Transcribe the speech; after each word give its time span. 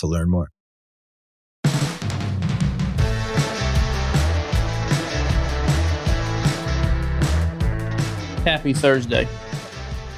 to 0.00 0.06
learn 0.06 0.28
more. 0.30 0.48
Happy 8.44 8.72
Thursday. 8.72 9.28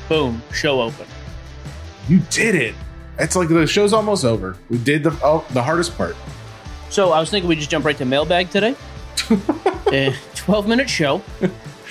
Boom, 0.09 0.43
show 0.53 0.81
open. 0.81 1.07
You 2.09 2.21
did 2.31 2.55
it. 2.55 2.75
It's 3.19 3.37
like 3.37 3.49
the 3.49 3.67
show's 3.67 3.93
almost 3.93 4.25
over. 4.25 4.57
We 4.71 4.79
did 4.79 5.03
the 5.03 5.11
oh, 5.23 5.45
the 5.51 5.63
hardest 5.63 5.97
part. 5.97 6.17
So 6.89 7.11
I 7.11 7.21
was 7.21 7.31
thinking 7.31 7.49
we 7.49 7.57
just 7.57 7.71
jump 7.71 7.85
right 7.85 7.97
to 7.99 8.05
mailbag 8.05 8.51
today. 8.51 8.77
uh, 9.31 10.13
Twelve 10.35 10.69
minute 10.69 10.89
show. 10.89 11.23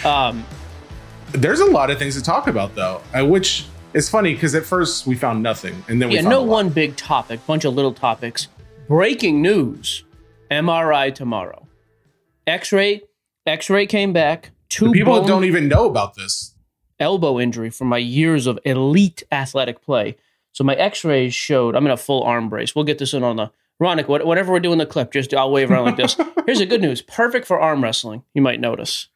Um, 0.05 0.45
There's 1.31 1.59
a 1.59 1.65
lot 1.65 1.89
of 1.91 1.99
things 1.99 2.15
to 2.15 2.21
talk 2.23 2.47
about 2.47 2.75
though, 2.75 3.01
uh, 3.13 3.25
which 3.25 3.65
is 3.93 4.09
funny 4.09 4.33
because 4.33 4.55
at 4.55 4.65
first 4.65 5.05
we 5.07 5.15
found 5.15 5.43
nothing, 5.43 5.83
and 5.87 6.01
then 6.01 6.09
we 6.09 6.15
yeah, 6.15 6.21
found 6.21 6.31
no 6.31 6.43
one 6.43 6.69
big 6.69 6.95
topic, 6.95 7.45
bunch 7.45 7.65
of 7.65 7.73
little 7.73 7.93
topics. 7.93 8.47
Breaking 8.87 9.41
news: 9.41 10.03
MRI 10.49 11.13
tomorrow. 11.13 11.67
X-ray. 12.47 13.01
X-ray 13.45 13.85
came 13.87 14.13
back. 14.13 14.51
Two 14.69 14.87
The 14.87 14.91
people 14.93 15.19
bone 15.19 15.27
don't 15.27 15.43
even 15.45 15.67
know 15.67 15.85
about 15.89 16.15
this. 16.15 16.55
elbow 16.99 17.39
injury 17.39 17.69
from 17.69 17.87
my 17.87 17.97
years 17.97 18.47
of 18.47 18.59
elite 18.65 19.23
athletic 19.31 19.81
play. 19.81 20.15
So 20.53 20.63
my 20.63 20.75
X-rays 20.75 21.33
showed 21.33 21.75
I'm 21.75 21.85
in 21.85 21.91
a 21.91 21.97
full 21.97 22.23
arm 22.23 22.49
brace. 22.49 22.75
We'll 22.75 22.85
get 22.85 22.97
this 22.99 23.13
in 23.13 23.23
on 23.23 23.37
the 23.37 23.51
Ronick. 23.81 24.07
What, 24.07 24.25
whatever 24.25 24.51
we're 24.51 24.59
doing 24.59 24.77
the 24.77 24.85
clip, 24.85 25.11
just 25.11 25.33
I'll 25.33 25.51
wave 25.51 25.71
around 25.71 25.85
like 25.85 25.97
this. 25.97 26.15
Here's 26.45 26.59
the 26.59 26.65
good 26.65 26.81
news: 26.81 27.01
perfect 27.01 27.47
for 27.47 27.59
arm 27.59 27.83
wrestling. 27.83 28.23
You 28.33 28.41
might 28.41 28.59
notice. 28.59 29.07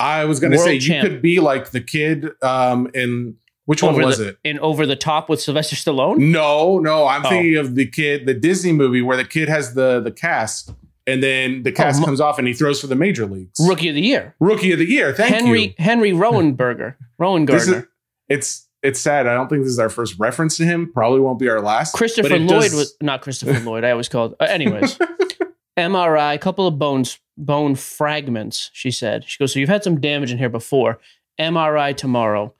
I 0.00 0.24
was 0.24 0.40
going 0.40 0.52
to 0.52 0.58
say 0.58 0.78
champ. 0.80 1.04
you 1.04 1.10
could 1.10 1.22
be 1.22 1.40
like 1.40 1.70
the 1.70 1.80
kid 1.80 2.30
um, 2.42 2.90
in 2.94 3.36
which 3.66 3.82
one 3.82 3.94
was 3.96 4.18
the, 4.18 4.28
it? 4.28 4.38
In 4.44 4.58
Over 4.58 4.86
the 4.86 4.96
Top 4.96 5.28
with 5.28 5.40
Sylvester 5.40 5.76
Stallone. 5.76 6.18
No, 6.18 6.78
no, 6.78 7.06
I'm 7.06 7.24
Oh. 7.24 7.28
thinking 7.30 7.56
of 7.56 7.74
the 7.74 7.86
kid, 7.86 8.26
the 8.26 8.34
Disney 8.34 8.72
movie 8.72 9.02
where 9.02 9.16
the 9.16 9.24
kid 9.24 9.48
has 9.48 9.74
the 9.74 10.00
the 10.00 10.10
cast, 10.10 10.72
and 11.06 11.22
then 11.22 11.62
the 11.62 11.72
cast 11.72 12.00
mo- 12.00 12.06
comes 12.06 12.20
off 12.20 12.38
and 12.38 12.46
he 12.48 12.54
throws 12.54 12.80
for 12.80 12.86
the 12.86 12.94
major 12.94 13.26
leagues. 13.26 13.58
Rookie 13.60 13.88
of 13.88 13.94
the 13.94 14.02
Year. 14.02 14.34
Rookie 14.40 14.72
of 14.72 14.78
the 14.78 14.86
year. 14.88 15.12
Thank 15.12 15.34
Henry 15.34 15.62
you. 15.68 15.74
Henry 15.78 16.12
Rowenberger. 16.14 16.96
Rowengartner. 17.20 17.86
it's 18.28 18.68
it's 18.82 19.00
sad. 19.00 19.26
I 19.26 19.32
don't 19.34 19.48
think 19.48 19.62
this 19.62 19.70
is 19.72 19.78
our 19.78 19.88
first 19.88 20.16
reference 20.18 20.56
to 20.58 20.64
him. 20.64 20.92
Probably 20.92 21.20
won't 21.20 21.38
be 21.38 21.48
our 21.48 21.60
last. 21.62 21.94
Christopher 21.94 22.38
Lloyd 22.38 22.48
does- 22.48 22.74
was 22.74 22.96
not 23.00 23.22
Christopher 23.22 23.58
Lloyd. 23.60 23.82
I 23.84 23.90
always 23.92 24.08
called. 24.10 24.34
Uh, 24.38 24.44
anyways, 24.44 24.98
MRI, 25.78 26.34
a 26.34 26.38
couple 26.38 26.66
of 26.66 26.78
bones, 26.78 27.18
bone 27.38 27.74
fragments. 27.74 28.70
She 28.72 28.90
said. 28.90 29.24
She 29.26 29.38
goes. 29.38 29.52
So 29.52 29.58
you've 29.58 29.68
had 29.68 29.82
some 29.84 30.00
damage 30.00 30.30
in 30.32 30.38
here 30.38 30.48
before. 30.50 30.98
MRI 31.40 31.96
tomorrow. 31.96 32.54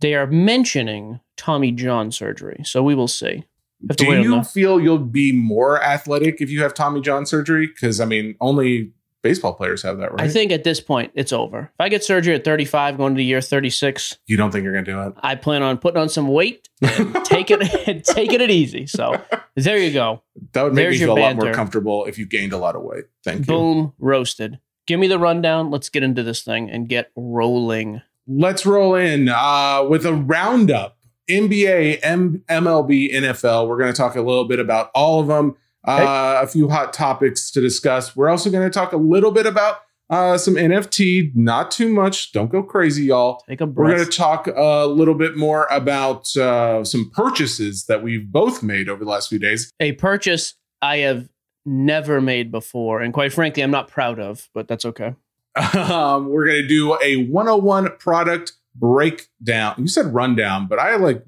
They 0.00 0.14
are 0.14 0.26
mentioning 0.26 1.20
Tommy 1.36 1.72
John 1.72 2.10
surgery, 2.10 2.62
so 2.64 2.82
we 2.82 2.94
will 2.94 3.08
see. 3.08 3.44
Do 3.86 4.14
you 4.14 4.42
feel 4.44 4.80
you'll 4.80 4.98
be 4.98 5.32
more 5.32 5.82
athletic 5.82 6.40
if 6.40 6.50
you 6.50 6.62
have 6.62 6.74
Tommy 6.74 7.00
John 7.00 7.24
surgery? 7.24 7.66
Because 7.66 8.00
I 8.00 8.04
mean, 8.04 8.34
only 8.40 8.92
baseball 9.22 9.54
players 9.54 9.82
have 9.82 9.98
that, 9.98 10.12
right? 10.12 10.22
I 10.22 10.28
think 10.28 10.52
at 10.52 10.64
this 10.64 10.80
point 10.80 11.12
it's 11.14 11.32
over. 11.32 11.70
If 11.74 11.80
I 11.80 11.88
get 11.88 12.04
surgery 12.04 12.34
at 12.34 12.44
35, 12.44 12.96
going 12.96 13.14
to 13.14 13.16
the 13.16 13.24
year 13.24 13.40
36, 13.40 14.18
you 14.26 14.36
don't 14.36 14.50
think 14.50 14.64
you're 14.64 14.72
gonna 14.72 14.84
do 14.84 15.00
it. 15.02 15.14
I 15.22 15.34
plan 15.34 15.62
on 15.62 15.78
putting 15.78 16.00
on 16.00 16.08
some 16.08 16.28
weight 16.28 16.68
and 16.82 17.14
take 17.24 17.50
it 17.50 18.04
taking 18.04 18.40
it 18.40 18.50
easy. 18.50 18.86
So 18.86 19.20
there 19.56 19.78
you 19.78 19.92
go. 19.92 20.22
That 20.52 20.64
would 20.64 20.74
make 20.74 20.84
There's 20.84 21.00
me 21.00 21.06
feel 21.06 21.18
a 21.18 21.20
lot 21.20 21.36
more 21.36 21.52
comfortable 21.52 22.04
if 22.04 22.18
you 22.18 22.26
gained 22.26 22.52
a 22.52 22.58
lot 22.58 22.76
of 22.76 22.82
weight. 22.82 23.04
Thank 23.24 23.40
you. 23.40 23.46
Boom, 23.46 23.92
roasted. 23.98 24.58
Give 24.86 24.98
me 24.98 25.08
the 25.08 25.18
rundown. 25.18 25.70
Let's 25.70 25.88
get 25.88 26.02
into 26.02 26.22
this 26.22 26.42
thing 26.42 26.70
and 26.70 26.88
get 26.88 27.12
rolling. 27.16 28.02
Let's 28.32 28.64
roll 28.64 28.94
in 28.94 29.28
uh, 29.28 29.84
with 29.88 30.06
a 30.06 30.14
roundup. 30.14 30.96
NBA, 31.28 31.98
M- 32.02 32.44
MLB, 32.48 33.12
NFL. 33.12 33.68
We're 33.68 33.76
going 33.78 33.92
to 33.92 33.96
talk 33.96 34.14
a 34.14 34.20
little 34.22 34.44
bit 34.46 34.60
about 34.60 34.90
all 34.94 35.20
of 35.20 35.26
them. 35.26 35.56
Uh, 35.86 36.38
A 36.42 36.46
few 36.46 36.68
hot 36.68 36.92
topics 36.92 37.50
to 37.52 37.60
discuss. 37.60 38.14
We're 38.14 38.28
also 38.28 38.50
going 38.50 38.68
to 38.68 38.72
talk 38.72 38.92
a 38.92 38.96
little 38.96 39.30
bit 39.32 39.46
about 39.46 39.78
uh, 40.10 40.36
some 40.38 40.54
NFT. 40.54 41.34
Not 41.34 41.70
too 41.70 41.88
much. 41.92 42.32
Don't 42.32 42.50
go 42.50 42.62
crazy, 42.62 43.04
y'all. 43.06 43.42
Take 43.48 43.60
a 43.60 43.66
We're 43.66 43.94
going 43.96 44.04
to 44.04 44.10
talk 44.16 44.46
a 44.46 44.86
little 44.86 45.14
bit 45.14 45.36
more 45.36 45.66
about 45.70 46.36
uh, 46.36 46.84
some 46.84 47.10
purchases 47.14 47.86
that 47.86 48.02
we've 48.02 48.30
both 48.30 48.62
made 48.62 48.88
over 48.88 49.04
the 49.04 49.10
last 49.10 49.28
few 49.28 49.38
days. 49.38 49.70
a 49.80 49.92
purchase 49.92 50.54
I 50.82 50.98
have 50.98 51.28
never 51.64 52.20
made 52.20 52.50
before, 52.50 53.00
and 53.00 53.12
quite 53.12 53.32
frankly, 53.32 53.62
I'm 53.62 53.70
not 53.70 53.88
proud 53.88 54.18
of, 54.18 54.48
but 54.54 54.66
that's 54.68 54.84
okay. 54.84 55.14
Um, 55.74 56.28
we're 56.28 56.46
going 56.46 56.62
to 56.62 56.68
do 56.68 56.96
a 57.02 57.26
101 57.26 57.96
product 57.98 58.52
breakdown. 58.74 59.74
You 59.78 59.88
said 59.88 60.14
rundown, 60.14 60.68
but 60.68 60.78
I 60.78 60.96
like 60.96 61.24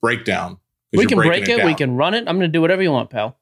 breakdown. 0.00 0.58
We 0.92 1.06
can 1.06 1.18
break 1.18 1.48
it. 1.48 1.64
We 1.64 1.74
can 1.74 1.96
run 1.96 2.14
it. 2.14 2.20
I'm 2.26 2.36
going 2.36 2.40
to 2.40 2.48
do 2.48 2.60
whatever 2.60 2.82
you 2.82 2.90
want, 2.90 3.10
pal. 3.10 3.36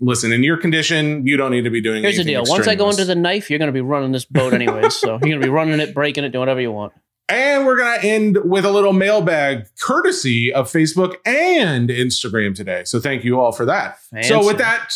Listen, 0.00 0.32
in 0.32 0.42
your 0.42 0.56
condition, 0.56 1.26
you 1.26 1.36
don't 1.36 1.50
need 1.50 1.64
to 1.64 1.70
be 1.70 1.80
doing 1.80 2.02
Here's 2.02 2.16
the 2.16 2.24
deal. 2.24 2.42
Once 2.46 2.66
I 2.66 2.74
go 2.74 2.88
extraneous. 2.88 2.98
into 2.98 3.06
the 3.06 3.14
knife, 3.16 3.50
you're 3.50 3.58
going 3.58 3.68
to 3.68 3.72
be 3.72 3.80
running 3.80 4.12
this 4.12 4.24
boat 4.24 4.54
anyways. 4.54 4.96
so 4.96 5.10
you're 5.10 5.18
going 5.18 5.40
to 5.40 5.46
be 5.46 5.50
running 5.50 5.78
it, 5.80 5.94
breaking 5.94 6.24
it, 6.24 6.30
doing 6.30 6.40
whatever 6.40 6.60
you 6.60 6.72
want. 6.72 6.92
And 7.28 7.64
we're 7.64 7.76
going 7.76 8.00
to 8.00 8.06
end 8.06 8.38
with 8.44 8.64
a 8.64 8.70
little 8.70 8.92
mailbag 8.92 9.66
courtesy 9.80 10.52
of 10.52 10.70
Facebook 10.70 11.16
and 11.24 11.88
Instagram 11.88 12.54
today. 12.54 12.82
So 12.84 12.98
thank 12.98 13.24
you 13.24 13.38
all 13.38 13.52
for 13.52 13.64
that. 13.66 13.98
So 14.22 14.44
with 14.44 14.58
that, 14.58 14.94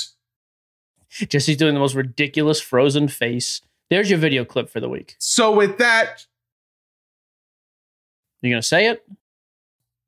Jesse's 1.11 1.57
doing 1.57 1.75
the 1.75 1.81
most 1.81 1.95
ridiculous 1.95 2.61
frozen 2.61 3.07
face. 3.07 3.61
There's 3.91 4.11
your 4.11 4.19
video 4.19 4.45
clip 4.45 4.69
for 4.71 4.81
the 4.81 4.89
week. 4.89 5.15
so 5.19 5.53
with 5.55 5.79
that, 5.79 6.27
You 8.43 8.55
to 8.57 8.63
say 8.63 8.89
it? 8.89 9.07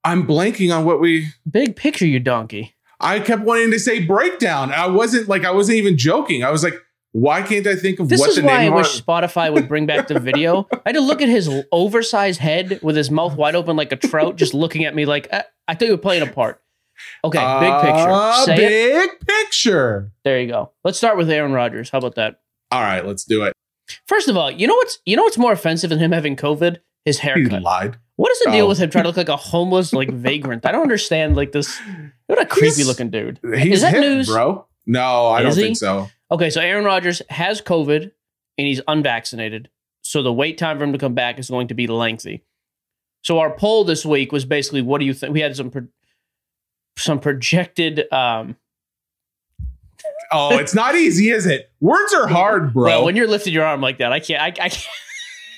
I'm 0.05 0.27
blanking 0.27 0.77
on 0.77 0.85
what 0.85 1.01
we 1.01 1.29
Big 1.51 1.77
picture, 1.77 2.07
you 2.07 2.21
donkey. 2.21 2.75
I 3.01 3.19
kept 3.21 3.43
wanting 3.43 3.71
to 3.73 3.79
say 3.79 4.01
breakdown. 4.05 4.73
I 4.73 4.87
wasn't 4.87 5.29
like 5.29 5.45
I 5.45 5.51
wasn't 5.51 5.79
even 5.79 5.99
joking. 5.99 6.43
I 6.45 6.51
was 6.51 6.63
like, 6.65 6.75
why 7.13 7.43
can't 7.43 7.67
I 7.67 7.77
think 7.77 7.99
of 8.01 8.09
This 8.09 8.21
what 8.21 8.31
is 8.31 8.37
the 8.37 8.43
name? 8.43 8.73
why 8.73 8.77
I 8.79 8.81
wish? 8.81 9.01
Spotify 9.03 9.53
would 9.53 9.69
bring 9.69 9.85
back 9.87 10.07
the 10.09 10.19
video. 10.31 10.67
I 10.73 10.81
had 10.87 10.95
to 10.95 11.01
look 11.01 11.21
at 11.21 11.29
his 11.29 11.51
oversized 11.73 12.41
head 12.41 12.79
with 12.83 12.97
his 12.97 13.11
mouth 13.11 13.37
wide 13.37 13.55
open 13.55 13.77
like 13.77 13.93
a 13.93 13.97
trout, 13.97 14.37
just 14.37 14.55
looking 14.55 14.85
at 14.85 14.95
me 14.95 15.05
like 15.07 15.29
"Uh, 15.33 15.43
I 15.69 15.75
thought 15.75 15.87
you 15.87 15.93
were 15.93 15.99
playing 15.99 16.23
a 16.23 16.31
part. 16.33 16.63
Okay, 17.25 17.39
big 17.61 17.73
picture. 17.83 18.11
Uh, 18.11 18.45
Say 18.45 18.55
it. 18.55 18.95
big 18.95 19.27
picture. 19.27 20.13
There 20.25 20.41
you 20.41 20.49
go. 20.49 20.73
Let's 20.85 20.97
start 20.99 21.17
with 21.19 21.29
Aaron 21.31 21.53
Rodgers. 21.53 21.91
How 21.91 21.99
about 21.99 22.15
that? 22.15 22.41
All 22.71 22.81
right, 22.81 23.05
let's 23.05 23.25
do 23.25 23.43
it. 23.45 23.53
First 24.07 24.29
of 24.29 24.37
all, 24.37 24.51
you 24.51 24.67
know 24.67 24.75
what's 24.75 24.99
you 25.07 25.17
know 25.17 25.23
what's 25.23 25.39
more 25.39 25.53
offensive 25.53 25.91
than 25.91 25.99
him 25.99 26.13
having 26.13 26.37
COVID? 26.37 26.79
His 27.05 27.21
He 27.21 27.29
haircut. 27.29 27.63
lied. 27.63 27.97
What 28.17 28.33
is 28.33 28.39
the 28.41 28.51
deal 28.51 28.65
Oh. 28.65 28.69
with 28.69 28.79
him 28.79 28.91
trying 28.91 29.05
to 29.05 29.09
look 29.09 29.17
like 29.17 29.29
a 29.29 29.37
homeless, 29.37 29.93
like 29.93 30.11
vagrant? 30.13 30.67
I 30.67 30.73
don't 30.73 30.83
understand. 30.83 31.37
Like 31.37 31.53
this, 31.53 31.79
what 32.27 32.41
a 32.41 32.47
creepy 32.47 32.77
He's- 32.77 32.87
looking 32.87 33.11
dude. 33.11 33.39
He's 33.57 33.75
is 33.77 33.81
that 33.83 33.93
hip, 33.95 34.01
news? 34.03 34.27
bro. 34.29 34.67
No, 34.87 35.27
I 35.27 35.41
Is 35.41 35.45
don't 35.55 35.57
he? 35.57 35.63
think 35.69 35.77
so. 35.77 36.09
Okay, 36.31 36.49
so 36.51 36.61
Aaron 36.61 36.85
Rodgers 36.85 37.21
has 37.31 37.61
COVID 37.61 38.03
and 38.59 38.67
he's 38.67 38.81
unvaccinated. 38.89 39.69
So 40.03 40.23
the 40.23 40.33
wait 40.33 40.59
time 40.59 40.79
for 40.79 40.85
him 40.85 40.93
to 40.93 40.99
come 40.99 41.15
back 41.15 41.39
is 41.39 41.51
going 41.51 41.69
to 41.69 41.75
be 41.75 41.87
lengthy. 41.87 42.45
So 43.23 43.39
our 43.41 43.51
poll 43.57 43.83
this 43.85 44.05
week 44.07 44.31
was 44.33 44.45
basically, 44.45 44.83
what 44.83 44.99
do 45.01 45.05
you 45.05 45.13
think? 45.15 45.33
We 45.35 45.41
had 45.41 45.57
some 45.57 45.71
pro- 45.71 45.89
some 46.97 47.19
projected. 47.21 48.11
Um, 48.13 48.57
Oh, 50.33 50.59
it's 50.59 50.75
not 50.75 50.95
easy, 50.95 51.31
is 51.31 51.47
it? 51.47 51.71
Words 51.81 52.13
are 52.15 52.27
hard, 52.27 52.73
bro. 52.73 52.85
Well, 52.85 53.05
when 53.05 53.17
you're 53.17 53.29
lifting 53.29 53.53
your 53.53 53.65
arm 53.65 53.81
like 53.81 53.99
that, 53.99 54.13
I 54.13 54.21
can't. 54.21 54.41
I, 54.43 54.65
I 54.65 54.69
can't. 54.69 54.87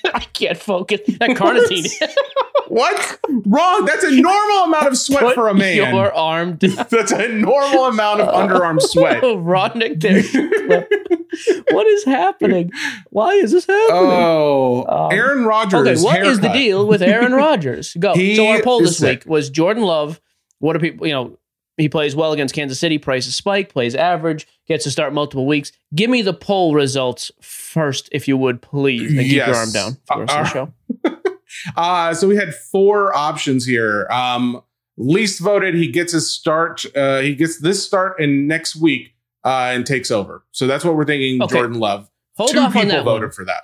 I 0.13 0.19
can't 0.19 0.57
focus. 0.57 1.01
That 1.19 1.31
carnitine. 1.31 1.89
what? 2.69 3.19
Wrong. 3.45 3.85
That's 3.85 4.03
a 4.05 4.11
normal 4.11 4.57
amount 4.63 4.87
of 4.87 4.97
sweat 4.97 5.21
Put 5.21 5.35
for 5.35 5.49
a 5.49 5.53
man. 5.53 5.75
Your 5.75 6.13
arm 6.15 6.55
down. 6.55 6.71
That's 6.89 7.11
a 7.11 7.27
normal 7.27 7.85
amount 7.85 8.21
of 8.21 8.29
underarm 8.33 8.81
sweat. 8.81 9.21
Rodnick, 9.21 9.99
there. 9.99 10.87
what 11.71 11.85
is 11.87 12.05
happening? 12.05 12.71
Why 13.09 13.33
is 13.33 13.51
this 13.51 13.65
happening? 13.65 13.89
Oh, 13.91 14.85
Um, 14.87 15.11
Aaron 15.11 15.43
Rodgers. 15.45 16.01
okay, 16.01 16.01
what 16.01 16.25
is 16.25 16.39
the 16.39 16.49
deal 16.53 16.87
with 16.87 17.01
Aaron 17.01 17.33
Rodgers? 17.33 17.93
Go. 17.99 18.13
He 18.13 18.35
so 18.37 18.47
our 18.47 18.61
poll 18.61 18.79
this 18.81 18.97
sick. 18.97 19.25
week 19.25 19.29
was 19.29 19.49
Jordan 19.49 19.83
Love. 19.83 20.21
What 20.59 20.75
are 20.75 20.79
people? 20.79 21.07
You 21.07 21.13
know, 21.13 21.38
he 21.79 21.89
plays 21.89 22.15
well 22.15 22.31
against 22.33 22.53
Kansas 22.53 22.79
City. 22.79 22.97
Prices 22.97 23.35
spike. 23.35 23.69
Plays 23.73 23.95
average. 23.95 24.47
Gets 24.67 24.83
to 24.83 24.91
start 24.91 25.13
multiple 25.13 25.47
weeks. 25.47 25.71
Give 25.95 26.09
me 26.09 26.21
the 26.21 26.33
poll 26.33 26.73
results 26.75 27.31
first, 27.41 28.09
if 28.11 28.27
you 28.27 28.37
would, 28.37 28.61
please. 28.61 29.09
And 29.11 29.19
keep 29.21 29.31
your 29.31 29.47
Yes. 29.47 29.57
arm 29.57 29.71
down 29.71 29.97
for 30.05 30.17
the 30.17 30.25
rest 30.33 30.37
of 30.37 30.43
the 31.03 31.09
Uh, 31.09 31.13
show. 31.13 31.15
Uh, 31.75 32.13
so 32.13 32.27
we 32.27 32.35
had 32.35 32.53
four 32.53 33.13
options 33.17 33.65
here. 33.65 34.07
Um, 34.11 34.61
least 34.97 35.39
voted, 35.41 35.73
he 35.73 35.87
gets 35.91 36.13
his 36.13 36.31
start. 36.31 36.85
Uh, 36.95 37.19
he 37.21 37.33
gets 37.33 37.59
this 37.59 37.83
start 37.83 38.19
in 38.21 38.47
next 38.47 38.75
week 38.75 39.15
uh, 39.43 39.71
and 39.73 39.83
takes 39.85 40.11
over. 40.11 40.45
So 40.51 40.67
that's 40.67 40.85
what 40.85 40.95
we're 40.95 41.05
thinking. 41.05 41.41
Okay. 41.41 41.55
Jordan 41.55 41.79
Love. 41.79 42.07
Hold 42.37 42.51
Two 42.51 42.59
off 42.59 42.67
people 42.73 42.81
on 42.81 42.87
that 42.89 43.03
voted 43.03 43.29
one. 43.29 43.31
for 43.31 43.45
that. 43.45 43.63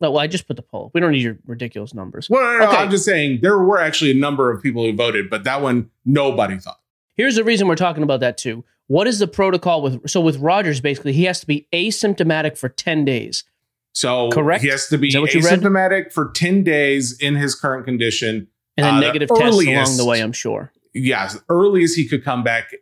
No, 0.00 0.10
well, 0.10 0.20
I 0.20 0.26
just 0.26 0.46
put 0.46 0.56
the 0.56 0.62
poll. 0.62 0.90
We 0.92 1.00
don't 1.00 1.12
need 1.12 1.22
your 1.22 1.38
ridiculous 1.46 1.94
numbers. 1.94 2.28
Well, 2.28 2.42
no, 2.42 2.66
no, 2.66 2.70
no, 2.72 2.78
I'm 2.78 2.90
just 2.90 3.06
saying 3.06 3.38
there 3.42 3.58
were 3.58 3.78
actually 3.80 4.10
a 4.10 4.14
number 4.14 4.50
of 4.52 4.62
people 4.62 4.84
who 4.84 4.92
voted, 4.92 5.30
but 5.30 5.44
that 5.44 5.62
one 5.62 5.90
nobody 6.04 6.58
thought. 6.58 6.80
Here's 7.16 7.36
the 7.36 7.44
reason 7.44 7.68
we're 7.68 7.76
talking 7.76 8.02
about 8.02 8.20
that 8.20 8.36
too. 8.38 8.64
What 8.86 9.06
is 9.06 9.18
the 9.18 9.26
protocol 9.28 9.80
with 9.82 10.08
so 10.10 10.20
with 10.20 10.36
Rodgers? 10.38 10.80
Basically, 10.80 11.12
he 11.12 11.24
has 11.24 11.40
to 11.40 11.46
be 11.46 11.66
asymptomatic 11.72 12.58
for 12.58 12.68
ten 12.68 13.04
days. 13.04 13.44
So 13.92 14.28
Correct? 14.30 14.62
he 14.62 14.68
has 14.70 14.88
to 14.88 14.98
be 14.98 15.08
Is 15.08 15.14
that 15.14 15.20
what 15.20 15.32
you 15.34 15.40
read? 15.40 15.60
asymptomatic 15.60 16.12
for 16.12 16.32
10 16.32 16.64
days 16.64 17.16
in 17.20 17.36
his 17.36 17.54
current 17.54 17.84
condition. 17.84 18.48
and 18.76 18.84
then 18.84 18.94
Uh, 18.94 19.00
the 19.00 19.06
negative 19.06 19.28
tests 19.28 19.64
along 19.64 19.96
the 19.96 20.04
way. 20.04 20.18
I'm 20.20 20.32
sure. 20.32 20.72
Yeah, 20.92 21.26
as 21.26 21.40
early 21.48 21.84
as 21.84 21.94
he 21.94 22.08
could 22.08 22.24
come 22.24 22.42
back. 22.42 22.72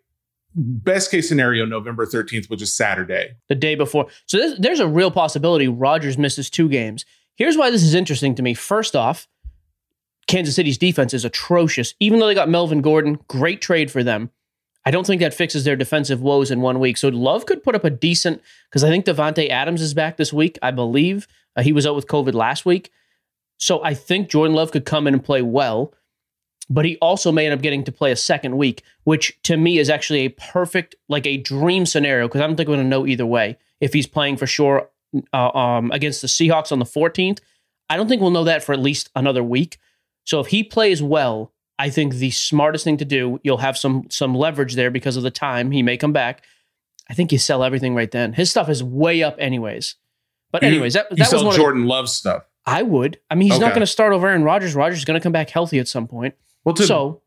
Best 0.55 1.11
case 1.11 1.29
scenario, 1.29 1.67
November 1.67 2.07
13th, 2.07 2.49
which 2.49 2.63
is 2.63 2.75
Saturday. 2.75 3.33
The 3.51 3.55
day 3.55 3.75
before, 3.75 4.07
so 4.25 4.39
there's, 4.39 4.59
there's 4.59 4.81
a 4.81 4.89
real 4.89 5.11
possibility 5.11 5.69
Rodgers 5.69 6.17
misses 6.17 6.49
two 6.49 6.69
games. 6.71 7.05
Here's 7.37 7.59
why 7.59 7.71
this 7.71 7.83
is 7.83 7.95
interesting 7.95 8.35
to 8.37 8.43
me. 8.43 8.55
First 8.55 8.97
off, 8.97 9.29
Kansas 10.27 10.55
City's 10.55 10.79
defense 10.79 11.15
is 11.15 11.25
atrocious. 11.25 11.95
Even 12.01 12.19
though 12.19 12.27
they 12.27 12.35
got 12.35 12.49
Melvin 12.49 12.81
Gordon, 12.81 13.19
great 13.29 13.61
trade 13.61 13.91
for 13.91 14.03
them. 14.03 14.31
I 14.85 14.91
don't 14.91 15.07
think 15.07 15.21
that 15.21 15.35
fixes 15.35 15.65
their 15.65 15.77
defensive 15.77 16.21
woes 16.21 16.51
in 16.51 16.61
one 16.61 16.81
week. 16.81 16.97
So 16.97 17.09
Love 17.09 17.47
could 17.47 17.63
put 17.63 17.75
up 17.75 17.85
a 17.85 17.91
decent 17.91 18.43
because 18.69 18.83
I 18.83 18.89
think 18.89 19.05
Davante 19.05 19.49
Adams 19.49 19.81
is 19.81 19.95
back 19.95 20.17
this 20.17 20.33
week. 20.33 20.59
I 20.61 20.71
believe 20.71 21.29
uh, 21.57 21.63
he 21.63 21.73
was 21.73 21.87
out 21.87 21.95
with 21.95 22.09
COVID 22.09 22.35
last 22.35 22.67
week. 22.67 22.91
So 23.59 23.83
I 23.85 23.95
think 23.95 24.29
Jordan 24.29 24.57
Love 24.57 24.73
could 24.73 24.85
come 24.85 25.07
in 25.07 25.15
and 25.15 25.25
play 25.25 25.41
well, 25.41 25.95
but 26.69 26.85
he 26.85 26.97
also 26.97 27.31
may 27.31 27.47
end 27.47 27.55
up 27.55 27.63
getting 27.63 27.85
to 27.85 27.93
play 27.93 28.11
a 28.11 28.17
second 28.17 28.57
week, 28.59 28.83
which 29.05 29.41
to 29.45 29.57
me 29.57 29.79
is 29.79 29.89
actually 29.89 30.21
a 30.21 30.31
perfect, 30.31 30.97
like 31.09 31.27
a 31.27 31.37
dream 31.37 31.87
scenario 31.87 32.27
because 32.27 32.41
I 32.41 32.47
don't 32.47 32.57
think 32.57 32.69
we're 32.69 32.77
going 32.77 32.87
to 32.87 32.91
know 32.91 33.07
either 33.07 33.27
way 33.27 33.59
if 33.81 33.93
he's 33.93 34.09
playing 34.09 34.37
for 34.37 34.49
sure 34.49 34.89
uh, 35.33 35.57
um, 35.57 35.93
against 35.93 36.23
the 36.23 36.29
Seahawks 36.29 36.73
on 36.73 36.81
the 36.81 36.85
14th. 36.85 37.39
I 37.89 37.97
don't 37.97 38.09
think 38.09 38.21
we'll 38.21 38.31
know 38.31 38.45
that 38.45 38.65
for 38.65 38.73
at 38.73 38.81
least 38.81 39.11
another 39.15 39.45
week. 39.45 39.79
So 40.25 40.41
if 40.41 40.49
he 40.49 40.63
plays 40.63 41.03
well, 41.03 41.53
I 41.79 41.91
think 41.91 42.15
the 42.15 42.31
smartest 42.31 42.85
thing 42.85 42.97
to 42.99 43.05
do, 43.05 43.41
you'll 43.43 43.59
have 43.59 43.77
some 43.77 44.07
some 44.11 44.35
leverage 44.35 44.75
there 44.75 44.91
because 44.91 45.17
of 45.17 45.23
the 45.23 45.31
time 45.31 45.71
he 45.71 45.83
may 45.83 45.97
come 45.97 46.13
back. 46.13 46.45
I 47.11 47.15
think 47.15 47.33
you 47.33 47.39
sell 47.39 47.65
everything 47.65 47.95
right 47.95 48.11
then. 48.11 48.33
His 48.33 48.51
stuff 48.51 48.69
is 48.69 48.83
way 48.83 49.23
up 49.23 49.37
anyways. 49.39 49.97
But 50.53 50.63
You- 50.63 50.69
anyways, 50.69 50.95
that, 50.95 51.07
You 51.11 51.17
that 51.17 51.23
was 51.25 51.31
sell 51.31 51.45
one 51.45 51.55
of 51.55 51.57
Jordan 51.57 51.87
Love 51.87 52.09
stuff. 52.09 52.45
I 52.65 52.83
would. 52.83 53.19
I 53.29 53.35
mean, 53.35 53.51
he's 53.51 53.59
not 53.59 53.71
going 53.71 53.81
to 53.81 53.87
start 53.87 54.13
over 54.13 54.29
Aaron 54.29 54.45
Rodgers. 54.45 54.77
Rodgers 54.77 54.99
is 54.99 55.05
going 55.05 55.19
to 55.19 55.23
come 55.23 55.33
back 55.33 55.51
healthy 55.51 55.81
at 55.81 55.89
some 55.89 56.07
point. 56.07 56.35
Well, 56.65 56.75
to, 56.77 56.87
so 56.87 57.23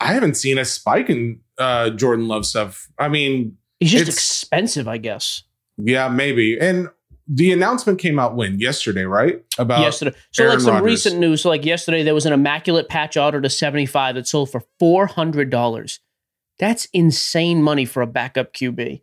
I 0.00 0.12
haven't 0.12 0.34
seen 0.36 0.58
a 0.58 0.66
spike 0.66 1.08
in 1.08 1.40
uh, 1.56 1.90
Jordan 1.90 2.28
Love 2.28 2.44
stuff. 2.44 2.86
I 2.98 3.08
mean, 3.08 3.56
he's 3.80 3.92
just 3.92 4.08
expensive, 4.08 4.86
I 4.86 4.98
guess. 4.98 5.44
yeah, 5.78 6.08
maybe. 6.08 6.58
And 6.60 6.90
the 7.28 7.52
announcement 7.52 7.98
came 7.98 8.18
out 8.18 8.36
when 8.36 8.60
yesterday, 8.60 9.04
right? 9.04 9.44
About 9.58 9.80
yesterday. 9.80 10.16
So 10.30 10.44
Aaron 10.44 10.54
like 10.56 10.64
some 10.64 10.74
Rodgers. 10.74 10.86
recent 10.86 11.18
news. 11.18 11.42
So 11.42 11.48
like 11.48 11.64
yesterday, 11.64 12.02
there 12.02 12.14
was 12.14 12.26
an 12.26 12.32
immaculate 12.32 12.88
patch 12.88 13.16
auto 13.16 13.40
to 13.40 13.50
seventy 13.50 13.86
five 13.86 14.14
that 14.14 14.26
sold 14.26 14.50
for 14.50 14.62
four 14.78 15.06
hundred 15.06 15.50
dollars. 15.50 16.00
That's 16.58 16.86
insane 16.92 17.62
money 17.62 17.84
for 17.84 18.00
a 18.02 18.06
backup 18.06 18.52
QB. 18.52 19.02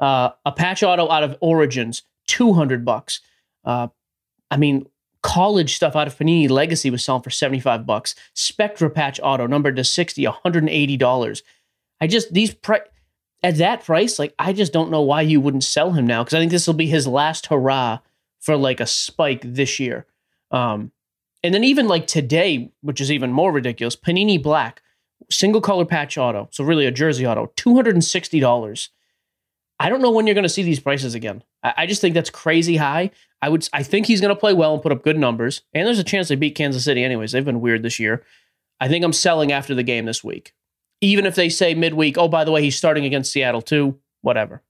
Uh, 0.00 0.30
a 0.46 0.52
patch 0.52 0.82
auto 0.82 1.10
out 1.10 1.22
of 1.22 1.36
Origins, 1.40 2.02
two 2.26 2.52
hundred 2.52 2.84
bucks. 2.84 3.20
Uh, 3.64 3.88
I 4.50 4.56
mean, 4.56 4.86
college 5.22 5.74
stuff 5.74 5.96
out 5.96 6.06
of 6.06 6.16
Panini 6.16 6.48
Legacy 6.48 6.90
was 6.90 7.02
selling 7.04 7.22
for 7.22 7.30
seventy 7.30 7.60
five 7.60 7.84
bucks. 7.86 8.14
Spectra 8.34 8.88
patch 8.88 9.18
auto 9.22 9.46
numbered 9.46 9.76
to 9.76 9.84
60 9.84 10.24
one 10.26 10.36
hundred 10.42 10.62
and 10.62 10.70
eighty 10.70 10.96
dollars. 10.96 11.42
I 12.00 12.06
just 12.06 12.32
these 12.32 12.54
pri- 12.54 12.80
at 13.44 13.58
that 13.58 13.84
price, 13.84 14.18
like 14.18 14.34
I 14.38 14.52
just 14.54 14.72
don't 14.72 14.90
know 14.90 15.02
why 15.02 15.20
you 15.20 15.40
wouldn't 15.40 15.64
sell 15.64 15.92
him 15.92 16.06
now 16.06 16.24
because 16.24 16.34
I 16.34 16.40
think 16.40 16.50
this 16.50 16.66
will 16.66 16.74
be 16.74 16.86
his 16.86 17.06
last 17.06 17.46
hurrah 17.46 17.98
for 18.40 18.56
like 18.56 18.80
a 18.80 18.86
spike 18.86 19.42
this 19.44 19.78
year. 19.78 20.06
Um, 20.50 20.90
and 21.42 21.52
then 21.52 21.62
even 21.62 21.86
like 21.86 22.06
today, 22.06 22.72
which 22.80 23.02
is 23.02 23.12
even 23.12 23.30
more 23.30 23.52
ridiculous, 23.52 23.96
Panini 23.96 24.42
Black, 24.42 24.82
single 25.30 25.60
color 25.60 25.84
patch 25.84 26.16
auto, 26.16 26.48
so 26.50 26.64
really 26.64 26.86
a 26.86 26.90
jersey 26.90 27.26
auto, 27.26 27.52
two 27.54 27.74
hundred 27.74 27.94
and 27.94 28.02
sixty 28.02 28.40
dollars. 28.40 28.88
I 29.78 29.90
don't 29.90 30.00
know 30.00 30.10
when 30.10 30.26
you're 30.26 30.34
going 30.34 30.44
to 30.44 30.48
see 30.48 30.62
these 30.62 30.80
prices 30.80 31.14
again. 31.14 31.44
I, 31.62 31.74
I 31.78 31.86
just 31.86 32.00
think 32.00 32.14
that's 32.14 32.30
crazy 32.30 32.76
high. 32.78 33.10
I 33.42 33.50
would, 33.50 33.68
I 33.74 33.82
think 33.82 34.06
he's 34.06 34.22
going 34.22 34.34
to 34.34 34.40
play 34.40 34.54
well 34.54 34.72
and 34.72 34.82
put 34.82 34.92
up 34.92 35.04
good 35.04 35.18
numbers, 35.18 35.62
and 35.74 35.86
there's 35.86 35.98
a 35.98 36.04
chance 36.04 36.28
they 36.28 36.36
beat 36.36 36.54
Kansas 36.54 36.84
City 36.84 37.04
anyways. 37.04 37.32
They've 37.32 37.44
been 37.44 37.60
weird 37.60 37.82
this 37.82 38.00
year. 38.00 38.24
I 38.80 38.88
think 38.88 39.04
I'm 39.04 39.12
selling 39.12 39.52
after 39.52 39.74
the 39.74 39.82
game 39.82 40.06
this 40.06 40.24
week, 40.24 40.54
even 41.04 41.26
if 41.26 41.34
they 41.34 41.48
say 41.48 41.74
midweek. 41.74 42.16
Oh, 42.18 42.28
by 42.28 42.44
the 42.44 42.50
way, 42.50 42.62
he's 42.62 42.76
starting 42.76 43.04
against 43.04 43.32
Seattle 43.32 43.62
too. 43.62 43.98
Whatever. 44.22 44.62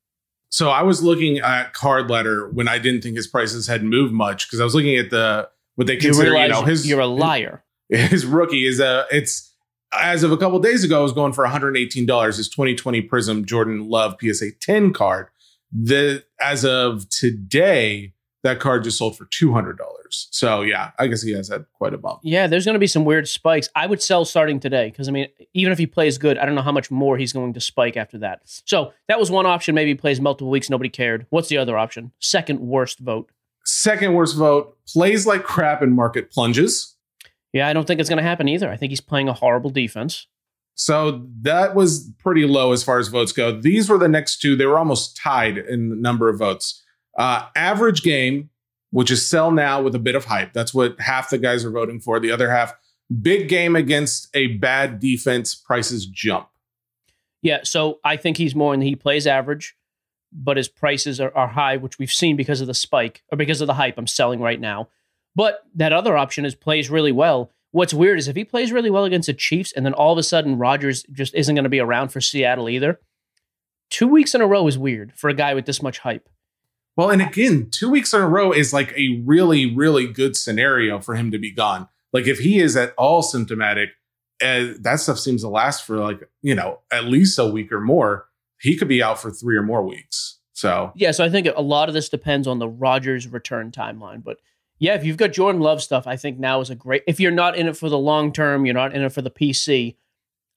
So 0.48 0.70
I 0.70 0.82
was 0.82 1.02
looking 1.02 1.38
at 1.38 1.72
card 1.72 2.10
ladder 2.10 2.48
when 2.48 2.68
I 2.68 2.78
didn't 2.78 3.02
think 3.02 3.16
his 3.16 3.26
prices 3.26 3.66
had 3.66 3.82
moved 3.82 4.12
much 4.12 4.46
because 4.46 4.60
I 4.60 4.64
was 4.64 4.74
looking 4.74 4.96
at 4.96 5.10
the 5.10 5.48
what 5.76 5.86
they 5.86 5.94
You 5.94 6.00
consider, 6.00 6.30
you, 6.30 6.34
realize 6.36 6.50
know, 6.50 6.62
his 6.62 6.86
you're 6.88 7.00
a 7.00 7.06
liar. 7.06 7.64
his 7.88 8.24
rookie 8.24 8.66
is 8.66 8.80
a 8.80 9.06
it's 9.10 9.52
as 9.92 10.22
of 10.22 10.32
a 10.32 10.36
couple 10.36 10.58
days 10.58 10.82
ago 10.84 11.00
it 11.00 11.02
was 11.02 11.12
going 11.12 11.32
for 11.32 11.44
118 11.44 12.06
dollars 12.06 12.36
his 12.36 12.48
2020 12.48 13.02
prism 13.02 13.44
jordan 13.44 13.88
love 13.88 14.16
psa 14.20 14.46
10 14.60 14.92
card 14.92 15.28
the 15.70 16.24
as 16.40 16.64
of 16.64 17.08
today 17.10 18.12
that 18.42 18.58
card 18.58 18.84
just 18.84 18.96
sold 18.98 19.16
for 19.16 19.26
200 19.26 19.76
dollars 20.14 20.28
so 20.30 20.62
yeah 20.62 20.90
i 20.98 21.06
guess 21.06 21.22
he 21.22 21.32
has 21.32 21.48
had 21.48 21.64
quite 21.72 21.92
a 21.94 21.98
bump 21.98 22.20
Yeah, 22.22 22.46
there's 22.46 22.64
going 22.64 22.74
to 22.74 22.78
be 22.80 22.86
some 22.86 23.04
weird 23.04 23.28
spikes. 23.28 23.68
I 23.74 23.86
would 23.86 24.02
sell 24.02 24.24
starting 24.24 24.60
today 24.60 24.90
because 24.90 25.08
I 25.08 25.12
mean, 25.12 25.28
even 25.52 25.72
if 25.72 25.78
he 25.78 25.86
plays 25.86 26.18
good, 26.18 26.38
I 26.38 26.44
don't 26.46 26.54
know 26.54 26.62
how 26.62 26.72
much 26.72 26.90
more 26.90 27.16
he's 27.16 27.32
going 27.32 27.52
to 27.54 27.60
spike 27.60 27.96
after 27.96 28.18
that. 28.18 28.40
So 28.64 28.92
that 29.08 29.18
was 29.18 29.30
one 29.30 29.46
option. 29.46 29.74
Maybe 29.74 29.90
he 29.90 29.94
plays 29.94 30.20
multiple 30.20 30.50
weeks, 30.50 30.70
nobody 30.70 30.88
cared. 30.90 31.26
What's 31.30 31.48
the 31.48 31.58
other 31.58 31.76
option? 31.78 32.12
Second 32.20 32.60
worst 32.60 32.98
vote. 33.00 33.30
second 33.64 34.14
worst 34.14 34.36
vote 34.36 34.76
plays 34.86 35.26
like 35.26 35.42
crap 35.44 35.82
and 35.82 35.92
market 35.94 36.30
plunges 36.30 36.96
Yeah, 37.52 37.68
I 37.68 37.72
don't 37.72 37.86
think 37.86 38.00
it's 38.00 38.08
going 38.08 38.22
to 38.22 38.28
happen 38.30 38.48
either. 38.48 38.70
I 38.70 38.76
think 38.76 38.90
he's 38.90 39.00
playing 39.00 39.28
a 39.28 39.32
horrible 39.32 39.70
defense. 39.70 40.26
So 40.76 41.24
that 41.42 41.74
was 41.74 42.10
pretty 42.18 42.46
low 42.46 42.72
as 42.72 42.82
far 42.82 42.98
as 42.98 43.08
votes 43.08 43.32
go. 43.32 43.60
These 43.60 43.88
were 43.88 43.98
the 43.98 44.08
next 44.08 44.40
two. 44.40 44.56
They 44.56 44.66
were 44.66 44.78
almost 44.78 45.16
tied 45.16 45.56
in 45.58 45.88
the 45.88 45.96
number 45.96 46.28
of 46.28 46.38
votes. 46.38 46.82
Uh, 47.16 47.46
average 47.54 48.02
game, 48.02 48.50
which 48.94 49.10
is 49.10 49.28
sell 49.28 49.50
now 49.50 49.82
with 49.82 49.92
a 49.96 49.98
bit 49.98 50.14
of 50.14 50.24
hype. 50.24 50.52
That's 50.52 50.72
what 50.72 51.00
half 51.00 51.28
the 51.28 51.36
guys 51.36 51.64
are 51.64 51.70
voting 51.72 51.98
for. 51.98 52.20
The 52.20 52.30
other 52.30 52.48
half, 52.48 52.72
big 53.22 53.48
game 53.48 53.74
against 53.74 54.28
a 54.34 54.46
bad 54.58 55.00
defense, 55.00 55.52
prices 55.52 56.06
jump. 56.06 56.46
Yeah, 57.42 57.62
so 57.64 57.98
I 58.04 58.16
think 58.16 58.36
he's 58.36 58.54
more 58.54 58.72
in 58.72 58.80
he 58.82 58.94
plays 58.94 59.26
average, 59.26 59.74
but 60.32 60.56
his 60.56 60.68
prices 60.68 61.20
are, 61.20 61.36
are 61.36 61.48
high, 61.48 61.76
which 61.76 61.98
we've 61.98 62.12
seen 62.12 62.36
because 62.36 62.60
of 62.60 62.68
the 62.68 62.72
spike 62.72 63.24
or 63.32 63.36
because 63.36 63.60
of 63.60 63.66
the 63.66 63.74
hype 63.74 63.98
I'm 63.98 64.06
selling 64.06 64.38
right 64.38 64.60
now. 64.60 64.88
But 65.34 65.64
that 65.74 65.92
other 65.92 66.16
option 66.16 66.44
is 66.44 66.54
plays 66.54 66.88
really 66.88 67.10
well. 67.10 67.50
What's 67.72 67.92
weird 67.92 68.20
is 68.20 68.28
if 68.28 68.36
he 68.36 68.44
plays 68.44 68.70
really 68.70 68.90
well 68.90 69.04
against 69.04 69.26
the 69.26 69.34
Chiefs 69.34 69.72
and 69.72 69.84
then 69.84 69.94
all 69.94 70.12
of 70.12 70.18
a 70.18 70.22
sudden 70.22 70.56
Rodgers 70.56 71.02
just 71.10 71.34
isn't 71.34 71.56
going 71.56 71.64
to 71.64 71.68
be 71.68 71.80
around 71.80 72.10
for 72.10 72.20
Seattle 72.20 72.68
either. 72.68 73.00
Two 73.90 74.06
weeks 74.06 74.36
in 74.36 74.40
a 74.40 74.46
row 74.46 74.68
is 74.68 74.78
weird 74.78 75.12
for 75.16 75.28
a 75.28 75.34
guy 75.34 75.52
with 75.52 75.66
this 75.66 75.82
much 75.82 75.98
hype. 75.98 76.28
Well, 76.96 77.10
and 77.10 77.20
again, 77.20 77.68
two 77.70 77.90
weeks 77.90 78.14
in 78.14 78.20
a 78.20 78.28
row 78.28 78.52
is 78.52 78.72
like 78.72 78.92
a 78.96 79.22
really, 79.24 79.74
really 79.74 80.06
good 80.06 80.36
scenario 80.36 81.00
for 81.00 81.14
him 81.14 81.30
to 81.32 81.38
be 81.38 81.50
gone. 81.50 81.88
Like 82.12 82.26
if 82.26 82.38
he 82.38 82.60
is 82.60 82.76
at 82.76 82.94
all 82.96 83.22
symptomatic, 83.22 83.90
uh, 84.42 84.74
that 84.80 85.00
stuff 85.00 85.18
seems 85.18 85.42
to 85.42 85.48
last 85.48 85.84
for 85.84 85.98
like 85.98 86.20
you 86.42 86.54
know 86.54 86.80
at 86.92 87.04
least 87.04 87.38
a 87.38 87.46
week 87.46 87.72
or 87.72 87.80
more. 87.80 88.26
He 88.60 88.76
could 88.76 88.88
be 88.88 89.02
out 89.02 89.20
for 89.20 89.30
three 89.30 89.56
or 89.56 89.62
more 89.62 89.82
weeks. 89.82 90.38
So 90.52 90.92
Yeah, 90.94 91.10
so 91.10 91.24
I 91.24 91.28
think 91.28 91.48
a 91.54 91.60
lot 91.60 91.88
of 91.88 91.94
this 91.94 92.08
depends 92.08 92.46
on 92.46 92.60
the 92.60 92.68
Rodgers 92.68 93.26
return 93.26 93.72
timeline. 93.72 94.22
But 94.22 94.38
yeah, 94.78 94.94
if 94.94 95.04
you've 95.04 95.16
got 95.16 95.32
Jordan 95.32 95.60
Love 95.60 95.82
stuff, 95.82 96.06
I 96.06 96.16
think 96.16 96.38
now 96.38 96.60
is 96.60 96.70
a 96.70 96.74
great. 96.74 97.02
If 97.06 97.18
you're 97.18 97.32
not 97.32 97.56
in 97.56 97.66
it 97.66 97.76
for 97.76 97.88
the 97.88 97.98
long 97.98 98.32
term, 98.32 98.64
you're 98.64 98.74
not 98.74 98.94
in 98.94 99.02
it 99.02 99.12
for 99.12 99.22
the 99.22 99.30
PC. 99.30 99.96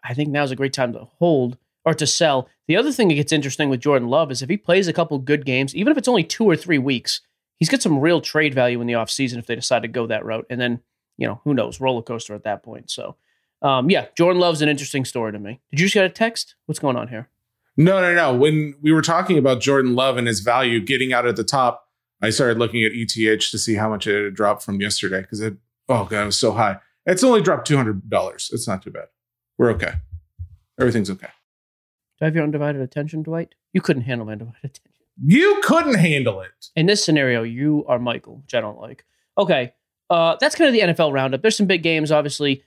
I 0.03 0.13
think 0.13 0.29
now 0.29 0.44
is 0.44 0.51
a 0.51 0.56
great 0.56 0.74
time 0.74 0.94
to 0.94 1.06
hold 1.17 1.58
or 1.88 1.94
to 1.94 2.06
sell. 2.06 2.50
The 2.67 2.75
other 2.75 2.91
thing 2.91 3.08
that 3.08 3.13
gets 3.13 3.32
interesting 3.32 3.70
with 3.70 3.79
Jordan 3.79 4.10
Love 4.10 4.29
is 4.29 4.41
if 4.41 4.50
he 4.50 4.58
plays 4.58 4.89
a 4.89 4.94
couple 4.94 5.17
good 5.20 5.46
games, 5.46 5.74
even 5.74 5.89
if 5.89 5.98
it's 5.98 6.10
only 6.10 6.24
two 6.24 6.44
or 6.44 6.58
three 6.58 6.77
weeks, 6.77 7.22
he's 7.56 7.70
got 7.70 7.82
some 7.82 8.01
real 8.01 8.20
trade 8.20 8.53
value 8.53 8.82
in 8.82 8.88
the 8.88 8.94
offseason 8.94 9.38
if 9.38 9.46
they 9.46 9.56
decide 9.56 9.84
to 9.84 9.88
go 9.88 10.06
that 10.06 10.25
route. 10.25 10.46
And 10.50 10.60
then, 10.60 10.82
you 11.15 11.25
know, 11.25 11.39
who 11.46 11.53
knows, 11.53 11.79
roller 11.79 12.01
coaster 12.01 12.36
at 12.36 12.44
that 12.44 12.62
point. 12.62 12.91
So, 12.91 13.15
um, 13.62 13.89
yeah, 13.89 14.08
Jordan 14.17 14.41
Love's 14.41 14.62
an 14.62 14.67
interesting 14.67 15.06
story 15.06 15.32
to 15.32 15.39
me. 15.39 15.62
Did 15.72 15.79
you 15.79 15.86
just 15.86 15.94
get 15.94 16.03
a 16.03 16.10
text? 16.10 16.56
What's 16.65 16.77
going 16.77 16.98
on 16.98 17.08
here? 17.08 17.29
No, 17.77 18.01
no, 18.01 18.13
no. 18.13 18.36
When 18.36 18.75
we 18.82 18.91
were 18.91 19.01
talking 19.01 19.38
about 19.38 19.62
Jordan 19.62 19.96
Love 19.96 20.17
and 20.17 20.27
his 20.27 20.41
value 20.41 20.82
getting 20.82 21.13
out 21.13 21.25
at 21.25 21.38
the 21.38 21.44
top, 21.46 21.88
I 22.22 22.32
started 22.32 22.58
looking 22.58 22.84
at 22.84 22.91
ETH 22.94 23.13
to 23.13 23.58
see 23.58 23.75
how 23.75 23.88
much 23.88 24.08
it 24.08 24.25
had 24.25 24.34
dropped 24.34 24.62
from 24.62 24.82
yesterday 24.82 25.22
because 25.22 25.39
it, 25.39 25.56
oh 25.88 26.03
god, 26.03 26.24
it 26.24 26.25
was 26.25 26.38
so 26.38 26.51
high. 26.51 26.79
It's 27.06 27.24
only 27.24 27.41
dropped 27.41 27.65
two 27.65 27.77
hundred 27.77 28.10
dollars. 28.10 28.50
It's 28.51 28.67
not 28.67 28.82
too 28.82 28.91
bad. 28.91 29.06
We're 29.58 29.72
okay. 29.72 29.94
Everything's 30.77 31.10
okay. 31.12 31.29
Do 32.20 32.26
I 32.26 32.26
have 32.26 32.36
your 32.36 32.44
undivided 32.44 32.82
attention, 32.82 33.24
Dwight? 33.24 33.54
You 33.74 33.82
couldn't 33.82 34.04
handle 34.04 34.26
my 34.26 34.34
undivided 34.34 34.60
attention. 34.64 34.92
You 35.24 35.62
couldn't 35.64 35.96
handle 35.96 36.42
it. 36.42 36.70
In 36.76 36.86
this 36.86 37.04
scenario, 37.04 37.44
you 37.44 37.86
are 37.88 38.00
Michael, 38.00 38.38
which 38.38 38.54
I 38.54 38.62
don't 38.62 38.80
like. 38.80 39.06
Okay, 39.38 39.74
uh, 40.10 40.38
that's 40.40 40.56
kind 40.56 40.68
of 40.68 40.74
the 40.74 40.94
NFL 40.94 41.14
roundup. 41.14 41.42
There's 41.42 41.58
some 41.58 41.68
big 41.68 41.84
games, 41.84 42.12
obviously. 42.12 42.64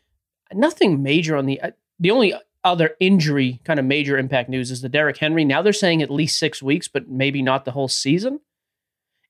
Nothing 0.52 1.02
major 1.02 1.36
on 1.36 1.46
the. 1.46 1.60
Uh, 1.60 1.70
the 1.98 2.10
only 2.10 2.34
other 2.64 2.96
injury, 3.00 3.60
kind 3.64 3.78
of 3.78 3.86
major 3.86 4.18
impact 4.18 4.48
news, 4.48 4.70
is 4.70 4.82
the 4.82 4.88
Derrick 4.88 5.16
Henry. 5.16 5.44
Now 5.44 5.62
they're 5.62 5.72
saying 5.72 6.02
at 6.02 6.10
least 6.10 6.38
six 6.38 6.62
weeks, 6.62 6.88
but 6.88 7.08
maybe 7.08 7.42
not 7.42 7.64
the 7.64 7.72
whole 7.72 7.88
season. 7.88 8.40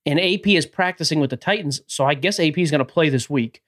And 0.06 0.18
AP 0.20 0.46
is 0.48 0.66
practicing 0.66 1.20
with 1.20 1.30
the 1.30 1.36
Titans, 1.36 1.82
so 1.86 2.04
I 2.06 2.14
guess 2.14 2.40
AP 2.40 2.58
is 2.58 2.70
going 2.70 2.78
to 2.78 2.84
play 2.84 3.10
this 3.10 3.28
week, 3.28 3.62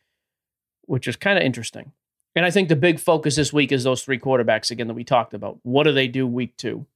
which 0.83 1.07
is 1.07 1.17
kind 1.17 1.39
of 1.39 1.45
interesting. 1.45 1.93
And 2.35 2.47
I 2.47 2.51
think 2.51 2.69
the 2.69 2.77
big 2.77 2.99
focus 2.99 3.37
this 3.37 3.53
week 3.53 3.73
is 3.73 3.85
those 3.85 4.03
three 4.03 4.19
quarterbacks 4.19 4.71
again 4.71 4.89
that 4.89 4.95
we 4.95 5.05
talked 5.05 5.35
about. 5.35 5.59
What 5.63 5.85
do 5.85 5.93
they 5.93 6.09
do 6.09 6.27
week 6.27 6.57
two? 6.57 6.87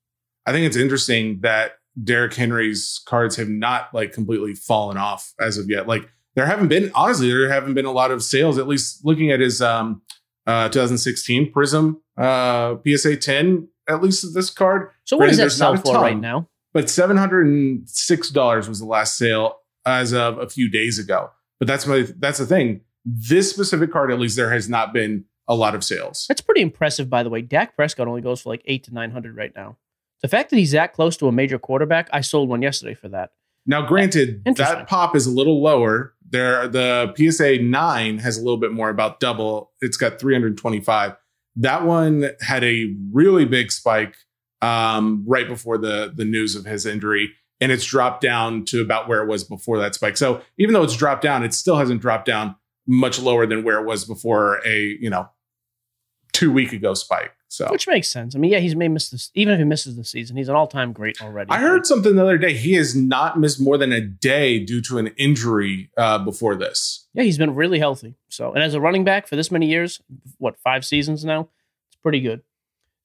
I 0.46 0.52
think 0.52 0.66
it's 0.66 0.76
interesting 0.76 1.40
that 1.40 1.72
Derrick 2.02 2.34
Henry's 2.34 3.00
cards 3.06 3.36
have 3.36 3.48
not 3.48 3.92
like 3.92 4.12
completely 4.12 4.54
fallen 4.54 4.96
off 4.96 5.34
as 5.40 5.58
of 5.58 5.68
yet. 5.68 5.86
Like 5.86 6.08
there 6.34 6.46
haven't 6.46 6.68
been 6.68 6.90
honestly, 6.94 7.28
there 7.28 7.50
haven't 7.50 7.74
been 7.74 7.84
a 7.84 7.92
lot 7.92 8.10
of 8.10 8.22
sales. 8.22 8.58
At 8.58 8.66
least 8.66 9.04
looking 9.04 9.30
at 9.30 9.40
his 9.40 9.60
um, 9.60 10.02
uh, 10.46 10.68
2016 10.68 11.52
Prism 11.52 12.00
uh, 12.16 12.76
PSA 12.86 13.16
10, 13.16 13.68
at 13.88 14.02
least 14.02 14.34
this 14.34 14.50
card. 14.50 14.90
So 15.04 15.16
what 15.16 15.28
does 15.28 15.38
that 15.38 15.50
sell 15.50 15.76
for 15.76 15.92
ton. 15.92 16.02
right 16.02 16.18
now? 16.18 16.48
but 16.76 16.90
seven 16.90 17.16
hundred 17.16 17.46
and 17.46 17.88
six 17.88 18.28
dollars 18.28 18.68
was 18.68 18.80
the 18.80 18.84
last 18.84 19.16
sale 19.16 19.60
as 19.86 20.12
of 20.12 20.36
a 20.36 20.46
few 20.46 20.70
days 20.70 20.98
ago. 20.98 21.30
But 21.58 21.68
that's 21.68 21.86
my 21.86 22.06
that's 22.18 22.36
the 22.36 22.44
thing. 22.44 22.82
This 23.06 23.48
specific 23.48 23.92
card, 23.92 24.10
at 24.10 24.18
least, 24.18 24.36
there 24.36 24.50
has 24.50 24.68
not 24.68 24.92
been 24.92 25.24
a 25.48 25.54
lot 25.54 25.76
of 25.76 25.84
sales. 25.84 26.26
That's 26.28 26.40
pretty 26.40 26.60
impressive, 26.60 27.08
by 27.08 27.22
the 27.22 27.30
way. 27.30 27.40
Dak 27.40 27.76
Prescott 27.76 28.08
only 28.08 28.20
goes 28.20 28.42
for 28.42 28.50
like 28.50 28.62
eight 28.64 28.82
to 28.84 28.94
nine 28.94 29.12
hundred 29.12 29.36
right 29.36 29.52
now. 29.54 29.76
The 30.22 30.28
fact 30.28 30.50
that 30.50 30.56
he's 30.56 30.72
that 30.72 30.92
close 30.92 31.16
to 31.18 31.28
a 31.28 31.32
major 31.32 31.58
quarterback, 31.58 32.08
I 32.12 32.20
sold 32.20 32.48
one 32.48 32.62
yesterday 32.62 32.94
for 32.94 33.08
that. 33.10 33.30
Now, 33.64 33.86
granted, 33.86 34.44
that 34.56 34.88
pop 34.88 35.14
is 35.14 35.26
a 35.26 35.30
little 35.30 35.62
lower. 35.62 36.14
There, 36.28 36.66
the 36.66 37.14
PSA 37.16 37.58
nine 37.62 38.18
has 38.18 38.36
a 38.36 38.40
little 38.40 38.56
bit 38.56 38.72
more, 38.72 38.88
about 38.88 39.20
double. 39.20 39.72
It's 39.80 39.96
got 39.96 40.18
three 40.18 40.34
hundred 40.34 40.58
twenty-five. 40.58 41.14
That 41.56 41.84
one 41.84 42.30
had 42.40 42.64
a 42.64 42.94
really 43.12 43.44
big 43.44 43.70
spike 43.70 44.16
um, 44.62 45.24
right 45.26 45.46
before 45.46 45.78
the 45.78 46.12
the 46.14 46.24
news 46.24 46.56
of 46.56 46.64
his 46.64 46.86
injury, 46.86 47.32
and 47.60 47.70
it's 47.70 47.84
dropped 47.84 48.20
down 48.20 48.64
to 48.66 48.80
about 48.80 49.08
where 49.08 49.22
it 49.22 49.28
was 49.28 49.44
before 49.44 49.78
that 49.78 49.94
spike. 49.94 50.16
So 50.16 50.42
even 50.58 50.72
though 50.72 50.82
it's 50.82 50.96
dropped 50.96 51.22
down, 51.22 51.44
it 51.44 51.54
still 51.54 51.76
hasn't 51.76 52.00
dropped 52.00 52.26
down 52.26 52.56
much 52.86 53.18
lower 53.18 53.46
than 53.46 53.64
where 53.64 53.78
it 53.80 53.86
was 53.86 54.04
before 54.04 54.60
a 54.66 54.96
you 55.00 55.10
know 55.10 55.28
two 56.32 56.52
week 56.52 56.72
ago 56.72 56.94
spike. 56.94 57.32
So 57.48 57.68
Which 57.70 57.86
makes 57.86 58.10
sense. 58.10 58.34
I 58.34 58.38
mean, 58.38 58.50
yeah, 58.50 58.58
he's 58.58 58.74
may 58.74 58.88
miss 58.88 59.08
this 59.08 59.30
even 59.34 59.54
if 59.54 59.58
he 59.58 59.64
misses 59.64 59.96
the 59.96 60.04
season, 60.04 60.36
he's 60.36 60.48
an 60.48 60.56
all 60.56 60.66
time 60.66 60.92
great 60.92 61.22
already. 61.22 61.50
I 61.50 61.58
heard 61.58 61.86
something 61.86 62.16
the 62.16 62.22
other 62.22 62.38
day. 62.38 62.54
He 62.54 62.74
has 62.74 62.94
not 62.94 63.38
missed 63.38 63.60
more 63.60 63.78
than 63.78 63.92
a 63.92 64.00
day 64.00 64.58
due 64.58 64.82
to 64.82 64.98
an 64.98 65.08
injury 65.16 65.90
uh, 65.96 66.18
before 66.18 66.56
this. 66.56 67.06
Yeah, 67.14 67.22
he's 67.22 67.38
been 67.38 67.54
really 67.54 67.78
healthy. 67.78 68.14
So 68.28 68.52
and 68.52 68.62
as 68.62 68.74
a 68.74 68.80
running 68.80 69.04
back 69.04 69.26
for 69.26 69.36
this 69.36 69.50
many 69.50 69.66
years, 69.66 70.00
what, 70.38 70.58
five 70.58 70.84
seasons 70.84 71.24
now? 71.24 71.48
It's 71.88 71.96
pretty 72.02 72.20
good. 72.20 72.42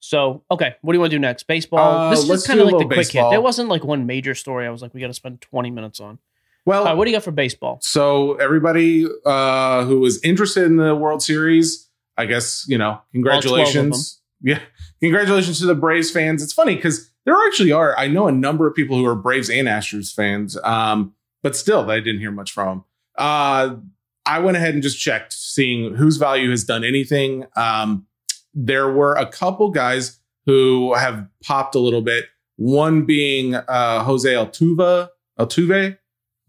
So, 0.00 0.42
okay, 0.50 0.74
what 0.82 0.92
do 0.92 0.96
you 0.96 1.00
want 1.00 1.12
to 1.12 1.16
do 1.16 1.20
next? 1.20 1.44
Baseball. 1.44 1.78
Uh, 1.78 2.10
this 2.10 2.28
is 2.28 2.44
kind 2.44 2.58
of 2.58 2.66
like 2.66 2.72
the 2.72 2.76
little 2.78 2.88
quick 2.88 2.98
hit. 2.98 3.12
baseball. 3.12 3.30
There 3.30 3.40
wasn't 3.40 3.68
like 3.68 3.84
one 3.84 4.04
major 4.04 4.34
story 4.34 4.66
I 4.66 4.70
was 4.70 4.82
like, 4.82 4.92
we 4.92 5.00
got 5.00 5.06
to 5.06 5.14
spend 5.14 5.40
20 5.40 5.70
minutes 5.70 6.00
on. 6.00 6.18
Well, 6.64 6.84
right, 6.84 6.94
what 6.94 7.04
do 7.04 7.10
you 7.10 7.16
got 7.16 7.24
for 7.24 7.32
baseball? 7.32 7.78
So 7.82 8.34
everybody 8.34 9.06
uh, 9.26 9.84
who 9.84 10.00
was 10.00 10.22
interested 10.22 10.64
in 10.64 10.76
the 10.76 10.94
World 10.94 11.22
Series, 11.22 11.88
I 12.16 12.26
guess 12.26 12.64
you 12.68 12.78
know, 12.78 13.00
congratulations. 13.12 14.20
Yeah, 14.40 14.60
congratulations 15.00 15.58
to 15.60 15.66
the 15.66 15.74
Braves 15.74 16.10
fans. 16.10 16.42
It's 16.42 16.52
funny 16.52 16.76
because 16.76 17.10
there 17.24 17.34
actually 17.46 17.72
are. 17.72 17.96
I 17.98 18.06
know 18.08 18.28
a 18.28 18.32
number 18.32 18.66
of 18.66 18.74
people 18.74 18.96
who 18.96 19.06
are 19.06 19.16
Braves 19.16 19.50
and 19.50 19.66
Astros 19.68 20.14
fans, 20.14 20.56
um, 20.62 21.14
but 21.42 21.56
still, 21.56 21.90
I 21.90 22.00
didn't 22.00 22.20
hear 22.20 22.32
much 22.32 22.52
from 22.52 22.68
them. 22.68 22.84
Uh, 23.16 23.76
I 24.24 24.38
went 24.38 24.56
ahead 24.56 24.74
and 24.74 24.82
just 24.82 25.00
checked, 25.00 25.32
seeing 25.32 25.94
whose 25.94 26.16
value 26.16 26.50
has 26.50 26.64
done 26.64 26.84
anything. 26.84 27.46
Um, 27.56 28.06
there 28.54 28.90
were 28.90 29.14
a 29.14 29.26
couple 29.26 29.70
guys 29.70 30.20
who 30.46 30.94
have 30.94 31.26
popped 31.42 31.74
a 31.74 31.78
little 31.78 32.02
bit. 32.02 32.26
One 32.56 33.04
being 33.04 33.54
uh, 33.54 34.04
Jose 34.04 34.32
Altuve. 34.32 35.08
Altuve, 35.38 35.98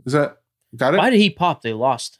is 0.05 0.13
that 0.13 0.37
got 0.75 0.93
it? 0.93 0.97
Why 0.97 1.09
did 1.09 1.19
he 1.19 1.29
pop? 1.29 1.61
They 1.61 1.73
lost. 1.73 2.19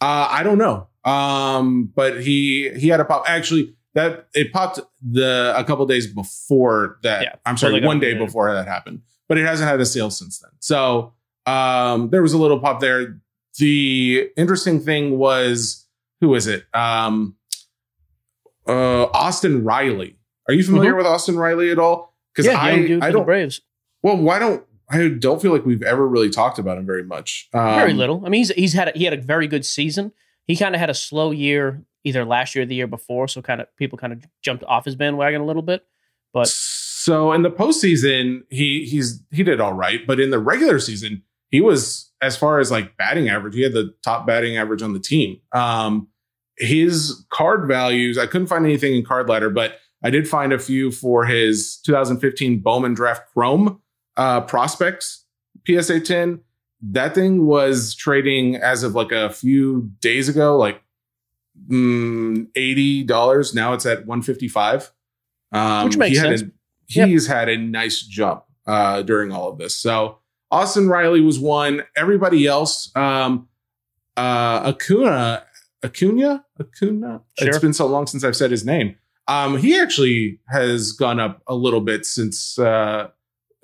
Uh, 0.00 0.28
I 0.30 0.42
don't 0.42 0.58
know. 0.58 0.88
Um, 1.04 1.92
but 1.94 2.22
he 2.22 2.70
he 2.76 2.88
had 2.88 3.00
a 3.00 3.04
pop. 3.04 3.24
Actually, 3.26 3.74
that 3.94 4.28
it 4.34 4.52
popped 4.52 4.80
the 5.02 5.54
a 5.56 5.64
couple 5.64 5.86
days 5.86 6.06
before 6.06 6.98
that. 7.02 7.22
Yeah, 7.22 7.34
I'm 7.46 7.56
sorry, 7.56 7.80
one 7.80 8.00
day 8.00 8.14
before 8.14 8.52
that 8.52 8.66
happened. 8.66 9.02
But 9.28 9.38
it 9.38 9.46
hasn't 9.46 9.68
had 9.68 9.80
a 9.80 9.86
sale 9.86 10.10
since 10.10 10.38
then. 10.38 10.50
So 10.60 11.14
um, 11.46 12.10
there 12.10 12.22
was 12.22 12.32
a 12.32 12.38
little 12.38 12.60
pop 12.60 12.80
there. 12.80 13.20
The 13.58 14.30
interesting 14.36 14.80
thing 14.80 15.18
was 15.18 15.86
who 16.20 16.34
is 16.34 16.46
it? 16.46 16.64
Um, 16.74 17.36
uh, 18.66 19.04
Austin 19.06 19.64
Riley. 19.64 20.18
Are 20.46 20.54
you 20.54 20.62
familiar 20.62 20.94
with 20.94 21.06
Austin 21.06 21.36
Riley 21.38 21.70
at 21.70 21.78
all? 21.78 22.14
Because 22.34 22.50
Mm-hmm. 22.52 22.92
Yeah, 22.92 22.98
I 23.02 23.08
I 23.08 23.10
don't. 23.10 23.24
Braves. 23.24 23.60
Well, 24.02 24.16
why 24.16 24.38
don't 24.38 24.62
I 24.90 25.08
don't 25.08 25.40
feel 25.40 25.52
like 25.52 25.66
we've 25.66 25.82
ever 25.82 26.06
really 26.06 26.30
talked 26.30 26.58
about 26.58 26.78
him 26.78 26.86
very 26.86 27.04
much. 27.04 27.48
Um, 27.52 27.74
Very 27.74 27.92
little. 27.92 28.24
I 28.24 28.30
mean, 28.30 28.40
he's 28.40 28.50
he's 28.50 28.72
had 28.72 28.88
a, 28.88 28.92
he 28.92 29.04
had 29.04 29.12
a 29.12 29.20
very 29.20 29.46
good 29.46 29.66
season. 29.66 30.12
He 30.46 30.56
kind 30.56 30.74
of 30.74 30.80
had 30.80 30.88
a 30.88 30.94
slow 30.94 31.30
year 31.30 31.82
either 32.04 32.24
last 32.24 32.54
year 32.54 32.62
or 32.62 32.66
the 32.66 32.74
year 32.74 32.86
before, 32.86 33.28
so 33.28 33.42
kind 33.42 33.60
of 33.60 33.74
people 33.76 33.98
kind 33.98 34.12
of 34.12 34.24
jumped 34.42 34.64
off 34.64 34.84
his 34.84 34.96
bandwagon 34.96 35.42
a 35.42 35.46
little 35.46 35.62
bit. 35.62 35.84
But 36.32 36.48
so 36.48 37.32
in 37.32 37.42
the 37.42 37.50
postseason, 37.50 38.42
he 38.48 38.86
he's 38.86 39.22
he 39.30 39.42
did 39.42 39.60
all 39.60 39.74
right, 39.74 40.06
but 40.06 40.20
in 40.20 40.30
the 40.30 40.38
regular 40.38 40.78
season, 40.78 41.22
he 41.50 41.60
was 41.60 42.10
as 42.20 42.36
far 42.36 42.58
as 42.58 42.70
like 42.70 42.96
batting 42.96 43.28
average, 43.28 43.54
he 43.54 43.62
had 43.62 43.72
the 43.72 43.94
top 44.02 44.26
batting 44.26 44.56
average 44.56 44.82
on 44.82 44.92
the 44.92 45.00
team. 45.00 45.40
Um, 45.52 46.08
his 46.56 47.24
card 47.30 47.68
values, 47.68 48.18
I 48.18 48.26
couldn't 48.26 48.48
find 48.48 48.64
anything 48.64 48.94
in 48.94 49.04
card 49.04 49.28
ladder, 49.28 49.50
but 49.50 49.78
I 50.02 50.10
did 50.10 50.28
find 50.28 50.52
a 50.52 50.58
few 50.58 50.90
for 50.90 51.24
his 51.24 51.78
2015 51.84 52.60
Bowman 52.60 52.94
Draft 52.94 53.22
Chrome 53.32 53.80
uh, 54.18 54.42
prospects 54.42 55.24
PSA 55.66 56.00
10. 56.00 56.40
That 56.82 57.14
thing 57.14 57.46
was 57.46 57.94
trading 57.94 58.56
as 58.56 58.82
of 58.82 58.94
like 58.94 59.12
a 59.12 59.30
few 59.30 59.90
days 60.00 60.28
ago, 60.28 60.56
like 60.56 60.82
mm, 61.68 62.46
eighty 62.54 63.02
dollars. 63.02 63.52
Now 63.52 63.72
it's 63.72 63.84
at 63.84 64.06
one 64.06 64.22
fifty 64.22 64.46
five. 64.46 64.92
Um, 65.50 65.86
Which 65.86 65.96
makes 65.96 66.16
he 66.16 66.24
had 66.24 66.38
sense. 66.38 66.52
A, 66.96 67.06
he's 67.06 67.26
had 67.26 67.48
a 67.48 67.56
nice 67.56 68.02
jump 68.02 68.44
uh, 68.64 69.02
during 69.02 69.32
all 69.32 69.48
of 69.48 69.58
this. 69.58 69.74
So 69.74 70.18
Austin 70.52 70.88
Riley 70.88 71.20
was 71.20 71.40
one. 71.40 71.82
Everybody 71.96 72.46
else, 72.46 72.92
um, 72.94 73.48
uh, 74.16 74.72
Acuna, 74.72 75.44
Acuna, 75.84 76.44
Acuna. 76.60 77.22
Sure. 77.38 77.48
It's 77.48 77.58
been 77.58 77.72
so 77.72 77.86
long 77.86 78.06
since 78.06 78.22
I've 78.22 78.36
said 78.36 78.52
his 78.52 78.64
name. 78.64 78.94
Um, 79.26 79.58
he 79.58 79.78
actually 79.78 80.40
has 80.48 80.92
gone 80.92 81.18
up 81.18 81.42
a 81.48 81.56
little 81.56 81.80
bit 81.80 82.06
since 82.06 82.56
uh, 82.58 83.08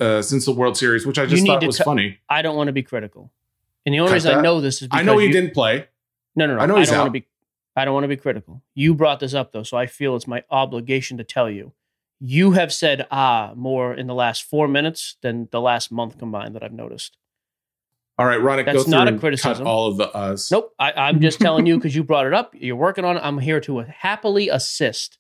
uh, 0.01 0.23
since 0.23 0.45
the 0.47 0.53
World 0.53 0.77
Series, 0.77 1.07
which 1.07 1.19
I 1.19 1.27
just 1.27 1.47
thought 1.47 1.65
was 1.65 1.79
cut- 1.79 1.85
funny. 1.85 2.19
I 2.29 2.43
don't 2.43 2.57
want 2.57 2.69
to 2.69 2.73
be 2.73 2.83
critical. 2.83 3.31
And 3.87 3.95
the 3.95 4.01
only 4.01 4.11
Cut 4.11 4.15
reason 4.15 4.39
I 4.39 4.41
know 4.41 4.61
this 4.61 4.83
is 4.83 4.89
because 4.89 5.01
I 5.01 5.03
know 5.03 5.19
he 5.19 5.27
you- 5.27 5.33
didn't 5.33 5.55
play. 5.55 5.87
No, 6.37 6.47
no, 6.47 6.57
no. 6.57 6.61
I 6.61 6.67
know 6.67 6.77
I 6.77 6.81
he's 6.81 6.89
don't 6.91 6.99
want 6.99 7.09
to 7.15 7.21
be. 7.21 7.27
I 7.77 7.85
don't 7.85 7.95
want 7.95 8.05
to 8.05 8.09
be 8.09 8.17
critical. 8.17 8.63
You 8.75 8.95
brought 8.95 9.21
this 9.21 9.35
up 9.35 9.53
though, 9.53 9.63
so 9.63 9.77
I 9.77 9.87
feel 9.87 10.15
it's 10.17 10.27
my 10.27 10.43
obligation 10.51 11.17
to 11.19 11.25
tell 11.25 11.51
you. 11.51 11.73
You 12.21 12.53
have 12.53 12.73
said 12.73 13.07
ah 13.11 13.53
more 13.57 13.93
in 13.95 14.07
the 14.07 14.15
last 14.15 14.45
four 14.45 14.67
minutes 14.69 15.17
than 15.23 15.49
the 15.53 15.61
last 15.61 15.93
month 15.93 16.19
combined 16.19 16.55
that 16.55 16.63
I've 16.63 16.73
noticed. 16.73 17.19
All 18.17 18.27
right, 18.27 18.39
Ronick, 18.39 18.65
That's 18.67 18.85
go 18.85 18.91
not 18.91 19.09
a 19.09 19.19
criticism. 19.19 19.67
All 19.67 19.89
of 19.89 19.97
the 19.97 20.09
us. 20.17 20.49
Nope. 20.51 20.73
I, 20.79 20.93
I'm 20.93 21.21
just 21.21 21.41
telling 21.41 21.67
you 21.67 21.77
because 21.77 21.97
you 21.97 22.05
brought 22.05 22.27
it 22.27 22.33
up. 22.33 22.55
You're 22.57 22.77
working 22.77 23.05
on 23.05 23.17
it. 23.17 23.21
I'm 23.25 23.39
here 23.39 23.61
to 23.63 23.79
happily 23.81 24.49
assist. 24.49 25.19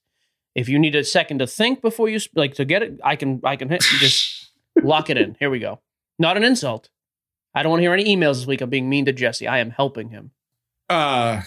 If 0.54 0.68
you 0.68 0.78
need 0.78 0.94
a 0.94 1.02
second 1.02 1.40
to 1.40 1.48
think 1.48 1.82
before 1.82 2.08
you 2.08 2.20
like 2.36 2.54
to 2.54 2.64
get 2.64 2.84
it, 2.84 3.00
I 3.02 3.16
can. 3.16 3.40
I 3.42 3.56
can 3.56 3.68
hit, 3.68 3.80
just 3.82 4.43
lock 4.84 5.10
it 5.10 5.16
in. 5.16 5.36
Here 5.38 5.50
we 5.50 5.58
go. 5.58 5.80
Not 6.18 6.36
an 6.36 6.44
insult. 6.44 6.90
I 7.54 7.62
don't 7.62 7.70
want 7.70 7.80
to 7.80 7.84
hear 7.84 7.92
any 7.92 8.04
emails 8.04 8.34
this 8.36 8.46
week. 8.46 8.60
I'm 8.60 8.70
being 8.70 8.88
mean 8.88 9.04
to 9.06 9.12
Jesse. 9.12 9.46
I 9.46 9.58
am 9.58 9.70
helping 9.70 10.10
him. 10.10 10.32
Uh, 10.88 11.42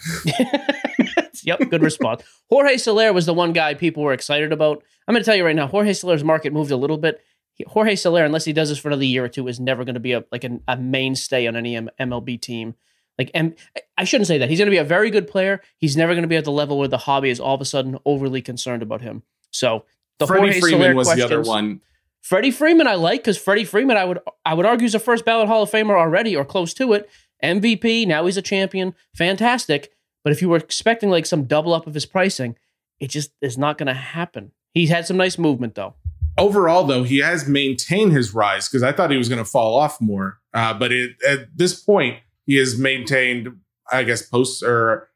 yep, 1.44 1.60
good 1.70 1.82
response. 1.84 2.24
Jorge 2.50 2.78
Soler 2.78 3.14
was 3.14 3.26
the 3.26 3.34
one 3.34 3.54
guy 3.54 3.74
people 3.74 4.04
were 4.04 4.14
excited 4.14 4.52
about. 4.52 4.84
I'm 5.08 5.14
going 5.14 5.24
to 5.24 5.26
tell 5.26 5.36
you 5.36 5.46
right 5.46 5.56
now, 5.56 5.68
Jorge 5.68 5.94
Soler's 5.94 6.24
market 6.24 6.54
moved 6.54 6.72
a 6.72 6.78
little 6.78 6.98
bit. 6.98 7.22
Jorge 7.66 7.96
Soler, 7.96 8.24
unless 8.24 8.46
he 8.46 8.54
does 8.54 8.70
this 8.70 8.78
for 8.78 8.90
another 8.90 9.04
year 9.04 9.26
or 9.26 9.30
two, 9.30 9.48
is 9.48 9.60
never 9.60 9.84
going 9.84 9.96
to 9.96 10.00
be 10.00 10.14
a 10.14 10.24
like 10.32 10.44
an, 10.44 10.62
a 10.68 10.78
mainstay 10.78 11.48
on 11.48 11.56
any 11.56 11.76
M- 11.76 11.90
MLB 12.00 12.40
team. 12.40 12.76
Like, 13.18 13.32
M- 13.34 13.56
I 13.98 14.04
shouldn't 14.04 14.28
say 14.28 14.38
that. 14.38 14.50
He's 14.50 14.60
going 14.60 14.68
to 14.68 14.72
be 14.72 14.78
a 14.78 14.84
very 14.84 15.10
good 15.10 15.28
player. 15.28 15.62
He's 15.78 15.98
never 15.98 16.14
going 16.14 16.22
to 16.22 16.28
be 16.28 16.36
at 16.36 16.46
the 16.46 16.52
level 16.52 16.78
where 16.78 16.88
the 16.88 17.00
hobby 17.00 17.30
is 17.30 17.40
all 17.40 17.56
of 17.56 17.62
a 17.62 17.66
sudden 17.66 17.98
overly 18.06 18.42
concerned 18.42 18.84
about 18.84 19.02
him. 19.02 19.24
So 19.50 19.86
the 20.20 20.28
Freddie 20.28 20.48
Jorge 20.48 20.60
Freeman 20.60 20.82
Soler 20.82 20.96
was 20.96 21.16
the 21.16 21.22
other 21.24 21.42
one. 21.42 21.82
Freddie 22.28 22.52
Freeman, 22.52 22.88
I 22.88 22.96
like 22.96 23.22
because 23.22 23.38
Freddie 23.38 23.64
Freeman, 23.64 23.96
I 23.96 24.04
would 24.04 24.20
I 24.46 24.54
would 24.54 24.66
argue 24.66 24.86
is 24.86 24.94
a 24.94 25.00
first 25.00 25.24
ballot 25.24 25.48
Hall 25.48 25.64
of 25.64 25.72
Famer 25.72 25.98
already 25.98 26.36
or 26.36 26.44
close 26.44 26.74
to 26.74 26.92
it. 26.92 27.10
MVP, 27.42 28.06
now 28.06 28.26
he's 28.26 28.36
a 28.36 28.42
champion, 28.42 28.96
fantastic. 29.16 29.94
But 30.26 30.34
if 30.34 30.42
you 30.42 30.50
were 30.50 30.58
expecting 30.58 31.10
like 31.10 31.26
some 31.26 31.46
double 31.46 31.74
up 31.74 31.88
of 31.88 31.94
his 31.94 32.06
pricing, 32.06 32.58
it 33.00 33.12
just 33.12 33.32
is 33.42 33.58
not 33.58 33.78
going 33.78 33.88
to 33.88 33.94
happen. 33.94 34.52
He's 34.74 34.90
had 34.90 35.08
some 35.08 35.16
nice 35.16 35.38
movement 35.38 35.76
though. 35.76 35.96
Overall, 36.38 36.84
though, 36.84 37.04
he 37.04 37.20
has 37.20 37.48
maintained 37.48 38.12
his 38.12 38.34
rise 38.34 38.68
because 38.68 38.84
I 38.84 38.92
thought 38.92 39.10
he 39.10 39.18
was 39.18 39.30
going 39.30 39.42
to 39.42 39.50
fall 39.50 39.80
off 39.80 40.02
more. 40.02 40.40
Uh, 40.54 40.74
but 40.74 40.92
it, 40.92 41.12
at 41.26 41.56
this 41.56 41.82
point, 41.82 42.18
he 42.46 42.58
has 42.58 42.78
maintained, 42.78 43.56
I 43.90 44.04
guess, 44.04 44.22
posts 44.22 44.62
or 44.62 45.08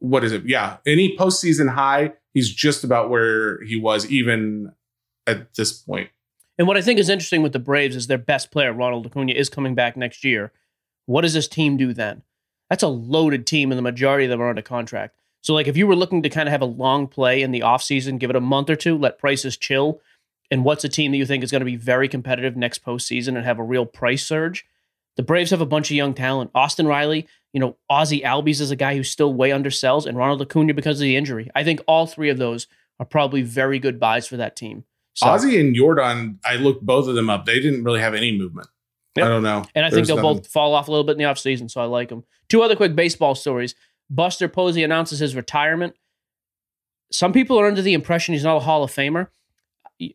what 0.00 0.22
is 0.22 0.32
it? 0.32 0.46
Yeah, 0.46 0.76
any 0.86 1.16
postseason 1.16 1.70
high, 1.70 2.12
he's 2.34 2.52
just 2.52 2.84
about 2.84 3.08
where 3.08 3.64
he 3.64 3.76
was 3.76 4.10
even 4.10 4.74
at 5.26 5.54
this 5.54 5.72
point. 5.72 6.10
And 6.58 6.66
what 6.66 6.76
I 6.76 6.82
think 6.82 6.98
is 6.98 7.08
interesting 7.08 7.42
with 7.42 7.52
the 7.52 7.58
Braves 7.58 7.96
is 7.96 8.06
their 8.06 8.18
best 8.18 8.50
player, 8.50 8.72
Ronald 8.72 9.06
Acuna, 9.06 9.32
is 9.32 9.50
coming 9.50 9.74
back 9.74 9.96
next 9.96 10.24
year. 10.24 10.52
What 11.04 11.22
does 11.22 11.34
this 11.34 11.48
team 11.48 11.76
do 11.76 11.92
then? 11.92 12.22
That's 12.70 12.82
a 12.82 12.88
loaded 12.88 13.46
team, 13.46 13.70
and 13.70 13.78
the 13.78 13.82
majority 13.82 14.24
of 14.24 14.30
them 14.30 14.40
are 14.40 14.48
under 14.48 14.62
contract. 14.62 15.14
So, 15.42 15.54
like, 15.54 15.68
if 15.68 15.76
you 15.76 15.86
were 15.86 15.94
looking 15.94 16.22
to 16.22 16.28
kind 16.28 16.48
of 16.48 16.52
have 16.52 16.62
a 16.62 16.66
long 16.66 17.06
play 17.06 17.42
in 17.42 17.52
the 17.52 17.60
offseason, 17.60 18.18
give 18.18 18.30
it 18.30 18.36
a 18.36 18.40
month 18.40 18.70
or 18.70 18.74
two, 18.74 18.98
let 18.98 19.18
prices 19.18 19.56
chill, 19.56 20.00
and 20.50 20.64
what's 20.64 20.82
a 20.82 20.88
team 20.88 21.12
that 21.12 21.18
you 21.18 21.26
think 21.26 21.44
is 21.44 21.50
going 21.50 21.60
to 21.60 21.66
be 21.66 21.76
very 21.76 22.08
competitive 22.08 22.56
next 22.56 22.84
postseason 22.84 23.36
and 23.36 23.44
have 23.44 23.58
a 23.58 23.64
real 23.64 23.86
price 23.86 24.24
surge? 24.24 24.66
The 25.16 25.22
Braves 25.22 25.50
have 25.50 25.60
a 25.60 25.66
bunch 25.66 25.90
of 25.90 25.96
young 25.96 26.14
talent. 26.14 26.50
Austin 26.54 26.86
Riley, 26.86 27.28
you 27.52 27.60
know, 27.60 27.76
Ozzy 27.90 28.22
Albies 28.22 28.60
is 28.60 28.70
a 28.70 28.76
guy 28.76 28.96
who's 28.96 29.10
still 29.10 29.32
way 29.32 29.50
undersells, 29.50 30.06
and 30.06 30.16
Ronald 30.16 30.42
Acuna 30.42 30.74
because 30.74 30.98
of 30.98 31.04
the 31.04 31.16
injury. 31.16 31.50
I 31.54 31.64
think 31.64 31.80
all 31.86 32.06
three 32.06 32.30
of 32.30 32.38
those 32.38 32.66
are 32.98 33.06
probably 33.06 33.42
very 33.42 33.78
good 33.78 34.00
buys 34.00 34.26
for 34.26 34.36
that 34.38 34.56
team. 34.56 34.84
So, 35.16 35.26
Ozzy 35.26 35.58
and 35.58 35.74
Jordan, 35.74 36.38
I 36.44 36.56
looked 36.56 36.84
both 36.84 37.08
of 37.08 37.14
them 37.14 37.30
up. 37.30 37.46
They 37.46 37.58
didn't 37.58 37.84
really 37.84 38.00
have 38.00 38.14
any 38.14 38.36
movement. 38.36 38.68
Yep. 39.16 39.24
I 39.24 39.28
don't 39.30 39.42
know. 39.42 39.64
And 39.74 39.84
I 39.84 39.88
think 39.88 39.94
There's 39.96 40.08
they'll 40.08 40.16
nothing- 40.16 40.42
both 40.42 40.46
fall 40.46 40.74
off 40.74 40.88
a 40.88 40.90
little 40.90 41.04
bit 41.04 41.12
in 41.12 41.18
the 41.18 41.24
offseason, 41.24 41.70
so 41.70 41.80
I 41.80 41.84
like 41.84 42.10
them. 42.10 42.24
Two 42.48 42.62
other 42.62 42.76
quick 42.76 42.94
baseball 42.94 43.34
stories. 43.34 43.74
Buster 44.10 44.46
Posey 44.46 44.84
announces 44.84 45.18
his 45.18 45.34
retirement. 45.34 45.96
Some 47.10 47.32
people 47.32 47.58
are 47.58 47.66
under 47.66 47.80
the 47.82 47.94
impression 47.94 48.34
he's 48.34 48.44
not 48.44 48.56
a 48.56 48.60
Hall 48.60 48.82
of 48.84 48.92
Famer. 48.92 49.28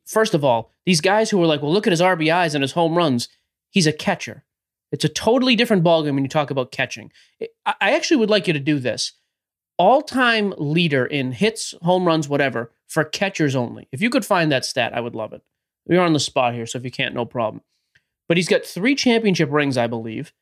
First 0.05 0.33
of 0.35 0.43
all, 0.45 0.71
these 0.85 1.01
guys 1.01 1.29
who 1.31 1.41
are 1.41 1.47
like, 1.47 1.61
well, 1.63 1.73
look 1.73 1.87
at 1.87 1.91
his 1.91 2.01
RBIs 2.01 2.53
and 2.53 2.61
his 2.61 2.73
home 2.73 2.95
runs. 2.95 3.27
He's 3.71 3.87
a 3.87 3.93
catcher. 3.93 4.43
It's 4.91 5.05
a 5.05 5.09
totally 5.09 5.55
different 5.55 5.83
ballgame 5.83 6.13
when 6.13 6.23
you 6.23 6.29
talk 6.29 6.51
about 6.51 6.71
catching. 6.71 7.11
I 7.65 7.95
actually 7.95 8.17
would 8.17 8.29
like 8.29 8.45
you 8.45 8.53
to 8.53 8.59
do 8.59 8.77
this. 8.77 9.13
All 9.77 10.01
time 10.01 10.53
leader 10.57 11.05
in 11.05 11.31
hits, 11.31 11.73
home 11.81 12.05
runs, 12.05 12.29
whatever, 12.29 12.71
for 12.91 13.05
catchers 13.05 13.55
only. 13.55 13.87
If 13.93 14.01
you 14.01 14.09
could 14.09 14.25
find 14.25 14.51
that 14.51 14.65
stat, 14.65 14.93
I 14.93 14.99
would 14.99 15.15
love 15.15 15.31
it. 15.31 15.41
We're 15.85 16.01
on 16.01 16.11
the 16.11 16.19
spot 16.19 16.53
here, 16.53 16.65
so 16.65 16.77
if 16.77 16.83
you 16.83 16.91
can't, 16.91 17.15
no 17.15 17.23
problem. 17.25 17.63
But 18.27 18.37
he's 18.37 18.49
got 18.49 18.65
three 18.65 18.95
championship 18.95 19.49
rings, 19.49 19.77
I 19.77 19.87
believe. 19.87 20.33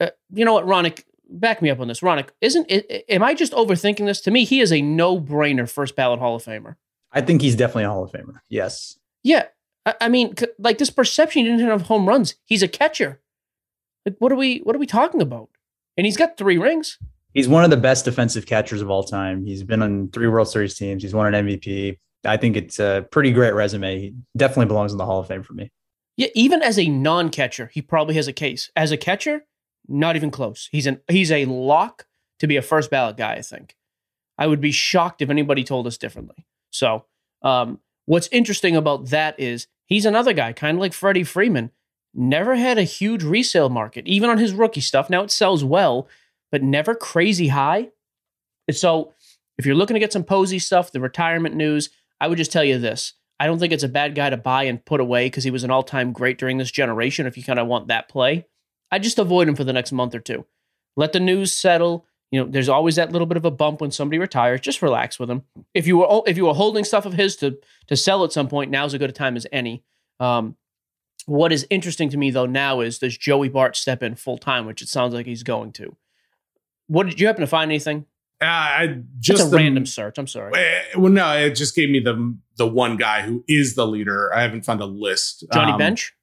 Uh, 0.00 0.10
you 0.32 0.44
know 0.44 0.54
what, 0.54 0.66
Ronick? 0.66 1.04
Back 1.28 1.62
me 1.62 1.70
up 1.70 1.78
on 1.78 1.86
this. 1.86 2.00
Ronick, 2.00 2.30
isn't 2.40 2.66
it, 2.68 3.04
am 3.08 3.22
I 3.22 3.34
just 3.34 3.52
overthinking 3.52 4.04
this? 4.06 4.20
To 4.22 4.32
me, 4.32 4.44
he 4.44 4.60
is 4.60 4.72
a 4.72 4.82
no-brainer 4.82 5.70
first 5.70 5.94
ballot 5.94 6.18
Hall 6.18 6.34
of 6.34 6.44
Famer. 6.44 6.74
I 7.12 7.20
think 7.20 7.42
he's 7.42 7.54
definitely 7.54 7.84
a 7.84 7.90
Hall 7.90 8.02
of 8.02 8.10
Famer. 8.10 8.40
Yes. 8.48 8.98
Yeah, 9.22 9.44
I, 9.86 9.94
I 10.00 10.08
mean, 10.08 10.36
c- 10.36 10.48
like 10.58 10.78
this 10.78 10.90
perception 10.90 11.44
he 11.44 11.50
didn't 11.50 11.68
have 11.68 11.82
home 11.82 12.08
runs. 12.08 12.34
He's 12.44 12.64
a 12.64 12.68
catcher. 12.68 13.20
Like, 14.04 14.16
what 14.18 14.32
are 14.32 14.36
we? 14.36 14.58
What 14.58 14.74
are 14.74 14.80
we 14.80 14.86
talking 14.86 15.22
about? 15.22 15.50
And 15.96 16.04
he's 16.04 16.16
got 16.16 16.36
three 16.36 16.58
rings. 16.58 16.98
He's 17.34 17.48
one 17.48 17.64
of 17.64 17.70
the 17.70 17.76
best 17.76 18.04
defensive 18.04 18.46
catchers 18.46 18.82
of 18.82 18.90
all 18.90 19.04
time. 19.04 19.44
He's 19.44 19.62
been 19.62 19.82
on 19.82 20.08
three 20.08 20.28
World 20.28 20.48
Series 20.48 20.74
teams. 20.74 21.02
He's 21.02 21.14
won 21.14 21.32
an 21.32 21.46
MVP. 21.46 21.98
I 22.24 22.36
think 22.36 22.56
it's 22.56 22.78
a 22.78 23.06
pretty 23.10 23.32
great 23.32 23.54
resume. 23.54 24.00
He 24.00 24.14
definitely 24.36 24.66
belongs 24.66 24.92
in 24.92 24.98
the 24.98 25.06
Hall 25.06 25.20
of 25.20 25.28
Fame 25.28 25.42
for 25.42 25.54
me. 25.54 25.70
Yeah, 26.16 26.28
even 26.34 26.60
as 26.60 26.78
a 26.78 26.88
non-catcher, 26.88 27.70
he 27.72 27.80
probably 27.80 28.14
has 28.16 28.28
a 28.28 28.32
case. 28.32 28.70
As 28.76 28.92
a 28.92 28.96
catcher, 28.96 29.44
not 29.88 30.16
even 30.16 30.30
close. 30.30 30.68
He's 30.70 30.86
an 30.86 31.00
he's 31.08 31.32
a 31.32 31.46
lock 31.46 32.06
to 32.40 32.46
be 32.46 32.56
a 32.56 32.62
first 32.62 32.90
ballot 32.90 33.16
guy. 33.16 33.34
I 33.34 33.42
think. 33.42 33.76
I 34.36 34.46
would 34.46 34.60
be 34.60 34.72
shocked 34.72 35.22
if 35.22 35.30
anybody 35.30 35.64
told 35.64 35.86
us 35.86 35.98
differently. 35.98 36.46
So, 36.70 37.04
um, 37.42 37.80
what's 38.06 38.28
interesting 38.32 38.74
about 38.74 39.10
that 39.10 39.38
is 39.38 39.66
he's 39.86 40.06
another 40.06 40.32
guy, 40.32 40.52
kind 40.52 40.78
of 40.78 40.80
like 40.80 40.94
Freddie 40.94 41.24
Freeman, 41.24 41.70
never 42.14 42.56
had 42.56 42.78
a 42.78 42.84
huge 42.84 43.22
resale 43.22 43.68
market, 43.68 44.06
even 44.06 44.30
on 44.30 44.38
his 44.38 44.54
rookie 44.54 44.80
stuff. 44.80 45.10
Now 45.10 45.22
it 45.22 45.30
sells 45.30 45.62
well, 45.62 46.08
but 46.50 46.62
never 46.62 46.94
crazy 46.94 47.48
high. 47.48 47.88
And 48.68 48.76
so, 48.76 49.14
if 49.58 49.66
you're 49.66 49.74
looking 49.74 49.94
to 49.94 50.00
get 50.00 50.12
some 50.12 50.24
Posey 50.24 50.58
stuff, 50.58 50.92
the 50.92 51.00
retirement 51.00 51.54
news, 51.54 51.90
I 52.20 52.28
would 52.28 52.38
just 52.38 52.52
tell 52.52 52.64
you 52.64 52.78
this. 52.78 53.14
I 53.38 53.46
don't 53.46 53.58
think 53.58 53.72
it's 53.72 53.82
a 53.82 53.88
bad 53.88 54.14
guy 54.14 54.30
to 54.30 54.36
buy 54.36 54.64
and 54.64 54.84
put 54.84 55.00
away 55.00 55.26
because 55.26 55.44
he 55.44 55.50
was 55.50 55.64
an 55.64 55.70
all 55.70 55.82
time 55.82 56.12
great 56.12 56.38
during 56.38 56.58
this 56.58 56.70
generation. 56.70 57.26
If 57.26 57.36
you 57.36 57.42
kind 57.42 57.58
of 57.58 57.66
want 57.66 57.88
that 57.88 58.08
play, 58.08 58.46
I 58.90 58.98
just 58.98 59.18
avoid 59.18 59.48
him 59.48 59.56
for 59.56 59.64
the 59.64 59.72
next 59.72 59.92
month 59.92 60.14
or 60.14 60.20
two. 60.20 60.44
Let 60.96 61.12
the 61.12 61.20
news 61.20 61.52
settle. 61.52 62.06
You 62.30 62.40
know, 62.40 62.50
there's 62.50 62.68
always 62.68 62.96
that 62.96 63.12
little 63.12 63.26
bit 63.26 63.38
of 63.38 63.44
a 63.44 63.50
bump 63.50 63.80
when 63.80 63.90
somebody 63.90 64.18
retires. 64.18 64.60
Just 64.60 64.82
relax 64.82 65.18
with 65.18 65.30
him. 65.30 65.42
If 65.74 65.86
you 65.86 65.96
were 65.98 66.22
if 66.26 66.36
you 66.36 66.46
were 66.46 66.54
holding 66.54 66.84
stuff 66.84 67.06
of 67.06 67.14
his 67.14 67.36
to 67.36 67.58
to 67.86 67.96
sell 67.96 68.24
at 68.24 68.32
some 68.32 68.48
point, 68.48 68.70
now's 68.70 68.94
as 68.94 68.98
good 68.98 69.10
a 69.10 69.12
time 69.12 69.36
as 69.36 69.46
any. 69.50 69.84
Um, 70.20 70.56
what 71.26 71.52
is 71.52 71.66
interesting 71.70 72.10
to 72.10 72.16
me 72.16 72.30
though 72.30 72.46
now 72.46 72.80
is 72.80 72.98
does 72.98 73.16
Joey 73.16 73.48
Bart 73.48 73.74
step 73.74 74.02
in 74.02 74.14
full 74.16 74.38
time, 74.38 74.66
which 74.66 74.82
it 74.82 74.88
sounds 74.88 75.14
like 75.14 75.26
he's 75.26 75.42
going 75.42 75.72
to. 75.72 75.96
What 76.90 77.06
did 77.06 77.20
you 77.20 77.26
happen 77.28 77.42
to 77.42 77.46
find 77.46 77.70
anything? 77.70 78.04
Uh, 78.42 78.46
I 78.46 78.86
Just 79.20 79.38
just 79.38 79.46
a 79.46 79.50
the- 79.50 79.56
random 79.58 79.86
search. 79.86 80.18
I'm 80.18 80.26
sorry. 80.26 80.52
Eh, 80.56 80.82
Well, 80.96 81.12
no, 81.12 81.36
it 81.36 81.54
just 81.54 81.76
gave 81.76 81.88
me 81.90 82.00
the 82.00 82.36
the 82.56 82.66
one 82.66 82.96
guy 82.96 83.22
who 83.22 83.44
is 83.46 83.74
the 83.76 83.86
leader. 83.86 84.34
I 84.34 84.42
haven't 84.42 84.62
found 84.64 84.80
a 84.80 84.86
list. 84.86 85.44
Johnny 85.52 85.72
Um, 85.72 85.78
Bench, 85.78 86.14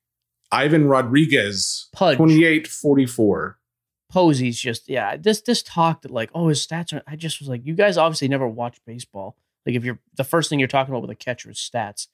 Ivan 0.51 0.87
Rodriguez, 0.87 1.87
Pudge. 1.93 2.17
28 2.17 2.67
44. 2.67 3.59
Posey's 4.11 4.59
just 4.59 4.89
yeah. 4.89 5.15
This 5.17 5.41
this 5.41 5.61
talk 5.63 6.01
that 6.01 6.11
like 6.11 6.29
oh 6.33 6.47
his 6.47 6.65
stats 6.65 6.91
are. 6.93 7.01
I 7.07 7.15
just 7.15 7.39
was 7.39 7.49
like 7.49 7.61
you 7.65 7.75
guys 7.75 7.97
obviously 7.97 8.27
never 8.27 8.47
watched 8.47 8.81
baseball. 8.85 9.37
Like 9.65 9.75
if 9.75 9.83
you're 9.85 9.99
the 10.15 10.23
first 10.23 10.49
thing 10.49 10.59
you're 10.59 10.67
talking 10.67 10.93
about 10.93 11.01
with 11.01 11.11
a 11.11 11.15
catcher 11.15 11.51
is 11.51 11.57
stats. 11.57 12.07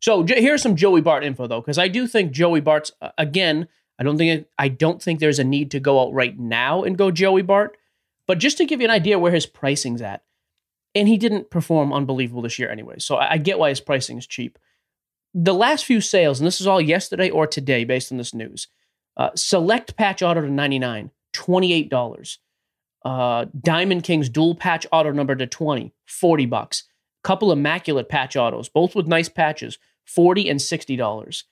So 0.00 0.24
here's 0.26 0.62
some 0.62 0.76
Joey 0.76 1.00
Bart 1.00 1.24
info 1.24 1.46
though, 1.46 1.60
because 1.60 1.78
I 1.78 1.88
do 1.88 2.06
think 2.06 2.32
Joey 2.32 2.60
Bart's 2.60 2.92
uh, 3.02 3.10
again. 3.18 3.68
I 3.98 4.04
don't 4.04 4.18
think 4.18 4.46
I 4.58 4.68
don't 4.68 5.02
think 5.02 5.20
there's 5.20 5.38
a 5.38 5.44
need 5.44 5.70
to 5.70 5.80
go 5.80 6.02
out 6.02 6.12
right 6.12 6.38
now 6.38 6.82
and 6.82 6.98
go 6.98 7.10
Joey 7.10 7.42
Bart, 7.42 7.76
but 8.26 8.38
just 8.38 8.58
to 8.58 8.66
give 8.66 8.80
you 8.80 8.86
an 8.86 8.90
idea 8.90 9.18
where 9.18 9.32
his 9.32 9.46
pricing's 9.46 10.02
at, 10.02 10.22
and 10.94 11.08
he 11.08 11.16
didn't 11.16 11.50
perform 11.50 11.92
unbelievable 11.92 12.42
this 12.42 12.58
year 12.58 12.70
anyway. 12.70 12.96
So 12.98 13.16
I, 13.16 13.36
get 13.36 13.58
why 13.58 13.68
his 13.68 13.80
pricing 13.80 14.16
is 14.16 14.26
cheap. 14.26 14.58
The 15.34 15.54
last 15.54 15.84
few 15.84 16.00
sales, 16.00 16.40
and 16.40 16.46
this 16.46 16.60
is 16.60 16.66
all 16.66 16.80
yesterday 16.80 17.28
or 17.28 17.46
today 17.46 17.84
based 17.84 18.10
on 18.10 18.18
this 18.18 18.32
news. 18.32 18.68
Uh, 19.16 19.30
select 19.34 19.96
patch 19.96 20.22
auto 20.22 20.40
to 20.40 20.50
99, 20.50 21.10
$28. 21.34 22.38
Uh, 23.04 23.44
Diamond 23.60 24.04
Kings 24.04 24.28
dual 24.28 24.54
patch 24.54 24.86
auto 24.90 25.12
number 25.12 25.36
to 25.36 25.46
20, 25.46 25.92
40 26.06 26.46
bucks. 26.46 26.84
Couple 27.22 27.52
immaculate 27.52 28.08
patch 28.08 28.36
autos, 28.36 28.68
both 28.68 28.94
with 28.94 29.06
nice 29.06 29.28
patches, 29.28 29.78
40 30.06 30.48
and 30.48 30.60
$60. 30.60 31.44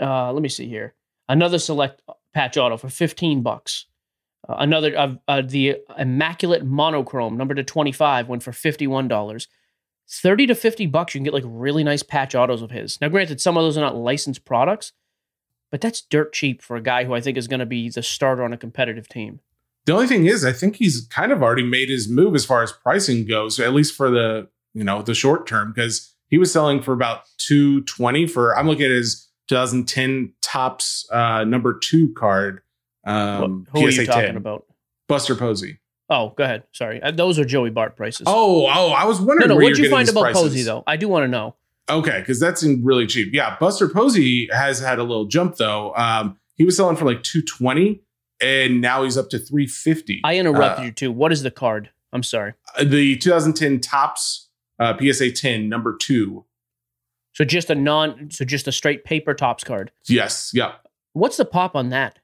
Uh, 0.00 0.32
let 0.32 0.42
me 0.42 0.48
see 0.48 0.68
here. 0.68 0.94
Another 1.32 1.58
select 1.58 2.02
patch 2.34 2.58
auto 2.58 2.76
for 2.76 2.90
15 2.90 3.40
bucks. 3.40 3.86
Uh, 4.46 4.56
another 4.58 4.94
of 4.94 5.18
uh, 5.26 5.40
the 5.40 5.78
immaculate 5.96 6.62
monochrome 6.62 7.38
number 7.38 7.54
to 7.54 7.64
25 7.64 8.28
went 8.28 8.42
for 8.42 8.50
$51. 8.50 9.46
30 10.10 10.46
to 10.46 10.54
50 10.54 10.86
bucks 10.88 11.14
you 11.14 11.20
can 11.20 11.24
get 11.24 11.32
like 11.32 11.44
really 11.46 11.82
nice 11.82 12.02
patch 12.02 12.34
autos 12.34 12.60
of 12.60 12.70
his. 12.70 13.00
Now 13.00 13.08
granted 13.08 13.40
some 13.40 13.56
of 13.56 13.62
those 13.62 13.78
are 13.78 13.80
not 13.80 13.96
licensed 13.96 14.44
products, 14.44 14.92
but 15.70 15.80
that's 15.80 16.02
dirt 16.02 16.34
cheap 16.34 16.60
for 16.60 16.76
a 16.76 16.82
guy 16.82 17.04
who 17.04 17.14
I 17.14 17.22
think 17.22 17.38
is 17.38 17.48
going 17.48 17.60
to 17.60 17.66
be 17.66 17.88
the 17.88 18.02
starter 18.02 18.44
on 18.44 18.52
a 18.52 18.58
competitive 18.58 19.08
team. 19.08 19.40
The 19.86 19.94
only 19.94 20.08
thing 20.08 20.26
is, 20.26 20.44
I 20.44 20.52
think 20.52 20.76
he's 20.76 21.06
kind 21.06 21.32
of 21.32 21.42
already 21.42 21.64
made 21.64 21.88
his 21.88 22.10
move 22.10 22.34
as 22.34 22.44
far 22.44 22.62
as 22.62 22.72
pricing 22.72 23.26
goes, 23.26 23.58
at 23.58 23.72
least 23.72 23.94
for 23.94 24.10
the 24.10 24.48
you 24.74 24.84
know 24.84 25.00
the 25.00 25.14
short 25.14 25.46
term, 25.46 25.72
because 25.72 26.14
he 26.28 26.36
was 26.36 26.52
selling 26.52 26.82
for 26.82 26.92
about 26.92 27.22
two 27.38 27.84
twenty 27.84 28.26
for. 28.26 28.54
I'm 28.54 28.66
looking 28.66 28.84
at 28.84 28.90
his 28.90 29.31
2010 29.48 30.32
Topps 30.42 31.06
uh, 31.10 31.44
number 31.44 31.78
two 31.78 32.12
card. 32.14 32.62
Um, 33.04 33.66
What- 33.70 33.80
who 33.82 33.86
are 33.86 33.90
you 33.90 34.06
talking 34.06 34.22
10. 34.26 34.36
about? 34.36 34.66
Buster 35.08 35.34
Posey. 35.34 35.78
Oh, 36.08 36.30
go 36.36 36.44
ahead. 36.44 36.64
Sorry, 36.72 37.02
Uh, 37.02 37.10
those 37.10 37.38
are 37.38 37.44
Joey 37.44 37.70
Bart 37.70 37.96
prices. 37.96 38.24
Oh, 38.26 38.66
oh, 38.66 38.90
I 38.92 39.04
was 39.06 39.18
wondering. 39.18 39.48
no, 39.48 39.54
no. 39.54 39.60
What'd 39.62 39.78
you're 39.78 39.86
you 39.86 39.90
find 39.90 40.08
about 40.08 40.22
prices. 40.22 40.42
Posey 40.42 40.62
though? 40.62 40.82
I 40.86 40.96
do 40.96 41.08
want 41.08 41.24
to 41.24 41.28
know. 41.28 41.54
Okay, 41.90 42.20
because 42.20 42.38
that 42.40 42.58
seemed 42.58 42.84
really 42.84 43.06
cheap. 43.06 43.30
Yeah, 43.32 43.56
Buster 43.58 43.88
Posey 43.88 44.48
has 44.52 44.78
had 44.80 44.98
a 44.98 45.02
little 45.02 45.24
jump 45.24 45.56
though. 45.56 45.94
Um, 45.96 46.38
he 46.54 46.64
was 46.64 46.76
selling 46.76 46.96
for 46.96 47.04
like 47.06 47.22
two 47.22 47.42
twenty, 47.42 48.02
and 48.40 48.80
now 48.80 49.02
he's 49.04 49.16
up 49.16 49.30
to 49.30 49.38
three 49.38 49.66
fifty. 49.66 50.20
I 50.22 50.36
interrupted 50.36 50.82
Uh, 50.82 50.86
you 50.86 50.92
too. 50.92 51.12
What 51.12 51.32
is 51.32 51.42
the 51.42 51.50
card? 51.50 51.90
I'm 52.12 52.22
sorry. 52.22 52.52
the 52.82 53.16
2010 53.16 53.80
Topps 53.80 54.48
uh, 54.78 54.94
PSA 54.98 55.32
10 55.32 55.66
number 55.68 55.96
two. 55.96 56.44
So 57.42 57.46
just 57.46 57.70
a 57.70 57.74
non, 57.74 58.30
so 58.30 58.44
just 58.44 58.68
a 58.68 58.72
straight 58.72 59.04
paper 59.04 59.34
Topps 59.34 59.64
card. 59.64 59.90
Yes, 60.08 60.52
yeah. 60.54 60.74
What's 61.12 61.38
the 61.38 61.44
pop 61.44 61.74
on 61.74 61.88
that? 61.88 62.20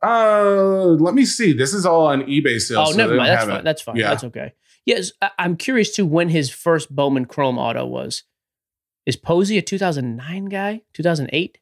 Uh, 0.00 0.94
let 1.00 1.14
me 1.14 1.24
see. 1.24 1.52
This 1.52 1.74
is 1.74 1.84
all 1.84 2.06
on 2.06 2.22
eBay 2.22 2.60
sales. 2.60 2.90
oh, 2.90 2.92
so 2.92 2.96
never 2.98 3.16
mind. 3.16 3.30
That's 3.30 3.44
fine. 3.46 3.56
it. 3.56 3.64
That's 3.64 3.82
fine. 3.82 3.96
Yeah. 3.96 4.10
That's 4.10 4.22
okay. 4.22 4.52
Yes, 4.86 5.10
I- 5.20 5.32
I'm 5.40 5.56
curious 5.56 5.92
too 5.92 6.06
when 6.06 6.28
his 6.28 6.50
first 6.50 6.94
Bowman 6.94 7.24
Chrome 7.24 7.58
auto 7.58 7.84
was. 7.84 8.22
Is 9.06 9.16
Posey 9.16 9.58
a 9.58 9.62
2009 9.62 10.44
guy? 10.44 10.82
2008? 10.92 11.58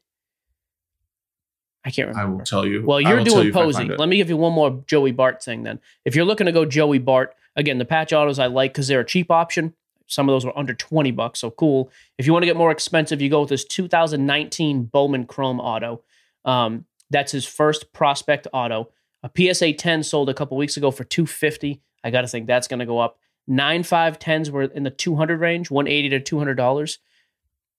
I 1.83 1.89
can't 1.89 2.09
remember. 2.09 2.31
I 2.31 2.37
will 2.37 2.45
tell 2.45 2.63
you. 2.63 2.85
Well, 2.85 3.01
you're 3.01 3.23
doing 3.23 3.47
you 3.47 3.53
Posey. 3.53 3.85
Let 3.85 4.07
me 4.07 4.17
give 4.17 4.29
you 4.29 4.37
one 4.37 4.53
more 4.53 4.83
Joey 4.85 5.13
Bart 5.13 5.41
thing 5.41 5.63
then. 5.63 5.79
If 6.05 6.15
you're 6.15 6.25
looking 6.25 6.45
to 6.45 6.51
go 6.51 6.63
Joey 6.63 6.99
Bart, 6.99 7.33
again, 7.55 7.79
the 7.79 7.85
patch 7.85 8.13
autos 8.13 8.37
I 8.37 8.45
like 8.45 8.73
because 8.73 8.87
they're 8.87 8.99
a 8.99 9.05
cheap 9.05 9.31
option. 9.31 9.73
Some 10.07 10.27
of 10.27 10.33
those 10.33 10.45
were 10.45 10.57
under 10.57 10.73
20 10.73 11.11
bucks, 11.11 11.39
so 11.39 11.51
cool. 11.51 11.91
If 12.17 12.25
you 12.25 12.33
want 12.33 12.43
to 12.43 12.47
get 12.47 12.55
more 12.55 12.71
expensive, 12.71 13.21
you 13.21 13.29
go 13.29 13.41
with 13.41 13.49
this 13.49 13.65
2019 13.65 14.85
Bowman 14.85 15.25
Chrome 15.25 15.59
auto. 15.59 16.03
Um, 16.45 16.85
that's 17.09 17.31
his 17.31 17.45
first 17.45 17.93
prospect 17.93 18.47
auto. 18.53 18.89
A 19.23 19.31
PSA 19.35 19.73
10 19.73 20.03
sold 20.03 20.29
a 20.29 20.33
couple 20.33 20.57
weeks 20.57 20.77
ago 20.77 20.91
for 20.91 21.03
250. 21.03 21.81
I 22.03 22.09
got 22.09 22.21
to 22.21 22.27
think 22.27 22.47
that's 22.47 22.67
going 22.67 22.79
to 22.79 22.85
go 22.85 22.99
up. 22.99 23.17
Nine 23.47 23.83
five 23.83 24.19
tens 24.19 24.51
were 24.51 24.63
in 24.63 24.83
the 24.83 24.89
200 24.89 25.39
range, 25.39 25.71
180 25.71 26.09
to 26.09 26.19
200 26.19 26.55
dollars. 26.55 26.99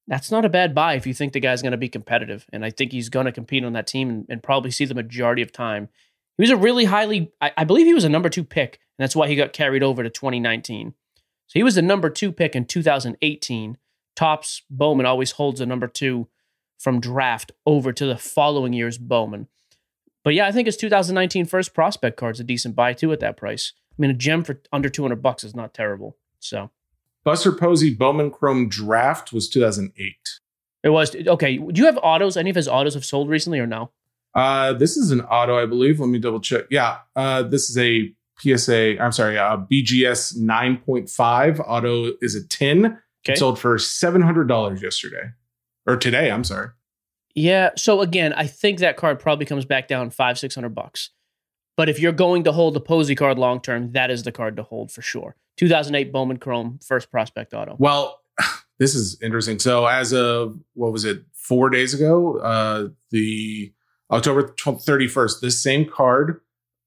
That's 0.07 0.31
not 0.31 0.47
a 0.47 0.49
bad 0.49 0.75
buy 0.75 0.95
if 0.95 1.07
you 1.07 1.13
think 1.13 1.35
the 1.35 1.41
guy's 1.41 1.61
going 1.61 1.73
to 1.73 1.79
be 1.79 1.91
competitive, 1.91 2.47
and 2.51 2.65
I 2.65 2.71
think 2.71 2.93
he's 2.93 3.11
going 3.11 3.27
to 3.27 3.33
compete 3.33 3.63
on 3.63 3.75
that 3.75 3.87
team 3.87 4.09
and, 4.09 4.27
and 4.31 4.43
probably 4.43 4.71
see 4.71 4.87
the 4.87 4.95
majority 4.95 5.43
of 5.43 5.53
time. 5.53 5.91
He 6.39 6.43
was 6.43 6.51
a 6.51 6.57
really 6.57 6.87
highly, 6.87 7.31
I, 7.43 7.53
I 7.59 7.65
believe 7.65 7.85
he 7.85 7.93
was 7.93 8.05
a 8.05 8.09
number 8.09 8.31
two 8.31 8.45
pick, 8.45 8.81
and 8.99 9.05
that's 9.05 9.15
why 9.15 9.29
he 9.29 9.37
got 9.37 9.53
carried 9.53 9.83
over 9.83 10.03
to 10.03 10.09
2019. 10.09 10.95
So 11.49 11.59
he 11.59 11.63
was 11.63 11.75
the 11.75 11.83
number 11.83 12.11
two 12.11 12.31
pick 12.31 12.55
in 12.55 12.67
2018. 12.67 13.79
Topps 14.15 14.63
Bowman 14.71 15.07
always 15.07 15.33
holds 15.33 15.61
a 15.61 15.67
number 15.67 15.89
two 15.89 16.29
from 16.79 17.01
draft 17.01 17.53
over 17.67 17.93
to 17.93 18.07
the 18.07 18.17
following 18.17 18.73
year's 18.73 18.99
Bowman. 18.99 19.49
But 20.25 20.35
yeah, 20.35 20.47
I 20.47 20.53
think 20.53 20.67
his 20.67 20.77
2019 20.77 21.47
first 21.47 21.75
prospect 21.75 22.17
card's 22.17 22.41
a 22.41 22.45
decent 22.45 22.77
buy 22.77 22.93
too 22.93 23.13
at 23.13 23.21
that 23.21 23.37
price. 23.37 23.73
I 23.93 24.03
mean, 24.03 24.11
a 24.11 24.15
gem 24.15 24.45
for 24.45 24.61
under 24.73 24.89
200 24.89 25.23
bucks 25.23 25.43
is 25.43 25.57
not 25.57 25.75
terrible. 25.75 26.17
So 26.39 26.71
Buster 27.25 27.53
Posey 27.53 27.95
Bowman 27.95 28.31
Chrome 28.31 28.69
Draft 28.69 29.33
was 29.33 29.49
2008. 29.49 30.17
it 30.83 30.91
was 30.91 31.17
okay. 31.17 31.57
Do 31.57 31.81
you 31.81 31.87
have 31.87 31.99
autos? 32.03 32.37
Any 32.37 32.51
of 32.51 32.57
his 32.57 32.69
autos 32.69 32.95
have 32.95 33.05
sold 33.05 33.29
recently 33.29 33.59
or 33.59 33.67
no? 33.67 33.91
Uh, 34.35 34.75
this 34.75 34.97
is 34.97 35.11
an 35.11 35.23
auto, 35.23 35.61
I 35.61 35.67
believe. 35.67 35.99
Let 35.99 36.11
me 36.11 36.19
double 36.19 36.41
check. 36.41 36.65
Yeah, 36.71 36.99
uh, 37.17 37.43
this 37.43 37.71
is 37.71 37.79
a 37.79 38.13
PSA. 38.41 39.01
I'm 39.01 39.13
sorry, 39.13 39.39
uh, 39.39 39.59
BGS 39.71 40.39
9.5 40.39 41.65
auto 41.67 42.13
is 42.21 42.35
a 42.35 42.47
10. 42.47 42.99
Okay. 43.25 43.35
It 43.35 43.39
sold 43.39 43.59
for 43.59 43.79
seven 43.79 44.23
hundred 44.23 44.49
dollars 44.49 44.83
yesterday, 44.83 45.33
or 45.87 45.97
today. 45.97 46.31
I'm 46.31 46.45
sorry. 46.45 46.69
Yeah. 47.35 47.71
So 47.77 48.01
again, 48.01 48.33
I 48.33 48.47
think 48.47 48.79
that 48.79 48.97
card 48.97 49.19
probably 49.19 49.45
comes 49.45 49.65
back 49.65 49.89
down 49.89 50.11
five, 50.11 50.39
six 50.39 50.55
hundred 50.55 50.75
bucks. 50.75 51.11
But 51.77 51.89
if 51.89 52.01
you're 52.01 52.13
going 52.13 52.45
to 52.45 52.53
hold 52.53 52.75
the 52.75 52.81
Posey 52.81 53.15
card 53.15 53.39
long 53.39 53.61
term, 53.61 53.93
that 53.93 54.11
is 54.11 54.23
the 54.23 54.33
card 54.33 54.57
to 54.57 54.63
hold 54.63 54.91
for 54.91 55.03
sure. 55.03 55.37
2008 55.59 56.13
Bowman 56.13 56.39
Chrome 56.39 56.79
first 56.83 57.11
prospect 57.11 57.55
auto. 57.55 57.77
Well, 57.79 58.21
this 58.79 58.95
is 58.95 59.21
interesting. 59.23 59.59
So 59.59 59.87
as 59.87 60.13
of 60.13 60.59
what 60.75 60.93
was 60.93 61.05
it, 61.05 61.23
four 61.35 61.71
days 61.71 61.95
ago, 61.95 62.39
uh, 62.39 62.89
the 63.11 63.73
October 64.11 64.55
thirty 64.57 65.09
first, 65.09 65.41
this 65.43 65.63
same 65.63 65.85
card 65.89 66.41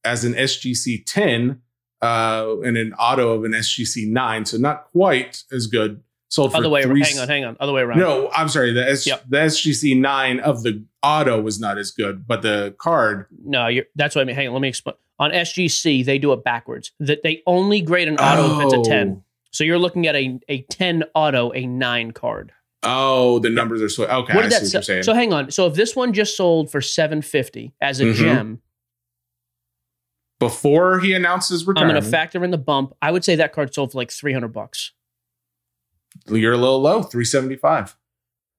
as 0.03 0.23
an 0.25 0.33
SGC 0.33 1.03
ten 1.05 1.61
uh, 2.01 2.55
and 2.63 2.77
an 2.77 2.93
auto 2.93 3.31
of 3.33 3.43
an 3.43 3.51
SGC 3.51 4.09
nine, 4.11 4.45
so 4.45 4.57
not 4.57 4.85
quite 4.91 5.43
as 5.51 5.67
good. 5.67 6.01
Sold 6.29 6.51
for 6.51 6.57
Other 6.59 6.69
way. 6.69 6.83
three. 6.83 7.01
Hang 7.03 7.19
on. 7.19 7.27
Hang 7.27 7.43
on. 7.45 7.57
Other 7.59 7.73
way 7.73 7.81
around. 7.81 7.99
No, 7.99 8.29
I'm 8.31 8.47
sorry. 8.47 8.71
The 8.73 8.89
S- 8.89 9.05
Yep. 9.05 9.25
the 9.27 9.37
SGC 9.37 9.99
nine 9.99 10.39
of 10.39 10.63
the 10.63 10.83
auto 11.03 11.41
was 11.41 11.59
not 11.59 11.77
as 11.77 11.91
good, 11.91 12.25
but 12.25 12.41
the 12.41 12.73
card. 12.79 13.25
No, 13.43 13.67
you're, 13.67 13.83
that's 13.95 14.15
what 14.15 14.21
I 14.21 14.25
mean. 14.25 14.35
Hang 14.37 14.47
on. 14.47 14.53
Let 14.53 14.61
me 14.61 14.69
explain. 14.69 14.95
On 15.19 15.29
SGC, 15.31 16.05
they 16.05 16.17
do 16.17 16.31
it 16.31 16.43
backwards. 16.43 16.93
That 17.01 17.21
they 17.23 17.43
only 17.45 17.81
grade 17.81 18.07
an 18.07 18.17
auto 18.17 18.59
if 18.59 18.73
it's 18.73 18.87
a 18.87 18.89
10. 18.89 19.21
So 19.51 19.65
you're 19.65 19.77
looking 19.77 20.07
at 20.07 20.15
a, 20.15 20.39
a 20.47 20.61
10 20.61 21.03
auto, 21.13 21.51
a 21.53 21.67
9 21.67 22.11
card. 22.11 22.53
Oh, 22.83 23.37
the 23.39 23.49
numbers 23.49 23.81
are 23.81 23.89
so 23.89 24.05
okay. 24.05 24.33
what 24.33 24.45
I 24.45 24.49
did 24.49 24.59
see 24.65 24.71
that 24.71 24.77
what 24.79 24.85
saying. 24.85 25.03
So 25.03 25.13
hang 25.13 25.33
on. 25.33 25.51
So 25.51 25.67
if 25.67 25.75
this 25.75 25.95
one 25.97 26.13
just 26.13 26.35
sold 26.37 26.71
for 26.71 26.79
750 26.81 27.73
as 27.81 27.99
a 27.99 28.05
Mhm. 28.05 28.13
gem, 28.15 28.61
Before 30.41 30.97
he 30.99 31.13
announces 31.13 31.61
his 31.61 31.69
I'm 31.69 31.87
going 31.87 31.93
to 31.93 32.01
factor 32.01 32.43
in 32.43 32.49
the 32.49 32.57
bump. 32.57 32.95
I 32.99 33.11
would 33.11 33.23
say 33.23 33.35
that 33.35 33.53
card 33.53 33.71
sold 33.75 33.91
for 33.91 33.99
like 33.99 34.09
300 34.09 34.47
bucks. 34.47 34.91
you're 36.27 36.53
a 36.53 36.57
little 36.57 36.81
low, 36.81 37.03
three 37.03 37.25
seventy 37.25 37.55
five. 37.55 37.95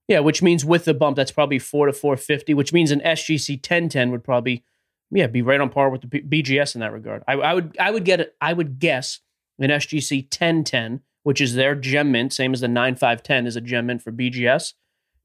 Yeah, 0.07 0.21
which 0.21 0.43
means 0.43 0.65
with 0.65 0.85
the 0.85 0.95
bump, 0.95 1.17
that's 1.17 1.33
probably 1.33 1.59
four 1.59 1.87
to 1.87 1.93
four 1.93 2.17
fifty. 2.17 2.55
Which 2.55 2.73
means 2.73 2.93
an 2.93 3.01
SGC 3.01 3.59
ten 3.63 3.89
ten 3.89 4.13
would 4.13 4.23
probably, 4.23 4.63
yeah, 5.11 5.27
be 5.27 5.43
right 5.43 5.61
on 5.61 5.71
par 5.71 5.91
with 5.91 6.03
the 6.03 6.07
B- 6.07 6.43
BGS 6.43 6.77
in 6.77 6.81
that 6.83 6.93
regard. 6.93 7.25
I, 7.27 7.33
I 7.33 7.53
would, 7.55 7.77
I 7.81 7.91
would 7.91 8.05
get 8.05 8.21
it. 8.21 8.37
I 8.41 8.53
would 8.53 8.79
guess 8.79 9.19
an 9.59 9.71
SGC 9.71 10.29
ten 10.31 10.63
ten, 10.63 11.01
which 11.25 11.41
is 11.41 11.55
their 11.55 11.75
gem 11.75 12.13
mint, 12.13 12.33
same 12.33 12.53
as 12.53 12.61
the 12.61 12.69
nine 12.69 12.95
five 12.95 13.25
ten 13.25 13.45
is 13.45 13.57
a 13.57 13.61
gem 13.61 13.87
mint 13.87 14.03
for 14.03 14.13
BGS. 14.13 14.75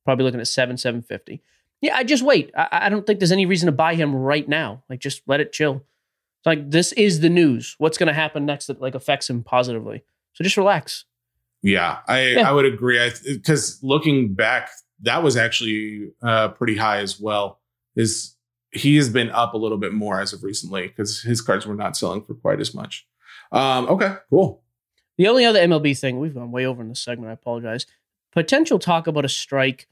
Probably 0.06 0.26
looking 0.26 0.40
at 0.40 0.48
seven 0.48 0.76
seven 0.76 1.04
fifty. 1.04 1.44
Yeah, 1.82 1.96
I 1.96 2.04
just 2.04 2.24
wait. 2.24 2.50
I, 2.58 2.68
I 2.72 2.90
don't 2.90 3.06
think 3.06 3.20
there's 3.20 3.32
any 3.32 3.46
reason 3.46 3.68
to 3.68 3.72
buy 3.72 3.94
him 3.94 4.16
right 4.16 4.50
now. 4.50 4.82
Like, 4.90 5.00
just 5.00 5.22
let 5.28 5.40
it 5.40 5.54
chill. 5.54 5.84
It's 6.40 6.46
like 6.46 6.70
this 6.72 6.92
is 6.94 7.20
the 7.20 7.30
news. 7.30 7.76
What's 7.78 7.98
going 7.98 8.08
to 8.08 8.14
happen 8.14 8.46
next 8.46 8.68
that 8.68 8.82
like 8.82 8.96
affects 8.96 9.30
him 9.30 9.44
positively? 9.44 10.04
So 10.34 10.44
just 10.44 10.58
relax. 10.58 11.06
Yeah, 11.62 12.00
I 12.08 12.28
Yeah. 12.30 12.50
I 12.50 12.54
would 12.54 12.66
agree. 12.66 13.00
Because 13.26 13.80
looking 13.82 14.34
back, 14.34 14.70
that 15.02 15.24
was 15.24 15.36
actually 15.38 16.12
uh, 16.22 16.50
pretty 16.50 16.78
high 16.78 17.00
as 17.00 17.20
well. 17.20 17.60
Is 17.96 18.36
he 18.72 18.96
has 18.98 19.10
been 19.10 19.30
up 19.32 19.54
a 19.54 19.58
little 19.58 19.78
bit 19.78 19.94
more 19.94 20.22
as 20.22 20.34
of 20.34 20.44
recently 20.44 20.88
because 20.88 21.22
his 21.22 21.42
cards 21.42 21.66
were 21.66 21.76
not 21.76 21.98
selling 21.98 22.24
for 22.24 22.36
quite 22.36 22.60
as 22.60 22.74
much. 22.74 23.08
Um, 23.52 23.88
okay, 23.88 24.16
cool. 24.30 24.64
The 25.18 25.28
only 25.28 25.46
other 25.46 25.60
MLB 25.60 25.98
thing 25.98 26.20
we've 26.20 26.36
gone 26.36 26.52
way 26.52 26.66
over 26.66 26.82
in 26.82 26.90
this 26.90 27.02
segment. 27.02 27.30
I 27.30 27.34
apologize. 27.34 27.86
Potential 28.32 28.78
talk 28.78 29.08
about 29.08 29.26
a 29.26 29.30
strike. 29.30 29.88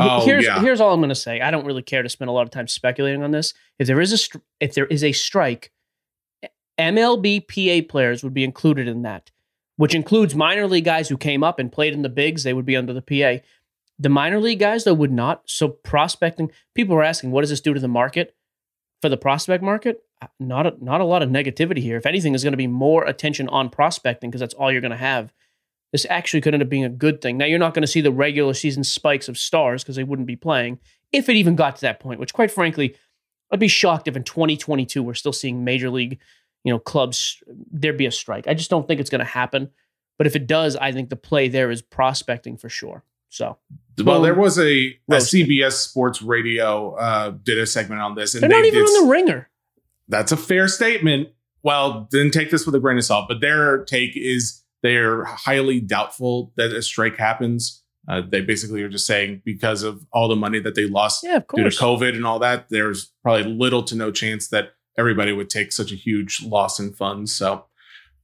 Oh, 0.00 0.24
here's 0.24 0.44
yeah. 0.44 0.60
here's 0.60 0.80
all 0.80 0.92
I'm 0.92 1.00
going 1.00 1.08
to 1.10 1.14
say. 1.14 1.40
I 1.40 1.50
don't 1.50 1.64
really 1.64 1.82
care 1.82 2.02
to 2.02 2.08
spend 2.08 2.28
a 2.28 2.32
lot 2.32 2.42
of 2.42 2.50
time 2.50 2.68
speculating 2.68 3.22
on 3.22 3.30
this. 3.30 3.54
If 3.78 3.86
there 3.86 4.00
is 4.00 4.12
a 4.12 4.18
str- 4.18 4.38
if 4.60 4.74
there 4.74 4.86
is 4.86 5.04
a 5.04 5.12
strike, 5.12 5.72
MLB 6.78 7.46
PA 7.46 7.86
players 7.88 8.22
would 8.22 8.34
be 8.34 8.44
included 8.44 8.88
in 8.88 9.02
that, 9.02 9.30
which 9.76 9.94
includes 9.94 10.34
minor 10.34 10.66
league 10.66 10.84
guys 10.84 11.08
who 11.08 11.16
came 11.16 11.44
up 11.44 11.58
and 11.58 11.70
played 11.70 11.92
in 11.92 12.02
the 12.02 12.08
bigs. 12.08 12.42
They 12.42 12.54
would 12.54 12.66
be 12.66 12.76
under 12.76 12.92
the 12.92 13.02
PA. 13.02 13.42
The 13.98 14.08
minor 14.08 14.40
league 14.40 14.60
guys 14.60 14.84
though 14.84 14.94
would 14.94 15.12
not. 15.12 15.42
So 15.46 15.68
prospecting, 15.68 16.50
people 16.74 16.96
were 16.96 17.02
asking, 17.02 17.30
what 17.30 17.42
does 17.42 17.50
this 17.50 17.60
do 17.60 17.74
to 17.74 17.80
the 17.80 17.88
market 17.88 18.34
for 19.02 19.08
the 19.10 19.18
prospect 19.18 19.62
market? 19.62 20.02
Uh, 20.22 20.28
Not 20.38 20.66
a, 20.66 20.84
not 20.84 21.00
a 21.00 21.04
lot 21.04 21.22
of 21.22 21.30
negativity 21.30 21.78
here. 21.78 21.96
If 21.96 22.06
anything, 22.06 22.34
is 22.34 22.42
going 22.42 22.52
to 22.52 22.58
be 22.58 22.66
more 22.66 23.04
attention 23.04 23.48
on 23.48 23.70
prospecting 23.70 24.30
because 24.30 24.40
that's 24.40 24.54
all 24.54 24.70
you're 24.70 24.80
going 24.80 24.90
to 24.90 24.96
have. 24.96 25.32
This 25.92 26.06
actually 26.08 26.40
could 26.40 26.54
end 26.54 26.62
up 26.62 26.68
being 26.68 26.84
a 26.84 26.90
good 26.90 27.20
thing. 27.20 27.36
Now 27.36 27.46
you're 27.46 27.58
not 27.58 27.74
going 27.74 27.82
to 27.82 27.88
see 27.88 28.00
the 28.00 28.12
regular 28.12 28.54
season 28.54 28.84
spikes 28.84 29.28
of 29.28 29.36
stars 29.36 29.82
because 29.82 29.96
they 29.96 30.04
wouldn't 30.04 30.28
be 30.28 30.36
playing 30.36 30.78
if 31.12 31.28
it 31.28 31.36
even 31.36 31.56
got 31.56 31.76
to 31.76 31.80
that 31.82 32.00
point. 32.00 32.20
Which, 32.20 32.32
quite 32.32 32.50
frankly, 32.50 32.94
I'd 33.50 33.60
be 33.60 33.68
shocked 33.68 34.06
if 34.06 34.16
in 34.16 34.24
2022 34.24 35.02
we're 35.02 35.14
still 35.14 35.32
seeing 35.32 35.64
major 35.64 35.90
league, 35.90 36.18
you 36.64 36.72
know, 36.72 36.78
clubs 36.78 37.42
there 37.70 37.92
be 37.92 38.06
a 38.06 38.12
strike. 38.12 38.46
I 38.46 38.54
just 38.54 38.70
don't 38.70 38.86
think 38.86 39.00
it's 39.00 39.10
going 39.10 39.20
to 39.20 39.24
happen. 39.24 39.70
But 40.16 40.26
if 40.26 40.36
it 40.36 40.46
does, 40.46 40.76
I 40.76 40.92
think 40.92 41.08
the 41.08 41.16
play 41.16 41.48
there 41.48 41.70
is 41.70 41.80
prospecting 41.80 42.58
for 42.58 42.68
sure. 42.68 43.02
So 43.30 43.56
Well, 44.04 44.20
there 44.20 44.34
was 44.34 44.58
a, 44.58 44.98
a. 45.08 45.16
CBS 45.16 45.72
Sports 45.72 46.20
Radio 46.20 46.94
uh, 46.96 47.30
did 47.30 47.58
a 47.58 47.66
segment 47.66 48.02
on 48.02 48.16
this, 48.16 48.34
and 48.34 48.42
they're 48.42 48.50
they 48.50 48.56
not 48.56 48.66
even 48.66 48.84
did 48.84 48.86
on 48.86 49.06
the 49.06 49.10
ringer. 49.10 49.48
that's 50.08 50.30
a 50.30 50.36
fair 50.36 50.68
statement. 50.68 51.28
Well, 51.62 52.08
then 52.10 52.30
take 52.30 52.50
this 52.50 52.66
with 52.66 52.74
a 52.74 52.80
grain 52.80 52.98
of 52.98 53.04
salt, 53.04 53.28
but 53.28 53.40
their 53.40 53.84
take 53.84 54.16
is 54.16 54.59
they're 54.82 55.24
highly 55.24 55.80
doubtful 55.80 56.52
that 56.56 56.72
a 56.72 56.82
strike 56.82 57.16
happens. 57.16 57.82
Uh, 58.08 58.22
they 58.26 58.40
basically 58.40 58.82
are 58.82 58.88
just 58.88 59.06
saying 59.06 59.42
because 59.44 59.82
of 59.82 60.04
all 60.12 60.26
the 60.26 60.34
money 60.36 60.58
that 60.58 60.74
they 60.74 60.86
lost 60.86 61.22
Yeah, 61.22 61.40
due 61.54 61.64
to. 61.64 61.70
COVID 61.70 62.14
and 62.16 62.24
all 62.26 62.38
that, 62.38 62.68
there's 62.70 63.12
probably 63.22 63.44
little 63.44 63.82
to 63.84 63.94
no 63.94 64.10
chance 64.10 64.48
that 64.48 64.70
everybody 64.98 65.32
would 65.32 65.50
take 65.50 65.70
such 65.72 65.92
a 65.92 65.94
huge 65.94 66.42
loss 66.42 66.80
in 66.80 66.92
funds. 66.92 67.34
So 67.34 67.66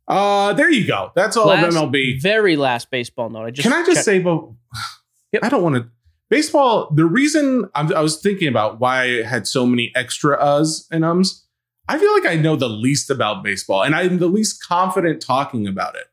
uh, 0.09 0.53
there 0.55 0.71
you 0.71 0.87
go. 0.87 1.13
That's 1.15 1.37
all 1.37 1.49
Last- 1.49 1.75
of 1.77 1.91
MLB. 1.93 2.21
Very 2.23 2.57
last 2.57 2.91
baseball 2.91 3.29
note. 3.29 3.45
I 3.45 3.51
just 3.51 3.69
Can 3.69 3.73
I 3.79 3.85
just 3.85 4.05
say, 4.05 4.19
but 4.19 4.49
Yep. 5.33 5.45
I 5.45 5.49
don't 5.51 5.63
want 5.63 5.75
to. 5.77 5.89
baseball. 6.31 6.91
The 6.95 7.05
reason 7.05 7.69
I'm, 7.75 7.93
I 7.95 8.01
was 8.01 8.21
thinking 8.21 8.49
about 8.49 8.81
why 8.81 9.03
I 9.03 9.23
had 9.23 9.47
so 9.47 9.67
many 9.67 9.93
extra 9.95 10.39
uhs 10.39 10.87
and 10.91 11.05
ums, 11.05 11.45
I 11.89 11.99
feel 11.99 12.13
like 12.15 12.27
I 12.27 12.37
know 12.37 12.57
the 12.57 12.69
least 12.69 13.11
about 13.11 13.43
baseball, 13.45 13.83
and 13.83 13.95
I'm 13.95 14.19
the 14.19 14.27
least 14.29 14.65
confident 14.67 15.21
talking 15.21 15.67
about 15.67 15.95
it. 15.97 16.05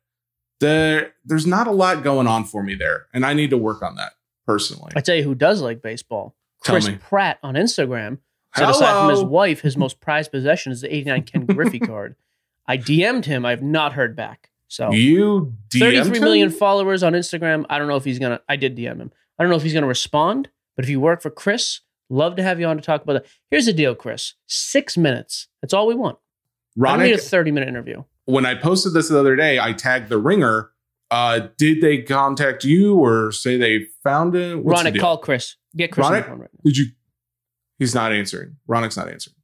There, 0.64 1.14
there's 1.26 1.46
not 1.48 1.68
a 1.68 1.72
lot 1.72 2.04
going 2.04 2.28
on 2.28 2.44
for 2.46 2.64
me 2.64 2.76
there, 2.76 3.08
and 3.14 3.26
I 3.26 3.34
need 3.34 3.50
to 3.52 3.58
work 3.58 3.82
on 3.82 3.96
that 3.96 4.14
personally. 4.46 4.92
I 4.96 5.02
tell 5.02 5.16
you 5.16 5.24
who 5.24 5.36
does 5.36 5.62
like 5.62 5.82
baseball. 5.82 6.36
Tell 6.64 6.74
Chris 6.76 6.88
me. 6.88 6.98
Pratt 6.98 7.40
on 7.44 7.56
Instagram 7.56 8.20
said 8.56 8.70
aside 8.70 9.02
from 9.02 9.10
his 9.10 9.24
wife, 9.24 9.62
his 9.62 9.76
most 9.78 10.00
prized 10.02 10.32
possession 10.32 10.72
is 10.72 10.82
the 10.82 10.94
89 10.94 11.24
Ken 11.24 11.46
Griffey 11.46 11.80
card. 11.80 12.16
I 12.68 12.78
DM'd 12.78 13.26
him. 13.26 13.46
I 13.46 13.50
have 13.50 13.62
not 13.62 13.94
heard 13.94 14.16
back. 14.16 14.50
So 14.70 14.92
You 14.92 15.54
DM'd 15.70 15.80
33 16.08 16.20
million 16.20 16.48
him? 16.48 16.54
followers 16.54 17.04
on 17.04 17.14
Instagram. 17.14 17.66
I 17.70 17.78
don't 17.78 17.88
know 17.88 17.98
if 17.98 18.06
he's 18.06 18.20
gonna. 18.20 18.42
I 18.48 18.56
did 18.56 18.76
DM 18.78 18.98
him. 18.98 19.12
I 19.38 19.44
don't 19.44 19.50
know 19.50 19.58
if 19.58 19.64
he's 19.64 19.74
gonna 19.74 19.88
respond. 19.88 20.50
But 20.76 20.86
if 20.86 20.90
you 20.90 21.00
work 21.00 21.22
for 21.22 21.30
Chris, 21.30 21.82
love 22.10 22.36
to 22.38 22.44
have 22.44 22.60
you 22.60 22.66
on 22.66 22.78
to 22.78 22.82
talk 22.82 23.04
about 23.04 23.14
that. 23.14 23.26
Here's 23.52 23.66
the 23.68 23.74
deal, 23.74 23.94
Chris. 23.94 24.34
Six 24.48 24.98
minutes. 24.98 25.48
That's 25.62 25.74
all 25.74 25.86
we 25.86 25.94
want. 25.94 26.18
I 26.84 26.98
need 27.04 27.14
a 27.14 27.18
30 27.20 27.52
minute 27.52 27.70
interview. 27.70 28.04
When 28.26 28.46
I 28.46 28.56
posted 28.56 28.94
this 28.94 29.10
the 29.10 29.20
other 29.20 29.36
day, 29.36 29.60
I 29.60 29.74
tagged 29.74 30.10
the 30.10 30.18
ringer. 30.18 30.72
Uh, 31.12 31.48
did 31.58 31.82
they 31.82 32.02
contact 32.02 32.64
you 32.64 32.96
or 32.98 33.32
say 33.32 33.58
they 33.58 33.88
found 34.04 34.36
it? 34.36 34.64
What's 34.64 34.82
Ronick, 34.82 35.00
call 35.00 35.18
Chris. 35.18 35.58
Get 35.76 35.92
Chris 35.92 36.08
on 36.08 36.14
the 36.14 36.20
Ronick? 36.20 36.26
phone 36.28 36.40
right 36.40 36.50
now. 36.54 36.60
Did 36.64 36.78
you? 36.78 36.86
He's 37.80 37.94
not 37.94 38.14
answering. 38.14 38.56
Ronick's 38.68 38.98
not 38.98 39.10
answering. 39.10 39.36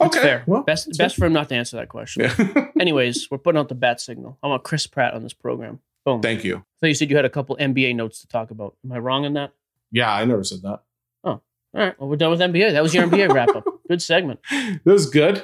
That's 0.00 0.16
fair. 0.16 0.44
Well, 0.46 0.62
best 0.62 0.96
best 0.98 1.16
for 1.16 1.26
him 1.26 1.32
not 1.32 1.48
to 1.48 1.54
answer 1.54 1.76
that 1.78 1.88
question. 1.88 2.22
Yeah. 2.24 2.66
Anyways, 2.80 3.28
we're 3.30 3.38
putting 3.38 3.58
out 3.58 3.68
the 3.68 3.74
bat 3.74 4.00
signal. 4.00 4.38
I 4.42 4.48
want 4.48 4.62
Chris 4.62 4.86
Pratt 4.86 5.14
on 5.14 5.22
this 5.22 5.32
program. 5.32 5.80
Boom. 6.04 6.20
Thank 6.20 6.44
you. 6.44 6.64
So 6.80 6.86
you 6.86 6.94
said 6.94 7.10
you 7.10 7.16
had 7.16 7.24
a 7.24 7.30
couple 7.30 7.56
NBA 7.56 7.96
notes 7.96 8.20
to 8.20 8.28
talk 8.28 8.50
about. 8.50 8.76
Am 8.84 8.92
I 8.92 8.98
wrong 8.98 9.24
on 9.24 9.32
that? 9.34 9.52
Yeah, 9.90 10.12
I 10.12 10.24
never 10.24 10.44
said 10.44 10.62
that. 10.62 10.82
Oh, 11.24 11.30
all 11.30 11.40
right. 11.74 11.98
Well, 11.98 12.08
we're 12.08 12.16
done 12.16 12.30
with 12.30 12.40
NBA. 12.40 12.72
That 12.72 12.82
was 12.82 12.94
your 12.94 13.06
NBA 13.06 13.32
wrap 13.32 13.48
up. 13.56 13.64
Good 13.88 14.02
segment. 14.02 14.40
That 14.50 14.80
was 14.84 15.08
good. 15.08 15.42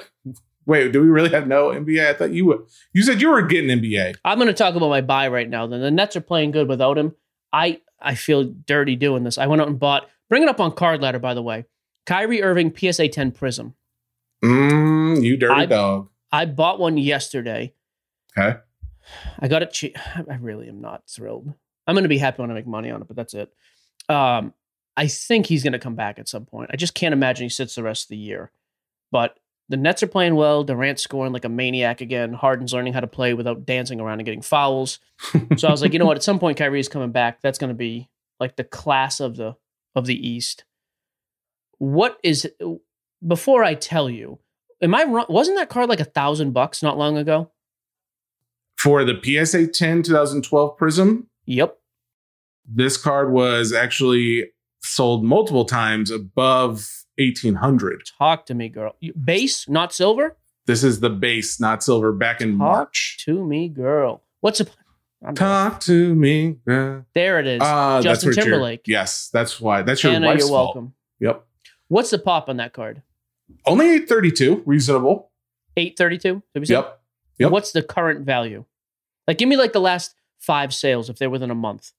Wait, 0.65 0.91
do 0.91 1.01
we 1.01 1.07
really 1.07 1.29
have 1.29 1.47
no 1.47 1.67
NBA? 1.69 2.07
I 2.09 2.13
thought 2.13 2.31
you 2.31 2.45
would. 2.45 2.61
You 2.93 3.03
said 3.03 3.21
you 3.21 3.29
were 3.29 3.41
getting 3.41 3.69
NBA. 3.79 4.15
I'm 4.23 4.37
going 4.37 4.47
to 4.47 4.53
talk 4.53 4.75
about 4.75 4.89
my 4.89 5.01
buy 5.01 5.27
right 5.27 5.49
now. 5.49 5.67
Then 5.67 5.81
the 5.81 5.91
Nets 5.91 6.15
are 6.15 6.21
playing 6.21 6.51
good 6.51 6.67
without 6.69 6.97
him. 6.97 7.15
I 7.51 7.81
I 8.01 8.15
feel 8.15 8.43
dirty 8.45 8.95
doing 8.95 9.23
this. 9.23 9.37
I 9.37 9.47
went 9.47 9.61
out 9.61 9.67
and 9.67 9.79
bought. 9.79 10.09
Bring 10.29 10.43
it 10.43 10.49
up 10.49 10.59
on 10.59 10.71
card 10.71 11.01
ladder, 11.01 11.19
by 11.19 11.33
the 11.33 11.41
way. 11.43 11.65
Kyrie 12.05 12.41
Irving 12.41 12.73
PSA 12.75 13.09
10 13.09 13.31
Prism. 13.31 13.75
Mm, 14.43 15.23
you 15.23 15.37
dirty 15.37 15.53
I- 15.61 15.65
dog. 15.65 16.09
I 16.31 16.45
bought 16.45 16.79
one 16.79 16.97
yesterday. 16.97 17.73
Okay. 18.35 18.57
I 19.39 19.47
got 19.47 19.61
it 19.61 19.71
cheap. 19.71 19.95
I 20.15 20.35
really 20.39 20.67
am 20.67 20.81
not 20.81 21.03
thrilled. 21.07 21.53
I'm 21.85 21.93
going 21.93 22.03
to 22.03 22.09
be 22.09 22.17
happy 22.17 22.41
when 22.41 22.49
I 22.49 22.55
make 22.55 22.65
money 22.65 22.89
on 22.89 23.01
it, 23.01 23.07
but 23.07 23.15
that's 23.15 23.35
it. 23.35 23.53
Um, 24.09 24.53
I 24.97 25.07
think 25.07 25.45
he's 25.45 25.61
going 25.61 25.73
to 25.73 25.79
come 25.79 25.95
back 25.95 26.17
at 26.17 26.27
some 26.27 26.45
point. 26.45 26.71
I 26.73 26.75
just 26.77 26.95
can't 26.95 27.13
imagine 27.13 27.45
he 27.45 27.49
sits 27.49 27.75
the 27.75 27.83
rest 27.83 28.05
of 28.05 28.09
the 28.09 28.17
year. 28.17 28.51
But 29.11 29.37
the 29.69 29.77
Nets 29.77 30.03
are 30.03 30.07
playing 30.07 30.35
well. 30.35 30.63
Durant's 30.63 31.01
scoring 31.03 31.31
like 31.33 31.45
a 31.45 31.49
maniac 31.49 32.01
again. 32.01 32.33
Harden's 32.33 32.73
learning 32.73 32.93
how 32.93 32.99
to 32.99 33.07
play 33.07 33.33
without 33.33 33.65
dancing 33.65 33.99
around 33.99 34.19
and 34.19 34.25
getting 34.25 34.41
fouls. 34.41 34.99
So 35.57 35.67
I 35.67 35.71
was 35.71 35.81
like, 35.81 35.93
you 35.93 35.99
know 35.99 36.05
what? 36.05 36.17
At 36.17 36.23
some 36.23 36.37
point, 36.39 36.57
Kyrie's 36.57 36.89
coming 36.89 37.11
back. 37.11 37.41
That's 37.41 37.57
going 37.57 37.69
to 37.69 37.73
be 37.75 38.09
like 38.39 38.55
the 38.57 38.63
class 38.65 39.19
of 39.19 39.35
the 39.37 39.55
of 39.95 40.05
the 40.05 40.27
East. 40.27 40.65
What 41.77 42.17
is 42.23 42.49
before 43.25 43.63
I 43.63 43.73
tell 43.75 44.09
you? 44.09 44.39
Am 44.81 44.93
I 44.93 45.03
wrong? 45.05 45.25
Wasn't 45.29 45.57
that 45.57 45.69
card 45.69 45.87
like 45.89 45.99
a 46.01 46.05
thousand 46.05 46.51
bucks 46.51 46.83
not 46.83 46.97
long 46.97 47.17
ago? 47.17 47.51
For 48.77 49.05
the 49.05 49.13
PSA 49.23 49.67
10 49.67 50.03
2012 50.03 50.77
Prism, 50.77 51.27
Yep. 51.45 51.77
this 52.65 52.97
card 52.97 53.31
was 53.31 53.71
actually 53.71 54.51
sold 54.81 55.23
multiple 55.23 55.63
times 55.65 56.11
above 56.11 57.02
1800. 57.17 58.03
Talk 58.17 58.45
to 58.47 58.53
me, 58.53 58.69
girl. 58.69 58.95
Base, 59.23 59.67
not 59.69 59.93
silver. 59.93 60.35
This 60.65 60.83
is 60.83 60.99
the 61.01 61.09
base, 61.09 61.59
not 61.59 61.83
silver, 61.83 62.11
back 62.13 62.41
in 62.41 62.51
Talk 62.51 62.57
March. 62.57 63.17
to 63.25 63.45
me, 63.45 63.67
girl. 63.69 64.23
What's 64.41 64.61
a? 64.61 64.65
I'm- 65.25 65.35
Talk 65.35 65.79
to 65.81 66.13
me. 66.15 66.57
girl. 66.65 67.05
There 67.13 67.39
it 67.39 67.47
is. 67.47 67.61
Uh, 67.61 68.01
Justin 68.01 68.33
Timberlake. 68.33 68.87
Yes, 68.87 69.29
that's 69.31 69.59
why. 69.61 69.81
That's 69.81 70.03
your 70.03 70.13
Anna, 70.13 70.27
wife's 70.27 70.39
you're 70.41 70.49
fault. 70.49 70.75
welcome. 70.75 70.93
Yep. 71.19 71.45
What's 71.89 72.09
the 72.09 72.19
pop 72.19 72.49
on 72.49 72.57
that 72.57 72.73
card? 72.73 73.01
Only 73.65 73.85
832, 73.95 74.63
reasonable. 74.65 75.31
Eight 75.75 75.97
thirty-two. 75.97 76.41
Yep. 76.55 77.01
Yep. 77.39 77.51
What's 77.51 77.71
the 77.71 77.81
current 77.81 78.25
value? 78.25 78.65
Like, 79.27 79.37
give 79.37 79.49
me 79.49 79.57
like 79.57 79.73
the 79.73 79.81
last 79.81 80.13
five 80.39 80.73
sales 80.73 81.09
if 81.09 81.17
they're 81.17 81.29
within 81.29 81.49
a 81.51 81.55
month. 81.55 81.91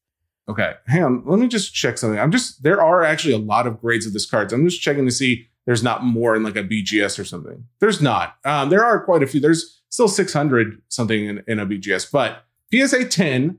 Okay. 0.48 0.74
Hang 0.87 1.02
on. 1.04 1.22
Let 1.26 1.38
me 1.38 1.48
just 1.48 1.74
check 1.74 1.96
something. 1.98 2.18
I'm 2.20 2.30
just, 2.30 2.62
there 2.62 2.83
are 2.83 3.02
actually 3.02 3.35
a 3.35 3.38
lot 3.38 3.66
of 3.66 3.80
grades 3.80 4.07
of 4.07 4.12
this 4.12 4.26
card. 4.26 4.50
So 4.50 4.57
I'm 4.57 4.68
just 4.68 4.83
checking 4.83 5.07
to 5.07 5.11
see 5.11 5.46
there's 5.66 5.83
not 5.83 6.04
more 6.04 6.37
in 6.37 6.42
like 6.42 6.57
a 6.57 6.62
BGS 6.62 7.18
or 7.18 7.24
something. 7.24 7.64
There's 7.80 8.02
not. 8.02 8.37
Um, 8.44 8.68
there 8.68 8.85
are 8.85 9.02
quite 9.02 9.22
a 9.22 9.26
few. 9.26 9.40
There's 9.40 9.80
still 9.88 10.09
600 10.09 10.83
something 10.88 11.24
in, 11.26 11.42
in 11.46 11.59
a 11.61 11.66
BGS, 11.66 12.11
but 12.12 12.44
PSA 12.72 13.07
10, 13.07 13.59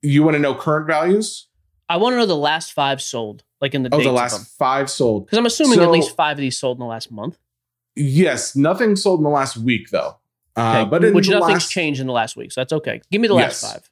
you 0.00 0.22
want 0.22 0.34
to 0.36 0.38
know 0.38 0.54
current 0.54 0.86
values? 0.86 1.48
I 1.88 1.98
want 1.98 2.14
to 2.14 2.16
know 2.18 2.24
the 2.26 2.34
last 2.36 2.72
five 2.72 3.02
sold, 3.02 3.44
like 3.60 3.74
in 3.74 3.82
the 3.82 3.90
Oh, 3.92 3.98
dates 3.98 4.06
the 4.08 4.12
last 4.12 4.56
five 4.56 4.88
sold. 4.88 5.26
Because 5.26 5.36
I'm 5.38 5.44
assuming 5.46 5.80
at 5.80 5.90
least 5.90 6.16
five 6.16 6.38
of 6.38 6.40
these 6.40 6.56
sold 6.56 6.78
in 6.78 6.80
the 6.80 6.86
last 6.86 7.10
month. 7.12 7.36
Yes. 7.94 8.56
Nothing 8.56 8.96
sold 8.96 9.20
in 9.20 9.24
the 9.24 9.30
last 9.30 9.58
week 9.58 9.90
though. 9.90 10.16
Uh, 10.56 10.78
Okay, 10.84 10.88
but 10.90 11.04
in 11.04 11.12
which 11.14 11.26
the 11.26 11.34
nothing's 11.34 11.62
last, 11.64 11.70
changed 11.70 12.00
in 12.00 12.06
the 12.06 12.12
last 12.12 12.36
week, 12.36 12.52
so 12.52 12.60
that's 12.62 12.72
okay. 12.72 13.02
Give 13.10 13.20
me 13.20 13.28
the 13.28 13.34
last 13.34 13.62
Yes. 13.62 13.72
five. 13.72 13.90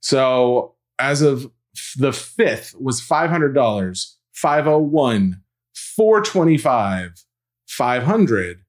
So 0.00 0.74
as 0.98 1.22
of 1.22 1.50
the 1.96 2.12
fifth 2.12 2.74
was 2.78 3.00
five 3.00 3.30
hundred 3.30 3.54
dollars, 3.54 4.18
five 4.32 4.66
oh 4.66 4.78
one, 4.78 5.42
four 5.74 6.20
twenty 6.20 6.58
five, 6.58 7.24
five 7.66 8.02
hundred, 8.02 8.64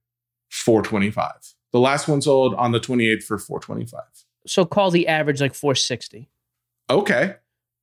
four 0.50 0.82
twenty 0.82 1.12
five. 1.12 1.54
The 1.72 1.80
last 1.80 2.08
one 2.08 2.22
sold 2.22 2.54
on 2.56 2.72
the 2.72 2.80
twenty 2.80 3.08
eighth 3.08 3.26
for 3.26 3.38
four 3.38 3.60
twenty 3.60 3.86
five. 3.86 4.02
So 4.46 4.66
call 4.66 4.92
the 4.92 5.08
average 5.08 5.40
like 5.40 5.54
460. 5.54 6.30
Okay, 6.90 7.36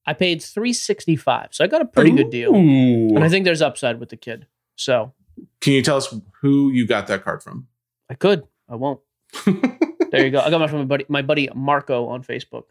I 0.07 0.12
paid 0.12 0.42
365, 0.42 1.48
so 1.53 1.64
I 1.64 1.66
got 1.68 1.81
a 1.81 1.87
pretty 1.87 2.11
good 2.11 2.31
deal. 2.31 2.55
And 2.55 3.24
I 3.24 3.29
think 3.31 3.44
there's 3.46 3.62
upside 3.62 3.98
with 3.98 4.11
the 4.11 4.16
kid. 4.16 4.46
So 4.76 5.12
Can 5.61 5.72
you 5.72 5.83
tell 5.83 5.96
us 5.96 6.14
who 6.42 6.70
you 6.70 6.87
got 6.87 7.07
that 7.07 7.24
card 7.24 7.42
from? 7.42 7.66
I 8.11 8.14
could. 8.14 8.44
I 8.68 8.76
won't. 8.76 9.00
There 10.11 10.24
you 10.24 10.33
go. 10.33 10.40
I 10.40 10.50
got 10.50 10.59
mine 10.59 10.68
from 10.68 10.79
my 10.81 10.85
buddy, 10.87 11.07
my 11.09 11.22
buddy 11.22 11.48
Marco 11.55 12.07
on 12.07 12.24
Facebook. 12.24 12.64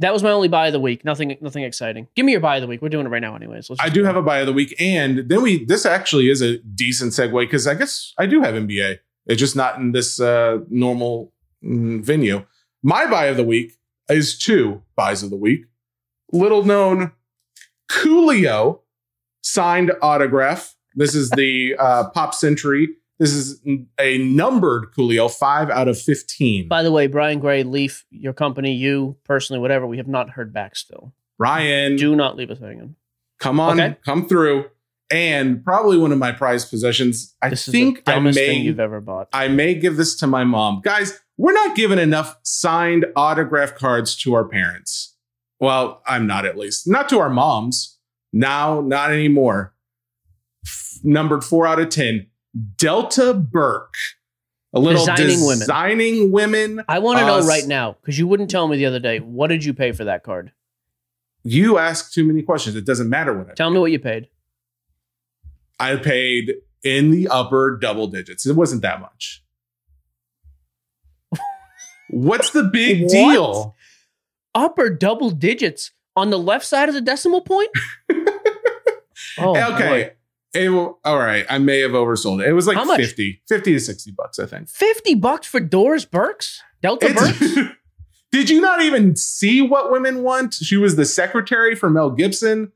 That 0.00 0.12
was 0.12 0.22
my 0.22 0.30
only 0.30 0.48
buy 0.48 0.68
of 0.68 0.72
the 0.72 0.80
week. 0.80 1.04
Nothing, 1.04 1.36
nothing 1.40 1.64
exciting. 1.64 2.06
Give 2.14 2.24
me 2.24 2.32
your 2.32 2.40
buy 2.40 2.56
of 2.56 2.62
the 2.62 2.68
week. 2.68 2.80
We're 2.80 2.88
doing 2.88 3.06
it 3.06 3.08
right 3.08 3.22
now, 3.22 3.34
anyways. 3.34 3.68
Let's 3.68 3.82
I 3.82 3.88
do 3.88 4.04
have 4.04 4.16
a 4.16 4.22
buy 4.22 4.38
of 4.38 4.46
the 4.46 4.52
week, 4.52 4.74
and 4.78 5.28
then 5.28 5.42
we. 5.42 5.64
This 5.64 5.84
actually 5.84 6.30
is 6.30 6.40
a 6.40 6.58
decent 6.58 7.12
segue 7.12 7.40
because 7.40 7.66
I 7.66 7.74
guess 7.74 8.14
I 8.16 8.26
do 8.26 8.40
have 8.40 8.54
NBA. 8.54 8.98
It's 9.26 9.40
just 9.40 9.56
not 9.56 9.78
in 9.78 9.92
this 9.92 10.20
uh, 10.20 10.58
normal 10.68 11.32
mm, 11.64 12.02
venue. 12.02 12.46
My 12.82 13.06
buy 13.06 13.26
of 13.26 13.36
the 13.36 13.44
week 13.44 13.72
is 14.08 14.38
two 14.38 14.82
buys 14.96 15.22
of 15.22 15.30
the 15.30 15.36
week. 15.36 15.64
Little 16.32 16.64
known 16.64 17.12
Coolio 17.90 18.80
signed 19.42 19.92
autograph. 20.00 20.76
This 20.94 21.14
is 21.14 21.30
the 21.30 21.74
uh, 21.78 22.10
Pop 22.10 22.34
Century. 22.34 22.88
This 23.18 23.32
is 23.32 23.60
a 23.98 24.18
numbered 24.18 24.92
Coolio, 24.96 25.30
five 25.30 25.70
out 25.70 25.88
of 25.88 26.00
fifteen. 26.00 26.68
By 26.68 26.82
the 26.82 26.92
way, 26.92 27.06
Brian 27.08 27.40
Gray, 27.40 27.64
Leaf, 27.64 28.06
your 28.10 28.32
company, 28.32 28.74
you 28.74 29.16
personally, 29.24 29.60
whatever, 29.60 29.86
we 29.86 29.96
have 29.96 30.06
not 30.08 30.30
heard 30.30 30.52
back 30.52 30.76
still. 30.76 31.12
Ryan, 31.38 31.96
Do 31.96 32.14
not 32.16 32.36
leave 32.36 32.50
us 32.50 32.58
hanging. 32.60 32.94
come 33.40 33.58
on, 33.60 33.80
Okay. 33.80 33.96
come 34.04 34.28
through. 34.28 34.66
And 35.10 35.64
probably 35.64 35.96
one 35.96 36.12
of 36.12 36.18
my 36.18 36.32
prized 36.32 36.68
possessions. 36.70 37.34
I 37.40 37.48
This 37.48 37.64
think 37.66 38.02
I 38.06 38.18
may 38.18 38.32
thing 38.32 38.62
you've 38.64 38.78
ever 38.80 39.00
bought. 39.00 39.28
I 39.32 39.48
may 39.48 39.74
give 39.74 39.96
this 39.96 40.14
to 40.16 40.26
my 40.26 40.44
mom. 40.44 40.82
Guys, 40.84 41.18
we're 41.38 41.52
not 41.54 41.74
giving 41.74 41.98
enough 41.98 42.36
signed 42.42 43.06
autograph 43.16 43.74
cards 43.74 44.14
to 44.18 44.34
our 44.34 44.44
parents. 44.44 45.16
Well, 45.60 46.02
I'm 46.06 46.26
not 46.26 46.44
at 46.44 46.58
least. 46.58 46.86
Not 46.86 47.08
to 47.08 47.18
our 47.20 47.30
moms. 47.30 47.98
Now, 48.34 48.80
not 48.82 49.10
anymore. 49.10 49.74
F- 50.66 50.98
numbered 51.02 51.42
four 51.42 51.66
out 51.66 51.80
of 51.80 51.88
10. 51.88 52.26
Delta 52.76 53.34
Burke. 53.34 53.94
A 54.74 54.78
little 54.78 55.00
Designing 55.04 55.40
women. 55.40 55.58
designing 55.60 56.30
women. 56.32 56.84
I 56.88 56.98
want 56.98 57.20
to 57.20 57.26
know 57.26 57.38
Uh, 57.38 57.46
right 57.46 57.66
now 57.66 57.96
because 58.00 58.18
you 58.18 58.26
wouldn't 58.26 58.50
tell 58.50 58.68
me 58.68 58.76
the 58.76 58.84
other 58.86 58.98
day. 59.00 59.18
What 59.18 59.46
did 59.48 59.64
you 59.64 59.72
pay 59.72 59.92
for 59.92 60.04
that 60.04 60.22
card? 60.22 60.52
You 61.42 61.78
ask 61.78 62.12
too 62.12 62.24
many 62.24 62.42
questions. 62.42 62.76
It 62.76 62.84
doesn't 62.84 63.08
matter 63.08 63.32
what 63.36 63.50
I 63.50 63.54
Tell 63.54 63.70
me 63.70 63.78
what 63.78 63.90
you 63.92 63.98
paid. 63.98 64.28
I 65.80 65.96
paid 65.96 66.56
in 66.84 67.10
the 67.10 67.28
upper 67.28 67.78
double 67.78 68.08
digits. 68.08 68.44
It 68.44 68.56
wasn't 68.56 68.82
that 68.82 69.00
much. 69.00 69.42
What's 72.10 72.50
the 72.50 72.64
big 72.64 73.04
What? 73.04 73.10
deal? 73.12 73.74
Upper 74.54 74.90
double 74.90 75.30
digits 75.30 75.92
on 76.16 76.30
the 76.30 76.38
left 76.38 76.64
side 76.66 76.88
of 76.88 76.94
the 76.94 77.00
decimal 77.00 77.40
point. 77.40 77.70
oh, 79.38 79.72
okay. 79.74 79.88
boy. 79.88 80.12
It 80.54 80.70
all 80.70 81.18
right. 81.18 81.44
I 81.50 81.58
may 81.58 81.80
have 81.80 81.90
oversold 81.90 82.42
it. 82.42 82.48
It 82.48 82.52
was 82.54 82.66
like 82.66 82.76
How 82.76 82.84
much? 82.84 83.00
50, 83.00 83.42
50 83.48 83.72
to 83.74 83.80
60 83.80 84.10
bucks, 84.12 84.38
I 84.38 84.46
think. 84.46 84.68
fifty 84.68 85.14
bucks 85.14 85.46
for 85.46 85.60
Doris 85.60 86.04
Burks, 86.04 86.62
Delta 86.82 87.12
Burks. 87.12 87.56
Did 88.32 88.50
you 88.50 88.60
not 88.60 88.82
even 88.82 89.16
see 89.16 89.62
what 89.62 89.90
women 89.90 90.22
want? 90.22 90.54
She 90.54 90.76
was 90.76 90.96
the 90.96 91.04
secretary 91.06 91.74
for 91.74 91.88
Mel 91.90 92.10
Gibson. 92.10 92.72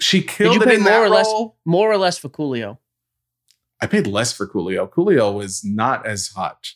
She 0.00 0.20
Did 0.20 0.28
killed 0.28 0.54
you 0.56 0.62
it 0.62 0.68
in 0.68 0.80
more 0.82 0.90
that 0.90 1.02
or 1.02 1.08
less? 1.08 1.26
role. 1.26 1.56
More 1.64 1.90
or 1.90 1.96
less 1.98 2.18
for 2.18 2.28
Coolio? 2.28 2.78
I 3.80 3.86
paid 3.86 4.06
less 4.06 4.32
for 4.32 4.46
Coolio. 4.46 4.88
Coolio 4.88 5.34
was 5.34 5.62
not 5.64 6.06
as 6.06 6.28
hot. 6.28 6.68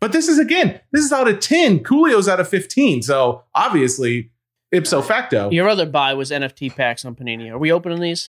But 0.00 0.12
this 0.12 0.28
is 0.28 0.38
again, 0.38 0.80
this 0.92 1.04
is 1.04 1.12
out 1.12 1.28
of 1.28 1.40
10. 1.40 1.80
Coolio's 1.80 2.28
out 2.28 2.40
of 2.40 2.48
15. 2.48 3.02
So 3.02 3.44
obviously, 3.54 4.32
ipso 4.70 5.02
facto. 5.02 5.50
Your 5.50 5.68
other 5.68 5.86
buy 5.86 6.14
was 6.14 6.30
NFT 6.30 6.74
packs 6.76 7.04
on 7.04 7.14
Panini. 7.14 7.50
Are 7.50 7.58
we 7.58 7.72
opening 7.72 8.00
these? 8.00 8.28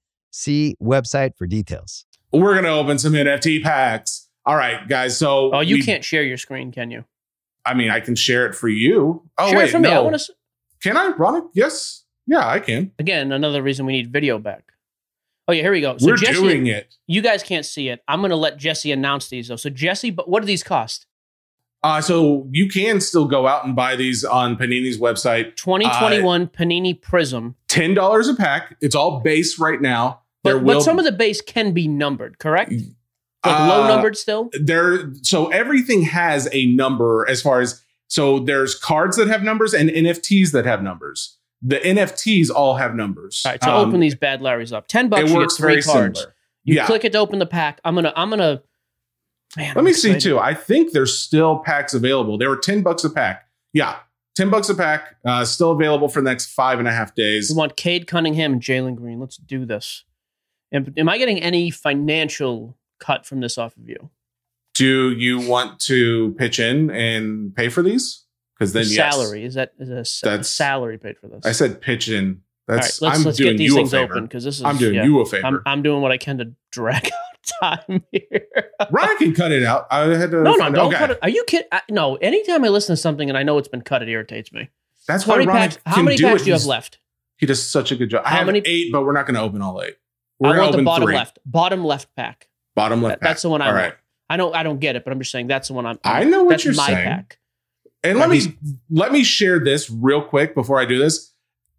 See 0.31 0.75
website 0.81 1.37
for 1.37 1.45
details. 1.45 2.05
We're 2.31 2.53
going 2.53 2.63
to 2.65 2.71
open 2.71 2.97
some 2.97 3.13
NFT 3.13 3.61
packs. 3.61 4.29
All 4.45 4.55
right, 4.55 4.87
guys. 4.87 5.17
So, 5.17 5.51
Oh, 5.53 5.59
you 5.59 5.75
we- 5.75 5.83
can't 5.83 6.03
share 6.03 6.23
your 6.23 6.37
screen, 6.37 6.71
can 6.71 6.89
you? 6.91 7.05
I 7.65 7.75
mean, 7.75 7.91
I 7.91 7.99
can 7.99 8.15
share 8.15 8.47
it 8.47 8.55
for 8.55 8.69
you. 8.69 9.29
Oh, 9.37 9.49
share 9.49 9.57
wait. 9.59 9.69
it 9.69 9.71
for 9.71 9.79
me. 9.79 9.89
I 9.89 9.99
want 9.99 10.17
to. 10.19 10.33
Can 10.81 10.97
I, 10.97 11.09
Ron? 11.09 11.49
Yes. 11.53 12.05
Yeah, 12.25 12.47
I 12.47 12.59
can. 12.59 12.91
Again, 12.97 13.31
another 13.31 13.61
reason 13.61 13.85
we 13.85 13.93
need 13.93 14.11
video 14.11 14.39
back. 14.39 14.71
Oh 15.47 15.53
yeah, 15.53 15.61
here 15.63 15.71
we 15.71 15.81
go. 15.81 15.97
So 15.97 16.07
We're 16.07 16.15
Jesse, 16.17 16.33
doing 16.33 16.67
it. 16.67 16.95
You 17.07 17.21
guys 17.21 17.43
can't 17.43 17.65
see 17.65 17.89
it. 17.89 18.01
I'm 18.07 18.21
going 18.21 18.29
to 18.29 18.35
let 18.35 18.57
Jesse 18.57 18.91
announce 18.91 19.27
these 19.27 19.49
though. 19.49 19.57
So 19.57 19.69
Jesse, 19.69 20.09
but 20.09 20.29
what 20.29 20.39
do 20.39 20.45
these 20.47 20.63
cost? 20.63 21.05
Uh, 21.83 21.99
so 21.99 22.47
you 22.51 22.67
can 22.69 23.01
still 23.01 23.25
go 23.25 23.47
out 23.47 23.65
and 23.65 23.75
buy 23.75 23.95
these 23.95 24.23
on 24.23 24.55
Panini's 24.55 24.97
website. 24.99 25.55
2021 25.55 26.47
Panini 26.47 26.99
Prism. 26.99 27.55
Ten 27.67 27.93
dollars 27.93 28.27
a 28.27 28.35
pack. 28.35 28.77
It's 28.81 28.95
all 28.95 29.19
base 29.19 29.59
right 29.59 29.81
now. 29.81 30.20
But, 30.43 30.53
There 30.53 30.59
but 30.59 30.81
some 30.81 30.97
of 30.99 31.05
the 31.05 31.11
base 31.11 31.41
can 31.41 31.71
be 31.73 31.87
numbered, 31.87 32.39
correct? 32.39 32.71
Like 32.71 32.81
Uh, 33.59 33.67
low 33.69 33.87
numbered 33.87 34.17
still. 34.17 34.49
there. 34.61 35.13
So 35.23 35.47
everything 35.49 36.03
has 36.03 36.47
a 36.51 36.65
number 36.67 37.25
as 37.29 37.41
far 37.41 37.61
as 37.61 37.81
so 38.07 38.39
there's 38.39 38.75
cards 38.75 39.15
that 39.17 39.27
have 39.29 39.41
numbers 39.43 39.73
and 39.73 39.89
NFTs 39.89 40.51
that 40.51 40.65
have 40.65 40.83
numbers. 40.83 41.37
The 41.61 41.77
NFTs 41.79 42.49
all 42.49 42.75
have 42.75 42.93
numbers. 42.95 43.41
All 43.45 43.51
right, 43.53 43.63
so 43.63 43.69
Um, 43.71 43.87
open 43.89 43.99
these 43.99 44.15
bad 44.15 44.41
Larrys 44.41 44.73
up. 44.73 44.87
Ten 44.87 45.07
bucks, 45.09 45.21
It 45.21 45.27
you 45.27 45.33
get 45.33 45.37
works 45.37 45.57
three 45.57 45.67
very 45.73 45.81
cards. 45.83 46.19
similar. 46.19 46.35
You 46.63 46.75
Yeah. 46.75 46.85
click 46.87 47.05
it 47.05 47.11
to 47.13 47.19
open 47.19 47.39
the 47.39 47.45
pack. 47.45 47.79
I'm 47.85 47.95
gonna. 47.95 48.13
I'm 48.15 48.29
gonna. 48.29 48.61
Man, 49.57 49.67
Let 49.69 49.77
I'm 49.77 49.83
me 49.85 49.93
see 49.93 50.17
too. 50.19 50.39
I 50.39 50.53
think 50.53 50.91
there's 50.91 51.17
still 51.17 51.59
packs 51.59 51.93
available. 51.93 52.37
They 52.37 52.47
were 52.47 52.57
10 52.57 52.81
bucks 52.83 53.03
a 53.03 53.09
pack. 53.09 53.47
Yeah. 53.73 53.97
10 54.35 54.49
bucks 54.49 54.69
a 54.69 54.75
pack. 54.75 55.15
Uh, 55.25 55.43
still 55.45 55.71
available 55.71 56.07
for 56.07 56.21
the 56.21 56.29
next 56.29 56.53
five 56.53 56.79
and 56.79 56.87
a 56.87 56.91
half 56.91 57.15
days. 57.15 57.49
We 57.49 57.57
want 57.57 57.75
Cade 57.75 58.07
Cunningham 58.07 58.53
and 58.53 58.61
Jalen 58.61 58.95
Green. 58.95 59.19
Let's 59.19 59.35
do 59.37 59.65
this. 59.65 60.03
Am, 60.71 60.93
am 60.97 61.09
I 61.09 61.17
getting 61.17 61.39
any 61.41 61.69
financial 61.69 62.77
cut 62.99 63.25
from 63.25 63.39
this 63.41 63.57
off 63.57 63.75
of 63.77 63.87
you? 63.89 64.09
Do 64.73 65.11
you 65.11 65.39
want 65.47 65.79
to 65.81 66.33
pitch 66.37 66.59
in 66.59 66.89
and 66.91 67.53
pay 67.55 67.69
for 67.69 67.81
these? 67.83 68.23
Because 68.57 68.73
then 68.73 68.85
yes. 68.87 69.13
salary 69.13 69.43
is 69.43 69.55
that 69.55 69.73
is 69.79 69.89
a 69.89 70.05
sa- 70.05 70.27
That's- 70.29 70.49
salary 70.49 70.97
paid 70.97 71.17
for 71.17 71.27
this? 71.27 71.45
I 71.45 71.51
said 71.51 71.81
pitch 71.81 72.07
in. 72.09 72.41
All 72.69 72.75
right, 72.75 72.81
That's 72.83 73.01
let's 73.01 73.19
I'm 73.19 73.25
let's 73.25 73.37
doing 73.37 73.53
get 73.53 73.57
these 73.57 73.69
you 73.69 73.73
a 73.73 73.77
things 73.79 73.91
favor. 73.91 74.13
open 74.13 74.23
because 74.25 74.43
this 74.45 74.57
is 74.59 74.63
I'm 74.63 74.77
doing 74.77 74.95
yeah. 74.95 75.03
you 75.03 75.19
a 75.19 75.25
favor. 75.25 75.45
I'm 75.45 75.61
I'm 75.65 75.81
doing 75.81 76.01
what 76.01 76.11
I 76.11 76.17
can 76.17 76.37
to 76.37 76.53
drag 76.71 77.05
out 77.61 77.79
time 77.79 78.03
here. 78.11 78.45
Ryan 78.91 79.17
can 79.17 79.33
cut 79.33 79.51
it 79.51 79.63
out. 79.63 79.87
I 79.91 80.01
had 80.15 80.31
to 80.31 80.41
no, 80.43 80.53
no, 80.53 80.71
don't 80.71 80.87
okay. 80.87 80.97
cut 80.97 81.11
it. 81.11 81.19
Are 81.21 81.29
you 81.29 81.43
kidding? 81.45 81.67
I, 81.71 81.81
no, 81.89 82.15
anytime 82.17 82.63
I 82.63 82.69
listen 82.69 82.95
to 82.95 83.01
something 83.01 83.27
and 83.29 83.37
I 83.37 83.43
know 83.43 83.57
it's 83.57 83.67
been 83.67 83.81
cut, 83.81 84.03
it 84.03 84.09
irritates 84.09 84.53
me. 84.53 84.69
That's 85.07 85.23
How 85.25 85.31
why 85.33 85.37
many 85.39 85.47
Ryan 85.49 85.69
packs? 85.71 85.79
How 85.85 86.01
many 86.03 86.17
packs 86.17 86.43
do 86.43 86.47
you 86.49 86.53
have 86.53 86.65
left? 86.65 86.99
He 87.37 87.47
does 87.47 87.61
such 87.67 87.91
a 87.91 87.95
good 87.95 88.09
job. 88.11 88.21
I 88.25 88.29
How 88.29 88.37
have 88.37 88.45
many- 88.45 88.61
eight, 88.65 88.91
but 88.91 89.03
we're 89.03 89.13
not 89.13 89.25
going 89.25 89.35
to 89.35 89.41
open 89.41 89.61
all 89.63 89.81
eight. 89.81 89.95
We're 90.41 90.55
I 90.55 90.59
want 90.59 90.75
the 90.75 90.83
bottom 90.83 91.07
three. 91.07 91.15
left. 91.15 91.39
Bottom 91.45 91.83
left 91.85 92.13
pack. 92.15 92.47
Bottom 92.75 93.01
left. 93.01 93.21
That- 93.21 93.27
that's 93.27 93.41
the 93.43 93.49
one 93.49 93.61
I 93.61 93.67
All 93.67 93.73
want. 93.73 93.83
right. 93.85 93.93
I 94.29 94.37
don't 94.37 94.55
I 94.55 94.63
don't 94.63 94.79
get 94.79 94.95
it, 94.95 95.03
but 95.03 95.11
I'm 95.11 95.19
just 95.19 95.31
saying 95.31 95.47
that's 95.47 95.67
the 95.67 95.73
one 95.73 95.85
I'm. 95.85 95.99
I 96.03 96.23
know 96.23 96.43
what 96.43 96.51
that's 96.51 96.65
you're 96.65 96.73
my 96.73 96.87
saying. 96.87 97.05
pack. 97.05 97.37
And 98.03 98.17
let 98.17 98.29
me 98.29 98.41
let 98.89 99.11
me 99.11 99.23
share 99.23 99.59
this 99.59 99.89
real 99.89 100.21
quick 100.23 100.55
before 100.55 100.79
I 100.79 100.85
do 100.85 100.97
this. 100.97 101.33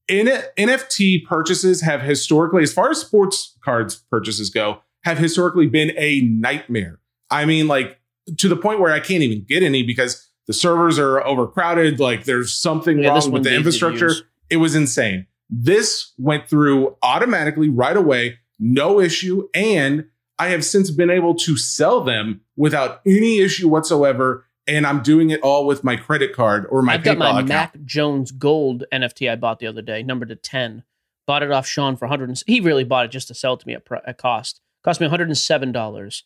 In 0.08 0.26
NFT 0.58 1.24
purchases 1.24 1.80
have 1.80 2.02
historically, 2.02 2.62
as 2.62 2.72
far 2.72 2.90
as 2.90 2.98
sports 3.00 3.56
cards 3.64 4.04
purchases 4.10 4.50
go, 4.50 4.80
have 5.04 5.18
historically 5.18 5.66
been 5.66 5.92
a 5.96 6.20
nightmare. 6.20 7.00
I 7.30 7.44
mean, 7.46 7.66
like 7.68 7.98
to 8.38 8.48
the 8.48 8.56
point 8.56 8.78
where 8.80 8.92
I 8.92 9.00
can't 9.00 9.22
even 9.22 9.44
get 9.48 9.62
any 9.62 9.82
because 9.82 10.28
the 10.46 10.52
servers 10.52 10.98
are 10.98 11.24
overcrowded. 11.26 11.98
Like 12.00 12.24
there's 12.24 12.54
something 12.54 12.98
Yeah, 12.98 13.08
wrong 13.10 13.30
with 13.30 13.44
the 13.44 13.54
infrastructure. 13.54 14.12
It 14.50 14.56
was 14.58 14.74
insane. 14.74 15.26
This 15.48 16.12
went 16.18 16.48
through 16.48 16.96
automatically 17.02 17.68
right 17.68 17.96
away, 17.96 18.38
no 18.62 19.00
issue. 19.00 19.48
And 19.54 20.06
I 20.38 20.48
have 20.48 20.64
since 20.64 20.90
been 20.90 21.10
able 21.10 21.34
to 21.34 21.56
sell 21.56 22.02
them 22.02 22.40
without 22.56 23.00
any 23.06 23.40
issue 23.40 23.68
whatsoever. 23.68 24.46
And 24.66 24.86
I'm 24.86 25.02
doing 25.02 25.30
it 25.30 25.40
all 25.40 25.66
with 25.66 25.82
my 25.82 25.96
credit 25.96 26.32
card 26.34 26.66
or 26.70 26.82
my 26.82 26.94
I've 26.94 27.02
got 27.02 27.18
my 27.18 27.30
account. 27.30 27.48
Mac 27.48 27.82
Jones 27.84 28.30
Gold 28.30 28.84
NFT 28.92 29.30
I 29.30 29.34
bought 29.34 29.58
the 29.58 29.66
other 29.66 29.82
day, 29.82 30.02
numbered 30.04 30.28
to 30.28 30.36
ten. 30.36 30.84
Bought 31.26 31.42
it 31.42 31.50
off 31.50 31.66
Sean 31.66 31.96
for 31.96 32.06
100. 32.06 32.28
and- 32.28 32.42
He 32.46 32.60
really 32.60 32.84
bought 32.84 33.04
it 33.06 33.10
just 33.10 33.28
to 33.28 33.34
sell 33.34 33.54
it 33.54 33.60
to 33.60 33.66
me 33.66 33.74
at, 33.74 33.84
pr- 33.84 33.96
at 34.06 34.18
cost. 34.18 34.60
Cost 34.84 35.00
me 35.00 35.06
107 35.06 35.72
dollars. 35.72 36.24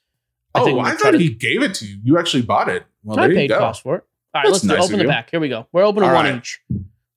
oh, 0.54 0.64
think 0.64 0.78
I 0.80 0.92
thought 0.94 1.12
to- 1.12 1.18
he 1.18 1.30
gave 1.30 1.62
it 1.62 1.74
to 1.76 1.86
you. 1.86 1.98
You 2.02 2.18
actually 2.18 2.42
bought 2.42 2.68
it. 2.68 2.84
Well, 3.04 3.18
I 3.18 3.22
there 3.22 3.30
you 3.32 3.36
paid 3.48 3.50
cost 3.58 3.82
for 3.82 3.96
it. 3.96 4.04
All 4.34 4.40
right, 4.42 4.50
That's 4.50 4.52
let's 4.52 4.62
do, 4.62 4.68
nice 4.68 4.84
open 4.84 4.98
the 4.98 5.04
you. 5.04 5.08
back. 5.08 5.30
Here 5.30 5.40
we 5.40 5.48
go. 5.48 5.66
We're 5.72 5.84
opening 5.84 6.12
one 6.12 6.36
each. 6.38 6.60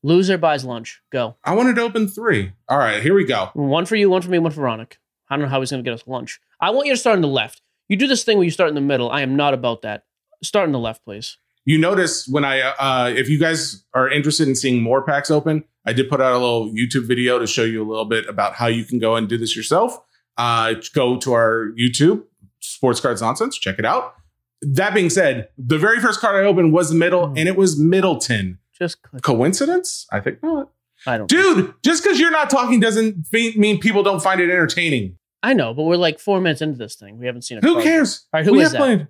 Loser 0.04 0.38
buys 0.38 0.64
lunch. 0.64 1.02
Go. 1.12 1.36
I 1.44 1.54
wanted 1.56 1.76
to 1.76 1.82
open 1.82 2.08
three. 2.08 2.54
All 2.70 2.78
right, 2.78 3.02
here 3.04 3.14
we 3.14 3.26
go. 3.26 3.50
One 3.54 3.86
for 3.86 3.98
you, 3.98 4.10
one 4.10 4.22
for 4.22 4.30
me, 4.30 4.40
one 4.40 4.52
for 4.54 4.62
Ronick. 4.62 4.94
I 5.30 5.36
don't 5.36 5.44
know 5.46 5.50
how 5.50 5.60
he's 5.60 5.72
going 5.72 5.84
to 5.84 5.88
get 5.90 5.94
us 5.94 6.08
lunch. 6.08 6.40
I 6.60 6.70
want 6.72 6.88
you 6.88 6.94
to 6.94 6.98
start 6.98 7.16
on 7.16 7.22
the 7.22 7.28
left. 7.28 7.62
You 7.88 7.98
do 7.98 8.08
this 8.08 8.24
thing 8.24 8.38
where 8.38 8.46
you 8.46 8.52
start 8.52 8.70
in 8.70 8.76
the 8.76 8.82
middle. 8.82 9.10
I 9.10 9.22
am 9.22 9.36
not 9.36 9.54
about 9.54 9.82
that. 9.84 10.04
Start 10.44 10.66
in 10.68 10.72
the 10.74 10.80
left, 10.80 11.04
please. 11.04 11.38
You 11.66 11.78
notice 11.78 12.28
when 12.28 12.46
I, 12.46 12.62
uh, 12.62 13.10
if 13.16 13.30
you 13.30 13.38
guys 13.40 13.84
are 13.94 14.10
interested 14.10 14.48
in 14.48 14.56
seeing 14.56 14.82
more 14.82 15.04
packs 15.04 15.30
open, 15.30 15.64
I 15.86 15.94
did 15.94 16.10
put 16.10 16.22
out 16.22 16.32
a 16.34 16.38
little 16.38 16.72
YouTube 16.74 17.08
video 17.08 17.38
to 17.40 17.46
show 17.48 17.64
you 17.64 17.84
a 17.84 17.88
little 17.88 18.06
bit 18.06 18.28
about 18.28 18.54
how 18.54 18.68
you 18.68 18.84
can 18.86 18.98
go 19.00 19.16
and 19.16 19.28
do 19.28 19.38
this 19.38 19.56
yourself. 19.56 19.98
Uh, 20.38 20.76
go 20.96 21.18
to 21.18 21.34
our 21.34 21.72
YouTube, 21.80 22.24
Sports 22.60 23.00
Cards 23.02 23.22
Nonsense, 23.22 23.58
check 23.58 23.78
it 23.78 23.86
out. 23.86 24.16
That 24.62 24.94
being 24.94 25.10
said, 25.10 25.50
the 25.58 25.78
very 25.78 26.00
first 26.00 26.20
card 26.22 26.36
I 26.36 26.48
opened 26.48 26.74
was 26.74 26.90
the 26.90 26.96
middle, 26.96 27.28
Hmm. 27.28 27.38
and 27.38 27.48
it 27.48 27.56
was 27.56 27.78
Middleton. 27.80 28.58
Just 28.78 29.02
click. 29.04 29.22
Coincidence? 29.22 30.08
I 30.12 30.22
think 30.22 30.42
not. 30.42 30.70
I 31.06 31.18
don't. 31.18 31.30
Dude, 31.30 31.74
just 31.84 32.04
because 32.04 32.20
you're 32.20 32.32
not 32.32 32.50
talking 32.50 32.80
doesn't 32.80 33.28
mean 33.32 33.80
people 33.80 34.02
don't 34.04 34.22
find 34.24 34.42
it 34.42 34.50
entertaining. 34.50 35.18
I 35.42 35.54
know, 35.54 35.74
but 35.74 35.84
we're 35.84 35.96
like 35.96 36.20
four 36.20 36.42
minutes 36.42 36.62
into 36.62 36.78
this 36.78 36.96
thing. 36.96 37.18
We 37.18 37.26
haven't 37.26 37.44
seen 37.44 37.58
a 37.60 37.62
Who 37.62 37.82
cares? 37.82 38.26
All 38.34 38.40
right, 38.40 38.46
who 38.46 38.54
we 38.54 38.60
is 38.60 38.64
have 38.66 38.72
that? 38.74 38.78
plenty- 38.80 39.08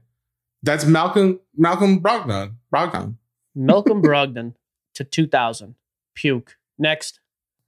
That's 0.63 0.85
Malcolm 0.85 1.39
Malcolm 1.57 1.99
Brogdon. 2.01 2.53
Brogdon. 2.73 3.15
Malcolm 3.55 4.01
Brogdon 4.03 4.53
to 4.95 5.03
2000. 5.03 5.75
Puke. 6.15 6.57
Next. 6.77 7.19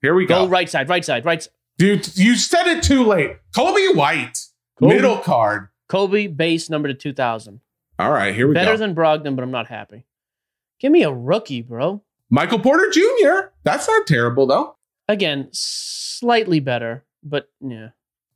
Here 0.02 0.14
we 0.14 0.26
Go 0.26 0.46
go. 0.46 0.50
right 0.50 0.70
side, 0.70 0.90
right 0.90 1.04
side, 1.06 1.26
right 1.26 1.42
side. 1.44 1.52
Dude, 1.78 2.16
you 2.18 2.36
said 2.36 2.68
it 2.68 2.84
too 2.84 3.04
late. 3.04 3.38
Coby 3.56 3.96
White, 3.96 4.38
Coby. 4.80 4.90
middle 4.90 5.18
card. 5.18 5.70
Coby 5.90 6.36
base 6.36 6.70
number 6.70 6.88
to 6.88 6.94
2000. 6.94 7.62
All 8.00 8.12
right, 8.12 8.34
here 8.36 8.48
we 8.48 8.54
Better 8.54 8.66
go. 8.66 8.72
Better 8.74 8.78
than 8.78 8.96
Brogdon, 8.96 9.36
but 9.36 9.44
I'm 9.44 9.52
not 9.52 9.68
happy. 9.68 10.06
Give 10.80 10.92
me 10.92 11.04
a 11.04 11.12
rookie, 11.12 11.62
bro. 11.62 12.02
Michael 12.30 12.60
Porter 12.60 12.90
Jr. 12.92 13.50
That's 13.64 13.88
not 13.88 14.08
terrible 14.08 14.48
though. 14.48 14.76
Again, 15.08 15.50
slightly 15.52 16.60
better, 16.60 17.04
but 17.24 17.50
yeah. 17.60 17.90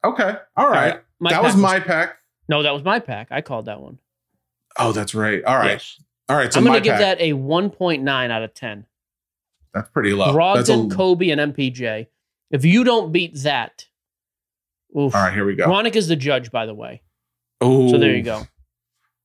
Okay. 0.05 0.35
All 0.55 0.69
right. 0.69 1.01
My 1.19 1.31
that 1.31 1.41
pack 1.41 1.43
was 1.43 1.55
my 1.55 1.79
pack. 1.79 2.17
No, 2.47 2.61
that 2.63 2.71
was 2.73 2.83
my 2.83 2.99
pack. 2.99 3.29
I 3.31 3.41
called 3.41 3.65
that 3.65 3.81
one. 3.81 3.97
Oh, 4.77 4.91
that's 4.91 5.15
right. 5.15 5.43
All 5.43 5.57
right. 5.57 5.71
Yes. 5.71 5.99
All 6.29 6.35
right. 6.35 6.51
So 6.51 6.59
I'm 6.59 6.65
going 6.65 6.75
to 6.75 6.81
give 6.81 6.97
pack. 6.97 7.17
that 7.17 7.21
a 7.21 7.33
1.9 7.33 8.31
out 8.31 8.43
of 8.43 8.53
10. 8.53 8.85
That's 9.73 9.89
pretty 9.89 10.13
low. 10.13 10.33
That's 10.55 10.69
a- 10.69 10.73
Coby, 10.73 11.31
and 11.31 11.53
MPJ. 11.53 12.07
If 12.51 12.63
you 12.63 12.83
don't 12.83 13.11
beat 13.11 13.35
that, 13.43 13.87
oof. 14.97 15.15
All 15.15 15.21
right, 15.23 15.33
here 15.33 15.45
we 15.45 15.55
go. 15.55 15.65
Ronick 15.67 15.95
is 15.95 16.07
the 16.07 16.15
judge, 16.15 16.51
by 16.51 16.65
the 16.65 16.73
way. 16.73 17.01
Oh, 17.59 17.89
So 17.89 17.97
there 17.97 18.15
you 18.15 18.21
go. 18.21 18.43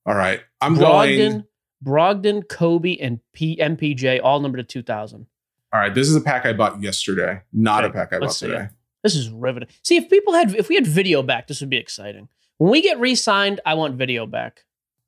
All 0.07 0.15
right. 0.15 0.41
I'm 0.61 0.77
Brogdon, 0.77 1.19
going. 1.19 1.45
Brogdon, 1.85 2.43
Coby, 2.47 2.97
and 3.01 3.21
P- 3.33 3.59
MPJ 3.59 4.21
all 4.23 4.41
numbered 4.41 4.59
to 4.59 4.65
2000. 4.65 5.27
All 5.73 5.81
right. 5.81 5.95
This 5.95 6.09
is 6.09 6.17
a 6.17 6.21
pack 6.21 6.47
I 6.47 6.53
bought 6.53 6.83
yesterday, 6.83 7.43
not 7.53 7.85
a 7.85 7.91
pack 7.91 8.13
I 8.13 8.17
bought 8.19 8.27
let's 8.27 8.39
see 8.39 8.47
today. 8.49 8.65
it. 8.65 8.71
This 9.03 9.15
is 9.15 9.31
riveting. 9.31 9.69
See, 9.83 9.97
if 9.97 10.11
people 10.11 10.35
had, 10.35 10.55
if 10.55 10.69
we 10.69 10.75
had 10.75 10.87
video 10.87 11.23
back, 11.23 11.47
this 11.47 11.61
would 11.61 11.71
be 11.71 11.79
exciting. 11.79 12.29
When 12.59 12.71
we 12.71 12.83
get 12.83 13.01
re-signed, 13.01 13.61
I 13.65 13.75
want 13.75 13.95
video 13.95 14.27
back. 14.27 14.65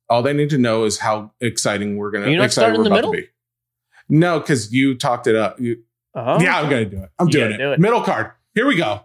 All 0.09 0.21
they 0.23 0.33
need 0.33 0.49
to 0.49 0.57
know 0.57 0.83
is 0.85 0.99
how 0.99 1.31
exciting 1.39 1.97
we're 1.97 2.11
gonna. 2.11 2.29
You're 2.29 2.39
not 2.39 2.51
starting 2.51 2.85
in 2.85 2.91
the 2.91 3.09
be. 3.09 3.27
No, 4.09 4.39
because 4.39 4.73
you 4.73 4.95
talked 4.95 5.27
it 5.27 5.35
up. 5.35 5.59
You, 5.59 5.83
Oh, 6.15 6.39
Yeah, 6.39 6.59
I'm 6.59 6.69
gonna 6.69 6.85
do 6.85 7.01
it. 7.01 7.09
I'm 7.17 7.27
You 7.27 7.31
doing 7.31 7.51
it. 7.53 7.57
do 7.57 7.71
it. 7.71 7.79
Middle 7.79 8.01
card. 8.01 8.31
Here 8.53 8.67
we 8.67 8.75
go. 8.75 9.01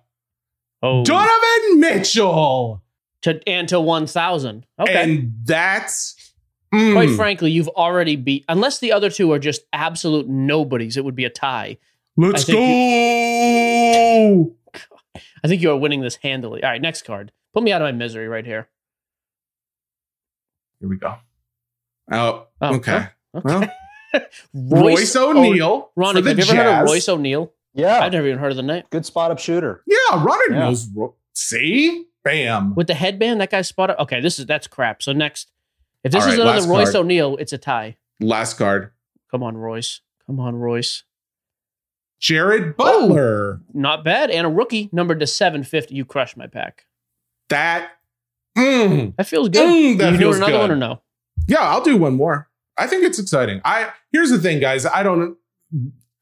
oh. 0.82 1.04
Donovan 1.04 1.80
Mitchell. 1.80 2.82
to 3.22 3.48
and 3.48 3.68
to 3.68 3.80
1000. 3.80 4.66
Okay. 4.78 4.94
And 4.94 5.32
that's 5.44 6.34
mm, 6.72 6.92
Quite 6.92 7.16
frankly, 7.16 7.50
you've 7.50 7.68
already 7.68 8.16
beat, 8.16 8.44
unless 8.48 8.78
the 8.78 8.92
other 8.92 9.10
two 9.10 9.32
are 9.32 9.38
just 9.38 9.62
absolute 9.72 10.28
nobodies, 10.28 10.96
it 10.98 11.04
would 11.04 11.16
be 11.16 11.24
a 11.24 11.30
tie. 11.30 11.78
let's 12.16 12.44
go. 12.44 12.54
I 15.44 15.48
think 15.48 15.62
you 15.62 15.70
are 15.70 15.76
winning 15.76 16.00
this 16.00 16.16
handily. 16.16 16.62
All 16.62 16.70
right, 16.70 16.80
next 16.82 17.02
card. 17.02 17.32
Put 17.54 17.62
me 17.62 17.72
out 17.72 17.80
of 17.82 17.86
my 17.86 17.92
misery 17.92 18.28
right 18.28 18.44
here. 18.46 18.68
Here 20.80 20.88
we 20.88 20.96
go. 20.96 21.16
Oh, 22.10 22.46
Oh, 22.60 22.74
okay. 22.76 23.08
Okay. 23.34 23.68
Well, 24.52 24.84
Royce 24.84 25.14
O'Neale. 25.16 25.90
Ronnie, 25.96 26.22
for 26.22 26.22
the 26.22 26.30
have 26.30 26.38
you 26.38 26.44
ever 26.44 26.62
heard 26.72 26.82
of 26.82 26.88
Royce 26.88 27.08
O'Neale? 27.08 27.52
Yeah. 27.74 28.00
I've 28.00 28.12
never 28.12 28.26
even 28.26 28.38
heard 28.38 28.50
of 28.52 28.56
the 28.56 28.62
name. 28.62 28.82
Good 28.90 29.04
spot 29.06 29.30
up 29.30 29.38
shooter. 29.38 29.82
Yeah, 29.86 29.96
Ronnie 30.24 30.44
Yeah. 30.50 30.58
knows. 30.60 30.88
Ro- 30.94 31.14
See, 31.34 32.06
bam. 32.24 32.74
With 32.74 32.86
the 32.88 32.94
headband, 32.94 33.40
that 33.40 33.50
guy's 33.50 33.68
spotted. 33.68 34.00
Okay, 34.02 34.20
this 34.20 34.38
is 34.38 34.46
that's 34.46 34.66
crap. 34.66 35.02
So 35.02 35.12
next, 35.12 35.50
if 36.02 36.10
this 36.12 36.24
All 36.24 36.30
is 36.32 36.38
right, 36.38 36.42
another 36.48 36.66
Royce 36.68 36.92
card. 36.92 37.04
O'Neale, 37.04 37.36
it's 37.36 37.52
a 37.52 37.58
tie. 37.58 37.96
Last 38.20 38.54
card. 38.54 38.90
Come 39.30 39.42
on, 39.42 39.56
Royce. 39.56 40.00
Come 40.26 40.40
on, 40.40 40.56
Royce. 40.56 41.04
Jared 42.20 42.76
Butler. 42.76 43.60
Not 43.72 44.04
bad. 44.04 44.30
And 44.30 44.46
a 44.46 44.50
rookie 44.50 44.88
numbered 44.92 45.20
to 45.20 45.26
750. 45.26 45.94
You 45.94 46.04
crushed 46.04 46.36
my 46.36 46.46
pack. 46.46 46.84
That. 47.48 47.90
mm, 48.56 49.14
That 49.16 49.26
feels 49.26 49.48
good. 49.48 49.68
Mm, 49.68 49.98
that 49.98 50.12
you 50.12 50.18
feels 50.18 50.36
doing 50.38 50.48
another 50.50 50.52
good. 50.52 50.60
one 50.60 50.70
or 50.72 50.76
no? 50.76 51.02
Yeah, 51.46 51.60
I'll 51.60 51.82
do 51.82 51.96
one 51.96 52.14
more. 52.14 52.48
I 52.76 52.86
think 52.86 53.04
it's 53.04 53.18
exciting. 53.18 53.60
I 53.64 53.90
here's 54.12 54.30
the 54.30 54.38
thing, 54.38 54.60
guys. 54.60 54.84
I 54.86 55.02
don't 55.02 55.36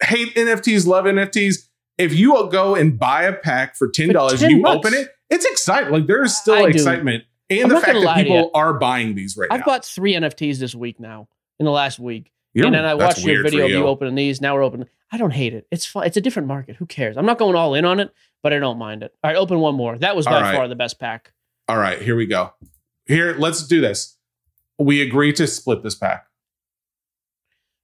hate 0.03 0.35
NFTs, 0.35 0.87
love 0.87 1.05
NFTs. 1.05 1.67
If 1.99 2.15
you 2.15 2.33
go 2.51 2.75
and 2.75 2.99
buy 2.99 3.23
a 3.25 3.33
pack 3.33 3.75
for 3.77 3.89
ten 3.89 4.11
dollars, 4.11 4.41
10 4.41 4.51
you 4.51 4.63
bucks. 4.63 4.77
open 4.87 4.95
it. 4.95 5.09
It's 5.31 5.45
exciting. 5.45 5.93
Like 5.93 6.07
there 6.07 6.23
is 6.23 6.37
still 6.37 6.55
I 6.55 6.63
do. 6.63 6.69
excitement, 6.69 7.25
and 7.51 7.63
I'm 7.65 7.69
the 7.71 7.81
fact 7.81 7.99
that 8.01 8.17
people 8.25 8.51
are 8.55 8.75
buying 8.75 9.15
these 9.15 9.37
right 9.37 9.49
now. 9.51 9.55
I've 9.55 9.61
now. 9.61 9.67
bought 9.67 9.85
three 9.85 10.15
NFTs 10.15 10.59
this 10.59 10.75
week 10.75 11.01
now, 11.01 11.29
in 11.59 11.65
the 11.67 11.73
last 11.73 11.99
week. 11.99 12.31
You're- 12.57 12.69
and 12.69 12.75
then 12.75 12.85
I 12.87 12.95
watched 12.95 13.23
your 13.23 13.43
video 13.43 13.67
of 13.67 13.71
you. 13.71 13.79
you 13.79 13.87
opening 13.87 14.15
these. 14.15 14.41
Now 14.41 14.55
we're 14.55 14.63
opening. 14.63 14.89
I 15.13 15.19
don't 15.19 15.33
hate 15.33 15.53
it. 15.53 15.67
It's 15.71 15.85
fun. 15.85 16.07
It's 16.07 16.17
a 16.17 16.23
different 16.23 16.49
market. 16.49 16.77
Who 16.77 16.87
cares? 16.87 17.19
I'm 17.19 17.27
not 17.27 17.39
going 17.39 17.55
all 17.55 17.75
in 17.75 17.85
on 17.85 18.01
it, 18.01 18.15
but 18.43 18.55
I 18.55 18.59
don't 18.59 18.79
mind 18.79 19.03
it. 19.03 19.15
All 19.23 19.31
right, 19.31 19.37
open 19.37 19.61
one 19.61 19.75
more. 19.75 19.99
That 19.99 20.17
was 20.17 20.25
by 20.25 20.41
right. 20.41 20.57
far 20.57 20.67
the 20.67 20.75
best 20.75 20.99
pack. 20.99 21.33
All 21.69 21.77
right, 21.77 22.01
here 22.01 22.17
we 22.17 22.25
go. 22.25 22.55
Here, 23.05 23.37
let's 23.39 23.67
do 23.67 23.83
this. 23.83 24.17
We 24.79 25.03
agree 25.03 25.33
to 25.35 25.47
split 25.47 25.83
this 25.83 25.95
pack. 25.95 26.27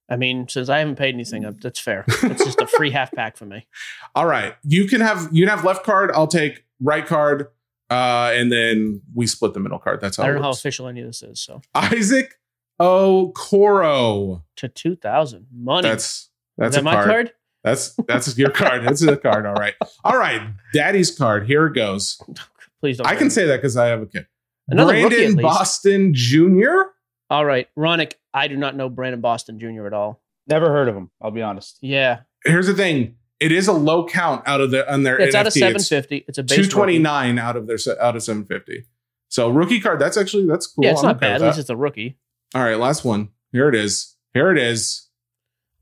I 0.09 0.15
mean, 0.15 0.47
since 0.47 0.69
I 0.69 0.79
haven't 0.79 0.95
paid 0.95 1.13
anything, 1.13 1.43
that's 1.61 1.79
fair. 1.79 2.03
It's 2.07 2.43
just 2.43 2.59
a 2.59 2.67
free 2.67 2.91
half 2.97 3.11
pack 3.11 3.37
for 3.37 3.45
me. 3.45 3.67
All 4.15 4.25
right, 4.25 4.55
you 4.63 4.85
can 4.87 5.01
have 5.01 5.29
you 5.31 5.45
can 5.45 5.55
have 5.55 5.63
left 5.63 5.83
card. 5.83 6.11
I'll 6.13 6.27
take 6.27 6.65
right 6.81 7.05
card, 7.05 7.47
uh, 7.89 8.31
and 8.33 8.51
then 8.51 9.01
we 9.13 9.27
split 9.27 9.53
the 9.53 9.59
middle 9.59 9.79
card. 9.79 10.01
That's 10.01 10.17
how 10.17 10.23
I 10.23 10.27
don't 10.27 10.37
know 10.37 10.41
how 10.43 10.49
official 10.49 10.87
any 10.87 11.01
of 11.01 11.07
this 11.07 11.23
is. 11.23 11.39
So 11.39 11.61
Isaac 11.73 12.33
Oh, 12.79 13.31
Okoro. 13.35 14.43
to 14.57 14.67
two 14.67 14.95
thousand 14.95 15.47
money. 15.53 15.87
That's 15.87 16.29
that's 16.57 16.75
is 16.75 16.75
that 16.75 16.81
a 16.81 16.83
my 16.83 16.93
card. 16.93 17.07
card? 17.07 17.31
That's 17.63 17.95
that's 18.07 18.37
your 18.37 18.49
card. 18.49 18.83
That's 18.85 19.01
a 19.03 19.15
card. 19.17 19.45
All 19.45 19.53
right. 19.53 19.73
All 20.03 20.17
right. 20.17 20.41
Daddy's 20.73 21.15
card. 21.15 21.47
Here 21.47 21.67
it 21.67 21.73
goes. 21.75 22.21
Please 22.81 22.97
don't. 22.97 23.07
I 23.07 23.15
can 23.15 23.27
it. 23.27 23.31
say 23.31 23.45
that 23.47 23.57
because 23.57 23.77
I 23.77 23.87
have 23.87 24.01
a 24.01 24.05
kid. 24.05 24.27
Another 24.67 24.93
rookie, 24.93 25.07
Brandon 25.15 25.35
least. 25.35 25.41
Boston 25.41 26.13
Jr. 26.13 26.69
All 27.29 27.45
right, 27.45 27.67
Ronick. 27.77 28.13
I 28.33 28.47
do 28.47 28.55
not 28.57 28.75
know 28.75 28.89
Brandon 28.89 29.21
Boston 29.21 29.59
Jr. 29.59 29.87
at 29.87 29.93
all. 29.93 30.21
Never 30.47 30.69
heard 30.69 30.87
of 30.89 30.95
him. 30.95 31.09
I'll 31.21 31.31
be 31.31 31.41
honest. 31.41 31.77
Yeah, 31.81 32.21
Here's 32.45 32.67
the 32.67 32.73
thing. 32.73 33.15
It 33.39 33.51
is 33.51 33.67
a 33.67 33.73
low 33.73 34.05
count 34.05 34.43
out 34.47 34.61
of 34.61 34.71
the 34.71 34.91
on 34.91 35.03
their 35.03 35.19
it's 35.19 35.35
NFT. 35.35 35.39
out 35.39 35.47
of 35.47 35.53
seven 35.53 35.81
fifty. 35.81 36.25
It's 36.27 36.37
a 36.37 36.43
base 36.43 36.55
Two 36.55 36.61
rookie. 36.79 37.05
out 37.39 37.55
of 37.55 37.67
their 37.67 37.77
se- 37.77 37.97
out 37.99 38.15
of 38.15 38.23
seven 38.23 38.45
fifty. 38.45 38.85
So 39.29 39.49
rookie 39.49 39.79
card. 39.79 39.99
That's 39.99 40.17
actually 40.17 40.45
that's 40.45 40.67
cool. 40.67 40.85
Yeah, 40.85 40.91
it's 40.91 41.01
I'm 41.01 41.07
not 41.07 41.15
okay 41.17 41.27
bad. 41.27 41.41
At 41.41 41.47
least 41.47 41.59
it's 41.59 41.69
a 41.69 41.75
rookie. 41.77 42.17
All 42.53 42.63
right, 42.63 42.77
last 42.77 43.03
one. 43.03 43.29
Here 43.51 43.69
it 43.69 43.75
is. 43.75 44.15
Here 44.33 44.51
it 44.51 44.57
is. 44.57 45.09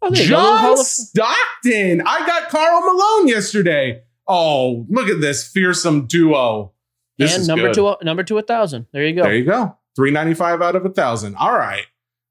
Oh, 0.01 0.09
there 0.09 0.23
you 0.23 0.29
go. 0.29 0.37
Little 0.37 0.57
John 0.59 0.71
of- 0.73 0.85
Stockton. 0.85 2.01
I 2.05 2.25
got 2.25 2.49
Karl 2.49 2.81
Malone 2.81 3.27
yesterday. 3.27 4.03
Oh, 4.27 4.85
look 4.89 5.09
at 5.09 5.21
this 5.21 5.47
fearsome 5.47 6.07
duo. 6.07 6.73
This 7.17 7.33
and 7.33 7.41
is 7.41 7.47
number 7.47 7.67
good. 7.67 7.75
two, 7.75 7.95
number 8.03 8.23
two, 8.23 8.37
a 8.37 8.41
thousand. 8.41 8.87
There 8.93 9.05
you 9.05 9.15
go. 9.15 9.23
There 9.23 9.35
you 9.35 9.45
go. 9.45 9.77
395 9.95 10.61
out 10.61 10.75
of 10.75 10.85
a 10.85 10.89
thousand. 10.89 11.35
All 11.35 11.53
right. 11.57 11.83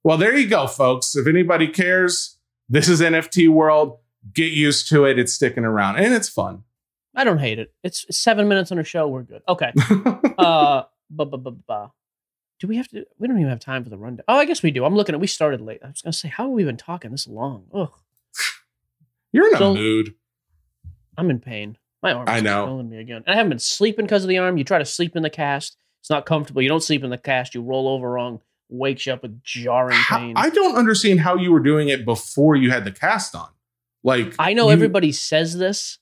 Well, 0.03 0.17
there 0.17 0.37
you 0.37 0.49
go, 0.49 0.67
folks. 0.67 1.15
If 1.15 1.27
anybody 1.27 1.69
cares, 1.69 2.39
this 2.69 2.89
is 2.89 3.01
NFT 3.01 3.49
world. 3.49 3.99
Get 4.33 4.53
used 4.53 4.89
to 4.89 5.05
it. 5.05 5.19
It's 5.19 5.33
sticking 5.35 5.65
around 5.65 5.97
and 5.97 6.13
it's 6.15 6.29
fun. 6.29 6.65
I 7.15 7.25
don't 7.25 7.39
hate 7.39 7.59
it. 7.59 7.73
It's 7.85 8.07
seven 8.17 8.49
minutes 8.49 8.73
on 8.73 8.79
a 8.79 8.85
show. 8.85 9.09
We're 9.09 9.23
good. 9.23 9.43
Okay. 9.49 9.73
uh, 10.39 10.83
bu- 11.11 11.25
bu- 11.27 11.37
bu- 11.39 11.51
bu- 11.67 11.91
do 12.61 12.69
we 12.69 12.77
have 12.77 12.89
to? 12.89 13.05
We 13.19 13.27
don't 13.27 13.39
even 13.39 13.49
have 13.51 13.59
time 13.61 13.83
for 13.83 13.91
the 13.91 13.99
rundown. 13.99 14.25
Oh, 14.29 14.37
I 14.37 14.45
guess 14.45 14.63
we 14.63 14.71
do. 14.71 14.85
I'm 14.85 14.95
looking 14.95 15.15
at. 15.15 15.21
We 15.21 15.27
started 15.27 15.61
late. 15.61 15.81
I 15.83 15.89
was 15.89 16.03
gonna 16.03 16.13
say, 16.13 16.29
how 16.29 16.45
have 16.45 16.53
we 16.53 16.63
been 16.63 16.77
talking 16.77 17.11
this 17.11 17.27
long? 17.27 17.65
Ugh, 17.75 17.91
You're 19.33 19.49
in 19.49 19.55
a 19.63 19.75
mood. 19.75 20.15
I'm 21.17 21.31
in 21.31 21.41
pain. 21.41 21.77
My 22.03 22.13
arm. 22.13 22.29
I 22.29 22.39
is 22.39 22.43
know. 22.43 22.67
killing 22.67 22.89
me 22.91 22.99
again. 22.99 23.23
And 23.27 23.29
I 23.29 23.37
haven't 23.37 23.51
been 23.51 23.59
sleeping 23.59 24.05
because 24.07 24.23
of 24.25 24.29
the 24.29 24.39
arm. 24.39 24.57
You 24.57 24.65
try 24.65 24.79
to 24.79 24.85
sleep 24.85 25.17
in 25.17 25.23
the 25.23 25.31
cast. 25.31 25.77
It's 26.01 26.11
not 26.11 26.25
comfortable. 26.27 26.63
You 26.63 26.69
don't 26.69 26.83
sleep 26.83 27.03
in 27.05 27.11
the 27.11 27.19
cast. 27.19 27.55
You 27.55 27.63
roll 27.63 27.89
over 27.89 28.11
wrong. 28.11 28.41
Wakes 28.69 29.07
you 29.07 29.13
up 29.13 29.23
with 29.23 29.43
jarring 29.43 29.97
How- 29.99 30.19
pain. 30.19 30.35
I 30.37 30.49
don't 30.49 30.77
understand 30.77 31.21
how 31.21 31.37
you 31.37 31.53
were 31.53 31.61
doing 31.61 31.89
it 31.89 32.05
before 32.05 32.57
you 32.57 32.71
had 32.71 32.85
the 32.85 32.93
cast 32.93 33.35
on. 33.35 33.49
Like 34.05 34.35
I 34.39 34.53
know 34.55 34.67
you- 34.67 34.73
everybody 34.73 35.13
says 35.13 35.59
this. 35.59 35.99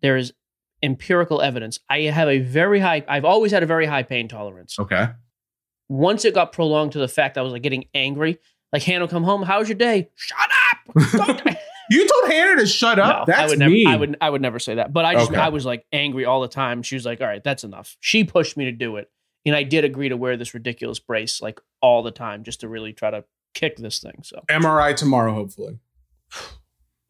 There 0.00 0.16
is 0.16 0.32
empirical 0.82 1.40
evidence. 1.42 1.78
I 1.88 2.00
have 2.02 2.28
a 2.28 2.38
very 2.40 2.80
high. 2.80 3.04
I've 3.06 3.24
always 3.24 3.52
had 3.52 3.62
a 3.62 3.66
very 3.66 3.86
high 3.86 4.02
pain 4.02 4.26
tolerance. 4.26 4.78
Okay. 4.78 5.08
Once 5.92 6.24
it 6.24 6.34
got 6.34 6.52
prolonged 6.52 6.92
to 6.92 6.98
the 6.98 7.08
fact 7.08 7.36
I 7.36 7.42
was 7.42 7.52
like 7.52 7.62
getting 7.62 7.84
angry, 7.94 8.38
like 8.72 8.82
Hannah 8.82 9.08
come 9.08 9.24
home. 9.24 9.42
How 9.42 9.58
was 9.58 9.68
your 9.68 9.76
day? 9.76 10.08
Shut 10.16 10.38
up! 10.72 11.56
You 11.90 12.08
told 12.08 12.32
Hannah 12.32 12.60
to 12.60 12.66
shut 12.66 12.98
up. 12.98 13.28
No, 13.28 13.34
That's 13.34 13.40
I 13.40 13.46
would 13.48 13.58
never. 13.58 13.70
mean. 13.70 13.86
I 13.86 13.96
would. 13.96 14.16
I 14.18 14.30
would 14.30 14.40
never 14.40 14.58
say 14.58 14.76
that. 14.76 14.94
But 14.94 15.04
I 15.04 15.12
just. 15.14 15.30
Okay. 15.30 15.38
I 15.38 15.50
was 15.50 15.66
like 15.66 15.84
angry 15.92 16.24
all 16.24 16.40
the 16.40 16.48
time. 16.48 16.82
She 16.82 16.94
was 16.94 17.04
like, 17.04 17.20
"All 17.20 17.26
right, 17.26 17.44
that's 17.44 17.64
enough." 17.64 17.98
She 18.00 18.24
pushed 18.24 18.56
me 18.56 18.64
to 18.64 18.72
do 18.72 18.96
it, 18.96 19.10
and 19.44 19.54
I 19.54 19.62
did 19.62 19.84
agree 19.84 20.08
to 20.08 20.16
wear 20.16 20.38
this 20.38 20.54
ridiculous 20.54 21.00
brace 21.00 21.42
like 21.42 21.60
all 21.82 22.02
the 22.02 22.10
time, 22.10 22.44
just 22.44 22.60
to 22.60 22.68
really 22.68 22.94
try 22.94 23.10
to 23.10 23.24
kick 23.52 23.76
this 23.76 23.98
thing. 23.98 24.20
So 24.22 24.42
MRI 24.48 24.96
tomorrow, 24.96 25.34
hopefully. 25.34 25.80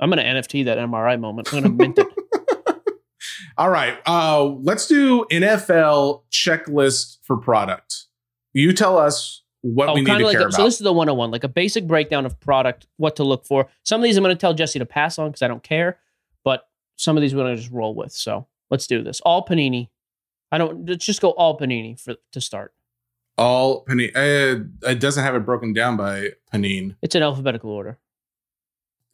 I'm 0.01 0.11
gonna 0.11 0.24
NFT 0.24 0.64
that 0.64 0.78
MRI 0.78 1.20
moment. 1.20 1.53
I'm 1.53 1.62
gonna 1.62 1.74
mint 1.74 1.99
it. 1.99 2.09
All 3.57 3.70
right. 3.70 3.99
Uh, 4.07 4.45
let's 4.45 4.87
do 4.87 5.26
NFL 5.30 6.22
checklist 6.33 7.18
for 7.22 7.37
product. 7.37 8.01
You 8.53 8.72
tell 8.72 8.98
us 8.98 9.42
what 9.62 9.94
we 9.94 10.03
need 10.03 10.18
to 10.18 10.24
like 10.24 10.32
care 10.32 10.42
a- 10.42 10.44
about. 10.44 10.55
So 10.57 10.64
this 10.64 10.74
is 10.74 10.80
the 10.80 10.92
101, 10.92 11.30
like 11.30 11.44
a 11.44 11.48
basic 11.48 11.86
breakdown 11.86 12.26
of 12.26 12.38
product, 12.40 12.86
what 12.96 13.16
to 13.16 13.24
look 13.24 13.44
for. 13.44 13.68
Some 13.84 14.00
of 14.00 14.05
these 14.05 14.16
I'm 14.16 14.22
going 14.22 14.34
to 14.34 14.40
tell 14.40 14.55
Jesse 14.55 14.78
to 14.78 14.86
pass 14.86 15.18
on 15.18 15.30
because 15.30 15.42
I 15.42 15.48
don't 15.48 15.62
care, 15.62 15.98
but 16.44 16.68
some 16.96 17.16
of 17.16 17.20
these 17.20 17.34
we're 17.34 17.42
going 17.42 17.57
to 17.57 17.61
just 17.61 17.72
roll 17.72 17.94
with. 17.94 18.12
So 18.12 18.46
let's 18.70 18.86
do 18.86 19.03
this. 19.03 19.20
All 19.20 19.44
Panini. 19.44 19.88
I 20.50 20.59
don't. 20.59 20.86
Let's 20.86 21.07
just 21.07 21.22
go 21.22 21.30
all 21.30 21.59
Panini 21.59 21.98
for 21.98 22.16
to 22.32 22.40
start. 22.40 22.74
All 23.38 23.84
Panini. 23.86 24.11
Uh, 24.14 24.64
it 24.90 25.00
doesn't 25.00 25.24
have 25.24 25.34
it 25.34 25.46
broken 25.46 25.72
down 25.72 25.96
by 25.96 26.30
Panini. 26.53 26.96
It's 27.00 27.14
in 27.14 27.22
alphabetical 27.22 27.70
order. 27.70 27.98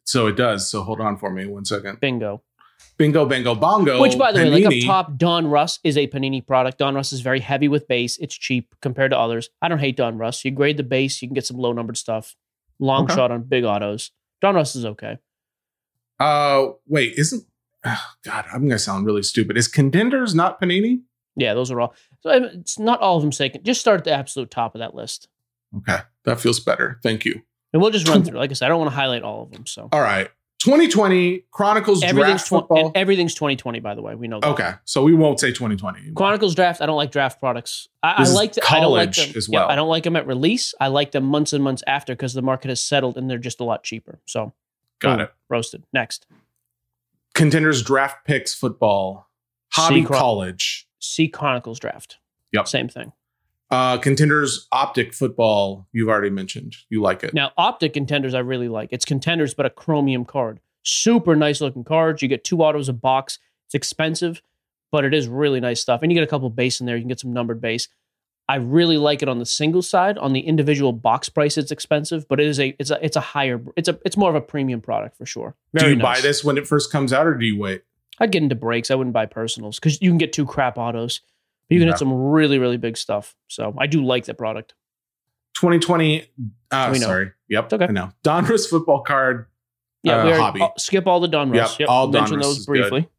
So 0.03 0.27
it 0.27 0.35
does. 0.35 0.69
So 0.69 0.81
hold 0.81 0.99
on 0.99 1.17
for 1.17 1.29
me 1.29 1.45
one 1.45 1.65
second. 1.65 1.99
Bingo. 1.99 2.41
Bingo 2.97 3.25
Bango 3.25 3.55
Bongo. 3.55 4.01
Which, 4.01 4.17
by 4.17 4.31
the 4.31 4.39
way, 4.39 4.49
like 4.49 4.65
up 4.65 4.73
top, 4.85 5.13
Donruss 5.17 5.79
is 5.83 5.97
a 5.97 6.07
Panini 6.07 6.45
product. 6.45 6.79
Donruss 6.79 7.13
is 7.13 7.21
very 7.21 7.39
heavy 7.39 7.67
with 7.67 7.87
base. 7.87 8.17
It's 8.17 8.35
cheap 8.35 8.75
compared 8.81 9.11
to 9.11 9.17
others. 9.17 9.49
I 9.61 9.67
don't 9.69 9.79
hate 9.79 9.97
Donruss. 9.97 10.43
You 10.43 10.51
grade 10.51 10.77
the 10.77 10.83
base, 10.83 11.21
you 11.21 11.27
can 11.27 11.35
get 11.35 11.45
some 11.45 11.57
low 11.57 11.71
numbered 11.71 11.97
stuff. 11.97 12.35
Long 12.79 13.05
Okay. 13.05 13.15
shot 13.15 13.31
on 13.31 13.43
big 13.43 13.63
autos. 13.63 14.11
Donruss 14.43 14.75
is 14.75 14.85
okay. 14.85 15.17
Uh, 16.19 16.67
wait, 16.87 17.13
isn't? 17.17 17.45
oh, 17.85 18.05
God, 18.25 18.45
I'm 18.53 18.63
gonna 18.67 18.79
sound 18.79 19.05
really 19.05 19.23
stupid. 19.23 19.57
Is 19.57 19.67
Contenders 19.67 20.35
not 20.35 20.59
Panini? 20.61 21.01
Yeah, 21.35 21.53
those 21.53 21.71
are 21.71 21.79
all. 21.79 21.93
So 22.21 22.31
it's 22.31 22.77
not 22.77 22.99
all 22.99 23.15
of 23.15 23.21
them 23.23 23.31
second. 23.31 23.63
Just 23.63 23.79
start 23.79 23.99
at 23.99 24.03
the 24.03 24.11
absolute 24.11 24.51
top 24.51 24.75
of 24.75 24.79
that 24.79 24.93
list, 24.95 25.29
Okay, 25.77 25.99
that 26.25 26.39
feels 26.41 26.59
better. 26.59 26.99
Thank 27.03 27.23
you. 27.23 27.41
and 27.71 27.81
we'll 27.81 27.91
just 27.91 28.07
run 28.09 28.23
through. 28.25 28.37
Like 28.37 28.49
I 28.49 28.53
said, 28.53 28.65
I 28.65 28.69
don't 28.69 28.79
want 28.79 28.91
to 28.91 28.95
highlight 28.95 29.23
all 29.23 29.43
of 29.43 29.51
them. 29.51 29.65
So 29.65 29.87
All 29.93 30.01
right, 30.01 30.29
2020 30.59 31.45
Chronicles 31.51 32.03
everything's 32.03 32.31
Draft 32.31 32.47
Football. 32.49 32.87
and 32.87 32.97
everything's 32.97 33.33
2020. 33.33 33.79
By 33.79 33.95
the 33.95 34.01
way, 34.01 34.15
we 34.15 34.27
know. 34.27 34.39
That. 34.41 34.49
okay, 34.49 34.71
so 34.83 35.03
we 35.03 35.13
won't 35.13 35.39
say 35.39 35.49
2020. 35.49 35.99
anymore. 35.99 36.13
Chronicles 36.15 36.53
draft. 36.53 36.81
I 36.81 36.85
don't 36.85 36.97
like 36.97 37.11
draft 37.11 37.39
products. 37.39 37.87
I, 38.03 38.15
I 38.17 38.23
like. 38.29 38.53
The, 38.53 38.61
I 38.69 38.81
don't 38.81 38.91
like 38.91 39.13
college 39.13 39.27
them 39.27 39.37
as 39.37 39.47
yeah, 39.49 39.59
well. 39.59 39.69
I 39.69 39.75
don't 39.75 39.87
like 39.87 40.03
them 40.03 40.15
at 40.15 40.27
release. 40.27 40.73
I 40.79 40.87
like 40.87 41.11
them 41.11 41.23
months 41.23 41.53
and 41.53 41.63
months 41.63 41.81
after 41.87 42.13
because 42.13 42.33
the 42.33 42.41
market 42.41 42.69
has 42.69 42.81
settled 42.81 43.17
and 43.17 43.29
they're 43.29 43.37
just 43.37 43.61
a 43.61 43.63
lot 43.63 43.83
cheaper. 43.83 44.19
So 44.25 44.53
Got 44.99 45.17
boom, 45.17 45.25
it. 45.25 45.33
Roasted. 45.49 45.83
Next, 45.93 46.25
Contenders 47.33 47.81
Draft 47.81 48.25
Picks 48.25 48.53
Football. 48.53 49.29
Hobby 49.71 50.03
College. 50.03 50.87
see 50.99 51.27
Chronicles 51.27 51.79
draft. 51.79 52.17
Yep. 52.51 52.67
Same 52.67 52.89
thing. 52.89 53.13
Uh, 53.71 53.97
Contenders 53.97 54.67
Optic 54.71 55.13
Football. 55.13 55.87
You've 55.91 56.09
already 56.09 56.31
mentioned. 56.31 56.75
You 56.89 57.01
like 57.01 57.23
it. 57.23 57.33
Now, 57.33 57.51
optic 57.57 57.93
contenders, 57.93 58.33
I 58.33 58.39
really 58.39 58.67
like. 58.67 58.89
It's 58.91 59.05
contenders, 59.05 59.53
but 59.53 59.65
a 59.65 59.69
chromium 59.69 60.25
card. 60.25 60.59
Super 60.83 61.35
nice 61.35 61.61
looking 61.61 61.83
cards. 61.83 62.21
You 62.21 62.27
get 62.27 62.43
two 62.43 62.61
autos 62.61 62.89
a 62.89 62.93
box. 62.93 63.37
It's 63.67 63.75
expensive, 63.75 64.41
but 64.91 65.05
it 65.05 65.13
is 65.13 65.27
really 65.27 65.59
nice 65.59 65.81
stuff. 65.81 66.01
And 66.01 66.11
you 66.11 66.17
get 66.17 66.23
a 66.23 66.27
couple 66.27 66.49
base 66.49 66.79
in 66.79 66.87
there. 66.87 66.95
You 66.95 67.03
can 67.03 67.09
get 67.09 67.19
some 67.19 67.33
numbered 67.33 67.61
base. 67.61 67.87
I 68.47 68.55
really 68.55 68.97
like 68.97 69.21
it 69.21 69.29
on 69.29 69.37
the 69.37 69.45
single 69.45 69.83
side. 69.83 70.17
On 70.17 70.33
the 70.33 70.39
individual 70.39 70.91
box 70.91 71.29
price, 71.29 71.55
it's 71.55 71.71
expensive, 71.71 72.27
but 72.27 72.39
it 72.39 72.47
is 72.47 72.59
a 72.59 72.75
it's 72.79 72.89
a 72.89 73.05
it's 73.05 73.15
a 73.15 73.21
higher 73.21 73.61
it's 73.75 73.87
a 73.87 73.99
it's 74.03 74.17
more 74.17 74.31
of 74.31 74.35
a 74.35 74.41
premium 74.41 74.81
product 74.81 75.15
for 75.15 75.27
sure. 75.27 75.55
do 75.75 75.81
Very 75.81 75.93
you 75.93 76.01
buy 76.01 76.19
this 76.19 76.43
when 76.43 76.57
it 76.57 76.67
first 76.67 76.91
comes 76.91 77.13
out, 77.13 77.27
or 77.27 77.35
do 77.35 77.45
you 77.45 77.59
wait? 77.59 77.83
I'd 78.19 78.31
get 78.31 78.41
into 78.41 78.55
breaks. 78.55 78.89
I 78.89 78.95
wouldn't 78.95 79.13
buy 79.13 79.27
personals 79.27 79.77
because 79.79 80.01
you 80.01 80.09
can 80.09 80.17
get 80.17 80.33
two 80.33 80.47
crap 80.47 80.79
autos. 80.79 81.21
But 81.69 81.75
you 81.75 81.79
can 81.79 81.87
Yeah. 81.87 81.93
hit 81.93 81.99
some 81.99 82.13
really 82.13 82.57
really 82.59 82.77
big 82.77 82.97
stuff. 82.97 83.35
So 83.47 83.75
I 83.77 83.87
do 83.87 84.03
like 84.03 84.25
that 84.25 84.37
product. 84.37 84.73
2020. 85.55 86.25
Uh, 86.71 86.93
sorry. 86.95 87.31
Yep. 87.49 87.63
It's 87.65 87.73
okay. 87.73 87.85
I 87.85 87.91
know. 87.91 88.11
Donruss 88.23 88.69
football 88.69 89.01
card. 89.01 89.47
Yeah, 90.03 90.17
Uh, 90.21 90.23
we 90.25 90.29
already, 90.33 90.59
hobby. 90.59 90.73
skip 90.77 91.07
all 91.07 91.19
the 91.19 91.27
Donruss. 91.27 91.55
Yep, 91.55 91.79
Yep, 91.79 91.89
all 91.89 92.07
mention 92.07 92.37
Donruss 92.37 92.41
those 92.43 92.57
is 92.59 92.65
good. 92.65 92.71
briefly. 92.89 93.09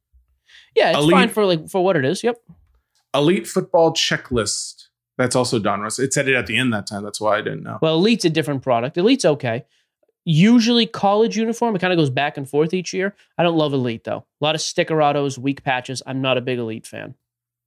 Yeah, 0.74 0.90
it's 0.90 0.98
Elite- 0.98 1.12
fine 1.12 1.28
for 1.28 1.44
like 1.46 1.68
for 1.68 1.84
what 1.84 1.96
it 1.96 2.04
is. 2.04 2.22
Yep. 2.24 2.36
Elite 3.14 3.46
football 3.46 3.92
checklist. 3.92 4.86
That's 5.18 5.36
also 5.36 5.58
Donruss. 5.58 5.98
It 5.98 6.14
said 6.14 6.28
it 6.28 6.34
at 6.34 6.46
the 6.46 6.56
end 6.56 6.72
that 6.72 6.86
time. 6.86 7.02
That's 7.04 7.20
why 7.20 7.36
I 7.38 7.42
didn't 7.42 7.62
know. 7.64 7.78
Well, 7.82 7.96
Elite's 7.96 8.24
a 8.24 8.30
different 8.30 8.62
product. 8.62 8.96
Elite's 8.96 9.24
okay. 9.26 9.64
Usually 10.24 10.86
college 10.86 11.36
uniform, 11.36 11.74
it 11.74 11.80
kind 11.80 11.92
of 11.92 11.98
goes 11.98 12.10
back 12.10 12.36
and 12.36 12.48
forth 12.48 12.72
each 12.72 12.92
year. 12.94 13.14
I 13.36 13.42
don't 13.42 13.56
love 13.56 13.72
Elite 13.74 14.04
though. 14.04 14.24
A 14.40 14.44
lot 14.44 14.54
of 14.54 14.60
stickerados, 14.60 15.36
weak 15.38 15.62
patches. 15.64 16.02
I'm 16.06 16.22
not 16.22 16.38
a 16.38 16.40
big 16.40 16.58
Elite 16.58 16.86
fan. 16.86 17.14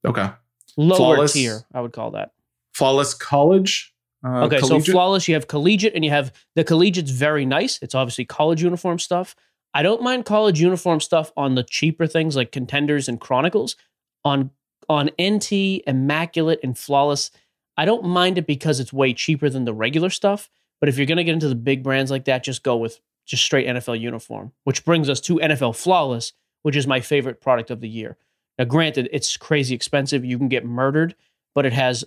Okay. 0.06 0.30
Lower 0.78 0.98
Flawless. 0.98 1.34
tier, 1.34 1.64
I 1.74 1.82
would 1.82 1.94
call 1.94 2.12
that. 2.12 2.32
Flawless 2.74 3.14
college. 3.14 3.94
Uh, 4.26 4.46
okay, 4.46 4.60
so 4.62 4.80
flawless, 4.80 5.28
you 5.28 5.34
have 5.34 5.48
collegiate 5.48 5.94
and 5.96 6.04
you 6.06 6.10
have 6.10 6.32
the 6.56 6.64
collegiate's 6.64 7.12
very 7.12 7.46
nice. 7.46 7.78
It's 7.82 7.94
obviously 7.94 8.26
college 8.26 8.64
uniform 8.64 8.98
stuff. 8.98 9.36
I 9.74 9.84
don't 9.84 10.02
mind 10.02 10.26
college 10.26 10.62
uniform 10.62 11.02
stuff 11.02 11.32
on 11.36 11.56
the 11.56 11.64
cheaper 11.64 12.08
things 12.08 12.36
like 12.36 12.52
contenders 12.52 13.10
and 13.10 13.20
chronicles. 13.20 13.76
On 14.24 14.52
on 14.90 15.10
NT, 15.22 15.82
immaculate, 15.88 16.60
and 16.64 16.78
flawless, 16.78 17.32
I 17.78 17.86
don't 17.86 18.06
mind 18.06 18.38
it 18.38 18.48
because 18.48 18.80
it's 18.80 18.94
way 18.94 19.14
cheaper 19.14 19.50
than 19.50 19.66
the 19.66 19.74
regular 19.74 20.10
stuff. 20.10 20.50
But 20.80 20.90
if 20.90 20.98
you're 20.98 21.08
gonna 21.08 21.24
get 21.24 21.34
into 21.34 21.50
the 21.50 21.56
big 21.56 21.84
brands 21.84 22.10
like 22.12 22.26
that, 22.26 22.44
just 22.44 22.64
go 22.64 22.78
with 22.78 23.02
just 23.26 23.44
straight 23.44 23.68
NFL 23.68 24.00
uniform. 24.00 24.54
Which 24.64 24.86
brings 24.86 25.10
us 25.10 25.20
to 25.22 25.40
NFL 25.40 25.76
Flawless, 25.76 26.34
which 26.62 26.76
is 26.76 26.88
my 26.88 27.02
favorite 27.02 27.42
product 27.42 27.72
of 27.72 27.82
the 27.82 27.90
year. 27.90 28.18
Now, 28.58 28.66
granted, 28.66 29.10
it's 29.12 29.36
crazy 29.38 29.74
expensive. 29.74 30.24
You 30.24 30.38
can 30.38 30.48
get 30.48 30.66
murdered, 30.66 31.16
but 31.56 31.66
it 31.66 31.74
has 31.74 32.06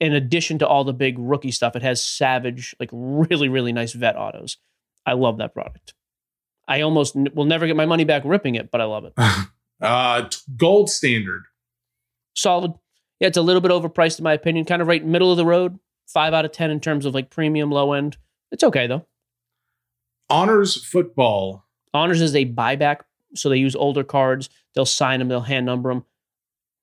in 0.00 0.12
addition 0.14 0.58
to 0.58 0.66
all 0.66 0.84
the 0.84 0.92
big 0.92 1.18
rookie 1.18 1.50
stuff, 1.50 1.74
it 1.74 1.82
has 1.82 2.02
Savage, 2.02 2.74
like 2.78 2.90
really, 2.92 3.48
really 3.48 3.72
nice 3.72 3.92
vet 3.92 4.16
autos. 4.16 4.56
I 5.04 5.14
love 5.14 5.38
that 5.38 5.54
product. 5.54 5.94
I 6.68 6.82
almost 6.82 7.16
n- 7.16 7.28
will 7.34 7.46
never 7.46 7.66
get 7.66 7.76
my 7.76 7.86
money 7.86 8.04
back 8.04 8.22
ripping 8.24 8.54
it, 8.54 8.70
but 8.70 8.80
I 8.80 8.84
love 8.84 9.04
it. 9.04 9.14
uh, 9.80 10.28
gold 10.56 10.90
standard. 10.90 11.44
Solid. 12.34 12.74
Yeah, 13.18 13.28
it's 13.28 13.36
a 13.36 13.42
little 13.42 13.60
bit 13.60 13.70
overpriced 13.70 14.18
in 14.18 14.24
my 14.24 14.34
opinion. 14.34 14.64
Kind 14.64 14.82
of 14.82 14.88
right 14.88 15.04
middle 15.04 15.30
of 15.30 15.36
the 15.36 15.46
road. 15.46 15.78
Five 16.06 16.34
out 16.34 16.44
of 16.44 16.52
ten 16.52 16.70
in 16.70 16.80
terms 16.80 17.04
of 17.04 17.14
like 17.14 17.30
premium 17.30 17.70
low 17.70 17.92
end. 17.92 18.16
It's 18.52 18.62
okay 18.62 18.86
though. 18.86 19.06
Honors 20.30 20.82
football. 20.84 21.64
Honors 21.92 22.20
is 22.20 22.36
a 22.36 22.44
buyback, 22.44 23.00
so 23.34 23.48
they 23.48 23.56
use 23.56 23.74
older 23.76 24.04
cards. 24.04 24.48
They'll 24.74 24.84
sign 24.86 25.18
them. 25.18 25.28
They'll 25.28 25.40
hand 25.40 25.66
number 25.66 25.90
them. 25.92 26.04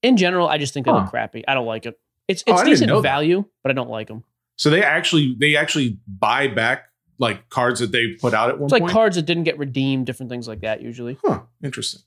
In 0.03 0.17
general, 0.17 0.47
I 0.47 0.57
just 0.57 0.73
think 0.73 0.85
they 0.85 0.91
Huh. 0.91 0.99
look 0.99 1.09
crappy. 1.09 1.43
I 1.47 1.53
don't 1.53 1.65
like 1.65 1.85
it. 1.85 1.99
It's 2.27 2.43
Oh, 2.47 2.53
it's 2.53 2.61
didn't 2.61 2.71
decent 2.73 2.89
know 2.89 3.01
that. 3.01 3.09
value, 3.09 3.45
but 3.63 3.71
I 3.71 3.73
don't 3.73 3.89
like 3.89 4.07
them. 4.07 4.23
So 4.57 4.69
they 4.69 4.83
actually 4.83 5.35
they 5.39 5.55
actually 5.55 5.99
buy 6.07 6.47
back 6.47 6.89
like 7.17 7.49
cards 7.49 7.79
that 7.79 7.91
they 7.91 8.13
put 8.19 8.33
out 8.33 8.49
at 8.49 8.57
one 8.59 8.65
It's 8.65 8.71
like 8.73 8.81
point. 8.81 8.91
cards 8.93 9.15
that 9.15 9.23
didn't 9.23 9.43
get 9.43 9.57
redeemed, 9.57 10.05
different 10.05 10.29
things 10.29 10.47
like 10.47 10.61
that. 10.61 10.81
Usually, 10.81 11.17
huh. 11.25 11.41
Interesting. 11.63 12.01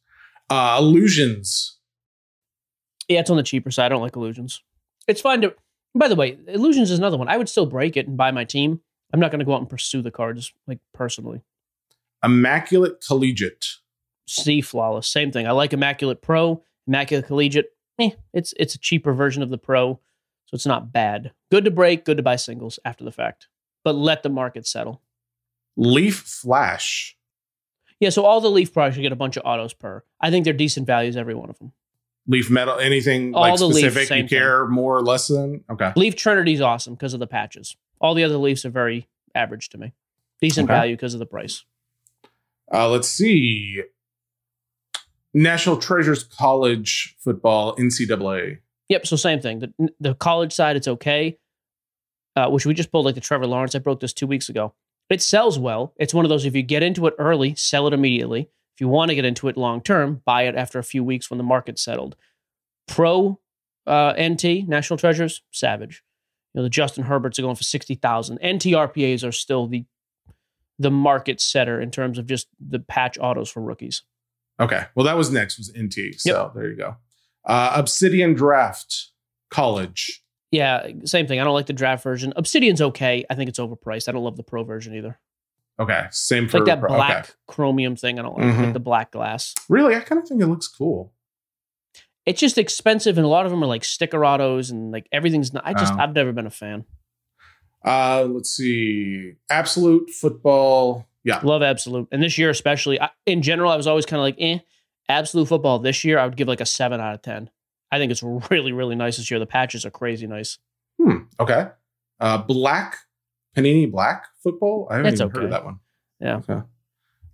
Uh, 0.51 0.77
illusions. 0.79 1.79
Yeah, 3.09 3.21
it's 3.21 3.31
on 3.31 3.37
the 3.37 3.43
cheaper 3.43 3.71
side. 3.71 3.87
I 3.87 3.89
don't 3.91 4.03
like 4.03 4.17
illusions. 4.17 4.63
It's 5.07 5.21
fine 5.21 5.41
to. 5.43 5.55
By 5.95 6.09
the 6.09 6.15
way, 6.17 6.39
illusions 6.47 6.91
is 6.91 6.99
another 6.99 7.17
one. 7.17 7.29
I 7.29 7.37
would 7.39 7.49
still 7.49 7.67
break 7.67 7.97
it 7.97 8.07
and 8.07 8.17
buy 8.17 8.31
my 8.31 8.45
team. 8.45 8.81
I'm 9.13 9.21
not 9.21 9.31
going 9.31 9.39
to 9.39 9.45
go 9.47 9.55
out 9.55 9.61
and 9.61 9.69
pursue 9.71 10.03
the 10.03 10.11
cards 10.11 10.53
like 10.67 10.79
personally. 10.93 11.41
Immaculate 12.23 13.03
collegiate. 13.07 13.67
C 14.29 14.61
flawless, 14.61 15.09
same 15.09 15.33
thing. 15.33 15.47
I 15.47 15.53
like 15.53 15.73
Immaculate 15.73 16.23
Pro, 16.23 16.63
Immaculate 16.87 17.27
Collegiate. 17.27 17.73
Eh, 17.99 18.11
it's 18.33 18.55
it's 18.59 18.75
a 18.75 18.79
cheaper 18.79 19.13
version 19.13 19.43
of 19.43 19.51
the 19.51 19.59
Pro, 19.59 19.95
so 20.47 20.55
it's 20.55 20.67
not 20.67 20.93
bad. 20.93 21.33
Good 21.51 21.65
to 21.65 21.71
break, 21.71 22.05
good 22.05 22.17
to 22.19 22.23
buy 22.23 22.37
singles 22.37 22.79
after 22.85 23.05
the 23.05 23.13
fact, 23.13 23.49
but 23.85 23.95
let 23.95 24.23
the 24.23 24.29
market 24.29 24.67
settle. 24.67 25.03
Leaf 25.77 26.17
flash. 26.19 27.17
Yeah, 28.01 28.11
so 28.11 28.25
all 28.25 28.41
the 28.41 28.51
Leaf 28.51 28.73
products 28.73 28.97
you 28.97 29.03
get 29.03 29.13
a 29.13 29.17
bunch 29.17 29.37
of 29.37 29.43
autos 29.45 29.73
per. 29.75 30.05
I 30.21 30.31
think 30.31 30.45
they're 30.45 30.53
decent 30.53 30.87
values, 30.87 31.17
every 31.17 31.35
one 31.35 31.51
of 31.51 31.59
them. 31.59 31.73
Leaf 32.29 32.51
metal. 32.51 32.79
Anything 32.79 33.35
All 33.35 33.41
like 33.41 33.59
the 33.59 33.67
Leaf, 33.67 33.79
specific 33.79 34.09
same 34.09 34.23
you 34.25 34.29
care 34.29 34.67
more 34.69 34.97
or 34.97 35.03
less 35.03 35.29
than? 35.29 35.65
Okay. 35.71 35.93
Leaf 35.97 36.15
Trinity's 36.15 36.61
awesome 36.61 36.95
because 36.95 37.15
of 37.15 37.21
the 37.21 37.27
patches. 37.27 37.77
All 38.01 38.15
the 38.15 38.23
other 38.23 38.37
Leafs 38.37 38.65
are 38.65 38.71
very 38.71 39.09
average 39.35 39.71
to 39.71 39.79
me. 39.79 39.95
Decent 40.41 40.69
Okay. 40.69 40.77
value 40.79 40.95
because 40.95 41.15
of 41.15 41.21
the 41.21 41.27
price. 41.27 41.65
Uh, 42.73 42.89
let's 42.89 43.09
see. 43.09 43.83
National 45.35 45.77
Treasures 45.77 46.25
College 46.25 47.17
football 47.19 47.77
NCAA. 47.77 48.59
Yep. 48.89 49.07
So 49.07 49.17
same 49.17 49.41
thing. 49.41 49.59
The 49.61 49.89
the 50.01 50.15
college 50.15 50.53
side, 50.53 50.77
it's 50.77 50.89
okay. 50.89 51.39
Uh, 52.37 52.49
which 52.49 52.65
we 52.65 52.73
just 52.73 52.93
pulled 52.93 53.05
like 53.05 53.17
the 53.17 53.21
Trevor 53.21 53.47
Lawrence. 53.47 53.75
I 53.75 53.81
broke 53.81 54.01
this 54.01 54.13
two 54.13 54.27
weeks 54.27 54.49
ago. 54.49 54.75
It 55.11 55.23
sells 55.23 55.59
well. 55.59 55.95
It's 55.97 56.15
one 56.15 56.25
of 56.25 56.29
those 56.29 56.45
if 56.45 56.55
you 56.55 56.63
get 56.63 56.83
into 56.83 57.07
it 57.07 57.15
early, 57.19 57.55
sell 57.55 57.87
it 57.87 57.95
immediately. 57.95 58.51
If 58.77 58.81
you 58.81 58.89
want 58.89 59.09
to 59.11 59.15
get 59.15 59.25
into 59.25 59.49
it 59.49 59.57
long 59.57 59.81
term, 59.81 60.23
buy 60.25 60.43
it 60.43 60.55
after 60.55 60.79
a 60.79 60.85
few 60.85 61.03
weeks 61.03 61.31
when 61.31 61.39
the 61.39 61.45
market's 61.45 61.83
settled. 61.83 62.15
Pro 62.87 63.41
uh, 63.87 64.13
NT 64.21 64.69
National 64.69 64.99
Treasures 64.99 65.43
Savage. 65.51 66.05
You 66.55 66.61
know 66.61 66.63
the 66.63 66.71
Justin 66.71 67.05
Herberts 67.05 67.39
are 67.39 67.43
going 67.43 67.57
for 67.57 67.65
sixty 67.65 67.95
thousand. 67.95 68.37
NT 68.37 68.73
RPAs 68.75 69.27
are 69.27 69.33
still 69.33 69.67
the 69.67 69.85
the 70.79 70.91
market 70.91 71.41
setter 71.41 71.81
in 71.81 71.91
terms 71.91 72.19
of 72.19 72.27
just 72.27 72.47
the 72.61 72.79
patch 72.79 73.19
autos 73.19 73.51
for 73.51 73.61
rookies. 73.61 74.03
Okay. 74.61 74.85
Well, 74.95 75.05
that 75.07 75.17
was 75.17 75.31
next 75.31 75.59
was 75.59 75.73
NT. 75.79 76.17
So 76.19 76.51
there 76.55 76.69
you 76.69 76.77
go. 76.77 76.97
Uh, 77.45 77.73
Obsidian 77.77 78.35
Draft 78.35 79.09
College. 79.51 80.23
Yeah, 80.51 80.89
same 81.05 81.27
thing. 81.27 81.41
I 81.41 81.45
don't 81.45 81.55
like 81.55 81.67
the 81.67 81.73
draft 81.75 82.03
version. 82.03 82.33
Obsidian's 82.37 82.81
okay. 82.81 83.25
I 83.29 83.35
think 83.35 83.49
it's 83.51 83.59
overpriced. 83.59 84.09
I 84.09 84.13
don't 84.13 84.25
love 84.25 84.37
the 84.37 84.43
pro 84.43 84.65
version 84.65 84.95
either. 84.95 85.19
Okay. 85.79 86.07
Same 86.11 86.49
for 86.49 86.59
like 86.59 86.67
that 86.67 86.81
pro- 86.81 86.89
black 86.97 87.25
okay. 87.25 87.33
chromium 87.47 87.97
thing. 87.97 88.19
I 88.19 88.23
don't 88.23 88.37
like, 88.39 88.47
Mhm. 88.55 88.65
like 88.65 88.73
the 88.73 88.81
black 88.81 89.13
glass. 89.13 89.55
Really, 89.69 89.95
I 89.95 90.01
kind 90.01 90.21
of 90.21 90.27
think 90.27 90.41
it 90.43 90.47
looks 90.47 90.67
cool. 90.67 91.13
It's 92.27 92.41
just 92.41 92.59
expensive, 92.59 93.17
and 93.17 93.25
a 93.25 93.29
lot 93.29 93.45
of 93.47 93.51
them 93.51 93.63
are 93.63 93.67
like 93.67 93.85
sticker 93.85 94.25
autos, 94.25 94.71
and 94.71 94.91
like 94.91 95.07
everything's. 95.13 95.53
Not, 95.53 95.63
I 95.67 95.73
just 95.75 95.93
Oh. 95.95 95.99
I've 95.99 96.15
never 96.15 96.33
been 96.33 96.47
a 96.47 96.51
fan. 96.51 96.85
Uh, 97.85 98.27
let's 98.29 98.51
see. 98.51 99.35
Absolute 99.51 100.11
football. 100.11 101.08
Yeah. 101.25 101.41
Love 101.43 101.63
absolute, 101.63 102.09
and 102.13 102.23
this 102.23 102.39
year 102.39 102.51
especially. 102.51 103.01
I, 103.01 103.11
in 103.27 103.43
general, 103.43 103.71
I 103.71 103.77
was 103.77 103.87
always 103.87 104.07
kind 104.07 104.19
of 104.19 104.25
like, 104.25 104.37
eh. 104.39 104.59
Absolute 105.11 105.49
football 105.49 105.79
this 105.79 106.05
year, 106.05 106.19
I 106.19 106.27
would 106.27 106.37
give 106.37 106.49
like 106.49 106.61
a 106.61 106.67
seven 106.67 107.01
out 107.01 107.15
of 107.15 107.23
ten. 107.23 107.49
I 107.91 107.99
think 107.99 108.13
it's 108.13 108.23
really 108.51 108.73
really 108.73 108.95
nice 108.95 109.17
this 109.17 109.31
year. 109.31 109.41
The 109.41 109.47
patches 109.47 109.87
are 109.87 109.91
crazy 109.91 110.27
nice. 110.27 110.59
Hmm. 111.01 111.23
Okay. 111.41 111.69
Uh, 112.21 112.39
black 112.39 112.99
Panini 113.57 113.91
Black 113.91 114.27
football. 114.43 114.87
I 114.91 114.97
haven't 114.97 115.13
That's 115.13 115.21
even 115.21 115.31
heard 115.31 115.45
of 115.45 115.45
okay. 115.45 115.51
that 115.51 115.65
one. 115.65 115.79
Yeah. 116.21 116.37
Okay. 116.37 116.67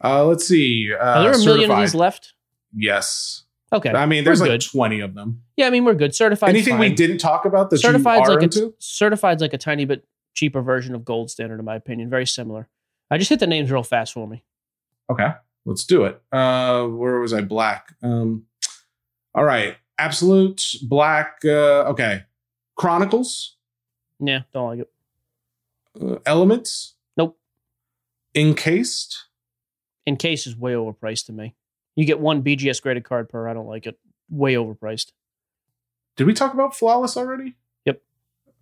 Uh, 0.02 0.24
let's 0.24 0.46
see. 0.46 0.90
Uh, 0.92 1.02
Are 1.02 1.22
there 1.22 1.32
a 1.32 1.44
million 1.44 1.70
of 1.70 1.78
these 1.78 1.94
left? 1.94 2.34
yes. 2.76 3.42
Okay. 3.72 3.90
I 3.90 4.06
mean, 4.06 4.20
we're 4.20 4.26
there's 4.26 4.40
like 4.40 4.50
good. 4.50 4.60
20 4.64 5.00
of 5.00 5.14
them. 5.14 5.42
Yeah, 5.56 5.66
I 5.66 5.70
mean 5.70 5.84
we're 5.84 5.94
good. 5.94 6.14
Certified. 6.14 6.50
Anything 6.50 6.78
we 6.78 6.90
didn't 6.90 7.18
talk 7.18 7.44
about 7.44 7.70
that 7.70 7.78
certified's 7.78 8.28
like 8.28 8.42
into? 8.42 8.66
a 8.66 8.72
certified's 8.78 9.42
like 9.42 9.52
a 9.52 9.58
tiny 9.58 9.84
bit 9.84 10.06
cheaper 10.34 10.62
version 10.62 10.94
of 10.94 11.04
gold 11.04 11.28
standard 11.30 11.58
in 11.58 11.64
my 11.64 11.74
opinion. 11.74 12.08
Very 12.08 12.26
similar. 12.26 12.68
I 13.14 13.18
just 13.18 13.30
hit 13.30 13.38
the 13.38 13.46
names 13.46 13.70
real 13.70 13.84
fast 13.84 14.12
for 14.12 14.26
me. 14.26 14.42
Okay, 15.08 15.28
let's 15.64 15.84
do 15.84 16.04
it. 16.04 16.20
Uh, 16.32 16.84
where 16.88 17.20
was 17.20 17.32
I? 17.32 17.42
Black. 17.42 17.94
Um, 18.02 18.46
all 19.36 19.44
right, 19.44 19.76
absolute 19.98 20.60
black. 20.82 21.36
Uh, 21.44 21.84
okay, 21.92 22.24
Chronicles, 22.74 23.56
Yeah, 24.18 24.40
don't 24.52 24.66
like 24.66 24.78
it. 24.80 24.92
uh, 26.02 26.18
Elements. 26.26 26.94
Nope. 27.16 27.38
Encased. 28.34 29.26
Encased 30.08 30.48
is 30.48 30.56
way 30.56 30.72
overpriced 30.72 31.26
to 31.26 31.32
me. 31.32 31.54
You 31.94 32.04
get 32.06 32.18
one 32.18 32.42
BGS 32.42 32.82
graded 32.82 33.04
card 33.04 33.28
per. 33.28 33.48
I 33.48 33.54
don't 33.54 33.68
like 33.68 33.86
it. 33.86 33.96
Way 34.28 34.54
overpriced. 34.54 35.12
Did 36.16 36.26
we 36.26 36.34
talk 36.34 36.52
about 36.52 36.74
Flawless 36.74 37.16
already? 37.16 37.54
Yep. 37.84 38.02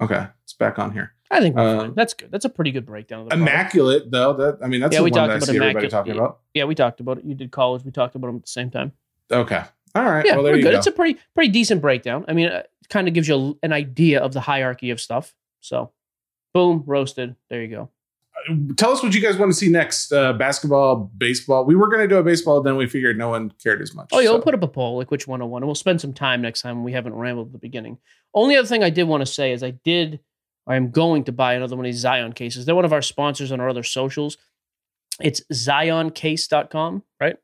Okay, 0.02 0.26
it's 0.44 0.52
back 0.52 0.78
on 0.78 0.92
here. 0.92 1.14
I 1.32 1.40
think 1.40 1.56
we're 1.56 1.62
Uh, 1.62 1.78
fine. 1.80 1.94
That's 1.94 2.14
good. 2.14 2.30
That's 2.30 2.44
a 2.44 2.48
pretty 2.50 2.70
good 2.72 2.84
breakdown 2.86 3.20
of 3.20 3.24
the 3.26 3.36
product. 3.36 3.50
Immaculate 3.50 4.10
though. 4.10 4.34
That 4.34 4.58
I 4.62 4.68
mean, 4.68 4.80
that's 4.80 4.92
Yeah, 4.92 5.00
the 5.00 5.04
we 5.04 5.10
one 5.10 5.20
that 5.28 5.30
I 5.30 5.36
about 5.36 5.46
see 5.48 5.56
everybody 5.56 5.88
talking 5.88 6.12
about. 6.12 6.40
Yeah, 6.54 6.64
we 6.64 6.74
talked 6.74 7.00
about 7.00 7.18
it. 7.18 7.24
You 7.24 7.34
did 7.34 7.50
college. 7.50 7.84
We 7.84 7.90
talked 7.90 8.14
about 8.14 8.28
them 8.28 8.36
at 8.36 8.42
the 8.42 8.48
same 8.48 8.70
time. 8.70 8.92
Okay. 9.30 9.62
All 9.94 10.04
right. 10.04 10.24
Yeah, 10.24 10.34
well, 10.34 10.44
there 10.44 10.56
you 10.56 10.62
good. 10.62 10.72
go. 10.72 10.78
It's 10.78 10.86
a 10.86 10.92
pretty 10.92 11.18
pretty 11.34 11.50
decent 11.50 11.80
breakdown. 11.80 12.24
I 12.28 12.34
mean, 12.34 12.46
it 12.46 12.70
kind 12.90 13.08
of 13.08 13.14
gives 13.14 13.28
you 13.28 13.58
an 13.62 13.72
idea 13.72 14.20
of 14.20 14.32
the 14.34 14.40
hierarchy 14.40 14.90
of 14.90 15.00
stuff. 15.00 15.34
So, 15.60 15.90
boom, 16.52 16.84
roasted. 16.86 17.34
There 17.48 17.62
you 17.62 17.68
go. 17.68 17.88
Tell 18.76 18.90
us 18.90 19.02
what 19.02 19.14
you 19.14 19.20
guys 19.20 19.36
want 19.36 19.52
to 19.52 19.56
see 19.56 19.68
next. 19.68 20.12
Uh, 20.12 20.32
basketball, 20.32 21.10
baseball. 21.16 21.64
We 21.64 21.76
were 21.76 21.88
going 21.88 22.00
to 22.00 22.08
do 22.08 22.16
a 22.16 22.22
baseball, 22.24 22.60
then 22.60 22.76
we 22.76 22.86
figured 22.86 23.16
no 23.16 23.28
one 23.28 23.52
cared 23.62 23.80
as 23.80 23.94
much. 23.94 24.08
Oh 24.12 24.18
yeah, 24.18 24.26
so. 24.28 24.32
we'll 24.32 24.42
put 24.42 24.54
up 24.54 24.62
a 24.62 24.68
poll 24.68 24.96
like 24.96 25.10
which 25.10 25.28
one 25.28 25.40
I 25.40 25.44
want, 25.44 25.62
and 25.62 25.68
we'll 25.68 25.74
spend 25.76 26.00
some 26.00 26.12
time 26.12 26.42
next 26.42 26.62
time. 26.62 26.82
We 26.82 26.92
haven't 26.92 27.14
rambled 27.14 27.48
at 27.48 27.52
the 27.52 27.58
beginning. 27.58 27.98
Only 28.34 28.56
other 28.56 28.66
thing 28.66 28.82
I 28.82 28.90
did 28.90 29.04
want 29.04 29.20
to 29.20 29.26
say 29.26 29.52
is 29.52 29.62
I 29.62 29.70
did. 29.70 30.20
I 30.66 30.76
am 30.76 30.90
going 30.90 31.24
to 31.24 31.32
buy 31.32 31.54
another 31.54 31.76
one 31.76 31.84
of 31.84 31.88
these 31.88 32.00
Zion 32.00 32.32
cases. 32.32 32.64
They're 32.64 32.74
one 32.74 32.84
of 32.84 32.92
our 32.92 33.02
sponsors 33.02 33.50
on 33.52 33.60
our 33.60 33.68
other 33.68 33.82
socials. 33.82 34.38
It's 35.20 35.40
zioncase.com, 35.52 37.02
right? 37.20 37.36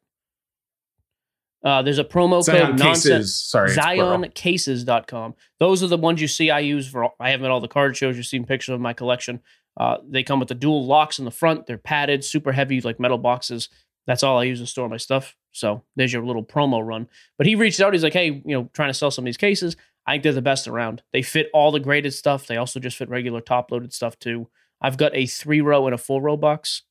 Uh, 1.64 1.83
there's 1.83 1.99
a 1.99 2.05
promo 2.05 2.43
Zion 2.43 2.71
code 2.73 2.81
cases. 2.81 3.07
nonsense. 3.11 3.35
Sorry, 3.35 3.71
zioncases.com. 3.71 5.35
Those 5.59 5.83
are 5.83 5.89
the 5.89 5.97
ones 5.97 6.21
you 6.21 6.29
see 6.29 6.51
I 6.51 6.61
use 6.61 6.89
for 6.89 7.11
I 7.19 7.31
have 7.31 7.41
them 7.41 7.47
at 7.47 7.51
all 7.51 7.61
the 7.61 7.69
card 7.69 7.97
shows. 7.97 8.16
You've 8.16 8.27
seen 8.27 8.45
pictures 8.45 8.75
of 8.75 8.81
my 8.81 8.93
collection. 8.93 9.41
Uh, 9.77 9.99
they 10.09 10.23
come 10.23 10.39
with 10.39 10.49
the 10.49 10.55
dual 10.55 10.87
locks 10.87 11.19
in 11.19 11.25
the 11.25 11.31
front. 11.31 11.66
They're 11.66 11.79
padded, 11.79 12.25
super 12.25 12.53
heavy, 12.53 12.81
like 12.81 13.01
metal 13.01 13.19
boxes. 13.19 13.69
That's 14.07 14.23
all 14.23 14.39
I 14.39 14.45
use 14.45 14.61
to 14.61 14.66
store 14.66 14.89
my 14.89 14.97
stuff. 14.97 15.37
So 15.53 15.83
there's 15.97 16.12
your 16.12 16.25
little 16.25 16.45
promo 16.45 16.85
run. 16.85 17.09
But 17.37 17.47
he 17.47 17.55
reached 17.55 17.81
out. 17.81 17.93
He's 17.93 18.03
like, 18.03 18.12
hey, 18.12 18.43
you 18.45 18.57
know, 18.57 18.71
trying 18.73 18.91
to 18.91 18.95
sell 18.95 19.11
some 19.11 19.25
of 19.25 19.27
these 19.27 19.37
cases. 19.37 19.77
I 20.09 20.13
think 20.13 20.23
they're 20.23 20.33
the 20.33 20.41
best 20.41 20.67
around. 20.67 21.03
They 21.13 21.21
fit 21.21 21.51
all 21.53 21.71
the 21.71 21.81
graded 21.81 22.15
stuff. 22.15 22.47
They 22.47 22.57
also 22.57 22.81
just 22.81 22.97
fit 22.97 23.11
regular 23.11 23.43
top 23.43 23.71
loaded 23.71 23.93
stuff 23.93 24.19
too. 24.19 24.49
I've 24.81 24.97
got 24.97 25.15
a 25.15 25.27
three 25.27 25.61
row 25.61 25.87
and 25.87 25.95
a 25.95 25.99
four 25.99 26.23
row 26.23 26.35
box. 26.35 26.83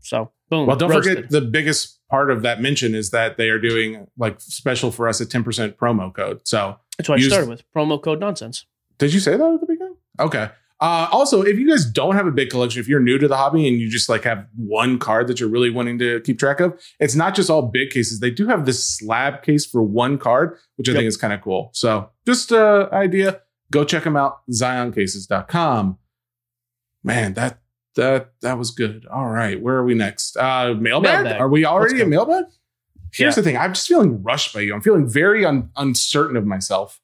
So 0.00 0.30
boom. 0.48 0.66
Well, 0.66 0.76
don't 0.76 0.88
roasted. 0.88 1.16
forget 1.16 1.30
the 1.30 1.42
biggest 1.42 1.98
part 2.08 2.30
of 2.30 2.40
that 2.40 2.62
mention 2.62 2.94
is 2.94 3.10
that 3.10 3.36
they 3.36 3.50
are 3.50 3.58
doing 3.58 4.06
like 4.16 4.40
special 4.40 4.90
for 4.90 5.08
us 5.08 5.20
a 5.20 5.26
10% 5.26 5.74
promo 5.74 6.12
code. 6.14 6.40
So 6.44 6.78
That's 6.96 7.10
what 7.10 7.20
I 7.20 7.22
started 7.22 7.50
with. 7.50 7.70
Promo 7.76 8.02
code 8.02 8.18
nonsense. 8.18 8.64
did 8.96 9.12
you 9.12 9.20
say 9.20 9.36
that 9.36 9.52
at 9.54 9.60
the 9.60 9.66
beginning? 9.66 9.96
Okay. 10.18 10.48
Uh, 10.80 11.08
also, 11.12 11.40
if 11.42 11.56
you 11.58 11.68
guys 11.68 11.86
don't 11.86 12.14
have 12.16 12.26
a 12.26 12.32
big 12.32 12.50
collection, 12.50 12.80
if 12.80 12.88
you're 12.88 13.00
new 13.00 13.16
to 13.16 13.28
the 13.28 13.36
hobby 13.36 13.66
and 13.68 13.78
you 13.80 13.88
just 13.88 14.08
like 14.08 14.24
have 14.24 14.46
one 14.56 14.98
card 14.98 15.28
that 15.28 15.38
you're 15.40 15.48
really 15.48 15.70
wanting 15.70 15.98
to 15.98 16.20
keep 16.22 16.38
track 16.38 16.60
of, 16.60 16.78
it's 17.00 17.14
not 17.14 17.34
just 17.34 17.48
all 17.48 17.62
big 17.62 17.90
cases. 17.90 18.20
They 18.20 18.30
do 18.30 18.46
have 18.48 18.66
this 18.66 18.84
slab 18.84 19.42
case 19.42 19.64
for 19.64 19.82
one 19.82 20.18
card, 20.18 20.58
which 20.76 20.88
I 20.88 20.92
Yep. 20.92 20.98
think 20.98 21.08
is 21.08 21.16
kind 21.16 21.32
of 21.32 21.40
cool. 21.40 21.70
So 21.72 22.10
just 22.26 22.52
uh 22.52 22.88
idea. 22.92 23.40
Go 23.70 23.84
check 23.84 24.04
them 24.04 24.16
out, 24.16 24.40
zioncases.com. 24.50 25.98
Man, 27.02 27.34
that 27.34 27.60
that 27.96 28.32
that 28.42 28.58
was 28.58 28.70
good. 28.72 29.06
All 29.10 29.28
right, 29.30 29.60
where 29.62 29.76
are 29.76 29.84
we 29.84 29.94
next? 29.94 30.36
Uh 30.36 30.74
mailbag? 30.78 31.22
Mailbag. 31.24 31.40
Are 31.40 31.48
we 31.48 31.64
already 31.64 32.00
in 32.00 32.10
mailbag? 32.10 32.44
Here's 33.12 33.32
Yeah. 33.36 33.42
the 33.42 33.42
thing. 33.44 33.56
I'm 33.56 33.74
just 33.74 33.86
feeling 33.86 34.22
rushed 34.22 34.52
by 34.52 34.60
you. 34.62 34.74
I'm 34.74 34.80
feeling 34.82 35.08
very 35.08 35.44
un- 35.44 35.70
uncertain 35.76 36.36
of 36.36 36.44
myself. 36.46 37.00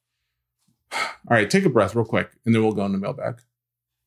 All 0.93 1.01
right, 1.31 1.49
take 1.49 1.64
a 1.64 1.71
breath 1.71 1.95
real 1.95 2.05
quick, 2.05 2.31
and 2.45 2.53
then 2.55 2.62
we'll 2.62 2.73
go 2.73 2.85
into 2.85 2.99
mailbag. 2.99 3.41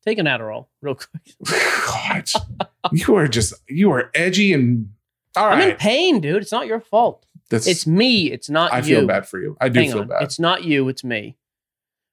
Take 0.04 0.18
an 0.18 0.26
Adderall 0.26 0.66
real 0.82 0.96
quick. 0.96 1.22
God, 1.86 2.28
you 2.92 3.14
are 3.16 3.26
just 3.28 3.54
you 3.68 3.90
are 3.92 4.10
edgy 4.14 4.52
and 4.52 4.90
all 5.36 5.46
I'm 5.48 5.60
in 5.70 5.76
pain, 5.76 6.20
dude. 6.20 6.42
It's 6.42 6.52
not 6.52 6.66
your 6.66 6.80
fault. 6.80 7.24
That's 7.50 7.66
It's 7.66 7.86
me. 7.86 8.30
It's 8.30 8.48
not 8.50 8.70
you. 8.72 8.76
I 8.76 8.78
you. 8.80 8.96
feel 8.98 9.06
bad 9.06 9.26
for 9.28 9.40
you. 9.40 9.56
I 9.60 9.68
do 9.68 9.80
Hang 9.80 9.90
feel 9.90 10.00
on. 10.02 10.08
bad. 10.08 10.22
It's 10.22 10.38
not 10.38 10.64
you, 10.64 10.88
it's 10.88 11.02
me. 11.04 11.36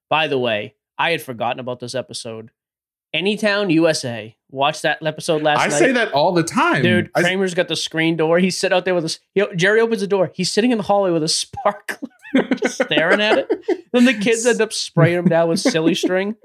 By 0.09 0.27
the 0.27 0.37
way, 0.39 0.75
I 0.97 1.11
had 1.11 1.21
forgotten 1.21 1.59
about 1.59 1.79
this 1.79 1.95
episode. 1.95 2.51
Anytown, 3.13 3.71
USA. 3.73 4.35
Watch 4.49 4.81
that 4.83 5.05
episode 5.05 5.41
last 5.43 5.59
I 5.59 5.67
night. 5.67 5.75
I 5.75 5.79
say 5.79 5.91
that 5.93 6.11
all 6.13 6.31
the 6.33 6.43
time, 6.43 6.81
Dude, 6.81 7.11
I- 7.13 7.21
Kramer's 7.21 7.53
got 7.53 7.67
the 7.67 7.75
screen 7.75 8.15
door. 8.15 8.39
He's 8.39 8.57
sitting 8.57 8.75
out 8.75 8.85
there 8.85 8.95
with 8.95 9.03
us. 9.05 9.19
Jerry 9.55 9.81
opens 9.81 9.99
the 10.01 10.07
door. 10.07 10.31
He's 10.33 10.51
sitting 10.51 10.71
in 10.71 10.77
the 10.77 10.83
hallway 10.85 11.11
with 11.11 11.23
a 11.23 11.27
sparkler, 11.27 12.09
just 12.55 12.81
staring 12.81 13.19
at 13.21 13.37
it. 13.37 13.65
Then 13.91 14.05
the 14.05 14.13
kids 14.13 14.45
end 14.45 14.61
up 14.61 14.71
spraying 14.73 15.17
him 15.19 15.25
down 15.25 15.49
with 15.49 15.59
silly 15.59 15.93
string. 15.95 16.35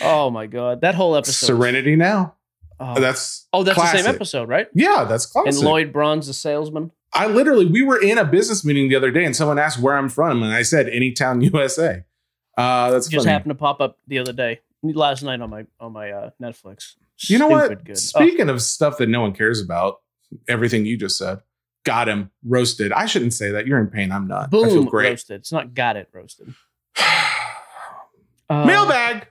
Oh 0.00 0.30
my 0.30 0.46
god, 0.46 0.80
that 0.82 0.94
whole 0.94 1.16
episode. 1.16 1.46
Serenity 1.46 1.96
now. 1.96 2.34
Oh, 2.80 2.98
That's 3.00 3.46
oh, 3.52 3.62
that's 3.62 3.78
the 3.78 3.86
same 4.02 4.06
episode, 4.12 4.48
right? 4.48 4.66
Yeah, 4.74 5.04
that's 5.04 5.26
classic. 5.26 5.52
And 5.54 5.60
Lloyd 5.62 5.92
Braun's 5.92 6.26
the 6.26 6.34
salesman. 6.34 6.90
I 7.12 7.28
literally, 7.28 7.66
we 7.66 7.82
were 7.82 8.00
in 8.02 8.18
a 8.18 8.24
business 8.24 8.64
meeting 8.64 8.88
the 8.88 8.96
other 8.96 9.12
day, 9.12 9.24
and 9.24 9.34
someone 9.36 9.60
asked 9.60 9.78
where 9.78 9.96
I'm 9.96 10.08
from, 10.08 10.42
and 10.42 10.52
I 10.52 10.62
said 10.62 10.86
Anytown, 10.86 11.42
USA. 11.52 12.04
Uh, 12.56 12.88
that's 12.92 13.08
just 13.08 13.24
funny. 13.24 13.32
happened 13.32 13.50
to 13.50 13.56
pop 13.56 13.80
up 13.80 13.98
the 14.06 14.16
other 14.20 14.32
day, 14.32 14.60
last 14.84 15.24
night 15.24 15.40
on 15.40 15.50
my 15.50 15.66
on 15.80 15.92
my 15.92 16.12
uh, 16.12 16.30
Netflix. 16.40 16.92
You 17.28 17.36
know 17.40 17.48
what? 17.48 17.84
Good. 17.84 17.90
Oh, 17.90 17.94
Speaking 17.94 18.48
of 18.48 18.62
stuff 18.62 18.98
that 18.98 19.08
no 19.08 19.22
one 19.22 19.32
cares 19.32 19.60
about, 19.60 19.96
everything 20.46 20.86
you 20.86 20.96
just 20.96 21.18
said, 21.18 21.40
got 21.84 22.08
him 22.08 22.30
roasted. 22.44 22.92
I 22.92 23.06
shouldn't 23.06 23.34
say 23.34 23.50
that. 23.50 23.66
You're 23.66 23.80
in 23.80 23.88
pain. 23.88 24.12
I'm 24.12 24.28
not. 24.28 24.52
boom, 24.52 24.66
I 24.66 24.68
feel 24.68 24.84
great. 24.84 25.08
roasted. 25.10 25.40
It's 25.40 25.50
not 25.50 25.74
got 25.74 25.96
it 25.96 26.08
roasted. 26.12 26.54
Uh, 28.50 28.66
Mailbag, 28.66 29.26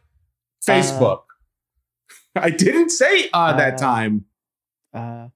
Facebook. 0.65 1.21
I 2.35 2.49
didn't 2.49 2.89
say 2.89 3.29
uh, 3.33 3.55
that 3.57 3.75
uh, 3.75 3.77
time. 3.77 4.25
Uh, 4.93 5.27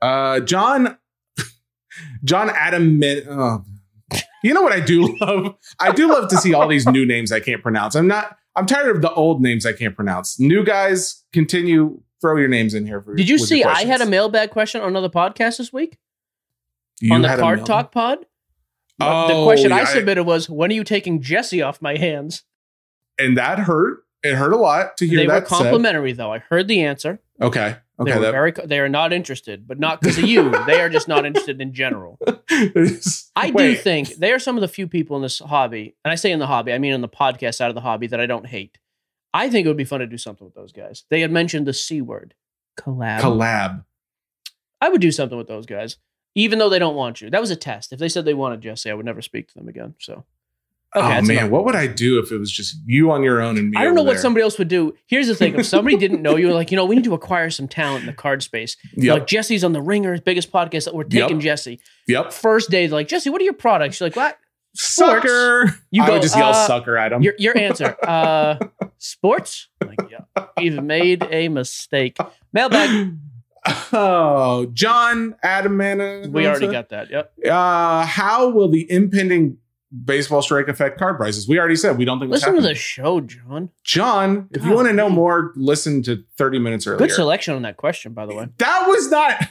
Uh, 0.00 0.40
John, 0.40 0.98
John 2.24 2.50
Adam. 2.50 2.98
Min- 2.98 3.24
oh. 3.28 3.64
You 4.42 4.52
know 4.54 4.62
what 4.62 4.72
I 4.72 4.80
do 4.80 5.16
love? 5.20 5.54
I 5.78 5.92
do 5.92 6.08
love 6.08 6.28
to 6.30 6.36
see 6.36 6.52
all 6.54 6.66
these 6.66 6.86
new 6.86 7.06
names 7.06 7.30
I 7.30 7.38
can't 7.40 7.62
pronounce. 7.62 7.94
I'm 7.94 8.08
not. 8.08 8.36
I'm 8.56 8.66
tired 8.66 8.94
of 8.96 9.00
the 9.02 9.12
old 9.12 9.40
names 9.40 9.64
I 9.64 9.72
can't 9.72 9.94
pronounce. 9.96 10.38
New 10.40 10.64
guys, 10.64 11.22
continue. 11.32 12.02
Throw 12.20 12.36
your 12.36 12.48
names 12.48 12.74
in 12.74 12.84
here. 12.86 13.00
For 13.00 13.14
did 13.14 13.28
you 13.28 13.38
see? 13.38 13.64
I 13.64 13.84
had 13.84 14.00
a 14.00 14.06
mailbag 14.06 14.50
question 14.50 14.80
on 14.80 14.88
another 14.88 15.08
podcast 15.08 15.58
this 15.58 15.72
week 15.72 15.98
You 17.00 17.14
on 17.14 17.22
the 17.22 17.28
Card 17.28 17.64
Talk 17.66 17.92
Pod. 17.92 18.18
the 18.98 19.06
Oh, 19.06 19.44
question 19.44 19.70
yeah, 19.70 19.76
I 19.76 19.84
submitted 19.84 20.24
was, 20.24 20.50
"When 20.50 20.70
are 20.70 20.74
you 20.74 20.84
taking 20.84 21.20
Jesse 21.22 21.62
off 21.62 21.80
my 21.80 21.96
hands?" 21.96 22.42
and 23.18 23.36
that 23.36 23.60
hurt. 23.60 24.00
It 24.22 24.34
hurt 24.36 24.52
a 24.52 24.56
lot 24.56 24.96
to 24.98 25.06
hear 25.06 25.18
They 25.18 25.26
were 25.26 25.32
that 25.32 25.48
said. 25.48 25.56
complimentary, 25.56 26.12
though. 26.12 26.32
I 26.32 26.38
heard 26.38 26.68
the 26.68 26.82
answer. 26.82 27.18
Okay. 27.40 27.76
They 27.98 28.02
Okay. 28.10 28.14
were 28.16 28.20
That, 28.26 28.30
very. 28.32 28.52
They 28.64 28.78
are 28.80 28.88
not 28.88 29.12
interested, 29.12 29.66
but 29.68 29.78
not 29.78 30.00
because 30.00 30.18
of 30.18 30.24
you. 30.24 30.50
they 30.66 30.80
are 30.80 30.88
just 30.88 31.08
not 31.08 31.24
interested 31.26 31.60
in 31.60 31.72
general. 31.74 32.18
I 33.36 33.48
do 33.48 33.52
Wait. 33.54 33.80
think 33.80 34.14
they 34.16 34.32
are 34.32 34.38
some 34.38 34.56
of 34.56 34.60
the 34.60 34.68
few 34.68 34.86
people 34.88 35.16
in 35.16 35.22
this 35.22 35.38
hobby, 35.40 35.94
and 36.04 36.10
I 36.12 36.14
say 36.16 36.30
in 36.32 36.38
the 36.38 36.46
hobby, 36.46 36.72
I 36.72 36.78
mean 36.78 36.92
on 36.94 37.00
the 37.00 37.08
podcast 37.08 37.54
side 37.56 37.68
of 37.68 37.74
the 37.74 37.80
hobby 37.80 38.06
that 38.08 38.20
I 38.20 38.26
don't 38.26 38.46
hate. 38.46 38.78
I 39.34 39.48
think 39.48 39.64
it 39.64 39.68
would 39.68 39.76
be 39.76 39.84
fun 39.84 40.00
to 40.00 40.06
do 40.06 40.18
something 40.18 40.44
with 40.44 40.54
those 40.54 40.72
guys. 40.72 41.04
They 41.10 41.20
had 41.20 41.30
mentioned 41.30 41.66
the 41.66 41.72
c 41.72 42.00
word, 42.00 42.34
collab. 42.78 43.20
collab. 43.20 43.84
I 44.80 44.88
would 44.88 45.00
do 45.00 45.12
something 45.12 45.38
with 45.38 45.48
those 45.48 45.66
guys, 45.66 45.96
even 46.34 46.58
though 46.58 46.68
they 46.68 46.78
don't 46.78 46.96
want 46.96 47.20
you. 47.20 47.30
That 47.30 47.40
was 47.40 47.50
a 47.50 47.56
test. 47.56 47.92
If 47.92 47.98
they 47.98 48.08
said 48.08 48.24
they 48.24 48.34
wanted 48.34 48.60
Jesse, 48.62 48.90
I 48.90 48.94
would 48.94 49.06
never 49.06 49.22
speak 49.22 49.48
to 49.48 49.54
them 49.54 49.68
again. 49.68 49.94
So, 50.00 50.24
oh 50.94 51.08
man, 51.08 51.30
enough. 51.30 51.50
what 51.50 51.64
would 51.64 51.74
I 51.74 51.86
do 51.86 52.18
if 52.18 52.30
it 52.32 52.38
was 52.38 52.50
just 52.50 52.76
you 52.86 53.10
on 53.10 53.22
your 53.22 53.40
own 53.40 53.56
and 53.56 53.70
me? 53.70 53.76
I 53.78 53.84
don't 53.84 53.94
know 53.94 54.02
what 54.02 54.14
there? 54.14 54.22
somebody 54.22 54.42
else 54.42 54.58
would 54.58 54.68
do. 54.68 54.94
Here's 55.06 55.26
the 55.26 55.34
thing: 55.34 55.58
if 55.58 55.66
somebody 55.66 55.96
didn't 55.96 56.22
know 56.22 56.36
you, 56.36 56.52
like 56.54 56.70
you 56.70 56.76
know, 56.76 56.84
we 56.84 56.96
need 56.96 57.04
to 57.04 57.14
acquire 57.14 57.50
some 57.50 57.68
talent 57.68 58.00
in 58.00 58.06
the 58.06 58.12
card 58.12 58.42
space. 58.42 58.76
Yep. 58.94 59.14
Like 59.14 59.26
Jesse's 59.26 59.64
on 59.64 59.72
the 59.72 59.82
Ringer, 59.82 60.20
biggest 60.20 60.52
podcast. 60.52 60.84
That 60.84 60.94
we're 60.94 61.04
taking 61.04 61.36
Yep. 61.36 61.40
Jesse. 61.40 61.80
Yep. 62.08 62.32
First 62.32 62.70
day, 62.70 62.88
like 62.88 63.08
Jesse, 63.08 63.30
what 63.30 63.40
are 63.40 63.44
your 63.44 63.54
products? 63.54 64.00
You're 64.00 64.08
like, 64.08 64.16
what? 64.16 64.38
Sports. 64.74 65.22
Sucker. 65.22 65.74
You 65.90 66.06
go, 66.06 66.18
just 66.18 66.36
yell 66.36 66.50
uh, 66.50 66.66
sucker 66.66 66.96
at 66.96 67.12
him. 67.12 67.22
Your 67.22 67.34
your 67.38 67.56
answer. 67.56 67.96
Uh, 68.06 68.58
sports. 68.98 69.68
I'm 69.80 69.88
like, 69.88 70.10
yeah, 70.10 70.46
you've 70.58 70.82
made 70.82 71.26
a 71.30 71.48
mistake. 71.48 72.16
Mailbag. 72.52 73.16
oh, 73.92 74.66
John 74.72 75.36
Adam 75.42 75.76
Mana. 75.76 76.28
We 76.28 76.46
already 76.46 76.68
got 76.68 76.88
that. 76.90 77.10
Yep. 77.10 77.32
Uh, 77.50 78.04
how 78.04 78.48
will 78.48 78.68
the 78.68 78.90
impending 78.90 79.58
baseball 80.04 80.42
strike 80.42 80.68
affect 80.68 80.98
card 80.98 81.16
prices? 81.16 81.48
We 81.48 81.58
already 81.58 81.76
said 81.76 81.98
we 81.98 82.04
don't 82.04 82.18
think. 82.18 82.30
Listen 82.30 82.54
to 82.54 82.62
the 82.62 82.74
show, 82.74 83.20
John. 83.20 83.70
John. 83.84 84.48
If 84.52 84.64
you 84.64 84.72
want 84.72 84.88
to 84.88 84.94
know 84.94 85.08
more, 85.08 85.52
listen 85.56 86.02
to 86.04 86.24
thirty 86.36 86.58
minutes 86.58 86.86
earlier. 86.86 87.06
Good 87.06 87.14
selection 87.14 87.54
on 87.54 87.62
that 87.62 87.76
question, 87.76 88.12
by 88.12 88.26
the 88.26 88.34
way. 88.34 88.48
That 88.58 88.86
was 88.88 89.10
not. 89.10 89.42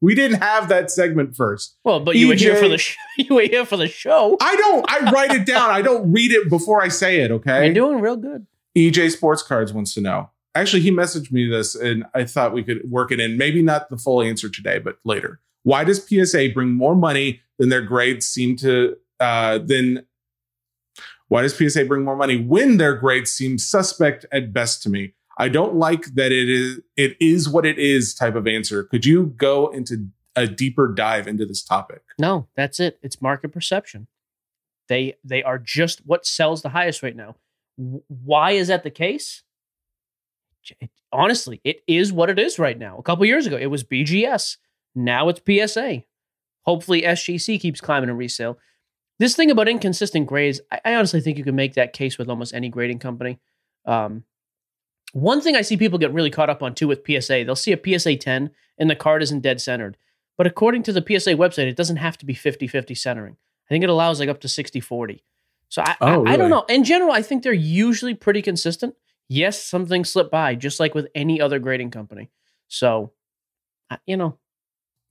We 0.00 0.14
didn't 0.14 0.40
have 0.40 0.68
that 0.68 0.90
segment 0.90 1.34
first. 1.34 1.76
Well, 1.82 2.00
but 2.00 2.14
you 2.14 2.28
were 2.28 2.34
here 2.34 2.56
for 2.56 2.68
the 2.68 2.78
sh- 2.78 2.96
you 3.18 3.34
were 3.34 3.42
here 3.42 3.64
for 3.64 3.76
the 3.76 3.88
show. 3.88 4.36
I 4.40 4.54
don't. 4.54 4.88
I 4.88 5.10
write 5.10 5.32
it 5.32 5.44
down. 5.44 5.70
I 5.70 5.82
don't 5.82 6.12
read 6.12 6.30
it 6.30 6.48
before 6.48 6.82
I 6.82 6.88
say 6.88 7.20
it. 7.20 7.30
Okay. 7.30 7.64
You're 7.64 7.74
doing 7.74 8.00
real 8.00 8.16
good. 8.16 8.46
EJ 8.76 9.10
Sports 9.10 9.42
Cards 9.42 9.72
wants 9.72 9.94
to 9.94 10.00
know. 10.00 10.30
Actually, 10.54 10.82
he 10.82 10.90
messaged 10.90 11.30
me 11.32 11.48
this, 11.48 11.74
and 11.74 12.04
I 12.14 12.24
thought 12.24 12.52
we 12.52 12.62
could 12.62 12.88
work 12.90 13.10
it 13.12 13.20
in. 13.20 13.36
Maybe 13.36 13.60
not 13.60 13.90
the 13.90 13.96
full 13.96 14.22
answer 14.22 14.48
today, 14.48 14.78
but 14.78 14.98
later. 15.04 15.40
Why 15.64 15.84
does 15.84 16.06
PSA 16.06 16.50
bring 16.54 16.72
more 16.72 16.94
money 16.94 17.40
than 17.58 17.68
their 17.68 17.82
grades 17.82 18.26
seem 18.26 18.56
to? 18.58 18.96
Uh, 19.20 19.58
then 19.58 20.06
why 21.28 21.42
does 21.42 21.56
PSA 21.56 21.84
bring 21.84 22.04
more 22.04 22.16
money 22.16 22.36
when 22.36 22.78
their 22.78 22.94
grades 22.94 23.32
seem 23.32 23.58
suspect 23.58 24.24
at 24.32 24.52
best 24.52 24.82
to 24.82 24.90
me? 24.90 25.14
I 25.38 25.48
don't 25.48 25.76
like 25.76 26.14
that 26.14 26.32
it 26.32 26.48
is 26.48 26.80
it 26.96 27.16
is 27.20 27.48
what 27.48 27.64
it 27.64 27.78
is 27.78 28.14
type 28.14 28.34
of 28.34 28.46
answer. 28.46 28.82
Could 28.82 29.06
you 29.06 29.26
go 29.36 29.68
into 29.68 30.08
a 30.34 30.46
deeper 30.46 30.88
dive 30.92 31.28
into 31.28 31.46
this 31.46 31.62
topic? 31.62 32.02
No, 32.18 32.48
that's 32.56 32.80
it. 32.80 32.98
It's 33.02 33.22
market 33.22 33.50
perception. 33.50 34.08
They 34.88 35.14
they 35.22 35.42
are 35.42 35.58
just 35.58 36.04
what 36.06 36.26
sells 36.26 36.62
the 36.62 36.70
highest 36.70 37.02
right 37.02 37.14
now. 37.14 37.36
Why 37.76 38.52
is 38.52 38.68
that 38.68 38.82
the 38.82 38.90
case? 38.90 39.44
Honestly, 41.12 41.60
it 41.62 41.82
is 41.86 42.12
what 42.12 42.30
it 42.30 42.38
is 42.38 42.58
right 42.58 42.78
now. 42.78 42.98
A 42.98 43.02
couple 43.02 43.24
years 43.24 43.46
ago, 43.46 43.56
it 43.56 43.66
was 43.66 43.84
BGS. 43.84 44.56
Now 44.94 45.28
it's 45.28 45.40
PSA. 45.46 46.02
Hopefully, 46.62 47.02
SGC 47.02 47.60
keeps 47.60 47.80
climbing 47.80 48.10
in 48.10 48.16
resale. 48.16 48.58
This 49.18 49.34
thing 49.34 49.50
about 49.50 49.68
inconsistent 49.68 50.26
grades, 50.26 50.60
I, 50.70 50.80
I 50.84 50.94
honestly 50.94 51.20
think 51.20 51.38
you 51.38 51.44
can 51.44 51.56
make 51.56 51.74
that 51.74 51.92
case 51.92 52.18
with 52.18 52.28
almost 52.28 52.54
any 52.54 52.68
grading 52.68 53.00
company. 53.00 53.38
Um, 53.84 54.24
one 55.12 55.40
thing 55.40 55.56
I 55.56 55.62
see 55.62 55.76
people 55.76 55.98
get 55.98 56.12
really 56.12 56.30
caught 56.30 56.50
up 56.50 56.62
on 56.62 56.74
too 56.74 56.88
with 56.88 57.02
PSA, 57.06 57.44
they'll 57.44 57.56
see 57.56 57.72
a 57.72 57.98
PSA 57.98 58.16
10 58.16 58.50
and 58.78 58.90
the 58.90 58.96
card 58.96 59.22
isn't 59.22 59.40
dead 59.40 59.60
centered. 59.60 59.96
But 60.36 60.46
according 60.46 60.84
to 60.84 60.92
the 60.92 61.00
PSA 61.00 61.30
website, 61.32 61.66
it 61.66 61.76
doesn't 61.76 61.96
have 61.96 62.16
to 62.18 62.26
be 62.26 62.34
50 62.34 62.68
50 62.68 62.94
centering. 62.94 63.36
I 63.66 63.74
think 63.74 63.82
it 63.84 63.90
allows 63.90 64.20
like 64.20 64.28
up 64.28 64.40
to 64.42 64.48
60 64.48 64.80
40. 64.80 65.24
So 65.68 65.82
I, 65.82 65.96
Oh, 66.00 66.26
I, 66.26 66.32
I 66.32 66.36
don't 66.36 66.50
know. 66.50 66.64
In 66.68 66.84
general, 66.84 67.12
I 67.12 67.22
think 67.22 67.42
they're 67.42 67.52
usually 67.52 68.14
pretty 68.14 68.40
consistent. 68.42 68.94
Yes, 69.28 69.62
some 69.62 69.84
things 69.84 70.10
slip 70.10 70.30
by, 70.30 70.54
just 70.54 70.78
like 70.80 70.94
with 70.94 71.08
any 71.14 71.40
other 71.40 71.58
grading 71.58 71.90
company. 71.90 72.30
So, 72.68 73.12
I- 73.90 73.98
you 74.06 74.16
know, 74.16 74.38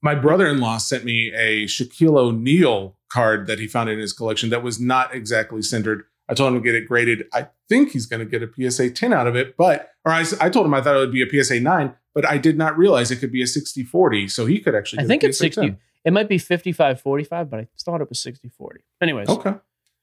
My 0.02 0.16
brother-in-law 0.16 0.78
sent 0.78 1.04
me 1.04 1.32
a 1.34 1.66
Shaquille 1.66 2.18
O'Neal 2.18 2.96
card 3.10 3.48
that 3.48 3.60
he 3.60 3.68
found 3.68 3.90
in 3.90 4.00
his 4.00 4.14
collection 4.14 4.50
that 4.50 4.64
was 4.64 4.80
not 4.80 5.14
exactly 5.14 5.62
centered. 5.62 6.04
I 6.30 6.34
told 6.34 6.54
him 6.54 6.62
to 6.62 6.64
get 6.64 6.76
it 6.76 6.88
graded. 6.88 7.26
I 7.34 7.48
think 7.70 7.92
he's 7.92 8.06
going 8.06 8.20
to 8.20 8.26
get 8.26 8.44
a 8.44 8.70
PSA 8.72 8.92
10 8.92 9.14
out 9.14 9.28
of 9.28 9.36
it, 9.36 9.56
but 9.58 9.92
or 10.06 10.12
I, 10.12 10.26
I 10.42 10.50
told 10.50 10.66
him 10.66 10.74
I 10.74 10.82
thought 10.82 10.96
it 10.96 11.00
would 11.00 11.12
be 11.12 11.24
a 11.24 11.44
PSA 11.44 11.62
9, 11.62 11.96
but 12.14 12.28
I 12.28 12.38
did 12.38 12.58
not 12.58 12.78
realize 12.78 13.12
it 13.12 13.18
could 13.18 13.32
be 13.32 13.42
a 13.42 13.46
60-40, 13.46 14.30
so 14.30 14.46
he 14.46 14.60
could 14.60 14.76
actually. 14.76 15.04
I 15.04 15.08
think 15.08 15.24
a 15.24 15.28
it's 15.28 15.38
PSA 15.38 15.44
60. 15.46 15.62
10. 15.62 15.78
It 16.06 16.14
might 16.14 16.30
be 16.30 16.38
55 16.38 17.02
45, 17.02 17.50
but 17.50 17.60
I 17.60 17.68
thought 17.80 18.02
it 18.02 18.10
was 18.10 18.22
60 18.22 18.50
40. 18.50 18.82
Anyways, 19.02 19.30
Okay, 19.30 19.56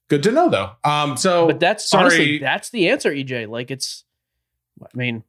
good 0.08 0.22
to 0.24 0.32
know 0.32 0.48
though. 0.48 0.70
Um, 0.82 1.16
so 1.16 1.46
but 1.46 1.60
that's 1.60 1.88
sorry, 1.88 2.04
honestly, 2.04 2.38
that's 2.38 2.70
the 2.70 2.88
answer, 2.88 3.10
EJ. 3.10 3.48
Like, 3.48 3.70
it's, 3.70 4.04
I 4.82 4.96
mean, 4.96 5.24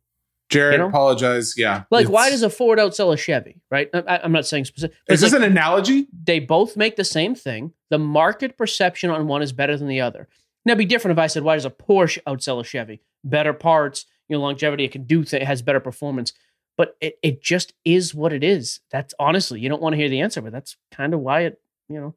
Jared. 0.50 0.74
you 0.74 0.78
know? 0.80 0.88
Apologize. 0.88 1.56
Yeah, 1.58 1.84
like, 1.90 2.08
why 2.08 2.30
does 2.30 2.44
a 2.44 2.50
Ford 2.50 2.80
outsell 2.80 3.14
a 3.14 3.18
Chevy, 3.18 3.62
right? 3.72 3.90
I, 3.94 4.20
I'm 4.24 4.32
not 4.32 4.46
saying 4.46 4.66
specific. 4.66 4.96
is 5.10 5.22
this 5.22 5.34
like- 5.34 5.42
an 5.42 5.52
analogy? 5.52 6.08
they 6.24 6.40
both 6.40 6.78
make 6.78 6.96
the 6.96 7.04
same 7.04 7.36
thing. 7.36 7.74
The 7.90 7.98
market 8.00 8.58
perception 8.58 9.10
on 9.10 9.28
one 9.28 9.42
is 9.42 9.52
better 9.54 9.78
than 9.78 9.88
the 9.88 10.02
other. 10.02 10.28
Now, 10.66 10.72
it'd 10.72 10.80
be 10.80 10.86
different 10.86 11.18
if 11.18 11.22
I 11.22 11.28
said, 11.28 11.44
why 11.44 11.56
does 11.56 11.66
a 11.66 11.70
Porsche 11.70 12.20
outsell 12.28 12.60
a 12.60 12.64
Chevy? 12.64 13.02
Better 13.24 13.54
parts, 13.54 14.06
you 14.28 14.36
know, 14.36 14.42
longevity, 14.42 14.84
it 14.84 14.92
can 14.92 15.04
do 15.04 15.24
things, 15.24 15.42
it 15.42 15.48
has 15.48 15.62
better 15.62 15.80
performance. 15.80 16.34
But 16.78 16.98
it, 17.00 17.18
it 17.24 17.42
just 17.42 17.74
is 17.86 18.14
what 18.14 18.34
it 18.34 18.44
is. 18.44 18.82
That's 18.92 19.14
honestly, 19.20 19.60
you 19.60 19.70
don't 19.70 19.82
want 19.82 19.94
to 19.94 19.98
hear 19.98 20.10
the 20.10 20.20
answer, 20.22 20.42
but 20.42 20.52
that's 20.52 20.76
kind 20.92 21.14
of 21.14 21.20
why 21.22 21.42
it, 21.42 21.62
you 21.88 22.00
know, 22.00 22.16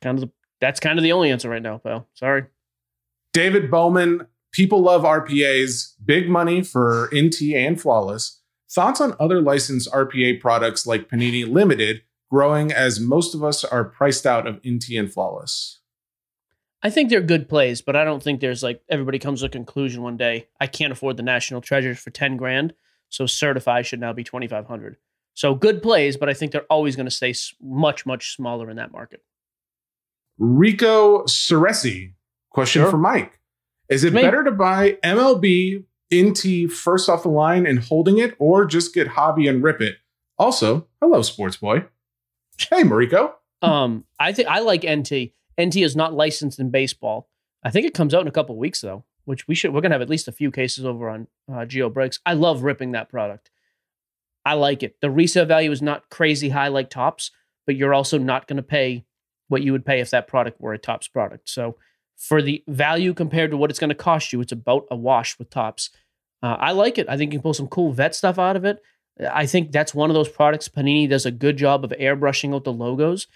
kind 0.00 0.18
of 0.18 0.24
the, 0.24 0.30
that's 0.60 0.80
kind 0.80 0.98
of 0.98 1.02
the 1.02 1.12
only 1.12 1.30
answer 1.30 1.48
right 1.48 1.60
now, 1.62 1.78
pal. 1.78 2.08
Sorry. 2.14 2.44
David 3.32 3.70
Bowman, 3.70 4.26
people 4.52 4.80
love 4.80 5.02
RPAs, 5.02 5.92
big 6.04 6.28
money 6.28 6.62
for 6.62 7.10
NT 7.14 7.54
and 7.54 7.80
Flawless. 7.80 8.40
Thoughts 8.70 9.00
on 9.00 9.14
other 9.20 9.40
licensed 9.40 9.90
RPA 9.92 10.40
products 10.40 10.86
like 10.86 11.08
Panini 11.08 11.50
Limited, 11.50 12.02
growing 12.30 12.72
as 12.72 13.00
most 13.00 13.34
of 13.34 13.42
us 13.44 13.64
are 13.64 13.84
priced 13.84 14.24
out 14.26 14.46
of 14.46 14.56
NT 14.66 14.90
and 14.96 15.12
Flawless? 15.12 15.80
I 16.82 16.90
think 16.90 17.10
they're 17.10 17.20
good 17.20 17.48
plays, 17.48 17.80
but 17.80 17.94
I 17.94 18.04
don't 18.04 18.22
think 18.22 18.40
there's 18.40 18.62
like 18.62 18.82
everybody 18.88 19.18
comes 19.18 19.40
to 19.40 19.46
a 19.46 19.50
conclusion 19.50 20.02
one 20.02 20.16
day. 20.16 20.48
I 20.60 20.66
can't 20.66 20.92
afford 20.92 21.16
the 21.16 21.22
national 21.22 21.60
treasures 21.60 21.98
for 21.98 22.10
10 22.10 22.36
grand, 22.36 22.74
so 23.08 23.26
certify 23.26 23.82
should 23.82 24.00
now 24.00 24.12
be 24.12 24.24
2500. 24.24 24.96
So 25.34 25.54
good 25.54 25.82
plays, 25.82 26.16
but 26.16 26.28
I 26.28 26.34
think 26.34 26.50
they're 26.52 26.62
always 26.64 26.96
going 26.96 27.06
to 27.06 27.10
stay 27.10 27.34
much 27.60 28.04
much 28.04 28.34
smaller 28.34 28.68
in 28.68 28.76
that 28.76 28.92
market. 28.92 29.22
Rico 30.38 31.22
Ceresi, 31.24 32.14
question 32.50 32.82
Sure. 32.82 32.90
for 32.90 32.98
Mike. 32.98 33.38
Is 33.92 34.04
it 34.04 34.14
better 34.14 34.42
to 34.44 34.50
buy 34.50 34.98
MLB 35.04 35.84
NT 36.14 36.72
first 36.72 37.08
off 37.08 37.22
the 37.22 37.28
line 37.28 37.66
and 37.66 37.78
holding 37.78 38.18
it, 38.18 38.34
or 38.38 38.64
just 38.64 38.94
get 38.94 39.08
hobby 39.08 39.46
and 39.46 39.62
rip 39.62 39.80
it? 39.80 39.96
Also, 40.38 40.88
hello, 41.00 41.22
sports 41.22 41.56
boy. 41.56 41.84
Hey, 42.58 42.82
Mariko. 42.82 43.32
Um 43.62 44.06
I 44.18 44.32
think 44.32 44.48
I 44.48 44.58
like 44.58 44.82
NT. 44.82 45.34
NT 45.60 45.76
is 45.76 45.94
not 45.94 46.12
licensed 46.12 46.58
in 46.58 46.70
baseball. 46.70 47.28
I 47.62 47.70
think 47.70 47.86
it 47.86 47.94
comes 47.94 48.12
out 48.12 48.22
in 48.22 48.26
a 48.26 48.32
couple 48.32 48.56
weeks 48.56 48.80
though, 48.80 49.04
which 49.24 49.46
we 49.46 49.54
should 49.54 49.72
we're 49.72 49.80
going 49.80 49.90
to 49.90 49.94
have 49.94 50.02
at 50.02 50.10
least 50.10 50.26
a 50.26 50.32
few 50.32 50.50
cases 50.50 50.84
over 50.84 51.08
on 51.08 51.28
uh, 51.52 51.64
Geo 51.64 51.88
Breaks. 51.88 52.18
I 52.26 52.32
love 52.32 52.64
ripping 52.64 52.90
that 52.90 53.08
product. 53.08 53.52
I 54.44 54.54
like 54.54 54.82
it. 54.82 54.96
The 55.00 55.12
resale 55.12 55.44
value 55.44 55.70
is 55.70 55.80
not 55.80 56.10
crazy 56.10 56.48
high 56.48 56.66
like 56.66 56.90
Topps, 56.90 57.30
but 57.64 57.76
you're 57.76 57.94
also 57.94 58.18
not 58.18 58.48
going 58.48 58.56
to 58.56 58.64
pay 58.64 59.04
what 59.46 59.62
you 59.62 59.70
would 59.70 59.86
pay 59.86 60.00
if 60.00 60.10
that 60.10 60.26
product 60.26 60.60
were 60.60 60.72
a 60.72 60.78
Topps 60.78 61.06
product. 61.06 61.48
So 61.48 61.76
for 62.22 62.40
the 62.40 62.62
value 62.68 63.12
compared 63.14 63.50
to 63.50 63.56
what 63.56 63.68
it's 63.68 63.80
going 63.80 63.88
to 63.88 63.96
cost 63.96 64.32
you, 64.32 64.40
it's 64.40 64.52
about 64.52 64.86
a 64.92 64.96
wash 64.96 65.36
with 65.40 65.50
Topps. 65.50 65.90
Uh, 66.40 66.56
I 66.56 66.70
like 66.70 66.96
it. 66.96 67.08
I 67.08 67.16
think 67.16 67.32
you 67.32 67.38
can 67.40 67.42
pull 67.42 67.52
some 67.52 67.66
cool 67.66 67.92
vet 67.92 68.14
stuff 68.14 68.38
out 68.38 68.54
of 68.54 68.64
it. 68.64 68.80
I 69.28 69.44
think 69.44 69.72
that's 69.72 69.92
one 69.92 70.08
of 70.08 70.14
those 70.14 70.28
products. 70.28 70.68
Panini 70.68 71.08
does 71.08 71.26
a 71.26 71.32
good 71.32 71.56
job 71.56 71.84
of 71.84 71.90
airbrushing 71.90 72.54
out 72.54 72.62
the 72.62 72.72
logos. 72.72 73.26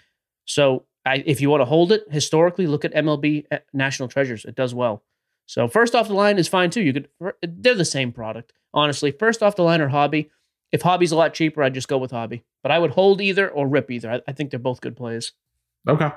So 0.44 0.84
I, 1.04 1.24
if 1.26 1.40
you 1.40 1.50
want 1.50 1.62
to 1.62 1.66
hold 1.66 1.90
it 1.90 2.04
historically, 2.12 2.68
look 2.68 2.84
at 2.84 2.94
MLB 2.94 3.46
uh, 3.50 3.58
National 3.72 4.08
Treasures. 4.08 4.44
It 4.44 4.54
does 4.54 4.72
well. 4.72 5.02
So 5.46 5.66
first 5.66 5.96
off 5.96 6.06
the 6.06 6.14
line 6.14 6.38
is 6.38 6.46
fine 6.46 6.70
too. 6.70 6.82
You 6.82 6.92
could 6.92 7.08
they're 7.42 7.74
the 7.74 7.84
same 7.84 8.12
product. 8.12 8.52
Honestly, 8.72 9.10
first 9.10 9.42
off 9.42 9.56
the 9.56 9.62
line 9.62 9.80
or 9.80 9.88
hobby. 9.88 10.30
If 10.70 10.82
hobby's 10.82 11.12
a 11.12 11.16
lot 11.16 11.34
cheaper, 11.34 11.62
I'd 11.62 11.74
just 11.74 11.88
go 11.88 11.98
with 11.98 12.12
hobby. 12.12 12.44
But 12.62 12.70
I 12.70 12.78
would 12.78 12.92
hold 12.92 13.20
either 13.20 13.48
or 13.48 13.66
rip 13.66 13.90
either. 13.90 14.12
I, 14.12 14.20
I 14.28 14.32
think 14.32 14.50
they're 14.50 14.60
both 14.60 14.80
good 14.80 14.96
plays. 14.96 15.32
Okay. 15.88 16.10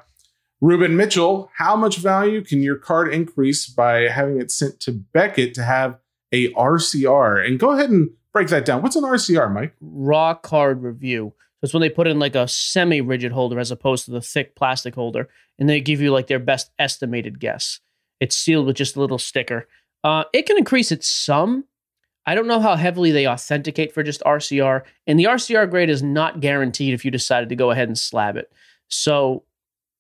Ruben 0.61 0.97
Mitchell, 0.97 1.49
how 1.55 1.75
much 1.75 1.97
value 1.97 2.43
can 2.43 2.61
your 2.61 2.75
card 2.75 3.13
increase 3.13 3.65
by 3.67 4.09
having 4.09 4.41
it 4.41 4.51
sent 4.51 4.79
to 4.81 4.91
Beckett 4.91 5.53
to 5.53 5.63
have 5.63 5.97
a 6.31 6.51
RCR? 6.53 7.45
And 7.45 7.59
go 7.59 7.71
ahead 7.71 7.89
and 7.89 8.09
break 8.33 8.49
that 8.49 8.65
down. 8.65 8.81
What's 8.81 8.95
an 8.95 9.03
RCR, 9.03 9.53
Mike? 9.53 9.73
Raw 9.79 10.33
card 10.33 10.83
review. 10.83 11.33
It's 11.61 11.73
when 11.73 11.81
they 11.81 11.89
put 11.89 12.07
in 12.07 12.19
like 12.19 12.35
a 12.35 12.47
semi-rigid 12.47 13.31
holder 13.31 13.59
as 13.59 13.71
opposed 13.71 14.05
to 14.05 14.11
the 14.11 14.21
thick 14.21 14.55
plastic 14.55 14.95
holder, 14.95 15.29
and 15.57 15.69
they 15.69 15.81
give 15.81 16.01
you 16.01 16.11
like 16.11 16.27
their 16.27 16.39
best 16.39 16.71
estimated 16.79 17.39
guess. 17.39 17.79
It's 18.19 18.35
sealed 18.35 18.65
with 18.65 18.75
just 18.75 18.95
a 18.95 19.01
little 19.01 19.17
sticker. 19.17 19.67
Uh, 20.03 20.23
it 20.33 20.45
can 20.45 20.57
increase 20.57 20.91
it 20.91 21.03
some. 21.03 21.65
I 22.25 22.35
don't 22.35 22.47
know 22.47 22.59
how 22.59 22.75
heavily 22.75 23.11
they 23.11 23.27
authenticate 23.27 23.93
for 23.93 24.03
just 24.03 24.21
RCR, 24.21 24.83
and 25.07 25.19
the 25.19 25.25
RCR 25.25 25.69
grade 25.69 25.89
is 25.89 26.03
not 26.03 26.39
guaranteed 26.41 26.93
if 26.93 27.03
you 27.03 27.11
decided 27.11 27.49
to 27.49 27.55
go 27.55 27.71
ahead 27.71 27.87
and 27.87 27.97
slab 27.97 28.37
it. 28.37 28.51
So 28.87 29.43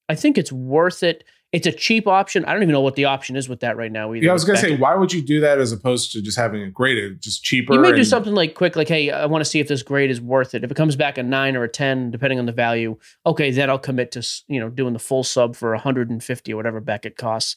I 0.09 0.15
think 0.15 0.37
it's 0.37 0.51
worth 0.51 1.03
it. 1.03 1.23
It's 1.51 1.65
a 1.65 1.71
cheap 1.71 2.07
option. 2.07 2.45
I 2.45 2.53
don't 2.53 2.61
even 2.61 2.73
know 2.73 2.81
what 2.81 2.95
the 2.95 3.05
option 3.05 3.35
is 3.35 3.49
with 3.49 3.61
that 3.61 3.75
right 3.75 3.91
now. 3.91 4.13
Either 4.13 4.25
Yeah, 4.25 4.31
I 4.31 4.33
was 4.33 4.43
gonna 4.43 4.59
say, 4.59 4.75
why 4.75 4.95
would 4.95 5.11
you 5.11 5.21
do 5.21 5.39
that 5.39 5.59
as 5.59 5.71
opposed 5.71 6.11
to 6.11 6.21
just 6.21 6.37
having 6.37 6.61
it 6.61 6.73
graded, 6.73 7.21
just 7.21 7.43
cheaper? 7.43 7.73
You 7.73 7.79
may 7.79 7.91
do 7.91 8.03
something 8.03 8.35
like 8.35 8.53
quick, 8.53 8.75
like, 8.75 8.87
hey, 8.87 9.09
I 9.09 9.25
want 9.25 9.43
to 9.43 9.49
see 9.49 9.59
if 9.59 9.67
this 9.67 9.81
grade 9.81 10.11
is 10.11 10.21
worth 10.21 10.53
it. 10.53 10.63
If 10.63 10.69
it 10.69 10.75
comes 10.75 10.95
back 10.95 11.17
a 11.17 11.23
nine 11.23 11.55
or 11.55 11.63
a 11.63 11.69
10, 11.69 12.11
depending 12.11 12.37
on 12.37 12.45
the 12.45 12.51
value, 12.51 12.97
okay, 13.25 13.49
then 13.49 13.69
I'll 13.69 13.79
commit 13.79 14.11
to, 14.11 14.27
you 14.47 14.59
know, 14.59 14.69
doing 14.69 14.93
the 14.93 14.99
full 14.99 15.23
sub 15.23 15.55
for 15.55 15.71
150 15.71 16.53
or 16.53 16.55
whatever 16.55 16.81
Beckett 16.81 17.17
costs. 17.17 17.55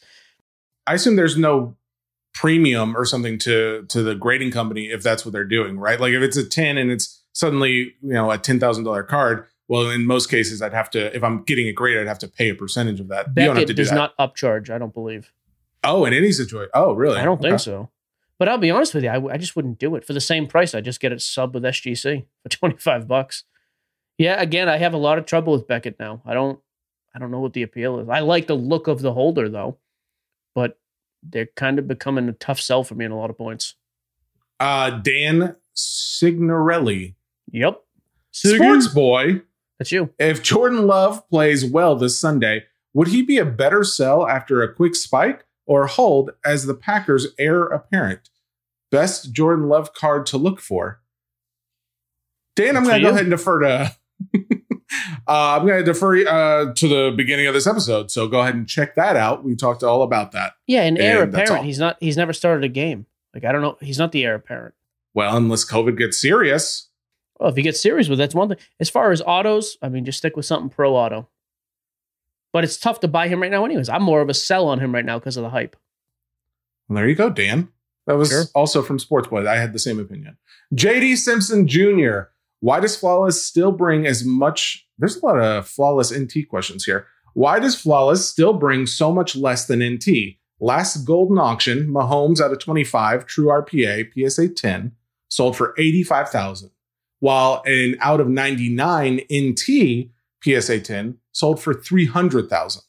I 0.86 0.94
assume 0.94 1.16
there's 1.16 1.36
no 1.36 1.76
premium 2.34 2.96
or 2.96 3.04
something 3.04 3.38
to 3.38 3.84
to 3.90 4.02
the 4.02 4.14
grading 4.14 4.52
company 4.52 4.86
if 4.86 5.02
that's 5.02 5.26
what 5.26 5.32
they're 5.32 5.44
doing, 5.44 5.78
right? 5.78 6.00
Like 6.00 6.12
if 6.12 6.22
it's 6.22 6.38
a 6.38 6.48
10 6.48 6.78
and 6.78 6.90
it's 6.90 7.22
suddenly, 7.32 7.94
you 8.02 8.12
know, 8.12 8.30
a 8.30 8.38
ten 8.38 8.60
thousand 8.60 8.84
dollar 8.84 9.02
card, 9.02 9.46
well, 9.72 9.88
in 9.88 10.04
most 10.04 10.26
cases 10.26 10.60
I'd 10.60 10.74
have 10.74 10.90
to 10.90 11.16
if 11.16 11.24
I'm 11.24 11.44
getting 11.44 11.66
a 11.66 11.72
grade, 11.72 11.96
I'd 11.96 12.06
have 12.06 12.18
to 12.18 12.28
pay 12.28 12.50
a 12.50 12.54
percentage 12.54 13.00
of 13.00 13.08
that. 13.08 13.28
you 13.28 13.32
don't 13.36 13.46
have 13.46 13.54
Beckett 13.54 13.68
to 13.68 13.72
do 13.72 13.82
does 13.82 13.88
that. 13.88 13.94
not 13.96 14.16
upcharge, 14.18 14.68
I 14.68 14.76
don't 14.76 14.92
believe. 14.92 15.32
oh, 15.82 16.04
in 16.04 16.12
any 16.12 16.30
situation. 16.30 16.68
Oh, 16.74 16.92
really? 16.92 17.18
I 17.18 17.24
don't 17.24 17.40
think 17.40 17.58
so. 17.58 17.88
But 18.38 18.50
I'll 18.50 18.58
be 18.58 18.70
honest 18.70 18.92
with 18.92 19.02
you, 19.02 19.08
I 19.08 19.38
just 19.38 19.56
wouldn't 19.56 19.78
do 19.78 19.94
it 19.94 20.04
for 20.04 20.12
the 20.12 20.20
same 20.20 20.46
price. 20.46 20.74
I 20.74 20.82
just 20.82 21.00
get 21.00 21.10
it 21.10 21.22
sub 21.22 21.54
with 21.54 21.62
SGC 21.62 22.26
for 22.42 22.48
25 22.50 23.08
bucks. 23.08 23.44
Yeah, 24.18 24.38
again, 24.42 24.68
I 24.68 24.76
have 24.76 24.92
a 24.92 24.98
lot 24.98 25.16
of 25.16 25.24
trouble 25.24 25.54
with 25.54 25.66
Beckett 25.66 25.98
now. 25.98 26.20
I 26.26 26.34
don't 26.34 26.60
I 27.14 27.18
don't 27.18 27.30
know 27.30 27.40
what 27.40 27.54
the 27.54 27.62
appeal 27.62 27.98
is. 27.98 28.10
I 28.10 28.20
like 28.20 28.48
the 28.48 28.54
look 28.54 28.88
of 28.88 29.00
the 29.00 29.14
holder 29.14 29.48
though, 29.48 29.78
but 30.54 30.78
they're 31.22 31.48
kind 31.56 31.78
of 31.78 31.88
becoming 31.88 32.28
a 32.28 32.32
tough 32.32 32.60
sell 32.60 32.84
for 32.84 32.94
me 32.94 33.06
in 33.06 33.10
a 33.10 33.16
lot 33.16 33.30
of 33.30 33.38
points. 33.38 33.74
Uh 34.60 34.90
Dan 34.90 35.56
Signorelli. 35.72 37.16
Yep. 37.52 37.80
Sports 38.32 38.88
boy. 38.88 39.40
That's 39.82 39.90
you. 39.90 40.10
If 40.16 40.44
Jordan 40.44 40.86
Love 40.86 41.28
plays 41.28 41.64
well 41.64 41.96
this 41.96 42.16
Sunday, 42.16 42.66
would 42.94 43.08
he 43.08 43.20
be 43.20 43.38
a 43.38 43.44
better 43.44 43.82
sell 43.82 44.28
after 44.28 44.62
a 44.62 44.72
quick 44.72 44.94
spike 44.94 45.44
or 45.66 45.88
hold 45.88 46.30
as 46.44 46.66
the 46.66 46.74
Packers' 46.74 47.26
heir 47.36 47.64
apparent? 47.64 48.30
Best 48.92 49.32
Jordan 49.32 49.66
Love 49.68 49.92
card 49.92 50.24
to 50.26 50.36
look 50.36 50.60
for. 50.60 51.00
Dan, 52.54 52.76
I'm 52.76 52.84
going 52.84 52.94
to 52.94 53.02
go 53.02 53.08
ahead 53.08 53.22
and 53.22 53.30
defer 53.30 53.58
to. 53.58 53.96
uh, 55.26 55.58
I'm 55.58 55.66
going 55.66 55.80
to 55.80 55.84
defer 55.84 56.28
uh, 56.28 56.72
to 56.74 56.88
the 56.88 57.12
beginning 57.16 57.48
of 57.48 57.54
this 57.54 57.66
episode. 57.66 58.12
So 58.12 58.28
go 58.28 58.40
ahead 58.40 58.54
and 58.54 58.68
check 58.68 58.94
that 58.94 59.16
out. 59.16 59.42
We 59.42 59.56
talked 59.56 59.82
all 59.82 60.04
about 60.04 60.30
that. 60.30 60.52
Yeah, 60.68 60.82
an 60.82 60.96
heir 60.96 61.24
And 61.24 61.34
apparent. 61.34 61.64
He's 61.64 61.80
not. 61.80 61.96
He's 61.98 62.16
never 62.16 62.32
started 62.32 62.62
a 62.62 62.68
game. 62.68 63.06
Like 63.34 63.44
I 63.44 63.50
don't 63.50 63.62
know. 63.62 63.78
He's 63.80 63.98
not 63.98 64.12
the 64.12 64.24
heir 64.24 64.36
apparent. 64.36 64.76
Well, 65.12 65.36
unless 65.36 65.68
COVID 65.68 65.98
gets 65.98 66.20
serious. 66.20 66.88
Well, 67.42 67.50
if 67.50 67.56
he 67.56 67.62
gets 67.62 67.80
serious 67.80 68.08
with 68.08 68.20
it, 68.20 68.22
that's 68.22 68.36
one 68.36 68.48
thing. 68.48 68.58
As 68.78 68.88
far 68.88 69.10
as 69.10 69.20
autos, 69.20 69.76
I 69.82 69.88
mean, 69.88 70.04
just 70.04 70.18
stick 70.18 70.36
with 70.36 70.46
something 70.46 70.70
pro 70.70 70.94
auto. 70.94 71.28
But 72.52 72.62
it's 72.62 72.76
tough 72.76 73.00
to 73.00 73.08
buy 73.08 73.26
him 73.26 73.42
right 73.42 73.50
now, 73.50 73.64
anyways. 73.64 73.88
I'm 73.88 74.04
more 74.04 74.20
of 74.20 74.28
a 74.28 74.34
sell 74.34 74.68
on 74.68 74.78
him 74.78 74.94
right 74.94 75.04
now 75.04 75.18
because 75.18 75.36
of 75.36 75.42
the 75.42 75.50
hype. 75.50 75.74
Well, 76.88 76.96
there 76.98 77.08
you 77.08 77.16
go, 77.16 77.30
Dan. 77.30 77.68
That 78.06 78.16
was 78.16 78.28
Sure. 78.30 78.44
also 78.54 78.80
from 78.80 79.00
Sports 79.00 79.26
Boy. 79.26 79.48
I 79.48 79.56
had 79.56 79.72
the 79.72 79.80
same 79.80 79.98
opinion. 79.98 80.36
JD 80.72 81.16
Simpson 81.16 81.66
Jr. 81.66 82.28
Why 82.60 82.78
does 82.78 82.94
Flawless 82.96 83.44
still 83.44 83.72
bring 83.72 84.06
as 84.06 84.24
much? 84.24 84.86
There's 84.98 85.16
a 85.16 85.26
lot 85.26 85.40
of 85.40 85.66
Flawless 85.66 86.12
NT 86.16 86.46
questions 86.48 86.84
here. 86.84 87.08
Why 87.34 87.58
does 87.58 87.74
Flawless 87.74 88.28
still 88.28 88.52
bring 88.52 88.86
so 88.86 89.10
much 89.12 89.34
less 89.34 89.66
than 89.66 89.82
NT? 89.82 90.38
Last 90.60 91.04
Goldin 91.04 91.40
auction, 91.40 91.88
Mahomes 91.88 92.40
out 92.40 92.52
of 92.52 92.60
25, 92.60 93.26
True 93.26 93.46
RPA, 93.48 94.04
PSA 94.14 94.48
10, 94.50 94.92
sold 95.28 95.56
for 95.56 95.74
85,000. 95.76 96.70
While 97.22 97.62
an 97.66 97.94
out 98.00 98.20
of 98.20 98.28
99 98.28 99.20
NT 99.32 100.10
PSA 100.42 100.80
10 100.80 101.18
sold 101.30 101.62
for 101.62 101.72
300,000. 101.72 102.82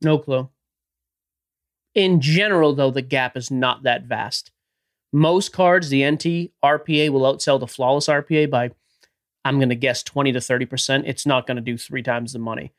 No 0.00 0.16
clue. 0.16 0.48
In 1.94 2.22
general, 2.22 2.74
though, 2.74 2.90
the 2.90 3.02
gap 3.02 3.36
is 3.36 3.50
not 3.50 3.82
that 3.82 4.04
vast. 4.04 4.50
Most 5.12 5.52
cards, 5.52 5.90
the 5.90 6.10
NT 6.10 6.52
RPA 6.64 7.10
will 7.10 7.20
outsell 7.20 7.60
the 7.60 7.66
flawless 7.66 8.06
RPA 8.06 8.48
by, 8.48 8.70
I'm 9.44 9.58
going 9.58 9.68
to 9.68 9.74
guess, 9.74 10.02
20 10.02 10.32
to 10.32 10.38
30%. 10.38 11.02
It's 11.04 11.26
not 11.26 11.46
going 11.46 11.56
to 11.56 11.62
do 11.62 11.76
three 11.76 12.02
times 12.02 12.32
the 12.32 12.38
money. 12.38 12.72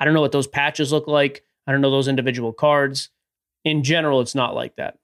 I 0.00 0.04
don't 0.04 0.14
know 0.14 0.20
what 0.20 0.32
those 0.32 0.48
patches 0.48 0.90
look 0.90 1.06
like. 1.06 1.44
I 1.68 1.70
don't 1.70 1.80
know 1.80 1.92
those 1.92 2.08
individual 2.08 2.52
cards. 2.52 3.10
In 3.64 3.84
general, 3.84 4.20
it's 4.20 4.34
not 4.34 4.56
like 4.56 4.74
that. 4.74 4.98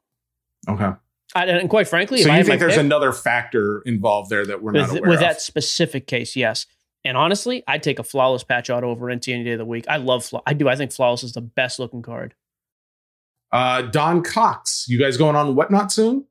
Okay. 0.69 0.91
I, 1.35 1.47
and 1.47 1.71
quite 1.71 1.87
frankly, 1.89 2.23
So 2.23 2.31
if 2.33 2.39
you 2.39 2.45
think 2.45 2.61
there's 2.61 2.73
pick- 2.75 2.81
another 2.85 3.13
factor 3.13 3.83
involved 3.83 4.31
there 4.31 4.45
that 4.47 4.63
we're 4.63 4.73
not 4.73 4.91
with, 4.91 4.99
aware 4.99 5.11
with 5.11 5.19
of? 5.19 5.25
that 5.25 5.41
specific 5.41 6.07
case, 6.07 6.35
yes. 6.37 6.67
And 7.05 7.17
honestly, 7.17 7.63
I'd 7.67 7.83
take 7.83 7.99
a 7.99 8.03
flawless 8.03 8.43
patch 8.45 8.69
auto 8.69 8.91
over 8.91 9.15
NT 9.15 9.29
any 9.29 9.45
day 9.45 9.53
of 9.53 9.59
the 9.59 9.65
week. 9.65 9.87
I 9.89 9.97
love 9.97 10.25
flaw. 10.25 10.43
I 10.47 10.53
do. 10.55 10.69
I 10.69 10.77
think 10.77 10.93
flawless 10.93 11.23
is 11.23 11.33
the 11.33 11.41
best 11.41 11.79
looking 11.79 12.03
card. 12.03 12.35
Uh, 13.53 13.83
Don 13.83 14.23
Cox, 14.23 14.87
you 14.89 14.99
guys 14.99 15.17
going 15.17 15.35
on 15.37 15.55
whatnot 15.55 15.91
soon? 15.93 16.27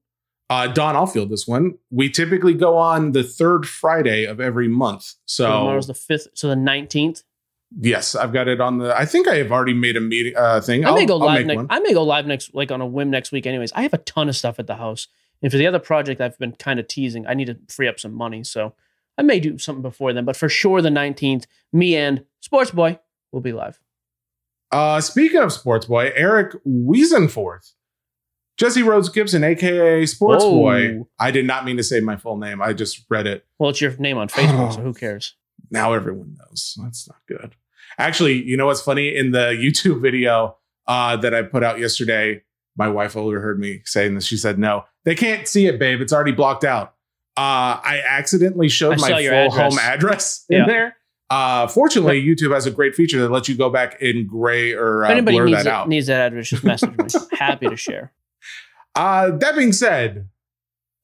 Uh, 0.49 0.67
Don, 0.67 0.95
I'll 0.95 1.05
field 1.07 1.29
this 1.29 1.47
one. 1.47 1.77
We 1.91 2.09
typically 2.09 2.53
go 2.53 2.77
on 2.77 3.11
the 3.11 3.23
third 3.23 3.67
Friday 3.67 4.25
of 4.25 4.39
every 4.39 4.67
month. 4.67 5.13
So 5.25 5.43
So 5.45 5.51
tomorrow's 5.59 5.87
the 5.87 5.93
fifth. 5.93 6.27
So 6.33 6.47
the 6.47 6.55
nineteenth. 6.55 7.23
Yes, 7.77 8.15
I've 8.15 8.33
got 8.33 8.47
it 8.47 8.61
on 8.61 8.79
the. 8.79 8.97
I 8.97 9.05
think 9.05 9.27
I 9.27 9.35
have 9.35 9.51
already 9.51 9.73
made 9.73 9.97
a 9.97 10.01
meeting 10.01 10.33
uh, 10.35 10.61
thing. 10.61 10.85
I 10.85 10.91
may 10.93 11.01
I'll- 11.01 11.07
go 11.07 11.17
live 11.17 11.45
next. 11.45 11.65
I 11.69 11.79
may 11.79 11.93
go 11.93 12.03
live 12.03 12.25
next, 12.25 12.53
like 12.53 12.71
on 12.71 12.81
a 12.81 12.85
whim 12.85 13.09
next 13.09 13.31
week. 13.31 13.45
Anyways, 13.45 13.71
I 13.73 13.81
have 13.83 13.93
a 13.93 13.99
ton 13.99 14.29
of 14.29 14.35
stuff 14.35 14.59
at 14.59 14.67
the 14.67 14.75
house, 14.75 15.07
and 15.41 15.51
for 15.51 15.57
the 15.57 15.67
other 15.67 15.79
project 15.79 16.21
I've 16.21 16.37
been 16.37 16.53
kind 16.53 16.79
of 16.79 16.87
teasing, 16.87 17.27
I 17.27 17.33
need 17.33 17.45
to 17.45 17.57
free 17.67 17.87
up 17.87 17.99
some 17.99 18.13
money. 18.13 18.43
So 18.43 18.73
I 19.17 19.21
may 19.21 19.39
do 19.39 19.57
something 19.57 19.81
before 19.81 20.13
then, 20.13 20.25
but 20.25 20.37
for 20.37 20.49
sure 20.49 20.81
the 20.81 20.89
nineteenth, 20.89 21.45
me 21.73 21.95
and 21.95 22.25
Sports 22.39 22.71
Boy 22.71 22.99
will 23.31 23.41
be 23.41 23.53
live. 23.53 23.79
Uh, 24.71 25.01
speaking 25.01 25.41
of 25.41 25.51
Sports 25.51 25.87
Boy, 25.87 26.11
Eric 26.15 26.53
Wiesenforth, 26.63 27.73
Jesse 28.57 28.83
Rhodes 28.83 29.09
Gibson, 29.09 29.43
aka 29.43 30.05
Sports 30.05 30.43
Whoa. 30.43 30.51
Boy. 30.51 30.99
I 31.19 31.31
did 31.31 31.45
not 31.45 31.65
mean 31.65 31.77
to 31.77 31.83
say 31.83 32.01
my 32.01 32.17
full 32.17 32.37
name. 32.37 32.61
I 32.61 32.73
just 32.73 33.05
read 33.09 33.25
it. 33.25 33.45
Well, 33.57 33.71
it's 33.71 33.81
your 33.81 33.95
name 33.97 34.17
on 34.17 34.27
Facebook, 34.27 34.75
so 34.75 34.81
who 34.81 34.93
cares? 34.93 35.35
Now 35.71 35.93
everyone 35.93 36.35
knows. 36.39 36.77
That's 36.81 37.07
not 37.07 37.19
good. 37.27 37.55
Actually, 37.97 38.41
you 38.43 38.55
know 38.57 38.65
what's 38.67 38.81
funny? 38.81 39.15
In 39.15 39.31
the 39.31 39.49
YouTube 39.59 40.01
video 40.01 40.57
uh, 40.87 41.17
that 41.17 41.33
I 41.33 41.41
put 41.43 41.63
out 41.63 41.79
yesterday, 41.79 42.43
my 42.77 42.87
wife 42.87 43.15
overheard 43.17 43.59
me 43.59 43.81
saying 43.85 44.15
this. 44.15 44.25
She 44.25 44.37
said, 44.37 44.57
"No, 44.59 44.85
they 45.05 45.15
can't 45.15 45.47
see 45.47 45.65
it, 45.67 45.79
babe. 45.79 46.01
It's 46.01 46.13
already 46.13 46.31
blocked 46.31 46.63
out." 46.63 46.95
Uh, 47.37 47.79
I 47.83 48.01
accidentally 48.07 48.69
showed 48.69 48.93
I 48.93 49.01
my 49.01 49.07
full 49.09 49.17
address. 49.17 49.53
home 49.55 49.79
address 49.79 50.45
in 50.49 50.57
Yeah. 50.59 50.65
there. 50.67 50.95
Uh, 51.29 51.67
fortunately, 51.67 52.21
YouTube 52.23 52.53
has 52.53 52.65
a 52.65 52.71
great 52.71 52.95
feature 52.95 53.21
that 53.21 53.29
lets 53.31 53.47
you 53.47 53.55
go 53.55 53.69
back 53.69 54.01
in 54.01 54.25
gray 54.27 54.73
or 54.73 55.05
uh, 55.05 55.09
anybody 55.09 55.37
blur 55.37 55.45
needs, 55.45 55.63
that 55.63 55.69
it, 55.69 55.73
out. 55.73 55.87
needs 55.87 56.07
that 56.07 56.27
address, 56.27 56.49
just 56.49 56.63
message 56.63 56.89
me. 56.97 57.05
Happy 57.37 57.67
to 57.69 57.77
share. 57.77 58.11
Uh, 58.95 59.31
that 59.37 59.55
being 59.55 59.71
said, 59.71 60.27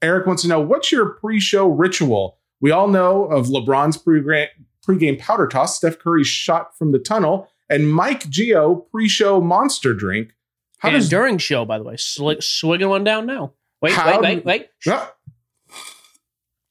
Eric 0.01 0.25
wants 0.25 0.41
to 0.41 0.47
know 0.47 0.59
what's 0.59 0.91
your 0.91 1.05
pre-show 1.09 1.67
ritual. 1.67 2.39
We 2.65 2.71
all 2.71 2.87
know 2.87 3.25
of 3.25 3.45
LeBron's 3.45 3.95
pre-game 3.95 5.17
powder 5.17 5.45
toss, 5.45 5.77
Steph 5.77 5.99
Curry's 5.99 6.25
shot 6.25 6.75
from 6.75 6.93
the 6.93 6.97
tunnel, 6.97 7.47
and 7.69 7.93
Mike 7.93 8.27
Geo 8.27 8.87
pre-show 8.91 9.39
monster 9.39 9.93
drink. 9.93 10.33
How 10.79 10.89
and 10.89 10.97
does 10.97 11.07
during 11.07 11.37
show, 11.37 11.63
by 11.63 11.77
the 11.77 11.83
way, 11.83 11.93
sli- 11.93 12.41
swigging 12.41 12.89
one 12.89 13.03
down 13.03 13.27
now. 13.27 13.53
Wait, 13.83 13.93
How 13.93 14.19
wait, 14.19 14.43
wait, 14.43 14.45
wait. 14.45 14.69
Ah. 14.87 15.13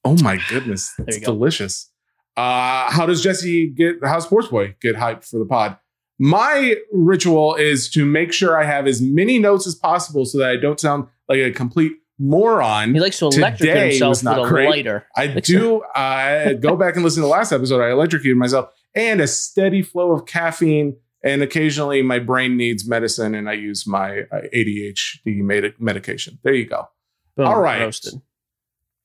Oh 0.04 0.16
my 0.20 0.40
goodness, 0.48 0.92
it's 1.06 1.18
go. 1.18 1.26
delicious. 1.26 1.92
Uh, 2.36 2.90
how 2.90 3.06
does 3.06 3.22
Jesse 3.22 3.68
get? 3.68 3.98
How 4.02 4.18
Sports 4.18 4.48
Boy 4.48 4.74
get 4.80 4.96
hyped 4.96 5.30
for 5.30 5.38
the 5.38 5.46
pod? 5.46 5.78
My 6.18 6.74
ritual 6.92 7.54
is 7.54 7.88
to 7.90 8.04
make 8.04 8.32
sure 8.32 8.60
I 8.60 8.64
have 8.64 8.88
as 8.88 9.00
many 9.00 9.38
notes 9.38 9.64
as 9.64 9.76
possible 9.76 10.26
so 10.26 10.38
that 10.38 10.50
I 10.50 10.56
don't 10.56 10.80
sound 10.80 11.06
like 11.28 11.38
a 11.38 11.52
complete 11.52 11.92
moron. 12.18 12.94
He 12.94 13.00
likes 13.00 13.18
to 13.18 13.26
electrocute 13.26 13.76
himself 13.76 14.22
with 14.22 14.26
a 14.26 14.68
lighter. 14.68 15.06
I 15.16 15.26
do 15.26 15.82
uh, 15.94 16.52
go 16.54 16.76
back 16.76 16.94
and 16.94 17.04
listen 17.04 17.22
to 17.22 17.26
the 17.26 17.32
last 17.32 17.52
episode. 17.52 17.82
I 17.82 17.90
electrocuted 17.90 18.36
myself 18.36 18.70
and 18.94 19.20
a 19.20 19.26
steady 19.26 19.82
flow 19.82 20.12
of 20.12 20.26
caffeine. 20.26 20.96
And 21.24 21.42
occasionally 21.42 22.02
my 22.02 22.18
brain 22.18 22.56
needs 22.56 22.86
medicine 22.86 23.34
and 23.34 23.48
I 23.48 23.54
use 23.54 23.86
my 23.86 24.20
uh, 24.30 24.42
ADHD 24.54 25.38
med- 25.38 25.74
medication. 25.78 26.38
There 26.42 26.52
you 26.52 26.66
go. 26.66 26.88
Boom, 27.36 27.46
All 27.46 27.60
right. 27.60 27.80
roasted. 27.80 28.20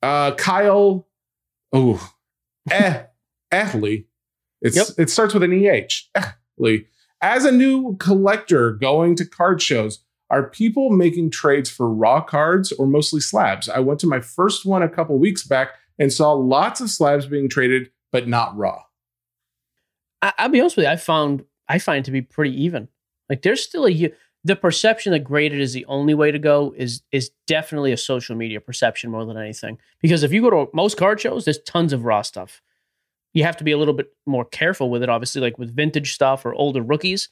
Uh, 0.03 0.35
Kyle, 0.35 1.07
oh, 1.73 2.11
eh, 2.69 3.03
Ehley. 3.51 4.05
It's, 4.61 4.75
Yep. 4.75 4.87
It 4.97 5.09
starts 5.09 5.33
with 5.33 5.43
an 5.43 5.53
EH. 5.53 6.09
Ehley. 6.59 6.85
As 7.21 7.45
a 7.45 7.51
new 7.51 7.95
collector 7.97 8.73
going 8.73 9.15
to 9.15 9.25
card 9.25 9.61
shows, 9.61 10.03
are 10.29 10.49
people 10.49 10.91
making 10.91 11.31
trades 11.31 11.69
for 11.69 11.91
raw 11.91 12.21
cards 12.21 12.71
or 12.71 12.85
mostly 12.85 13.19
slabs? 13.19 13.67
I 13.67 13.79
went 13.79 13.99
to 14.01 14.07
my 14.07 14.19
first 14.19 14.65
one 14.65 14.83
a 14.83 14.89
couple 14.89 15.17
weeks 15.17 15.43
back 15.45 15.69
and 15.97 16.13
saw 16.13 16.33
lots 16.33 16.81
of 16.81 16.89
slabs 16.89 17.25
being 17.25 17.49
traded, 17.49 17.89
but 18.11 18.27
not 18.27 18.55
raw. 18.57 18.83
I, 20.21 20.33
I'll 20.37 20.49
be 20.49 20.59
honest 20.59 20.77
with 20.77 20.85
you. 20.85 20.91
I 20.91 20.97
found 20.97 21.45
I 21.67 21.79
find 21.79 22.05
to 22.05 22.11
be 22.11 22.21
pretty 22.21 22.63
even. 22.63 22.87
Like 23.29 23.41
there's 23.41 23.63
still 23.63 23.87
a 23.87 24.13
the 24.43 24.55
perception 24.55 25.11
that 25.11 25.19
graded 25.19 25.59
is 25.59 25.73
the 25.73 25.85
only 25.85 26.13
way 26.13 26.31
to 26.31 26.39
go 26.39 26.73
is 26.77 27.01
is 27.11 27.31
definitely 27.47 27.91
a 27.91 27.97
social 27.97 28.35
media 28.35 28.61
perception 28.61 29.11
more 29.11 29.25
than 29.25 29.37
anything. 29.37 29.77
Because 30.01 30.23
if 30.23 30.31
you 30.31 30.41
go 30.41 30.49
to 30.49 30.71
most 30.73 30.97
card 30.97 31.19
shows, 31.19 31.45
there's 31.45 31.59
tons 31.59 31.93
of 31.93 32.05
raw 32.05 32.21
stuff. 32.21 32.61
You 33.33 33.43
have 33.43 33.57
to 33.57 33.63
be 33.63 33.71
a 33.71 33.77
little 33.77 33.93
bit 33.93 34.07
more 34.25 34.45
careful 34.45 34.89
with 34.89 35.03
it, 35.03 35.09
obviously, 35.09 35.41
like 35.41 35.59
with 35.59 35.75
vintage 35.75 36.13
stuff 36.13 36.45
or 36.45 36.53
older 36.53 36.81
rookies. 36.81 37.29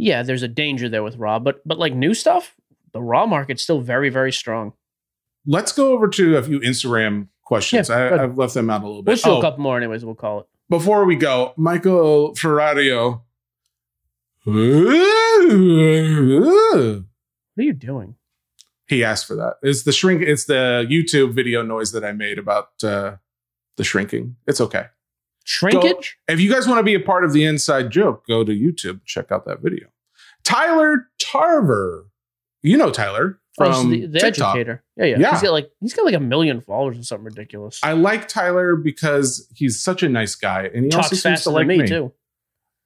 Yeah, 0.00 0.22
there's 0.22 0.42
a 0.44 0.48
danger 0.48 0.88
there 0.88 1.02
with 1.02 1.16
raw, 1.16 1.38
but 1.40 1.60
but 1.66 1.76
like 1.78 1.92
new 1.92 2.14
stuff, 2.14 2.54
the 2.92 3.02
raw 3.02 3.26
market's 3.26 3.62
still 3.62 3.80
very 3.80 4.08
very 4.10 4.32
strong. 4.32 4.72
Let's 5.46 5.72
go 5.72 5.92
over 5.92 6.08
to 6.08 6.36
a 6.36 6.42
few 6.42 6.60
Instagram 6.60 7.28
questions. 7.42 7.88
Yeah, 7.88 7.96
I, 7.96 8.22
I've 8.22 8.38
left 8.38 8.54
them 8.54 8.70
out 8.70 8.82
a 8.82 8.86
little 8.86 9.02
bit. 9.02 9.10
We'll 9.12 9.16
show 9.16 9.36
Oh, 9.36 9.38
a 9.38 9.42
couple 9.42 9.62
more, 9.62 9.76
anyways. 9.76 10.04
We'll 10.04 10.14
call 10.14 10.40
it. 10.40 10.46
before 10.68 11.04
we 11.04 11.16
go, 11.16 11.52
Michael 11.56 12.34
Ferrario. 12.34 13.22
What 14.44 14.54
are 17.58 17.62
you 17.62 17.72
doing? 17.72 18.14
He 18.86 19.04
asked 19.04 19.26
for 19.26 19.34
that. 19.36 19.56
It's 19.62 19.82
the 19.82 19.92
shrink. 19.92 20.22
It's 20.22 20.44
the 20.44 20.86
YouTube 20.88 21.34
video 21.34 21.62
noise 21.62 21.92
that 21.92 22.04
I 22.04 22.12
made 22.12 22.38
about 22.38 22.68
uh, 22.82 23.16
the 23.76 23.84
shrinking. 23.84 24.36
It's 24.46 24.60
okay. 24.60 24.86
Shrinkage? 25.48 26.18
If 26.28 26.40
you 26.40 26.52
guys 26.52 26.68
want 26.68 26.78
to 26.78 26.82
be 26.82 26.94
a 26.94 27.00
part 27.00 27.24
of 27.24 27.32
the 27.32 27.46
inside 27.46 27.90
joke, 27.90 28.26
go 28.26 28.44
to 28.44 28.52
YouTube. 28.52 29.00
Check 29.06 29.32
out 29.32 29.46
that 29.46 29.62
video. 29.62 29.88
Tyler 30.44 31.08
Tarver. 31.18 32.06
You 32.60 32.76
know 32.76 32.90
Tyler 32.90 33.40
oh, 33.58 33.64
from 33.64 33.72
oh, 33.72 33.82
so 33.82 33.88
the, 33.88 34.06
the 34.06 34.18
TikTok. 34.20 34.56
educator. 34.56 34.84
Yeah, 34.98 35.04
yeah, 35.06 35.18
Yeah. 35.18 35.30
He's 35.30 35.42
got 35.42 35.52
like 35.52 35.70
he's 35.80 35.94
got 35.94 36.04
like 36.04 36.14
a 36.14 36.20
million 36.20 36.60
followers 36.60 36.98
or 36.98 37.02
something 37.02 37.24
ridiculous. 37.24 37.80
I 37.82 37.92
like 37.92 38.28
Tyler 38.28 38.76
because 38.76 39.48
he's 39.54 39.82
such 39.82 40.02
a 40.02 40.08
nice 40.10 40.34
guy, 40.34 40.68
and 40.74 40.84
he 40.84 40.90
also 40.90 40.98
Talks 40.98 41.08
seems 41.08 41.22
faster 41.22 41.50
to 41.50 41.54
like 41.54 41.66
me, 41.66 41.78
me. 41.78 41.88
too. 41.88 42.12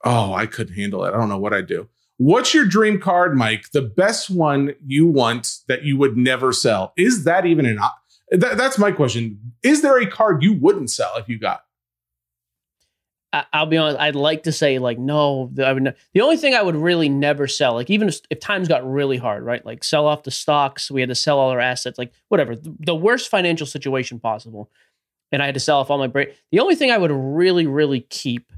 Oh, 0.04 0.32
I 0.32 0.46
couldn't 0.46 0.74
handle 0.74 1.04
it. 1.04 1.08
I 1.08 1.16
don't 1.16 1.28
know 1.28 1.38
what 1.38 1.52
I'd 1.52 1.66
do. 1.66 1.88
What's 2.18 2.54
your 2.54 2.64
dream 2.64 3.00
card, 3.00 3.36
Mike? 3.36 3.72
The 3.72 3.82
best 3.82 4.30
one 4.30 4.76
you 4.86 5.08
want 5.08 5.56
that 5.66 5.82
you 5.82 5.96
would 5.96 6.16
never 6.16 6.52
sell. 6.52 6.92
Is 6.96 7.24
that 7.24 7.44
even 7.44 7.66
an 7.66 7.80
op- 7.80 7.98
That, 8.30 8.56
that's 8.56 8.78
my 8.78 8.92
question. 8.92 9.54
Is 9.64 9.82
there 9.82 10.00
a 10.00 10.06
card 10.06 10.44
you 10.44 10.52
wouldn't 10.52 10.90
sell 10.90 11.16
if 11.16 11.28
you 11.28 11.40
got? 11.40 11.62
I'll 13.32 13.66
be 13.66 13.78
honest. 13.78 13.98
I'd 13.98 14.14
like 14.14 14.42
to 14.42 14.52
say 14.52 14.78
like 14.78 14.98
no. 14.98 15.50
I 15.64 15.72
would. 15.72 15.82
ne- 15.84 15.94
The 16.12 16.20
only 16.20 16.36
thing 16.36 16.54
I 16.54 16.60
would 16.62 16.76
really 16.76 17.08
never 17.08 17.46
sell, 17.46 17.74
like 17.74 17.88
even 17.88 18.08
if, 18.08 18.20
if 18.30 18.40
times 18.40 18.68
got 18.68 18.88
really 18.90 19.16
hard, 19.16 19.42
right? 19.42 19.64
Like 19.64 19.84
sell 19.84 20.06
off 20.06 20.22
the 20.24 20.30
stocks. 20.30 20.90
We 20.90 21.00
had 21.00 21.08
to 21.08 21.14
sell 21.14 21.38
all 21.38 21.50
our 21.50 21.60
assets. 21.60 21.98
Like 21.98 22.12
whatever. 22.28 22.54
The, 22.56 22.74
the 22.80 22.94
worst 22.94 23.30
financial 23.30 23.66
situation 23.66 24.20
possible, 24.20 24.70
and 25.30 25.42
I 25.42 25.46
had 25.46 25.54
to 25.54 25.60
sell 25.60 25.78
off 25.78 25.90
all 25.90 25.96
my 25.98 26.08
break. 26.08 26.36
The 26.50 26.60
only 26.60 26.74
thing 26.74 26.90
I 26.90 26.98
would 26.98 27.10
really, 27.12 27.66
really 27.66 28.00
keep 28.00 28.52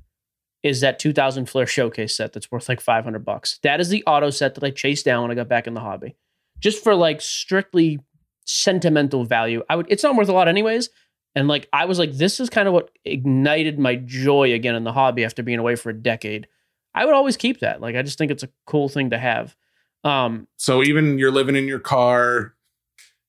is 0.64 0.80
that 0.80 0.98
2000 0.98 1.46
Flair 1.48 1.66
Showcase 1.66 2.16
set 2.16 2.32
that's 2.32 2.50
worth 2.50 2.68
like 2.68 2.80
500 2.80 3.24
bucks. 3.24 3.60
That 3.62 3.80
is 3.80 3.90
the 3.90 4.02
auto 4.06 4.30
set 4.30 4.54
that 4.54 4.64
I 4.64 4.70
chased 4.70 5.04
down 5.04 5.22
when 5.22 5.30
I 5.30 5.34
got 5.34 5.48
back 5.48 5.66
in 5.66 5.74
the 5.74 5.80
hobby, 5.80 6.16
just 6.58 6.82
for 6.82 6.94
like 6.94 7.20
strictly 7.20 8.00
sentimental 8.44 9.24
value. 9.24 9.62
I 9.68 9.76
would. 9.76 9.86
It's 9.88 10.02
not 10.02 10.16
worth 10.16 10.28
a 10.28 10.32
lot 10.32 10.48
anyways. 10.48 10.88
And 11.34 11.48
like 11.48 11.68
I 11.72 11.84
was 11.86 11.98
like, 11.98 12.12
this 12.12 12.38
is 12.40 12.48
kind 12.50 12.68
of 12.68 12.74
what 12.74 12.90
ignited 13.04 13.78
my 13.78 13.96
joy 13.96 14.52
again 14.52 14.74
in 14.74 14.84
the 14.84 14.92
hobby 14.92 15.24
after 15.24 15.42
being 15.42 15.58
away 15.58 15.74
for 15.76 15.90
a 15.90 15.94
decade. 15.94 16.46
I 16.94 17.04
would 17.04 17.14
always 17.14 17.36
keep 17.36 17.60
that. 17.60 17.80
Like 17.80 17.96
I 17.96 18.02
just 18.02 18.18
think 18.18 18.30
it's 18.30 18.44
a 18.44 18.48
cool 18.66 18.88
thing 18.88 19.10
to 19.10 19.18
have. 19.18 19.56
Um, 20.04 20.46
So 20.58 20.82
even 20.82 21.18
you're 21.18 21.32
living 21.32 21.56
in 21.56 21.66
your 21.66 21.80
car, 21.80 22.54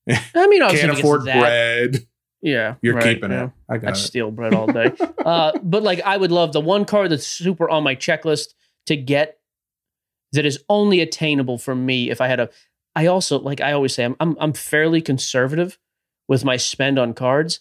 I 0.08 0.46
mean, 0.46 0.62
obviously 0.62 0.62
can't 0.62 0.72
if 0.72 0.84
it 0.84 0.86
gets 0.88 0.98
afford 1.00 1.24
bread, 1.24 2.06
Yeah, 2.42 2.76
you're 2.80 2.94
right, 2.94 3.14
keeping 3.16 3.30
yeah. 3.32 3.44
it. 3.46 3.50
I 3.68 3.74
I'd 3.74 3.82
got 3.82 3.92
it. 3.94 3.96
steal 3.96 4.30
bread 4.30 4.54
all 4.54 4.66
day. 4.68 4.92
uh, 5.24 5.52
but 5.62 5.82
like, 5.82 6.00
I 6.02 6.16
would 6.16 6.30
love 6.30 6.52
the 6.52 6.60
one 6.60 6.84
card 6.84 7.10
that's 7.10 7.26
super 7.26 7.68
on 7.68 7.82
my 7.82 7.96
checklist 7.96 8.54
to 8.86 8.96
get 8.96 9.38
that 10.32 10.44
is 10.46 10.62
only 10.68 11.00
attainable 11.00 11.58
for 11.58 11.74
me 11.74 12.10
if 12.10 12.20
I 12.20 12.28
had 12.28 12.38
a. 12.40 12.50
I 12.94 13.06
also 13.06 13.38
like 13.40 13.60
I 13.60 13.72
always 13.72 13.94
say 13.94 14.04
I'm 14.04 14.16
I'm, 14.20 14.36
I'm 14.38 14.52
fairly 14.52 15.00
conservative 15.02 15.78
with 16.28 16.44
my 16.44 16.56
spend 16.56 16.98
on 16.98 17.14
cards. 17.14 17.60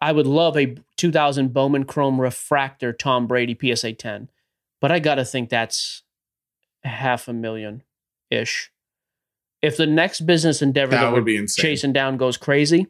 I 0.00 0.12
would 0.12 0.26
love 0.26 0.56
a 0.56 0.76
2000 0.96 1.52
Bowman 1.52 1.84
Chrome 1.84 2.20
Refractor 2.20 2.92
Tom 2.92 3.26
Brady 3.26 3.56
PSA 3.74 3.92
10, 3.94 4.28
but 4.80 4.90
I 4.90 4.98
gotta 4.98 5.24
think 5.24 5.50
that's 5.50 6.02
half 6.84 7.28
a 7.28 7.32
million 7.32 7.82
ish. 8.30 8.70
If 9.62 9.76
the 9.76 9.86
next 9.86 10.20
business 10.22 10.62
endeavor 10.62 10.92
That 10.92 11.02
that, 11.02 11.12
would 11.12 11.18
we're 11.20 11.24
be 11.24 11.36
insane. 11.36 11.62
chasing 11.62 11.92
down 11.92 12.16
goes 12.16 12.36
crazy, 12.38 12.86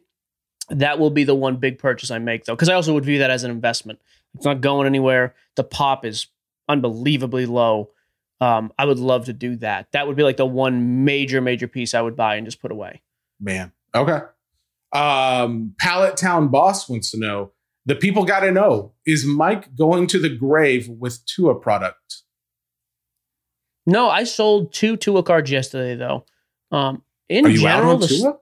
that 0.69 0.99
will 0.99 1.09
be 1.09 1.25
the 1.25 1.35
one 1.35 1.57
big 1.57 1.79
purchase 1.79 2.11
I 2.11 2.19
make 2.19 2.45
though, 2.45 2.55
because 2.55 2.69
I 2.69 2.75
also 2.75 2.93
would 2.93 3.03
view 3.05 3.19
that 3.19 3.29
as 3.29 3.43
an 3.43 3.51
investment. 3.51 3.99
It's 4.35 4.45
not 4.45 4.61
going 4.61 4.87
anywhere. 4.87 5.35
The 5.57 5.65
pop 5.65 6.05
is 6.05 6.27
unbelievably 6.69 7.45
low. 7.47 7.89
Um, 8.39 8.71
I 8.79 8.85
would 8.85 8.97
love 8.99 9.25
to 9.25 9.33
do 9.33 9.57
that. 9.57 9.91
That 9.91 10.07
would 10.07 10.15
be 10.15 10.23
like 10.23 10.37
the 10.37 10.45
one 10.45 11.03
major, 11.03 11.41
major 11.41 11.67
piece 11.67 11.93
I 11.93 12.01
would 12.01 12.15
buy 12.15 12.35
and 12.37 12.47
just 12.47 12.61
put 12.61 12.71
away. 12.71 13.01
Man. 13.39 13.73
Okay. 13.93 14.19
Um, 14.93 15.73
Pallet 15.79 16.17
Town 16.17 16.49
Boss 16.49 16.89
wants 16.89 17.11
to 17.11 17.19
know 17.19 17.51
the 17.85 17.95
people 17.95 18.25
got 18.25 18.41
to 18.41 18.51
know 18.51 18.93
is 19.05 19.25
Mike 19.25 19.75
going 19.75 20.07
to 20.07 20.19
the 20.19 20.29
grave 20.29 20.89
with 20.89 21.25
Tua 21.25 21.55
product? 21.55 22.23
No, 23.85 24.09
I 24.09 24.25
sold 24.25 24.73
two 24.73 24.97
Tua 24.97 25.23
cards 25.23 25.49
yesterday 25.49 25.95
though. 25.95 26.25
Um, 26.71 27.03
in 27.29 27.45
Are 27.45 27.49
you 27.49 27.59
general, 27.59 27.97
the, 27.97 28.07
Tua? 28.07 28.37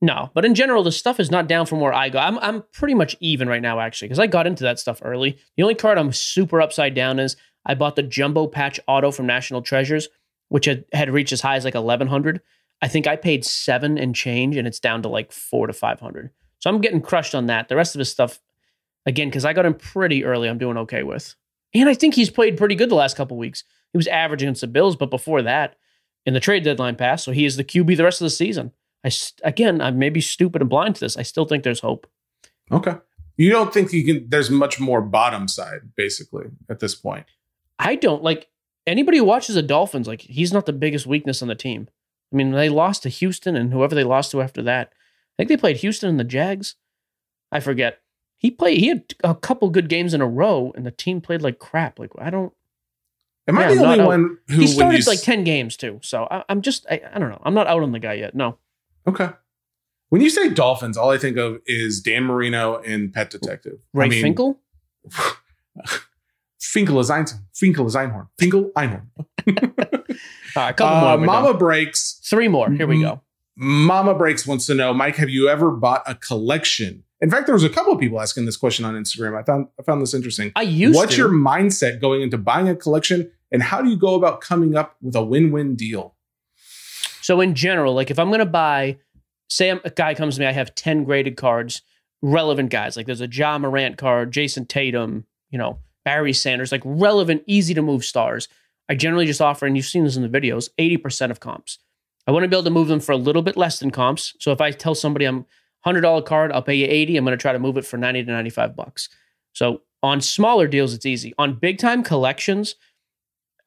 No, 0.00 0.30
but 0.34 0.44
in 0.44 0.54
general, 0.54 0.82
the 0.82 0.92
stuff 0.92 1.18
is 1.18 1.30
not 1.30 1.48
down 1.48 1.66
from 1.66 1.80
where 1.80 1.92
I 1.92 2.08
go. 2.08 2.18
I'm 2.18 2.38
I'm 2.38 2.62
pretty 2.72 2.94
much 2.94 3.16
even 3.20 3.48
right 3.48 3.62
now, 3.62 3.80
actually, 3.80 4.08
because 4.08 4.20
I 4.20 4.26
got 4.26 4.46
into 4.46 4.62
that 4.64 4.78
stuff 4.78 5.00
early. 5.04 5.38
The 5.56 5.62
only 5.62 5.74
card 5.74 5.98
I'm 5.98 6.12
super 6.12 6.60
upside 6.60 6.94
down 6.94 7.18
is 7.18 7.36
I 7.66 7.74
bought 7.74 7.96
the 7.96 8.02
jumbo 8.02 8.46
patch 8.46 8.78
auto 8.86 9.10
from 9.10 9.26
National 9.26 9.60
Treasures, 9.60 10.08
which 10.50 10.66
had, 10.66 10.84
had 10.92 11.10
reached 11.10 11.32
as 11.32 11.40
high 11.40 11.56
as 11.56 11.64
like 11.64 11.74
eleven 11.74 12.06
hundred. 12.06 12.40
I 12.80 12.88
think 12.88 13.06
I 13.06 13.16
paid 13.16 13.44
seven 13.44 13.98
and 13.98 14.14
change, 14.14 14.56
and 14.56 14.66
it's 14.66 14.80
down 14.80 15.02
to 15.02 15.08
like 15.08 15.32
four 15.32 15.66
to 15.66 15.72
five 15.72 16.00
hundred. 16.00 16.30
So 16.58 16.70
I'm 16.70 16.80
getting 16.80 17.00
crushed 17.00 17.34
on 17.34 17.46
that. 17.46 17.68
The 17.68 17.76
rest 17.76 17.94
of 17.94 17.98
his 17.98 18.10
stuff, 18.10 18.40
again, 19.06 19.28
because 19.28 19.44
I 19.44 19.52
got 19.52 19.66
him 19.66 19.74
pretty 19.74 20.24
early, 20.24 20.48
I'm 20.48 20.58
doing 20.58 20.76
okay 20.78 21.02
with. 21.02 21.34
And 21.74 21.88
I 21.88 21.94
think 21.94 22.14
he's 22.14 22.30
played 22.30 22.56
pretty 22.56 22.74
good 22.74 22.90
the 22.90 22.94
last 22.94 23.16
couple 23.16 23.36
weeks. 23.36 23.64
He 23.92 23.98
was 23.98 24.06
average 24.06 24.42
against 24.42 24.60
the 24.60 24.66
Bills, 24.66 24.96
but 24.96 25.10
before 25.10 25.42
that, 25.42 25.76
in 26.26 26.34
the 26.34 26.40
trade 26.40 26.64
deadline 26.64 26.96
pass, 26.96 27.24
so 27.24 27.32
he 27.32 27.44
is 27.44 27.56
the 27.56 27.64
QB 27.64 27.96
the 27.96 28.04
rest 28.04 28.20
of 28.20 28.26
the 28.26 28.30
season. 28.30 28.72
I 29.04 29.10
again, 29.44 29.80
I 29.80 29.90
may 29.90 30.10
be 30.10 30.20
stupid 30.20 30.60
and 30.60 30.68
blind 30.68 30.96
to 30.96 31.00
this. 31.00 31.16
I 31.16 31.22
still 31.22 31.44
think 31.44 31.64
there's 31.64 31.80
hope. 31.80 32.06
Okay. 32.70 32.96
You 33.36 33.50
don't 33.50 33.72
think 33.72 33.92
you 33.92 34.04
can, 34.04 34.28
there's 34.28 34.50
much 34.50 34.80
more 34.80 35.00
bottom 35.00 35.46
side, 35.46 35.94
basically, 35.96 36.46
at 36.68 36.80
this 36.80 36.96
point. 36.96 37.24
I 37.78 37.94
don't 37.94 38.22
like 38.22 38.48
anybody 38.86 39.18
who 39.18 39.24
watches 39.24 39.54
the 39.54 39.62
Dolphins. 39.62 40.08
Like 40.08 40.22
he's 40.22 40.52
not 40.52 40.66
the 40.66 40.72
biggest 40.72 41.06
weakness 41.06 41.40
on 41.40 41.48
the 41.48 41.54
team. 41.54 41.88
I 42.32 42.36
mean, 42.36 42.50
they 42.52 42.68
lost 42.68 43.02
to 43.04 43.08
Houston 43.08 43.56
and 43.56 43.72
whoever 43.72 43.94
they 43.94 44.04
lost 44.04 44.30
to 44.32 44.42
after 44.42 44.62
that. 44.62 44.92
I 44.92 45.42
think 45.42 45.48
they 45.48 45.56
played 45.56 45.78
Houston 45.78 46.08
and 46.10 46.20
the 46.20 46.24
Jags. 46.24 46.74
I 47.50 47.60
forget. 47.60 48.00
He 48.36 48.50
played. 48.50 48.78
He 48.78 48.88
had 48.88 49.04
a 49.24 49.34
couple 49.34 49.70
good 49.70 49.88
games 49.88 50.14
in 50.14 50.20
a 50.20 50.26
row, 50.28 50.72
and 50.76 50.84
the 50.86 50.90
team 50.90 51.20
played 51.20 51.42
like 51.42 51.58
crap. 51.58 51.98
Like 51.98 52.10
I 52.18 52.30
don't. 52.30 52.52
Am 53.48 53.56
Yeah, 53.56 53.62
I 53.62 53.68
I'm 53.70 53.76
the 53.76 53.84
only 53.84 53.96
not 53.96 54.02
out. 54.04 54.08
one 54.08 54.38
who 54.48 54.60
he 54.60 54.66
started 54.66 55.06
like 55.06 55.18
s- 55.18 55.24
ten 55.24 55.42
games 55.44 55.76
too. 55.76 55.98
So 56.02 56.28
I, 56.30 56.44
I'm 56.48 56.60
just. 56.62 56.86
I, 56.90 57.00
I 57.12 57.18
don't 57.18 57.30
know. 57.30 57.40
I'm 57.44 57.54
not 57.54 57.66
out 57.66 57.82
on 57.82 57.92
the 57.92 57.98
guy 57.98 58.12
yet. 58.14 58.34
No. 58.34 58.58
Okay. 59.06 59.30
When 60.10 60.20
you 60.20 60.30
say 60.30 60.48
Dolphins, 60.50 60.96
all 60.96 61.10
I 61.10 61.18
think 61.18 61.36
of 61.36 61.60
is 61.66 62.00
Dan 62.00 62.24
Marino 62.24 62.78
and 62.78 63.12
Pet 63.12 63.30
Detective. 63.30 63.80
Ray 63.92 64.06
I 64.06 64.08
mean, 64.08 64.22
Finkle. 64.24 64.56
Finkle 66.60 67.00
is 67.00 67.10
Einhorn. 67.10 67.40
Finkle 67.54 67.86
is 67.86 67.94
Einhorn. 67.94 68.28
Finkle 68.40 68.72
Einhorn. 68.72 69.06
All 70.56 70.64
right, 70.64 70.70
a 70.70 70.74
couple 70.74 71.00
more. 71.00 71.08
Uh, 71.10 71.16
we're 71.18 71.26
Mama 71.26 71.48
done. 71.50 71.58
Breaks. 71.58 72.20
Three 72.24 72.48
more. 72.48 72.70
Here 72.70 72.86
we 72.86 73.00
go. 73.00 73.20
Mama 73.56 74.14
Breaks 74.14 74.46
wants 74.46 74.66
to 74.66 74.74
know, 74.74 74.94
Mike, 74.94 75.16
have 75.16 75.28
you 75.30 75.48
ever 75.48 75.70
bought 75.70 76.02
a 76.06 76.14
collection? 76.14 77.04
In 77.20 77.30
fact, 77.30 77.46
there 77.46 77.54
was 77.54 77.64
a 77.64 77.68
couple 77.68 77.92
of 77.92 77.98
people 77.98 78.20
asking 78.20 78.46
this 78.46 78.56
question 78.56 78.84
on 78.84 78.94
Instagram. 78.94 79.38
I 79.38 79.42
found 79.42 79.66
I 79.78 79.82
found 79.82 80.00
this 80.00 80.14
interesting. 80.14 80.52
I 80.54 80.62
used 80.62 80.94
What's 80.94 81.16
to. 81.16 81.22
your 81.22 81.30
mindset 81.30 82.00
going 82.00 82.22
into 82.22 82.38
buying 82.38 82.68
a 82.68 82.76
collection, 82.76 83.30
and 83.50 83.62
how 83.62 83.82
do 83.82 83.90
you 83.90 83.96
go 83.96 84.14
about 84.14 84.40
coming 84.40 84.76
up 84.76 84.96
with 85.02 85.16
a 85.16 85.24
win-win 85.24 85.74
deal? 85.74 86.14
So 87.20 87.40
in 87.40 87.54
general, 87.54 87.94
like 87.94 88.10
if 88.10 88.18
I'm 88.18 88.30
gonna 88.30 88.46
buy, 88.46 88.98
say 89.48 89.70
a 89.70 89.90
guy 89.90 90.14
comes 90.14 90.36
to 90.36 90.40
me, 90.40 90.46
I 90.46 90.52
have 90.52 90.74
10 90.76 91.04
graded 91.04 91.36
cards, 91.36 91.82
relevant 92.22 92.70
guys. 92.70 92.96
Like 92.96 93.06
there's 93.06 93.20
a 93.20 93.28
Ja 93.28 93.58
Morant 93.58 93.98
card, 93.98 94.32
Jayson 94.32 94.66
Tatum, 94.66 95.26
you 95.50 95.58
know, 95.58 95.80
Barry 96.08 96.32
Sanders, 96.32 96.72
like 96.72 96.80
relevant, 96.86 97.42
easy 97.46 97.74
to 97.74 97.82
move 97.82 98.02
stars. 98.02 98.48
I 98.88 98.94
generally 98.94 99.26
just 99.26 99.42
offer, 99.42 99.66
and 99.66 99.76
you've 99.76 99.84
seen 99.84 100.04
this 100.04 100.16
in 100.16 100.22
the 100.22 100.40
videos, 100.40 100.70
80% 100.78 101.30
of 101.30 101.38
comps. 101.38 101.80
I 102.26 102.30
want 102.30 102.44
to 102.44 102.48
be 102.48 102.56
able 102.56 102.64
to 102.64 102.70
move 102.70 102.88
them 102.88 102.98
for 102.98 103.12
a 103.12 103.18
little 103.18 103.42
bit 103.42 103.58
less 103.58 103.78
than 103.78 103.90
comps. 103.90 104.32
So 104.40 104.50
if 104.50 104.58
I 104.58 104.70
tell 104.70 104.94
somebody 104.94 105.26
I'm 105.26 105.44
$100 105.84 106.24
card, 106.24 106.50
I'll 106.50 106.62
pay 106.62 106.76
you 106.76 106.86
80, 106.88 107.18
I'm 107.18 107.26
going 107.26 107.36
to 107.36 107.42
try 107.42 107.52
to 107.52 107.58
move 107.58 107.76
it 107.76 107.84
for 107.84 107.98
90 107.98 108.24
to 108.24 108.32
95 108.32 108.74
bucks. 108.74 109.10
So 109.52 109.82
on 110.02 110.22
smaller 110.22 110.66
deals, 110.66 110.94
it's 110.94 111.04
easy. 111.04 111.34
On 111.36 111.58
big 111.58 111.76
time 111.76 112.02
collections, 112.02 112.76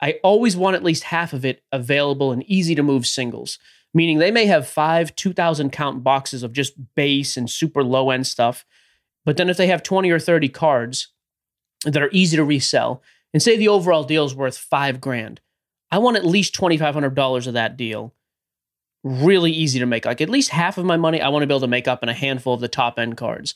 I 0.01 0.19
always 0.23 0.57
want 0.57 0.75
at 0.75 0.83
least 0.83 1.03
half 1.03 1.33
of 1.33 1.45
it 1.45 1.61
available 1.71 2.31
and 2.31 2.41
easy 2.49 2.73
to 2.73 2.81
move 2.81 3.05
singles, 3.05 3.59
meaning 3.93 4.17
they 4.17 4.31
may 4.31 4.47
have 4.47 4.67
five 4.67 5.15
2000 5.15 5.71
count 5.71 6.03
boxes 6.03 6.41
of 6.41 6.53
just 6.53 6.73
base 6.95 7.37
and 7.37 7.47
super 7.47 7.83
low 7.83 8.09
end 8.09 8.25
stuff. 8.25 8.65
But 9.25 9.37
then 9.37 9.47
if 9.47 9.57
they 9.57 9.67
have 9.67 9.83
20 9.83 10.09
or 10.09 10.17
30 10.17 10.49
cards 10.49 11.09
that 11.85 12.01
are 12.01 12.09
easy 12.11 12.37
to 12.37 12.43
resell, 12.43 13.01
and 13.33 13.41
say 13.41 13.57
the 13.57 13.67
overall 13.67 14.03
deal 14.03 14.25
is 14.25 14.35
worth 14.35 14.57
five 14.57 15.01
grand, 15.01 15.41
I 15.91 15.97
want 15.97 16.17
at 16.17 16.25
least 16.25 16.55
$2,500 16.55 17.47
of 17.47 17.53
that 17.53 17.77
deal 17.77 18.13
really 19.03 19.51
easy 19.51 19.79
to 19.79 19.85
make. 19.85 20.05
Like 20.05 20.21
at 20.21 20.29
least 20.29 20.49
half 20.49 20.77
of 20.77 20.85
my 20.85 20.97
money, 20.97 21.21
I 21.21 21.29
want 21.29 21.43
to 21.43 21.47
be 21.47 21.53
able 21.53 21.61
to 21.61 21.67
make 21.67 21.87
up 21.87 22.03
in 22.03 22.09
a 22.09 22.13
handful 22.13 22.53
of 22.53 22.61
the 22.61 22.67
top 22.67 22.99
end 22.99 23.17
cards. 23.17 23.55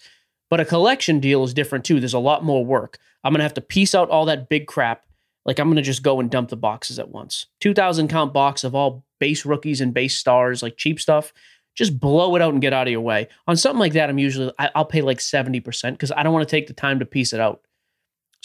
But 0.49 0.59
a 0.59 0.65
collection 0.65 1.19
deal 1.19 1.43
is 1.43 1.53
different 1.53 1.85
too. 1.85 1.99
There's 1.99 2.13
a 2.13 2.19
lot 2.19 2.43
more 2.43 2.65
work. 2.65 2.97
I'm 3.23 3.31
going 3.31 3.39
to 3.39 3.43
have 3.43 3.53
to 3.55 3.61
piece 3.61 3.95
out 3.95 4.09
all 4.09 4.25
that 4.25 4.49
big 4.49 4.67
crap. 4.67 5.05
Like 5.45 5.59
I'm 5.59 5.67
going 5.67 5.77
to 5.77 5.81
just 5.81 6.03
go 6.03 6.19
and 6.19 6.29
dump 6.29 6.49
the 6.49 6.57
boxes 6.57 6.99
at 6.99 7.09
once. 7.09 7.47
2000 7.61 8.07
count 8.07 8.33
box 8.33 8.63
of 8.63 8.75
all 8.75 9.05
base 9.19 9.45
rookies 9.45 9.81
and 9.81 9.93
base 9.93 10.17
stars, 10.17 10.63
like 10.63 10.77
cheap 10.77 10.99
stuff. 10.99 11.33
Just 11.75 11.99
blow 11.99 12.35
it 12.35 12.41
out 12.41 12.53
and 12.53 12.61
get 12.61 12.73
out 12.73 12.87
of 12.87 12.91
your 12.91 13.01
way. 13.01 13.27
On 13.47 13.57
something 13.57 13.79
like 13.79 13.93
that, 13.93 14.09
I'm 14.09 14.17
usually, 14.17 14.51
I, 14.57 14.69
I'll 14.75 14.85
pay 14.85 15.01
like 15.01 15.17
70% 15.17 15.91
because 15.91 16.11
I 16.11 16.23
don't 16.23 16.31
want 16.31 16.47
to 16.47 16.51
take 16.51 16.67
the 16.67 16.73
time 16.73 16.99
to 16.99 17.05
piece 17.05 17.33
it 17.33 17.41
out. 17.41 17.64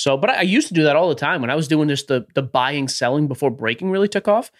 So, 0.01 0.17
but 0.17 0.31
I, 0.31 0.37
I 0.39 0.41
used 0.41 0.67
to 0.69 0.75
do 0.75 0.85
that 0.85 0.97
all 0.97 1.11
the 1.11 1.15
time 1.15 1.43
when 1.43 1.51
I 1.51 1.55
was 1.55 1.69
doing 1.69 1.87
this, 1.87 2.05
the, 2.05 2.27
the 2.35 2.41
buying, 2.41 2.89
selling 2.89 3.29
before 3.29 3.51
breaking 3.51 3.91
really 3.91 4.09
took 4.09 4.29
off. 4.29 4.51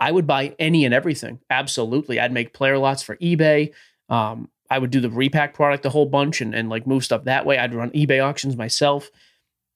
I 0.00 0.10
would 0.10 0.26
buy 0.26 0.56
any 0.58 0.84
and 0.84 0.92
everything. 0.92 1.38
Absolutely. 1.50 2.18
I'd 2.18 2.32
make 2.32 2.52
player 2.52 2.78
lots 2.78 3.04
for 3.04 3.14
eBay. 3.18 3.72
Um, 4.08 4.48
I 4.68 4.76
would 4.80 4.90
do 4.90 5.00
the 5.00 5.08
repack 5.08 5.54
product 5.54 5.86
a 5.86 5.90
whole 5.90 6.06
bunch 6.06 6.40
and, 6.40 6.52
and 6.52 6.68
like 6.68 6.84
move 6.84 7.04
stuff 7.04 7.24
that 7.24 7.46
way. 7.46 7.58
I'd 7.58 7.74
run 7.74 7.90
eBay 7.90 8.20
auctions 8.24 8.56
myself. 8.56 9.08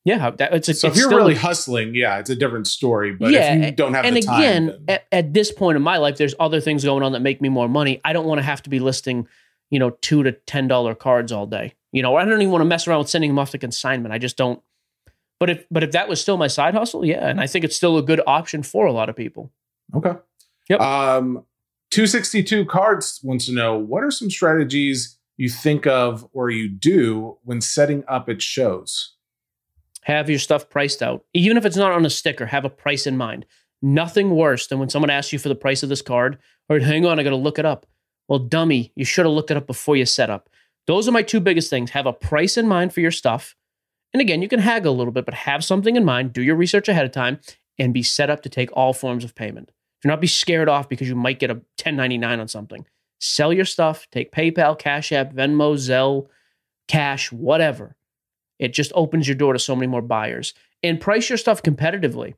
Yeah, 0.05 0.31
that, 0.31 0.53
it's 0.55 0.69
a, 0.69 0.75
So 0.75 0.89
it's 0.89 0.97
if 0.97 1.01
you're 1.01 1.11
still 1.11 1.19
a- 1.19 1.23
really 1.23 1.37
hustling, 1.37 1.95
yeah, 1.95 2.19
it's 2.19 2.31
a 2.31 2.35
different 2.35 2.67
story. 2.67 3.13
But 3.13 3.33
if 3.33 3.65
you 3.67 3.71
don't 3.71 3.95
have 3.95 4.05
and 4.05 4.17
the 4.17 4.21
again, 4.21 4.67
then- 4.67 4.85
at, 4.89 5.07
at 5.13 5.33
this 5.35 5.53
point 5.53 5.77
in 5.77 5.83
my 5.83 5.99
life, 5.99 6.17
there's 6.17 6.35
other 6.41 6.61
things 6.61 6.83
going 6.83 7.05
on 7.05 7.13
that 7.13 7.21
make 7.21 7.41
me 7.41 7.49
more 7.49 7.69
money. 7.69 8.01
I 8.05 8.13
don't 8.13 8.27
want 8.27 8.41
to 8.41 8.43
have 8.43 8.61
to 8.65 8.71
be 8.71 8.81
listing, 8.81 9.29
you 9.71 9.79
know, 9.79 9.91
two 9.91 10.25
to 10.25 10.33
ten 10.33 10.67
dollar 10.67 10.97
cards 10.97 11.31
all 11.31 11.47
day. 11.47 11.75
You 11.93 12.03
know, 12.03 12.17
I 12.17 12.25
don't 12.25 12.43
even 12.43 12.51
want 12.51 12.63
to 12.63 12.67
mess 12.67 12.89
around 12.89 12.99
with 12.99 13.11
sending 13.11 13.31
them 13.31 13.39
off 13.39 13.53
to 13.53 13.59
consignment. 13.59 14.13
I 14.13 14.19
just 14.19 14.37
don't. 14.37 14.61
But 15.43 15.51
if 15.51 15.67
but 15.73 15.83
if 15.83 15.91
that 15.91 16.09
was 16.09 16.21
still 16.21 16.37
my 16.37 16.47
side 16.47 16.73
hustle, 16.73 17.05
yeah, 17.05 17.27
and 17.27 17.41
I 17.41 17.49
think 17.49 17.65
it's 17.65 17.75
still 17.75 17.99
a 17.99 18.03
good 18.03 18.21
option 18.29 18.63
for 18.63 18.87
a 18.87 18.93
lot 18.93 19.09
of 19.09 19.17
people. 19.17 19.51
Okay. 19.93 20.13
Yep. 20.69 20.81
Um, 20.81 21.45
262 21.91 22.65
cards 22.67 23.19
wants 23.25 23.47
to 23.47 23.53
know 23.53 23.77
what 23.77 24.05
are 24.05 24.13
some 24.13 24.31
strategies 24.31 25.19
you 25.37 25.49
think 25.49 25.85
of 25.85 26.25
or 26.33 26.51
you 26.51 26.69
do 26.69 27.39
when 27.43 27.61
setting 27.61 28.05
up 28.07 28.29
at 28.29 28.41
shows? 28.41 29.17
Have 30.03 30.31
your 30.31 30.39
stuff 30.39 30.71
priced 30.71 31.03
out. 31.03 31.25
Even 31.35 31.57
if 31.57 31.67
it's 31.67 31.77
not 31.77 31.91
on 31.91 32.07
a 32.07 32.11
sticker, 32.11 32.47
have 32.47 32.65
a 32.65 32.71
price 32.71 33.05
in 33.05 33.17
mind. 33.17 33.45
Nothing 33.83 34.37
worse 34.37 34.69
than 34.69 34.79
when 34.79 34.91
someone 34.91 35.11
asks 35.11 35.33
you 35.33 35.41
for 35.41 35.49
the 35.49 35.57
price 35.57 35.83
of 35.83 35.89
this 35.89 36.03
card, 36.03 36.39
or 36.69 36.79
hang 36.79 37.05
on, 37.05 37.19
I 37.19 37.25
got 37.25 37.31
to 37.31 37.37
look 37.37 37.59
it 37.59 37.67
up. 37.67 37.85
Well, 38.29 38.39
dummy, 38.39 38.93
you 38.95 39.05
should 39.05 39.27
have 39.27 39.35
looked 39.35 39.51
it 39.51 39.57
up 39.57 39.67
before 39.67 39.97
you 39.97 40.07
set 40.07 40.31
up. 40.31 40.49
Those 40.87 41.09
are 41.09 41.13
my 41.13 41.23
two 41.23 41.41
biggest 41.41 41.69
things. 41.69 41.91
Have 41.91 42.07
a 42.07 42.13
price 42.13 42.57
in 42.57 42.69
mind 42.69 42.95
for 42.95 43.01
your 43.01 43.11
stuff. 43.11 43.57
And 44.13 44.21
again, 44.21 44.43
you 44.43 44.49
can 44.49 44.61
haggle 44.61 44.95
a 44.95 44.97
little 44.97 45.13
bit, 45.13 45.25
but 45.25 45.35
have 45.35 45.65
something 45.65 45.97
in 45.97 46.05
mind. 46.05 46.33
Do 46.33 46.43
your 46.43 46.57
research 46.57 46.89
ahead 46.89 47.07
of 47.07 47.13
time 47.13 47.41
and 47.79 47.95
be 47.95 48.03
set 48.03 48.31
up 48.31 48.43
to 48.43 48.49
take 48.49 48.71
all 48.73 48.93
forms 48.93 49.25
of 49.25 49.35
payment. 49.35 49.71
Do 50.03 50.09
not 50.09 50.21
be 50.21 50.27
scared 50.27 50.69
off 50.69 50.89
because 50.89 51.09
you 51.09 51.15
might 51.15 51.39
get 51.39 51.51
a 51.51 51.55
1099 51.55 52.41
on 52.41 52.49
something. 52.49 52.87
Sell 53.21 53.53
your 53.53 53.65
stuff, 53.65 54.09
take 54.11 54.33
PayPal, 54.33 54.79
Cash 54.79 55.13
App, 55.13 55.33
Venmo, 55.33 55.75
Zelle, 55.75 56.27
Cash, 56.89 57.31
whatever. 57.33 57.97
It 58.59 58.73
just 58.75 58.93
opens 58.95 59.27
your 59.27 59.37
door 59.37 59.53
to 59.53 59.59
so 59.59 59.77
many 59.77 59.87
more 59.87 60.03
buyers. 60.03 60.55
And 60.83 61.01
price 61.01 61.29
your 61.29 61.39
stuff 61.39 61.63
competitively. 61.63 62.35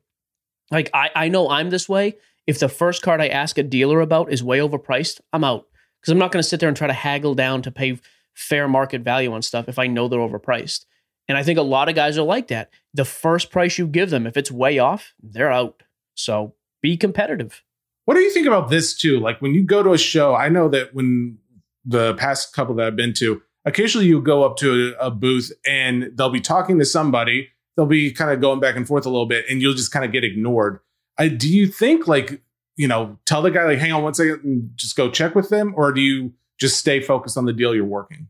Like 0.71 0.89
I, 0.93 1.09
I 1.15 1.27
know 1.27 1.49
I'm 1.49 1.71
this 1.71 1.89
way. 1.89 2.17
If 2.47 2.59
the 2.59 2.69
first 2.69 3.01
card 3.01 3.19
I 3.19 3.27
ask 3.27 3.57
a 3.57 3.63
dealer 3.63 3.99
about 4.01 4.31
is 4.31 4.43
way 4.43 4.59
overpriced, 4.59 5.21
I'm 5.33 5.43
out. 5.43 5.67
Because 5.99 6.11
I'm 6.11 6.19
not 6.19 6.31
going 6.31 6.41
to 6.41 6.47
sit 6.47 6.59
there 6.59 6.69
and 6.69 6.77
try 6.77 6.87
to 6.87 6.93
haggle 6.93 7.33
down 7.33 7.63
to 7.63 7.71
pay 7.71 7.99
fair 8.35 8.67
market 8.67 9.01
value 9.01 9.33
on 9.33 9.41
stuff 9.41 9.67
if 9.67 9.79
I 9.79 9.87
know 9.87 10.07
they're 10.07 10.19
overpriced. 10.19 10.85
And 11.27 11.37
I 11.37 11.43
think 11.43 11.57
a 11.57 11.63
lot 11.63 11.89
of 11.89 11.95
guys 11.95 12.17
are 12.17 12.23
like 12.23 12.47
that. 12.49 12.69
The 12.93 13.05
first 13.05 13.51
price 13.51 13.77
you 13.77 13.87
give 13.87 14.09
them, 14.09 14.27
if 14.27 14.37
it's 14.37 14.51
way 14.51 14.79
off, 14.79 15.13
they're 15.21 15.51
out. 15.51 15.83
So 16.13 16.53
be 16.81 16.97
competitive. 16.97 17.63
What 18.05 18.13
do 18.13 18.21
you 18.21 18.31
think 18.31 18.45
about 18.45 18.69
this 18.69 18.95
too? 18.95 19.19
Like 19.19 19.41
when 19.41 19.53
you 19.53 19.63
go 19.63 19.81
to 19.81 19.93
a 19.93 19.97
show, 19.97 20.35
I 20.35 20.49
know 20.49 20.69
that 20.69 20.93
when 20.93 21.39
the 21.83 22.13
past 22.15 22.53
couple 22.53 22.75
that 22.75 22.87
I've 22.87 22.95
been 22.95 23.13
to, 23.15 23.41
occasionally 23.65 24.07
you 24.07 24.21
go 24.21 24.43
up 24.43 24.57
to 24.57 24.95
a, 24.99 25.07
a 25.07 25.11
booth 25.11 25.51
and 25.65 26.11
they'll 26.13 26.29
be 26.29 26.41
talking 26.41 26.77
to 26.79 26.85
somebody. 26.85 27.49
They'll 27.75 27.87
be 27.87 28.11
kind 28.11 28.31
of 28.31 28.39
going 28.39 28.59
back 28.59 28.75
and 28.75 28.87
forth 28.87 29.05
a 29.05 29.09
little 29.09 29.25
bit, 29.25 29.45
and 29.49 29.61
you'll 29.61 29.73
just 29.73 29.91
kind 29.91 30.05
of 30.05 30.13
get 30.13 30.23
ignored. 30.23 30.79
I, 31.17 31.27
do 31.27 31.49
you 31.49 31.67
think 31.67 32.07
like 32.07 32.41
you 32.77 32.87
know 32.87 33.17
tell 33.25 33.41
the 33.41 33.51
guy 33.51 33.65
like 33.65 33.79
hang 33.79 33.91
on 33.91 34.03
one 34.03 34.13
second 34.13 34.41
and 34.43 34.69
just 34.75 34.95
go 34.95 35.09
check 35.09 35.35
with 35.35 35.49
them, 35.49 35.73
or 35.75 35.91
do 35.91 35.99
you 35.99 36.31
just 36.57 36.77
stay 36.77 37.01
focused 37.01 37.37
on 37.37 37.45
the 37.45 37.51
deal 37.51 37.75
you're 37.75 37.83
working? 37.83 38.29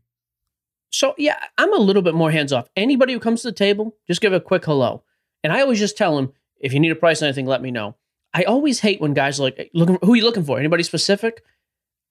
So 0.96 1.14
yeah, 1.18 1.36
I'm 1.58 1.74
a 1.74 1.82
little 1.82 2.00
bit 2.00 2.14
more 2.14 2.30
hands 2.30 2.54
off. 2.54 2.70
Anybody 2.74 3.12
who 3.12 3.20
comes 3.20 3.42
to 3.42 3.48
the 3.48 3.52
table, 3.52 3.94
just 4.06 4.22
give 4.22 4.32
a 4.32 4.40
quick 4.40 4.64
hello. 4.64 5.02
And 5.44 5.52
I 5.52 5.60
always 5.60 5.78
just 5.78 5.98
tell 5.98 6.16
them, 6.16 6.32
if 6.58 6.72
you 6.72 6.80
need 6.80 6.90
a 6.90 6.96
price 6.96 7.20
on 7.20 7.26
anything, 7.28 7.44
let 7.44 7.60
me 7.60 7.70
know. 7.70 7.96
I 8.32 8.44
always 8.44 8.80
hate 8.80 8.98
when 8.98 9.12
guys 9.12 9.38
are 9.38 9.42
like, 9.42 9.70
looking, 9.74 9.98
who 10.02 10.14
are 10.14 10.16
you 10.16 10.24
looking 10.24 10.44
for? 10.44 10.58
Anybody 10.58 10.82
specific? 10.84 11.42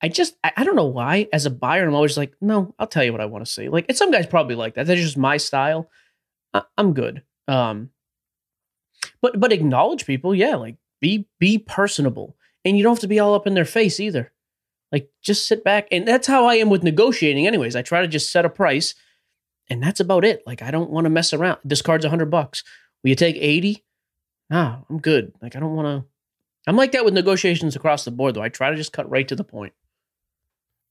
I 0.03 0.07
just, 0.07 0.35
I, 0.43 0.63
don't 0.63 0.75
know 0.75 0.85
why. 0.85 1.27
As 1.33 1.47
a 1.47 1.49
buyer, 1.49 1.87
I'm 1.87 1.95
always 1.95 2.15
like, 2.15 2.35
no, 2.41 2.75
I'll 2.77 2.85
tell 2.85 3.03
you 3.03 3.11
what 3.11 3.21
I 3.21 3.25
want 3.25 3.43
to 3.43 3.51
see. 3.51 3.69
Like, 3.69 3.85
and 3.89 3.97
some 3.97 4.11
guys 4.11 4.27
probably 4.27 4.53
like 4.53 4.75
that. 4.75 4.85
That's 4.85 5.01
just 5.01 5.17
my 5.17 5.37
style. 5.37 5.89
I, 6.53 6.61
I'm 6.77 6.93
good. 6.93 7.23
Um, 7.47 7.89
but 9.19 9.39
but 9.39 9.51
acknowledge 9.51 10.05
people, 10.05 10.35
yeah. 10.35 10.55
Like, 10.55 10.77
be 11.01 11.27
be 11.39 11.57
personable, 11.57 12.35
and 12.63 12.77
you 12.77 12.83
don't 12.83 12.93
have 12.93 12.99
to 13.01 13.07
be 13.07 13.19
all 13.19 13.33
up 13.33 13.47
in 13.47 13.55
their 13.55 13.65
face 13.65 13.99
either. 13.99 14.31
Like, 14.91 15.09
just 15.21 15.47
sit 15.47 15.63
back, 15.63 15.87
and 15.91 16.07
that's 16.07 16.27
how 16.27 16.45
I 16.45 16.55
am 16.55 16.69
with 16.69 16.83
negotiating. 16.83 17.47
Anyways, 17.47 17.75
I 17.75 17.81
try 17.81 18.01
to 18.01 18.07
just 18.07 18.31
set 18.31 18.45
a 18.45 18.49
price, 18.49 18.95
and 19.69 19.81
that's 19.81 19.99
about 19.99 20.23
it. 20.25 20.43
Like, 20.45 20.61
I 20.61 20.71
don't 20.71 20.91
want 20.91 21.05
to 21.05 21.09
mess 21.09 21.33
around. 21.33 21.59
This 21.63 21.81
card's 21.81 22.05
a 22.05 22.09
hundred 22.09 22.29
bucks. 22.31 22.63
Will 23.03 23.09
you 23.09 23.15
take 23.15 23.35
eighty? 23.37 23.83
Nah, 24.49 24.77
I'm 24.89 24.99
good. 24.99 25.33
Like, 25.41 25.55
I 25.55 25.59
don't 25.59 25.75
want 25.75 25.87
to. 25.87 26.07
I'm 26.67 26.75
like 26.75 26.91
that 26.93 27.05
with 27.05 27.13
negotiations 27.13 27.75
across 27.75 28.05
the 28.05 28.11
board, 28.11 28.35
though. 28.35 28.41
I 28.41 28.49
try 28.49 28.69
to 28.69 28.75
just 28.75 28.93
cut 28.93 29.09
right 29.09 29.27
to 29.27 29.35
the 29.35 29.43
point. 29.43 29.73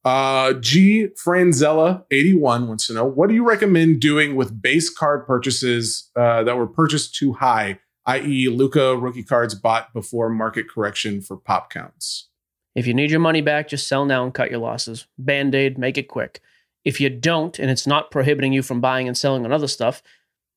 Uh, 0.05 0.53
G 0.55 1.09
Franzella 1.24 2.05
81 2.11 2.68
wants 2.68 2.86
to 2.88 2.92
know 2.92 3.07
what 3.07 3.30
do 3.30 3.34
you 3.34 3.42
recommend 3.42 4.01
doing 4.01 4.36
with 4.36 4.61
base 4.61 4.90
card 4.90 5.26
purchases 5.26 6.11
uh, 6.14 6.42
that 6.45 6.59
were 6.59 6.66
purchased 6.66 7.14
too 7.14 7.32
high, 7.32 7.78
i.e., 8.05 8.49
Luka 8.49 8.97
rookie 8.97 9.22
cards 9.22 9.55
bought 9.55 9.95
before 9.95 10.28
market 10.28 10.68
correction 10.68 11.22
for 11.22 11.38
pop 11.38 11.70
counts? 11.70 12.28
If 12.74 12.86
you 12.86 12.94
need 12.94 13.10
your 13.10 13.20
money 13.20 13.40
back, 13.40 13.68
just 13.68 13.86
sell 13.86 14.04
now 14.04 14.24
and 14.24 14.34
cut 14.34 14.50
your 14.50 14.60
losses. 14.60 15.06
Band 15.18 15.54
aid, 15.54 15.78
make 15.78 15.96
it 15.96 16.08
quick. 16.08 16.40
If 16.84 17.00
you 17.00 17.08
don't, 17.08 17.58
and 17.58 17.70
it's 17.70 17.86
not 17.86 18.10
prohibiting 18.10 18.52
you 18.52 18.62
from 18.62 18.80
buying 18.80 19.06
and 19.08 19.16
selling 19.16 19.44
on 19.44 19.52
other 19.52 19.68
stuff, 19.68 20.02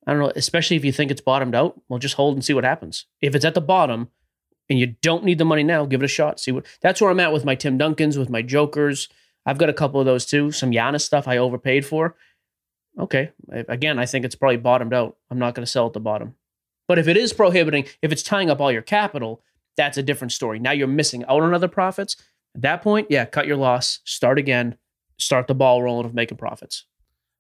I 0.06 0.12
don't 0.12 0.22
know, 0.22 0.32
especially 0.36 0.78
if 0.78 0.86
you 0.86 0.92
think 0.92 1.12
it's 1.12 1.22
bottomed 1.22 1.54
out, 1.56 1.80
well, 1.90 2.00
just 2.00 2.16
hold 2.16 2.36
and 2.36 2.44
see 2.44 2.54
what 2.54 2.64
happens. 2.64 3.06
If 3.22 3.36
it's 3.36 3.46
at 3.46 3.54
the 3.54 3.62
bottom 3.62 4.10
and 4.70 4.80
you 4.80 4.96
don't 5.02 5.24
need 5.24 5.38
the 5.38 5.46
money 5.46 5.64
now, 5.64 5.86
give 5.86 6.02
it 6.02 6.06
a 6.06 6.10
shot. 6.10 6.40
See 6.40 6.52
what 6.52 6.66
that's 6.82 7.02
where 7.02 7.12
I'm 7.12 7.20
at 7.20 7.34
with 7.34 7.46
my 7.46 7.56
Tim 7.56 7.78
Duncans, 7.78 8.18
with 8.18 8.30
my 8.30 8.42
Jokers. 8.42 9.10
I've 9.46 9.58
got 9.58 9.70
a 9.70 9.74
couple 9.74 10.00
of 10.00 10.06
those 10.06 10.26
too. 10.26 10.52
Some 10.52 10.72
Giannis 10.72 11.02
stuff 11.02 11.28
I 11.28 11.38
overpaid 11.38 11.86
for. 11.86 12.16
Okay. 13.00 13.32
Again, 13.50 14.00
I 14.00 14.06
think 14.06 14.26
it's 14.26 14.36
probably 14.36 14.58
bottomed 14.58 14.94
out. 14.94 15.18
I'm 15.30 15.40
not 15.40 15.56
going 15.56 15.66
to 15.66 15.72
sell 15.72 15.88
at 15.88 15.94
the 15.94 16.00
bottom. 16.00 16.36
But 16.88 17.00
if 17.00 17.08
it 17.08 17.18
is 17.18 17.32
prohibiting, 17.32 17.86
if 18.02 18.12
it's 18.12 18.24
tying 18.24 18.50
up 18.50 18.60
all 18.60 18.72
your 18.72 18.82
capital, 18.82 19.42
that's 19.78 19.98
a 19.98 20.04
different 20.04 20.32
story. 20.32 20.60
Now 20.60 20.72
you're 20.72 20.88
missing 20.88 21.24
out 21.26 21.42
on 21.42 21.54
other 21.54 21.68
profits. 21.68 22.18
At 22.56 22.64
that 22.64 22.82
point, 22.82 23.08
yeah, 23.10 23.26
cut 23.26 23.48
your 23.48 23.56
loss, 23.56 24.00
start 24.04 24.40
again, 24.40 24.78
start 25.18 25.48
the 25.48 25.56
ball 25.56 25.82
rolling 25.84 26.06
of 26.06 26.14
making 26.14 26.38
profits. 26.38 26.86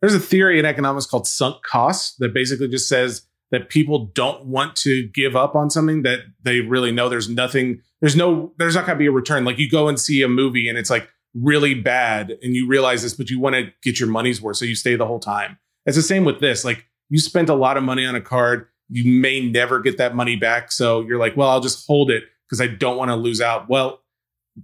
There's 0.01 0.13
a 0.13 0.19
theory 0.19 0.59
in 0.59 0.65
economics 0.65 1.07
called 1.07 1.27
sunk 1.27 1.63
costs 1.63 2.15
that 2.19 2.33
basically 2.33 2.67
just 2.67 2.87
says 2.87 3.23
that 3.49 3.69
people 3.69 4.11
don't 4.13 4.45
want 4.45 4.75
to 4.75 5.07
give 5.07 5.35
up 5.35 5.55
on 5.55 5.69
something 5.69 6.03
that 6.03 6.19
they 6.43 6.59
really 6.59 6.91
know 6.91 7.09
there's 7.09 7.29
nothing, 7.29 7.81
there's 8.01 8.15
no, 8.15 8.53
there's 8.57 8.75
not 8.75 8.85
going 8.85 8.97
to 8.97 8.99
be 8.99 9.07
a 9.07 9.11
return. 9.11 9.43
Like 9.43 9.57
you 9.57 9.69
go 9.69 9.87
and 9.87 9.99
see 9.99 10.21
a 10.21 10.27
movie 10.27 10.69
and 10.69 10.77
it's 10.77 10.89
like 10.89 11.09
really 11.33 11.73
bad 11.73 12.37
and 12.43 12.55
you 12.55 12.67
realize 12.67 13.03
this, 13.03 13.13
but 13.13 13.29
you 13.29 13.39
want 13.39 13.55
to 13.55 13.71
get 13.81 13.99
your 13.99 14.09
money's 14.09 14.41
worth. 14.41 14.57
So 14.57 14.65
you 14.65 14.75
stay 14.75 14.95
the 14.95 15.05
whole 15.05 15.19
time. 15.19 15.57
It's 15.85 15.95
the 15.95 16.03
same 16.03 16.25
with 16.25 16.41
this. 16.41 16.65
Like 16.65 16.85
you 17.09 17.19
spent 17.19 17.49
a 17.49 17.55
lot 17.55 17.77
of 17.77 17.83
money 17.83 18.05
on 18.05 18.15
a 18.15 18.21
card. 18.21 18.67
You 18.89 19.19
may 19.21 19.41
never 19.49 19.79
get 19.79 19.97
that 19.97 20.15
money 20.15 20.35
back. 20.35 20.71
So 20.71 21.01
you're 21.01 21.17
like, 21.19 21.35
well, 21.35 21.49
I'll 21.49 21.59
just 21.61 21.85
hold 21.87 22.09
it 22.11 22.23
because 22.47 22.61
I 22.61 22.67
don't 22.67 22.97
want 22.97 23.09
to 23.09 23.15
lose 23.15 23.41
out. 23.41 23.67
Well, 23.69 24.01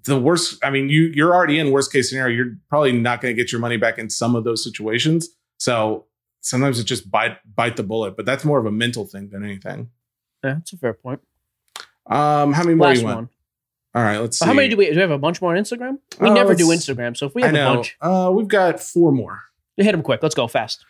the 0.06 0.20
worst, 0.20 0.64
I 0.64 0.70
mean, 0.70 0.90
you 0.90 1.12
you're 1.14 1.34
already 1.36 1.60
in 1.60 1.72
worst 1.72 1.92
case 1.92 2.10
scenario. 2.10 2.36
You're 2.36 2.56
probably 2.70 2.94
not 2.94 3.22
going 3.22 3.36
to 3.36 3.42
get 3.42 3.52
your 3.52 3.62
money 3.62 3.78
back 3.78 3.98
in 4.00 4.10
some 4.10 4.36
of 4.36 4.44
those 4.44 4.64
situations. 4.64 5.30
So 5.58 6.06
sometimes 6.42 6.80
it's 6.80 6.88
just 6.88 7.10
bite 7.12 7.38
bite 7.56 7.76
the 7.76 7.84
bullet, 7.84 8.16
but 8.18 8.26
that's 8.26 8.44
more 8.46 8.60
of 8.60 8.66
a 8.66 8.72
mental 8.72 9.06
thing 9.06 9.30
than 9.30 9.44
anything. 9.44 9.90
Yeah, 10.44 10.56
that's 10.56 10.74
a 10.74 10.78
fair 10.78 10.94
point. 10.94 11.22
Um, 12.06 12.54
how 12.54 12.64
many 12.64 12.76
more 12.76 12.88
Last 12.88 13.00
you 13.00 13.06
want? 13.06 13.16
one. 13.18 13.30
All 13.96 14.02
right, 14.02 14.18
let's 14.18 14.40
see. 14.40 14.46
How 14.46 14.54
many 14.54 14.70
do 14.70 14.76
we 14.78 14.86
do? 14.88 14.96
We 14.96 15.02
have 15.02 15.12
a 15.12 15.18
bunch 15.20 15.42
more 15.42 15.56
on 15.56 15.62
Instagram. 15.62 16.00
We 16.20 16.30
Uh, 16.30 16.34
never 16.34 16.56
do 16.56 16.68
Instagram, 16.68 17.16
so 17.16 17.28
if 17.28 17.36
we 17.36 17.44
have 17.44 17.54
a 17.54 17.58
bunch, 17.76 17.96
Uh, 18.02 18.32
we've 18.34 18.48
got 18.48 18.80
four 18.80 19.12
more. 19.12 19.44
hit 19.78 19.92
them 19.92 20.02
quick. 20.02 20.22
Let's 20.24 20.34
go 20.36 20.48
fast. 20.48 20.84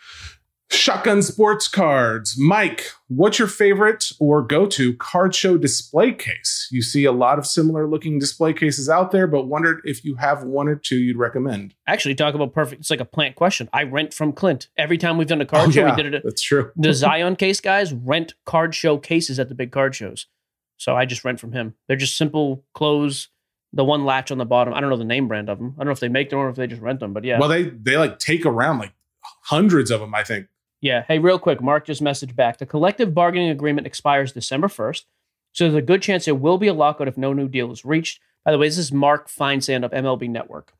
Shotgun 0.69 1.21
sports 1.21 1.67
cards. 1.67 2.35
Mike, 2.37 2.85
what's 3.07 3.37
your 3.37 3.47
favorite 3.47 4.11
or 4.19 4.41
go 4.41 4.65
to 4.65 4.95
card 4.95 5.35
show 5.35 5.55
display 5.57 6.11
case? 6.11 6.67
You 6.71 6.81
see 6.81 7.05
a 7.05 7.11
lot 7.11 7.37
of 7.37 7.45
similar 7.45 7.87
looking 7.87 8.17
display 8.17 8.53
cases 8.53 8.89
out 8.89 9.11
there, 9.11 9.27
but 9.27 9.45
wondered 9.45 9.81
if 9.83 10.03
you 10.03 10.15
have 10.15 10.43
one 10.43 10.67
or 10.67 10.75
two 10.75 10.95
you'd 10.97 11.17
recommend. 11.17 11.75
Actually, 11.87 12.15
talk 12.15 12.33
about 12.33 12.53
perfect. 12.53 12.81
It's 12.81 12.89
like 12.89 12.99
a 12.99 13.05
plant 13.05 13.35
question. 13.35 13.69
I 13.71 13.83
rent 13.83 14.13
from 14.15 14.33
Clint 14.33 14.67
every 14.75 14.97
time 14.97 15.17
we've 15.17 15.27
done 15.27 15.41
a 15.41 15.45
card 15.45 15.67
Oh, 15.69 15.71
show. 15.71 15.81
yeah, 15.85 15.95
We 15.95 16.01
did 16.03 16.13
it. 16.13 16.17
At, 16.17 16.23
That's 16.23 16.41
true. 16.41 16.71
the 16.75 16.93
Zion 16.93 17.35
case 17.35 17.61
guys 17.61 17.93
rent 17.93 18.33
card 18.45 18.73
show 18.73 18.97
cases 18.97 19.39
at 19.39 19.49
the 19.49 19.55
big 19.55 19.71
card 19.71 19.93
shows. 19.93 20.25
So 20.77 20.95
I 20.95 21.05
just 21.05 21.23
rent 21.23 21.39
from 21.39 21.51
him. 21.51 21.75
They're 21.87 21.95
just 21.97 22.17
simple 22.17 22.65
close. 22.73 23.27
The 23.73 23.83
one 23.85 24.05
latch 24.05 24.31
on 24.31 24.37
the 24.39 24.45
bottom. 24.45 24.73
I 24.73 24.81
don't 24.81 24.89
know 24.89 24.97
the 24.97 25.03
name 25.05 25.27
brand 25.27 25.49
of 25.49 25.59
them. 25.59 25.75
I 25.77 25.79
don't 25.81 25.87
know 25.87 25.91
if 25.93 25.99
they 25.99 26.09
make 26.09 26.29
them 26.31 26.39
or 26.39 26.49
if 26.49 26.55
they 26.55 26.67
just 26.67 26.81
rent 26.81 26.99
them. 26.99 27.13
But 27.13 27.23
yeah, 27.25 27.39
Well, 27.39 27.49
they 27.49 27.63
they 27.63 27.95
like 27.97 28.17
take 28.19 28.45
around 28.45 28.79
like 28.79 28.93
hundreds 29.43 29.91
of 29.91 29.99
them, 29.99 30.13
I 30.15 30.23
think. 30.23 30.47
Yeah. 30.83 31.05
Hey, 31.07 31.17
real 31.17 31.39
quick, 31.39 31.61
Mark 31.61 31.85
just 31.85 32.03
messaged 32.03 32.35
back. 32.35 32.57
The 32.57 32.65
collective 32.65 33.13
bargaining 33.13 33.49
agreement 33.49 33.87
expires 33.87 34.33
December 34.33 34.67
1st. 34.67 35.05
So 35.53 35.63
there's 35.63 35.75
a 35.75 35.81
good 35.81 36.01
chance 36.01 36.25
there 36.25 36.35
will 36.35 36.57
be 36.57 36.67
a 36.67 36.73
lockout 36.73 37.07
if 37.07 37.17
no 37.17 37.31
new 37.31 37.47
deal 37.47 37.71
is 37.71 37.85
reached. 37.85 38.19
By 38.43 38.51
the 38.51 38.57
way, 38.57 38.67
this 38.67 38.77
is 38.77 38.91
Mark 38.91 39.29
Feinsand 39.29 39.85
of 39.85 39.91
MLB 39.91 40.29
Network. 40.29 40.73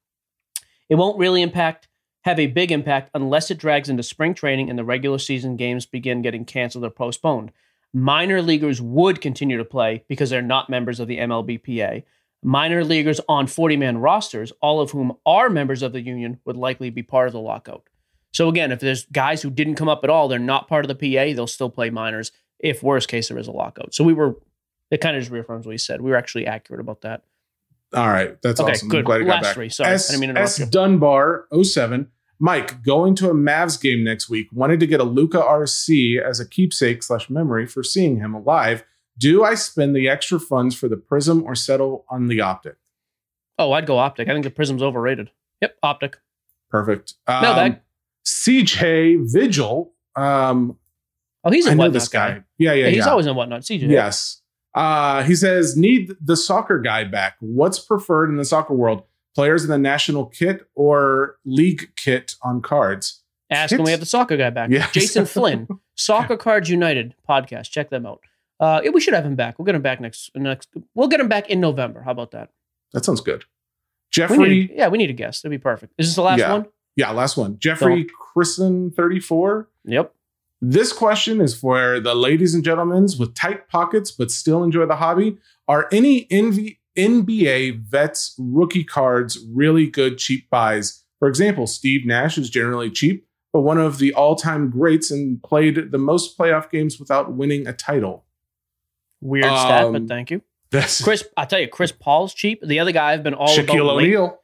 It 0.89 0.95
won't 0.95 1.17
really 1.17 1.41
impact, 1.41 1.87
have 2.25 2.37
a 2.37 2.47
big 2.47 2.69
impact 2.69 3.11
unless 3.13 3.49
it 3.49 3.57
drags 3.57 3.87
into 3.87 4.03
spring 4.03 4.33
training 4.33 4.69
and 4.69 4.77
the 4.77 4.83
regular 4.83 5.19
season 5.19 5.55
games 5.55 5.85
begin 5.85 6.21
getting 6.21 6.43
canceled 6.43 6.83
or 6.83 6.89
postponed. 6.89 7.53
Minor 7.93 8.41
leaguers 8.41 8.81
would 8.81 9.21
continue 9.21 9.57
to 9.57 9.63
play 9.63 10.03
because 10.09 10.29
they're 10.29 10.41
not 10.41 10.69
members 10.69 10.99
of 10.99 11.07
the 11.07 11.19
MLBPA. 11.19 12.03
Minor 12.43 12.83
leaguers 12.83 13.21
on 13.29 13.47
40 13.47 13.77
man 13.77 13.99
rosters, 13.99 14.51
all 14.59 14.81
of 14.81 14.91
whom 14.91 15.15
are 15.25 15.49
members 15.49 15.81
of 15.81 15.93
the 15.93 16.01
union, 16.01 16.41
would 16.43 16.57
likely 16.57 16.89
be 16.89 17.03
part 17.03 17.27
of 17.27 17.33
the 17.33 17.39
lockout. 17.39 17.87
So 18.33 18.49
again, 18.49 18.71
if 18.71 18.79
there's 18.79 19.05
guys 19.07 19.41
who 19.41 19.49
didn't 19.49 19.75
come 19.75 19.87
up 19.87 20.03
at 20.03 20.09
all, 20.09 20.27
they're 20.27 20.39
not 20.39 20.67
part 20.67 20.83
of 20.83 20.89
the 20.89 20.95
PA, 20.95 21.33
they'll 21.35 21.47
still 21.47 21.69
play 21.69 21.89
minors. 21.89 22.31
If 22.59 22.81
worst 22.83 23.07
case 23.09 23.27
there 23.29 23.37
is 23.37 23.47
a 23.47 23.51
lockout. 23.51 23.93
So 23.93 24.03
we 24.03 24.13
were 24.13 24.35
it 24.91 25.01
kind 25.01 25.15
of 25.15 25.21
just 25.21 25.31
reaffirms 25.31 25.65
what 25.65 25.71
he 25.71 25.77
said. 25.77 26.01
We 26.01 26.11
were 26.11 26.17
actually 26.17 26.45
accurate 26.47 26.79
about 26.81 27.01
that. 27.01 27.23
All 27.93 28.07
right, 28.09 28.39
that's 28.41 28.59
Okay, 28.59 28.71
awesome. 28.73 28.87
I'm 28.87 28.89
good. 28.89 29.05
glad 29.05 29.17
you 29.17 29.25
got 29.25 29.33
Last 29.35 29.43
back. 29.43 29.53
three. 29.55 29.69
Sorry, 29.69 29.89
I 29.91 29.93
S, 29.93 30.07
didn't 30.07 30.21
mean 30.21 30.27
to 30.29 30.31
interrupt 30.31 30.49
S 30.51 30.59
you. 30.59 30.65
Dunbar 30.65 31.45
07. 31.63 32.07
Mike, 32.39 32.83
going 32.83 33.15
to 33.15 33.29
a 33.29 33.33
Mavs 33.33 33.79
game 33.79 34.03
next 34.03 34.29
week. 34.29 34.47
Wanted 34.51 34.79
to 34.79 34.87
get 34.87 34.99
a 34.99 35.03
Luka 35.03 35.39
RC 35.39 36.21
as 36.21 36.39
a 36.39 36.47
keepsake 36.47 37.03
slash 37.03 37.29
memory 37.29 37.65
for 37.67 37.83
seeing 37.83 38.17
him 38.17 38.33
alive. 38.33 38.83
Do 39.17 39.43
I 39.43 39.53
spend 39.55 39.95
the 39.95 40.09
extra 40.09 40.39
funds 40.39 40.75
for 40.75 40.87
the 40.89 40.97
Prism 40.97 41.43
or 41.43 41.53
settle 41.55 42.03
on 42.09 42.27
the 42.27 42.41
Optic? 42.41 42.75
Oh, 43.59 43.71
I'd 43.73 43.85
go 43.85 43.99
optic. 43.99 44.27
I 44.27 44.33
think 44.33 44.43
the 44.43 44.49
prism's 44.49 44.81
overrated. 44.81 45.29
Yep, 45.61 45.77
optic. 45.83 46.17
Perfect. 46.71 47.13
Um, 47.27 47.41
Mailbag. 47.43 47.79
CJ 48.25 49.31
Vigil. 49.31 49.93
Um, 50.15 50.77
Oh, 51.45 51.51
he's 51.51 51.67
a 51.67 51.71
I 51.71 51.73
know 51.73 51.89
this 51.89 52.07
guy. 52.07 52.29
guy. 52.35 52.43
Yeah, 52.57 52.71
yeah, 52.71 52.83
Yeah, 52.85 52.89
he's 52.91 52.97
yeah. 52.99 53.11
always 53.11 53.25
in 53.27 53.35
whatnot. 53.35 53.63
CJ. 53.63 53.89
Yes. 53.89 54.41
Uh, 54.73 55.23
he 55.23 55.35
says, 55.35 55.75
need 55.75 56.13
the 56.21 56.37
soccer 56.37 56.79
guy 56.79 57.03
back. 57.03 57.35
What's 57.41 57.79
preferred 57.79 58.29
in 58.29 58.37
the 58.37 58.45
soccer 58.45 58.73
world? 58.73 59.03
Players 59.35 59.65
in 59.65 59.69
the 59.69 59.77
national 59.77 60.27
kit 60.27 60.65
or 60.73 61.35
league 61.43 61.89
kit 61.97 62.35
on 62.43 62.61
cards? 62.61 63.23
Ask 63.49 63.71
when 63.73 63.83
we 63.83 63.91
have 63.91 63.99
the 63.99 64.05
soccer 64.05 64.37
guy 64.37 64.51
back. 64.51 64.69
Yes. 64.69 64.89
Jason 64.93 65.25
Flynn, 65.25 65.67
Soccer 65.95 66.37
Cards 66.37 66.69
United 66.69 67.13
podcast. 67.29 67.71
Check 67.71 67.89
them 67.89 68.05
out. 68.05 68.21
Uh, 68.59 68.81
we 68.93 69.01
should 69.01 69.13
have 69.13 69.25
him 69.25 69.35
back. 69.35 69.59
We'll 69.59 69.65
get 69.65 69.75
him 69.75 69.81
back 69.81 69.99
next 69.99 70.31
next. 70.35 70.69
We'll 70.95 71.09
get 71.09 71.19
him 71.19 71.27
back 71.27 71.49
in 71.49 71.59
November. 71.59 72.01
How 72.03 72.11
about 72.11 72.31
that? 72.31 72.49
That 72.93 73.03
sounds 73.03 73.19
good. 73.19 73.41
We 73.41 73.45
Jeffrey. 74.11 74.37
need, 74.49 74.71
yeah, 74.75 74.87
we 74.87 74.97
need 74.97 75.09
a 75.09 75.13
guest. 75.13 75.43
That'd 75.43 75.59
be 75.59 75.61
perfect. 75.61 75.93
Is 75.97 76.07
this 76.07 76.15
the 76.15 76.21
last 76.21 76.39
Yeah. 76.39 76.53
one? 76.53 76.67
Yeah, 76.95 77.11
last 77.11 77.37
one. 77.37 77.57
Jeffrey 77.59 78.05
Christen 78.05 78.91
34. 78.91 79.69
Yep. 79.85 80.13
This 80.61 80.93
question 80.93 81.41
is 81.41 81.53
for 81.53 81.99
the 81.99 82.15
ladies 82.15 82.53
and 82.55 82.63
gentlemen 82.63 83.07
with 83.19 83.33
tight 83.35 83.67
pockets 83.67 84.11
but 84.11 84.31
still 84.31 84.63
enjoy 84.63 84.85
the 84.85 84.95
hobby. 84.95 85.37
Are 85.67 85.87
any 85.91 86.25
NV- 86.27 86.77
NBA 86.97 87.81
vets 87.81 88.35
rookie 88.37 88.83
cards 88.83 89.37
really 89.53 89.87
good 89.87 90.17
cheap 90.17 90.49
buys? 90.49 91.03
For 91.19 91.27
example, 91.27 91.67
Steve 91.67 92.05
Nash 92.05 92.37
is 92.37 92.49
generally 92.49 92.89
cheap, 92.89 93.25
but 93.51 93.61
one 93.61 93.77
of 93.77 93.97
the 93.97 94.13
all 94.13 94.35
time 94.35 94.69
greats 94.69 95.11
and 95.11 95.41
played 95.43 95.91
the 95.91 95.97
most 95.97 96.37
playoff 96.37 96.69
games 96.69 96.99
without 96.99 97.33
winning 97.33 97.67
a 97.67 97.73
title. 97.73 98.25
Weird 99.21 99.45
stat, 99.45 99.85
Um, 99.85 99.93
but 99.93 100.07
thank 100.07 100.31
you. 100.31 100.41
Chris, 100.71 101.23
I 101.37 101.45
tell 101.45 101.59
you, 101.59 101.67
Chris 101.67 101.91
Paul's 101.91 102.33
cheap. 102.33 102.61
The 102.65 102.79
other 102.79 102.91
guy 102.91 103.11
I've 103.13 103.23
been 103.23 103.33
all 103.35 103.47
Shaquille 103.55 103.83
about 103.83 103.97
O'Neal. 103.97 104.39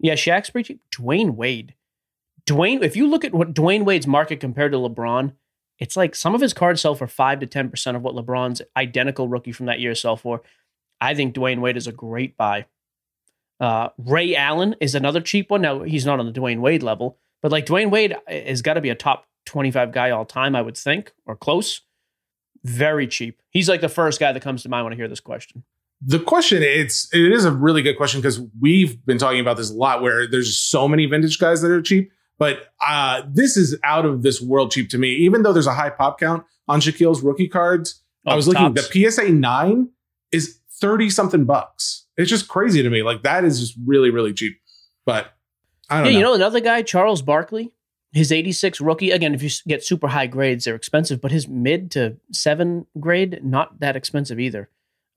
Yeah, 0.00 0.14
Shaq's 0.14 0.50
pretty 0.50 0.74
cheap. 0.74 0.82
Dwyane 0.90 1.34
Wade. 1.34 1.74
Dwyane, 2.46 2.82
if 2.82 2.96
you 2.96 3.06
look 3.06 3.24
at 3.24 3.34
what 3.34 3.52
Dwyane 3.52 3.84
Wade's 3.84 4.06
market 4.06 4.40
compared 4.40 4.72
to 4.72 4.78
LeBron, 4.78 5.32
it's 5.78 5.96
like 5.96 6.14
some 6.14 6.34
of 6.34 6.40
his 6.40 6.54
cards 6.54 6.80
sell 6.80 6.94
for 6.94 7.06
five 7.06 7.40
to 7.40 7.46
ten 7.46 7.68
percent 7.68 7.96
of 7.96 8.02
what 8.02 8.14
LeBron's 8.14 8.62
identical 8.76 9.28
rookie 9.28 9.52
from 9.52 9.66
that 9.66 9.80
year 9.80 9.94
sell 9.94 10.16
for. 10.16 10.42
I 11.00 11.14
think 11.14 11.34
Dwyane 11.34 11.60
Wade 11.60 11.76
is 11.76 11.86
a 11.86 11.92
great 11.92 12.36
buy. 12.36 12.66
Uh, 13.60 13.88
Ray 13.98 14.34
Allen 14.34 14.76
is 14.80 14.94
another 14.94 15.20
cheap 15.20 15.50
one. 15.50 15.62
Now 15.62 15.82
he's 15.82 16.06
not 16.06 16.20
on 16.20 16.26
the 16.26 16.32
Dwyane 16.32 16.60
Wade 16.60 16.82
level, 16.82 17.18
but 17.42 17.52
like 17.52 17.66
Dwyane 17.66 17.90
Wade 17.90 18.16
has 18.26 18.62
got 18.62 18.74
to 18.74 18.80
be 18.80 18.90
a 18.90 18.94
top 18.94 19.26
twenty-five 19.46 19.92
guy 19.92 20.10
all 20.10 20.24
time, 20.24 20.56
I 20.56 20.62
would 20.62 20.76
think, 20.76 21.12
or 21.26 21.36
close. 21.36 21.82
Very 22.64 23.06
cheap. 23.06 23.40
He's 23.50 23.68
like 23.68 23.80
the 23.80 23.88
first 23.88 24.18
guy 24.18 24.32
that 24.32 24.42
comes 24.42 24.62
to 24.62 24.68
mind 24.68 24.84
when 24.84 24.92
I 24.92 24.96
hear 24.96 25.08
this 25.08 25.20
question. 25.20 25.64
The 26.00 26.18
question 26.20 26.62
it's 26.62 27.08
it 27.12 27.32
is 27.32 27.44
a 27.44 27.52
really 27.52 27.82
good 27.82 27.96
question 27.96 28.20
because 28.20 28.40
we've 28.60 29.04
been 29.04 29.18
talking 29.18 29.40
about 29.40 29.56
this 29.56 29.70
a 29.70 29.74
lot 29.74 30.00
where 30.02 30.26
there's 30.28 30.56
so 30.56 30.86
many 30.86 31.06
vintage 31.06 31.38
guys 31.38 31.60
that 31.62 31.70
are 31.70 31.82
cheap 31.82 32.10
but 32.38 32.68
uh 32.86 33.22
this 33.32 33.56
is 33.56 33.76
out 33.82 34.04
of 34.06 34.22
this 34.22 34.40
world 34.40 34.70
cheap 34.70 34.88
to 34.90 34.98
me 34.98 35.10
even 35.10 35.42
though 35.42 35.52
there's 35.52 35.66
a 35.66 35.74
high 35.74 35.90
pop 35.90 36.20
count 36.20 36.44
on 36.68 36.80
Shaquille's 36.80 37.22
rookie 37.22 37.48
cards 37.48 38.02
I 38.26 38.32
Oh, 38.32 38.36
was 38.36 38.46
looking 38.46 38.74
tops. 38.74 38.88
the 38.88 39.10
PSA 39.10 39.30
9 39.30 39.88
is 40.32 40.58
30 40.80 41.10
something 41.10 41.44
bucks 41.44 42.06
it's 42.16 42.30
just 42.30 42.46
crazy 42.48 42.82
to 42.82 42.90
me 42.90 43.02
like 43.02 43.22
that 43.22 43.44
is 43.44 43.58
just 43.58 43.74
really 43.84 44.10
really 44.10 44.32
cheap 44.32 44.56
but 45.04 45.32
I 45.90 45.98
Yeah, 45.98 46.04
don't 46.04 46.12
you 46.12 46.20
know 46.20 46.26
know 46.28 46.34
another 46.34 46.60
guy, 46.60 46.82
Charles 46.82 47.22
Barkley, 47.22 47.72
his 48.12 48.30
86 48.30 48.78
rookie. 48.82 49.10
Again, 49.10 49.32
if 49.34 49.42
you 49.42 49.48
get 49.66 49.82
super 49.82 50.06
high 50.08 50.26
grades, 50.26 50.66
they're 50.66 50.74
expensive, 50.74 51.20
but 51.22 51.30
his 51.32 51.48
mid 51.48 51.90
to 51.92 52.18
seven 52.30 52.84
grade, 53.00 53.40
not 53.42 53.80
that 53.80 53.96
expensive 53.96 54.38
either. 54.38 54.68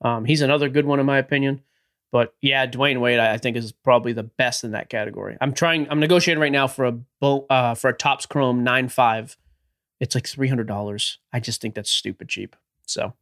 Um, 0.02 0.24
he's 0.24 0.42
another 0.42 0.68
good 0.68 0.84
one 0.84 1.00
in 1.00 1.06
my 1.06 1.18
opinion. 1.18 1.62
But 2.10 2.34
yeah, 2.42 2.66
Dwyane 2.66 3.00
Wade, 3.00 3.18
I 3.18 3.38
think 3.38 3.56
is 3.56 3.72
probably 3.72 4.12
the 4.12 4.22
best 4.24 4.64
in 4.64 4.72
that 4.72 4.90
category. 4.90 5.38
I'm 5.40 5.54
trying. 5.54 5.88
I'm 5.90 5.98
negotiating 6.00 6.42
right 6.42 6.52
now 6.52 6.66
for 6.66 6.84
a 6.84 6.92
Bo, 6.92 7.46
uh, 7.48 7.74
for 7.74 7.88
a 7.88 7.94
Topps 7.96 8.26
Chrome 8.26 8.62
nine 8.64 8.88
five. 8.88 9.36
It's 9.98 10.14
like 10.14 10.26
three 10.26 10.48
hundred 10.48 10.66
dollars. 10.66 11.18
I 11.32 11.40
just 11.40 11.62
think 11.62 11.74
that's 11.74 11.90
stupid 11.90 12.28
cheap. 12.28 12.54
So 12.86 13.14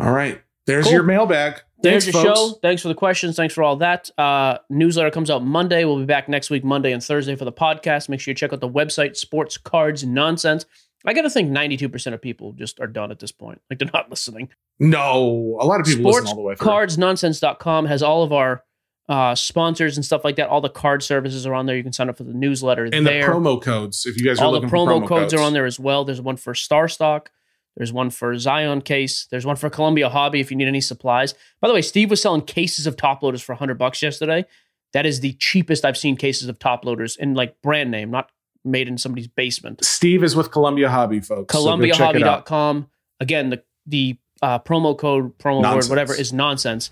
all 0.00 0.10
right 0.10 0.40
there's 0.66 0.84
Cool. 0.86 0.94
your 0.94 1.02
mailbag 1.02 1.60
there's 1.82 2.04
Thanks, 2.04 2.14
your 2.16 2.24
folks. 2.24 2.38
show. 2.40 2.58
Thanks 2.62 2.80
for 2.82 2.88
the 2.88 2.94
questions. 2.94 3.34
Thanks 3.36 3.52
for 3.52 3.62
all 3.64 3.76
that. 3.76 4.08
Uh, 4.16 4.58
newsletter 4.70 5.10
comes 5.10 5.30
out 5.30 5.44
Monday. 5.44 5.84
We'll 5.84 5.98
be 5.98 6.04
back 6.04 6.28
next 6.28 6.48
week, 6.48 6.62
Monday 6.64 6.92
and 6.92 7.02
Thursday 7.02 7.34
for 7.34 7.44
the 7.44 7.52
podcast. 7.52 8.08
Make 8.08 8.20
sure 8.20 8.30
you 8.30 8.36
check 8.36 8.52
out 8.52 8.60
the 8.60 8.68
website, 8.68 9.16
Sports 9.16 9.58
Cards 9.58 10.04
Nonsense. 10.04 10.64
I 11.04 11.14
got 11.14 11.22
to 11.22 11.30
think 11.30 11.50
92% 11.50 12.14
of 12.14 12.22
people 12.22 12.52
just 12.52 12.80
are 12.80 12.86
done 12.86 13.10
at 13.10 13.18
this 13.18 13.32
point. 13.32 13.60
Like 13.68 13.78
they're 13.78 13.90
not 13.92 14.10
listening. 14.10 14.50
no 14.78 15.58
a 15.60 15.66
lot 15.66 15.80
of 15.80 15.86
people 15.86 16.10
listen 16.10 16.26
all 16.26 16.34
the 16.36 16.40
way 16.42 16.54
through 16.54 16.66
SportsCardsNonsense.com 16.66 17.86
has 17.86 18.02
all 18.02 18.22
of 18.22 18.32
our 18.32 18.64
uh, 19.08 19.34
sponsors 19.34 19.96
and 19.96 20.04
stuff 20.04 20.24
like 20.24 20.36
that. 20.36 20.48
All 20.48 20.60
the 20.60 20.70
card 20.70 21.02
services 21.02 21.46
are 21.46 21.54
on 21.54 21.66
there. 21.66 21.76
You 21.76 21.82
can 21.82 21.92
sign 21.92 22.08
up 22.08 22.16
for 22.16 22.24
the 22.24 22.32
newsletter 22.32 22.84
and 22.84 23.06
there. 23.06 23.26
the 23.26 23.32
promo 23.32 23.60
codes 23.60 24.06
if 24.06 24.16
you 24.16 24.24
guys 24.24 24.38
are 24.38 24.46
all 24.46 24.52
the 24.52 24.66
promo, 24.66 25.02
promo 25.02 25.08
codes, 25.08 25.34
are 25.34 25.40
on 25.40 25.52
there 25.52 25.66
as 25.66 25.78
well. 25.78 26.04
There's 26.04 26.20
one 26.20 26.36
for 26.36 26.54
Star 26.54 26.88
Stock. 26.88 27.30
There's 27.76 27.92
one 27.92 28.10
for 28.10 28.38
Zion 28.38 28.82
case. 28.82 29.26
There's 29.30 29.46
one 29.46 29.56
for 29.56 29.70
Columbia 29.70 30.08
Hobby 30.08 30.40
if 30.40 30.50
you 30.50 30.56
need 30.56 30.68
any 30.68 30.80
supplies. 30.80 31.34
By 31.60 31.68
the 31.68 31.74
way, 31.74 31.82
Steve 31.82 32.10
was 32.10 32.20
selling 32.20 32.42
cases 32.42 32.86
of 32.86 32.96
top 32.96 33.22
loaders 33.22 33.42
for 33.42 33.52
100 33.52 33.78
bucks 33.78 34.02
yesterday. 34.02 34.44
That 34.92 35.06
is 35.06 35.20
the 35.20 35.32
cheapest 35.34 35.84
I've 35.84 35.96
seen 35.96 36.16
cases 36.16 36.48
of 36.48 36.58
top 36.58 36.84
loaders 36.84 37.16
in 37.16 37.34
like 37.34 37.60
brand 37.62 37.90
name, 37.90 38.10
not 38.10 38.30
made 38.64 38.88
in 38.88 38.98
somebody's 38.98 39.28
basement. 39.28 39.84
Steve 39.84 40.22
is 40.22 40.36
with 40.36 40.50
Columbia 40.50 40.88
Hobby 40.88 41.20
folks 41.20 41.54
so 41.54 41.76
go 41.76 41.86
check 41.90 42.16
it 42.16 42.22
out. 42.22 42.46
ColumbiaHobby.com. 42.46 42.90
Again, 43.20 43.50
the 43.50 43.62
the 43.86 44.16
uh, 44.40 44.58
promo 44.58 44.96
code, 44.96 45.36
promo 45.38 45.74
word, 45.74 45.88
whatever 45.88 46.14
is 46.14 46.32
nonsense. 46.32 46.90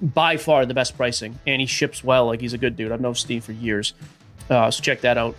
By 0.00 0.36
far 0.36 0.66
the 0.66 0.74
best 0.74 0.96
pricing, 0.96 1.38
and 1.46 1.60
he 1.60 1.66
ships 1.66 2.02
well. 2.02 2.26
Like 2.26 2.40
he's 2.40 2.54
a 2.54 2.58
good 2.58 2.74
dude. 2.74 2.90
I've 2.90 3.00
known 3.00 3.14
Steve 3.14 3.44
for 3.44 3.52
years, 3.52 3.94
uh, 4.50 4.68
so 4.68 4.82
check 4.82 5.00
that 5.02 5.16
out. 5.16 5.36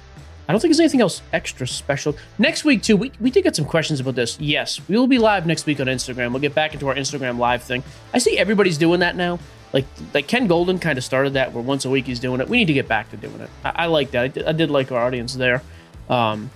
I 0.47 0.51
don't 0.51 0.59
think 0.61 0.71
there's 0.71 0.79
anything 0.79 1.01
else 1.01 1.21
extra 1.31 1.65
special. 1.67 2.15
Next 2.37 2.65
week, 2.65 2.81
too, 2.83 2.97
we, 2.97 3.11
we 3.19 3.31
did 3.31 3.43
get 3.43 3.55
some 3.55 3.65
questions 3.65 3.99
about 3.99 4.15
this. 4.15 4.37
Yes, 4.39 4.81
we 4.89 4.97
will 4.97 5.07
be 5.07 5.17
live 5.17 5.45
next 5.45 5.65
week 5.65 5.79
on 5.79 5.87
Instagram. 5.87 6.31
We'll 6.31 6.41
get 6.41 6.53
back 6.53 6.73
into 6.73 6.87
our 6.89 6.95
Instagram 6.95 7.37
live 7.37 7.63
thing. 7.63 7.83
I 8.13 8.17
see 8.17 8.37
everybody's 8.37 8.77
doing 8.77 8.99
that 8.99 9.15
now. 9.15 9.39
Like 9.73 9.85
like 10.13 10.27
Ken 10.27 10.47
Goldin 10.47 10.79
kind 10.79 10.97
of 10.97 11.03
started 11.03 11.33
that 11.33 11.51
where 11.51 11.63
once 11.63 11.83
a 11.85 11.89
week 11.89 12.05
he's 12.05 12.19
doing 12.19 12.39
it. 12.39 12.47
We 12.47 12.57
need 12.57 12.67
to 12.67 12.73
get 12.73 12.87
back 12.87 13.09
to 13.11 13.17
doing 13.17 13.39
it. 13.41 13.49
I, 13.65 13.71
I 13.75 13.85
like 13.87 14.11
that. 14.11 14.23
I 14.23 14.27
did, 14.27 14.45
I 14.45 14.51
did 14.51 14.69
like 14.69 14.91
our 14.91 15.03
audience 15.03 15.33
there. 15.33 15.61
Um, 16.09 16.51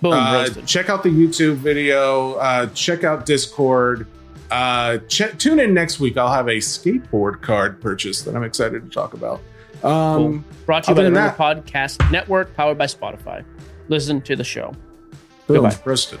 boom, 0.00 0.12
Uh, 0.14 0.46
check 0.64 0.88
out 0.88 1.02
the 1.02 1.08
YouTube 1.08 1.56
video. 1.56 2.34
Uh, 2.34 2.66
check 2.74 3.02
out 3.02 3.26
Discord. 3.26 4.06
Uh, 4.50 4.98
ch- 5.08 5.36
tune 5.38 5.58
in 5.58 5.74
next 5.74 5.98
week. 6.00 6.16
I'll 6.16 6.32
have 6.32 6.46
a 6.48 6.58
skateboard 6.58 7.42
card 7.42 7.80
purchase 7.80 8.22
that 8.22 8.34
I'm 8.36 8.44
excited 8.44 8.84
to 8.84 8.88
talk 8.90 9.14
about. 9.14 9.40
Um, 9.82 10.16
Cool. 10.16 10.44
Brought 10.66 10.84
to 10.84 10.90
you 10.92 10.94
by 10.96 11.02
the 11.04 11.12
Ringer 11.12 11.30
Podcast 11.36 12.10
Network, 12.10 12.54
powered 12.56 12.78
by 12.78 12.86
Spotify. 12.86 13.44
Listen 13.88 14.20
to 14.22 14.36
the 14.36 14.44
show. 14.44 14.74
boom, 15.46 15.62
Goodbye. 15.62 15.76
roasted. 15.84 16.20